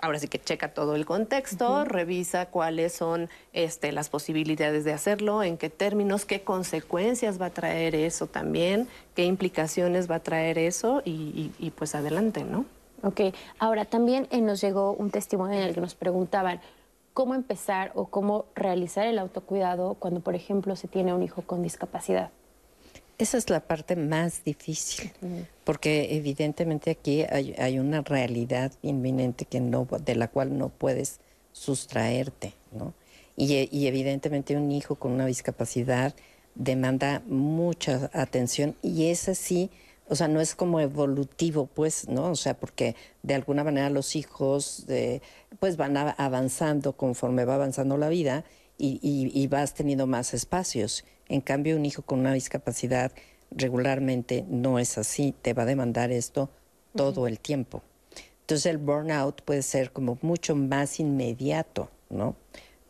Ahora 0.00 0.20
sí 0.20 0.28
que 0.28 0.38
checa 0.38 0.74
todo 0.74 0.94
el 0.94 1.04
contexto, 1.04 1.84
revisa 1.84 2.46
cuáles 2.46 2.92
son 2.92 3.28
este, 3.52 3.90
las 3.90 4.08
posibilidades 4.08 4.84
de 4.84 4.92
hacerlo, 4.92 5.42
en 5.42 5.58
qué 5.58 5.70
términos, 5.70 6.24
qué 6.24 6.42
consecuencias 6.42 7.40
va 7.40 7.46
a 7.46 7.50
traer 7.50 7.96
eso 7.96 8.28
también, 8.28 8.86
qué 9.16 9.24
implicaciones 9.24 10.08
va 10.08 10.16
a 10.16 10.20
traer 10.20 10.56
eso 10.56 11.02
y, 11.04 11.50
y 11.58 11.70
pues 11.70 11.96
adelante, 11.96 12.44
¿no? 12.44 12.64
Ok, 13.02 13.20
ahora 13.58 13.84
también 13.84 14.26
eh, 14.30 14.40
nos 14.40 14.60
llegó 14.60 14.92
un 14.92 15.10
testimonio 15.10 15.58
en 15.58 15.64
el 15.64 15.74
que 15.74 15.80
nos 15.80 15.94
preguntaban 15.94 16.60
cómo 17.14 17.34
empezar 17.34 17.92
o 17.94 18.06
cómo 18.06 18.46
realizar 18.54 19.06
el 19.06 19.18
autocuidado 19.18 19.94
cuando, 19.94 20.20
por 20.20 20.34
ejemplo, 20.34 20.76
se 20.76 20.88
tiene 20.88 21.14
un 21.14 21.22
hijo 21.22 21.42
con 21.42 21.62
discapacidad. 21.62 22.30
Esa 23.18 23.36
es 23.36 23.50
la 23.50 23.58
parte 23.58 23.96
más 23.96 24.44
difícil, 24.44 25.10
porque 25.64 26.16
evidentemente 26.16 26.92
aquí 26.92 27.24
hay, 27.28 27.80
una 27.80 28.02
realidad 28.02 28.70
inminente 28.82 29.44
que 29.44 29.58
no, 29.58 29.88
de 30.04 30.14
la 30.14 30.28
cual 30.28 30.56
no 30.56 30.68
puedes 30.68 31.18
sustraerte, 31.50 32.54
¿no? 32.70 32.94
Y, 33.36 33.68
y, 33.76 33.88
evidentemente 33.88 34.56
un 34.56 34.70
hijo 34.70 34.94
con 34.94 35.12
una 35.12 35.26
discapacidad 35.26 36.14
demanda 36.54 37.22
mucha 37.26 38.10
atención 38.12 38.76
y 38.82 39.10
es 39.10 39.28
así 39.28 39.70
o 40.08 40.16
sea, 40.16 40.28
no 40.28 40.40
es 40.40 40.54
como 40.54 40.80
evolutivo, 40.80 41.66
pues, 41.66 42.08
¿no? 42.08 42.30
O 42.30 42.36
sea, 42.36 42.54
porque 42.58 42.96
de 43.22 43.34
alguna 43.34 43.62
manera 43.64 43.90
los 43.90 44.16
hijos, 44.16 44.86
pues, 45.60 45.76
van 45.76 45.96
avanzando 45.96 46.94
conforme 46.94 47.44
va 47.44 47.56
avanzando 47.56 47.98
la 47.98 48.08
vida 48.08 48.44
y, 48.78 49.46
vas 49.48 49.74
teniendo 49.74 50.06
más 50.06 50.34
espacios. 50.34 51.04
En 51.28 51.40
cambio, 51.40 51.76
un 51.76 51.84
hijo 51.84 52.02
con 52.02 52.20
una 52.20 52.32
discapacidad 52.32 53.12
regularmente 53.50 54.44
no 54.48 54.78
es 54.78 54.98
así, 54.98 55.34
te 55.42 55.52
va 55.52 55.62
a 55.62 55.66
demandar 55.66 56.10
esto 56.10 56.50
todo 56.94 57.26
el 57.26 57.38
tiempo. 57.38 57.82
Entonces, 58.40 58.66
el 58.66 58.78
burnout 58.78 59.42
puede 59.42 59.62
ser 59.62 59.92
como 59.92 60.18
mucho 60.22 60.56
más 60.56 61.00
inmediato, 61.00 61.90
¿no? 62.08 62.34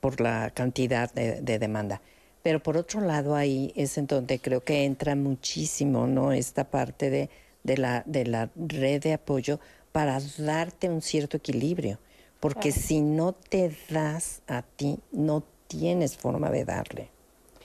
Por 0.00 0.20
la 0.20 0.50
cantidad 0.50 1.12
de 1.12 1.58
demanda. 1.58 2.00
Pero 2.42 2.62
por 2.62 2.76
otro 2.76 3.00
lado, 3.00 3.34
ahí 3.34 3.72
es 3.76 3.98
en 3.98 4.06
donde 4.06 4.38
creo 4.38 4.62
que 4.62 4.84
entra 4.84 5.14
muchísimo, 5.16 6.06
¿no? 6.06 6.32
Esta 6.32 6.64
parte 6.64 7.10
de, 7.10 7.30
de, 7.64 7.76
la, 7.76 8.02
de 8.06 8.26
la 8.26 8.50
red 8.56 9.02
de 9.02 9.14
apoyo 9.14 9.60
para 9.92 10.20
darte 10.38 10.88
un 10.88 11.02
cierto 11.02 11.36
equilibrio. 11.36 11.98
Porque 12.40 12.70
si 12.70 13.00
no 13.00 13.32
te 13.32 13.76
das 13.90 14.42
a 14.46 14.62
ti, 14.62 15.00
no 15.10 15.42
tienes 15.66 16.16
forma 16.16 16.50
de 16.50 16.64
darle. 16.64 17.10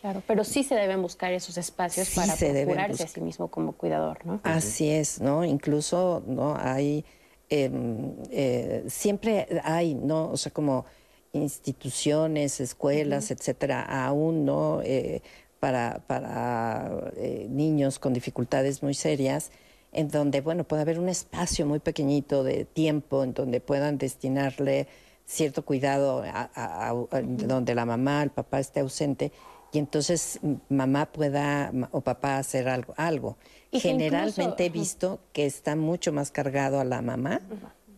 Claro, 0.02 0.22
pero 0.28 0.44
sí 0.44 0.64
se 0.64 0.76
deben 0.76 1.02
buscar 1.02 1.32
esos 1.32 1.58
espacios 1.58 2.10
para 2.10 2.36
procurarse 2.36 3.04
a 3.04 3.08
sí 3.08 3.22
mismo 3.22 3.48
como 3.48 3.72
cuidador, 3.72 4.26
¿no? 4.26 4.42
Así 4.44 4.90
es, 4.90 5.22
¿no? 5.22 5.46
Incluso, 5.46 6.24
¿no? 6.28 6.58
Hay, 6.60 7.06
em, 7.50 8.14
eh, 8.30 8.84
siempre 8.88 9.48
hay, 9.64 9.94
¿no? 9.94 10.30
O 10.30 10.36
sea, 10.36 10.52
como 10.52 10.86
instituciones, 11.34 12.60
escuelas, 12.62 13.32
etcétera, 13.32 13.82
aún 14.06 14.46
no 14.46 14.82
eh, 14.84 15.22
para, 15.60 16.04
para 16.08 17.12
eh, 17.18 17.48
niños 17.50 18.00
con 18.00 18.14
dificultades 18.14 18.84
muy 18.84 18.94
serias, 18.94 19.52
en 19.92 20.10
donde, 20.10 20.42
bueno, 20.42 20.64
puede 20.64 20.84
haber 20.84 21.00
un 21.00 21.10
espacio 21.10 21.66
muy 21.66 21.80
pequeñito 21.80 22.44
de 22.44 22.66
tiempo 22.66 23.24
en 23.24 23.34
donde 23.34 23.60
puedan 23.62 23.98
destinarle 23.98 24.88
cierto 25.26 25.64
cuidado, 25.64 26.24
a, 26.26 26.94
donde 27.22 27.76
la 27.76 27.86
mamá, 27.86 28.24
el 28.24 28.30
papá 28.30 28.60
esté 28.60 28.82
ausente, 28.82 29.32
y 29.72 29.80
entonces 29.80 30.40
mamá 30.70 31.08
pueda 31.08 31.72
o 31.92 32.02
papá 32.02 32.38
hacer 32.38 32.70
algo. 32.70 32.94
algo. 32.96 33.38
Generalmente 33.72 34.66
he 34.66 34.70
visto 34.70 35.20
que 35.32 35.48
está 35.48 35.76
mucho 35.76 36.14
más 36.14 36.30
cargado 36.30 36.80
a 36.80 36.84
la 36.84 37.02
mamá 37.02 37.42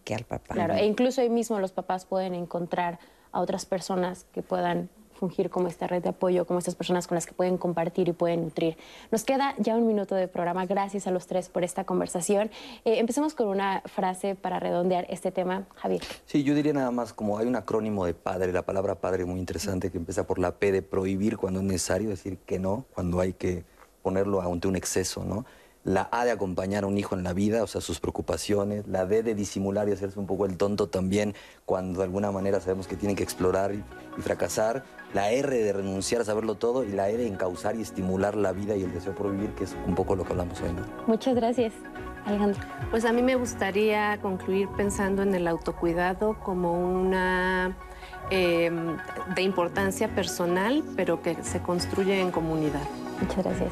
que 0.06 0.16
al 0.16 0.24
papá. 0.24 0.54
Claro, 0.54 0.76
e 0.76 0.86
incluso 0.86 1.20
ahí 1.20 1.30
mismo 1.30 1.60
los 1.60 1.74
papás 1.74 2.06
pueden 2.06 2.34
encontrar 2.34 3.00
a 3.36 3.42
otras 3.42 3.66
personas 3.66 4.26
que 4.34 4.42
puedan 4.42 4.90
fungir 5.16 5.50
como 5.50 5.68
esta 5.68 5.88
red 5.88 6.04
de 6.04 6.10
apoyo, 6.10 6.46
como 6.46 6.60
estas 6.60 6.76
personas 6.76 7.08
con 7.08 7.16
las 7.16 7.26
que 7.26 7.34
pueden 7.34 7.58
compartir 7.58 8.08
y 8.10 8.14
pueden 8.14 8.44
nutrir. 8.44 8.78
Nos 9.12 9.24
queda 9.24 9.56
ya 9.58 9.76
un 9.76 9.88
minuto 9.88 10.14
de 10.16 10.28
programa. 10.28 10.66
Gracias 10.66 11.08
a 11.08 11.12
los 11.12 11.26
tres 11.26 11.50
por 11.50 11.64
esta 11.64 11.86
conversación. 11.86 12.52
Eh, 12.84 13.00
empecemos 13.00 13.34
con 13.34 13.48
una 13.48 13.82
frase 13.86 14.36
para 14.36 14.60
redondear 14.60 15.06
este 15.10 15.32
tema. 15.32 15.66
Javier. 15.76 16.02
Sí, 16.26 16.44
yo 16.44 16.54
diría 16.54 16.74
nada 16.74 16.92
más 16.92 17.14
como 17.14 17.38
hay 17.38 17.48
un 17.48 17.56
acrónimo 17.56 18.06
de 18.06 18.14
padre, 18.14 18.52
la 18.52 18.64
palabra 18.64 18.96
padre 18.96 19.26
muy 19.26 19.40
interesante 19.40 19.92
que 19.92 19.98
empieza 19.98 20.28
por 20.28 20.40
la 20.40 20.52
P 20.56 20.72
de 20.72 20.82
prohibir 20.82 21.38
cuando 21.38 21.60
es 21.60 21.66
necesario, 21.66 22.10
decir 22.10 22.38
que 22.46 22.60
no, 22.60 22.86
cuando 22.94 23.20
hay 23.20 23.34
que 23.34 23.64
ponerlo 24.02 24.42
ante 24.42 24.68
un 24.68 24.76
exceso, 24.76 25.24
¿no? 25.24 25.46
La 25.86 26.10
A 26.12 26.26
de 26.26 26.32
acompañar 26.32 26.84
a 26.84 26.88
un 26.88 26.98
hijo 26.98 27.16
en 27.16 27.24
la 27.24 27.32
vida, 27.32 27.62
o 27.62 27.68
sea, 27.68 27.80
sus 27.80 28.00
preocupaciones. 28.00 28.88
La 28.88 29.06
D 29.06 29.22
de 29.22 29.36
disimular 29.36 29.88
y 29.88 29.92
hacerse 29.92 30.20
un 30.20 30.26
poco 30.26 30.48
el 30.48 30.58
tonto 30.58 30.88
también 30.88 31.36
cuando 31.66 32.00
de 32.00 32.06
alguna 32.06 32.32
manera 32.32 32.60
sabemos 32.60 32.88
que 32.88 32.96
tienen 32.96 33.16
que 33.16 33.24
explorar 33.24 33.74
y, 33.74 33.84
y 34.18 34.22
fracasar. 34.22 34.84
La 35.14 35.32
R 35.32 35.56
de 35.56 35.72
renunciar 35.72 36.22
a 36.22 36.26
saberlo 36.26 36.56
todo 36.56 36.84
y 36.84 36.92
la 36.92 37.10
E 37.10 37.18
de 37.18 37.28
encauzar 37.28 37.76
y 37.76 37.84
estimular 37.84 38.36
la 38.36 38.52
vida 38.52 38.76
y 38.76 38.82
el 38.82 38.92
deseo 38.92 39.14
por 39.14 39.32
vivir, 39.32 39.52
que 39.52 39.66
es 39.66 39.76
un 39.88 39.94
poco 39.94 40.16
lo 40.16 40.24
que 40.26 40.32
hablamos 40.32 40.60
hoy. 40.62 40.74
¿no? 40.74 40.82
Muchas 41.06 41.36
gracias. 41.36 41.72
Alejandro. 42.26 42.60
Pues 42.90 43.06
a 43.06 43.14
mí 43.14 43.22
me 43.22 43.36
gustaría 43.36 44.20
concluir 44.22 44.68
pensando 44.76 45.22
en 45.22 45.36
el 45.36 45.48
autocuidado 45.48 46.40
como 46.40 46.74
una 46.74 47.78
eh, 48.32 48.72
de 49.36 49.42
importancia 49.44 50.14
personal, 50.16 50.84
pero 50.96 51.22
que 51.22 51.38
se 51.44 51.62
construye 51.62 52.20
en 52.20 52.32
comunidad. 52.32 52.82
Muchas 53.22 53.44
gracias. 53.44 53.72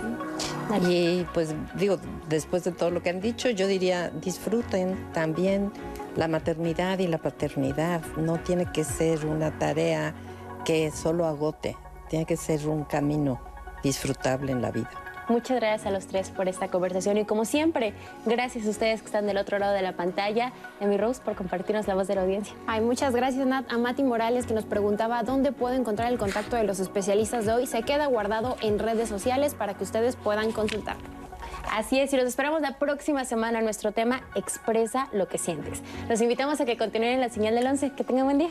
Y 0.82 1.26
pues 1.34 1.54
digo, 1.76 2.00
después 2.30 2.64
de 2.64 2.72
todo 2.72 2.90
lo 2.90 3.02
que 3.02 3.10
han 3.10 3.22
dicho, 3.22 3.50
yo 3.50 3.68
diría, 3.68 4.10
disfruten 4.10 5.12
también 5.14 5.72
la 6.16 6.28
maternidad 6.28 7.00
y 7.00 7.08
la 7.08 7.18
paternidad. 7.18 8.02
No 8.18 8.40
tiene 8.40 8.72
que 8.72 8.84
ser 8.84 9.26
una 9.26 9.58
tarea 9.58 10.14
que 10.66 10.92
solo 10.92 11.26
agote, 11.26 11.76
tiene 12.10 12.26
que 12.26 12.38
ser 12.38 12.68
un 12.68 12.86
camino 12.86 13.42
disfrutable 13.84 14.52
en 14.52 14.62
la 14.62 14.72
vida. 14.72 14.90
Muchas 15.30 15.60
gracias 15.60 15.86
a 15.86 15.92
los 15.92 16.08
tres 16.08 16.30
por 16.30 16.50
esta 16.50 16.68
conversación 16.68 17.18
y 17.18 17.26
como 17.26 17.46
siempre, 17.46 17.94
gracias 18.26 18.66
a 18.66 18.70
ustedes 18.70 19.02
que 19.02 19.08
están 19.08 19.26
del 19.26 19.38
otro 19.38 19.58
lado 19.58 19.74
de 19.74 19.82
la 19.82 19.94
pantalla, 19.94 20.52
y 20.80 20.84
a 20.84 20.88
mi 20.88 20.98
Rose 20.98 21.22
por 21.24 21.36
compartirnos 21.36 21.88
la 21.88 21.96
voz 21.96 22.08
de 22.08 22.16
la 22.16 22.24
audiencia. 22.24 22.56
Ay, 22.68 22.82
muchas 22.82 23.14
gracias 23.14 23.46
Nat, 23.46 23.72
a 23.72 23.78
Mati 23.78 24.04
Morales 24.04 24.46
que 24.46 24.54
nos 24.54 24.66
preguntaba 24.66 25.24
dónde 25.24 25.52
puedo 25.52 25.76
encontrar 25.76 26.12
el 26.12 26.18
contacto 26.18 26.56
de 26.56 26.64
los 26.64 26.80
especialistas 26.80 27.46
de 27.46 27.54
hoy. 27.54 27.68
Se 27.68 27.84
queda 27.84 28.08
guardado 28.08 28.58
en 28.62 28.80
redes 28.80 29.10
sociales 29.10 29.54
para 29.56 29.74
que 29.74 29.84
ustedes 29.84 30.16
puedan 30.16 30.52
consultar. 30.52 30.98
Así 31.72 32.00
es, 32.00 32.14
y 32.14 32.18
los 32.18 32.26
esperamos 32.26 32.62
la 32.62 32.78
próxima 32.78 33.26
semana. 33.26 33.62
Nuestro 33.62 33.92
tema 33.92 34.22
Expresa 34.36 35.08
lo 35.14 35.28
que 35.28 35.38
sientes. 35.38 35.82
Los 36.10 36.22
invitamos 36.22 36.60
a 36.62 36.66
que 36.66 36.78
continúen 36.78 37.14
en 37.14 37.22
la 37.22 37.30
señal 37.30 37.56
del 37.56 37.66
11. 37.66 37.92
Que 37.92 38.04
tengan 38.04 38.26
buen 38.26 38.38
día. 38.38 38.50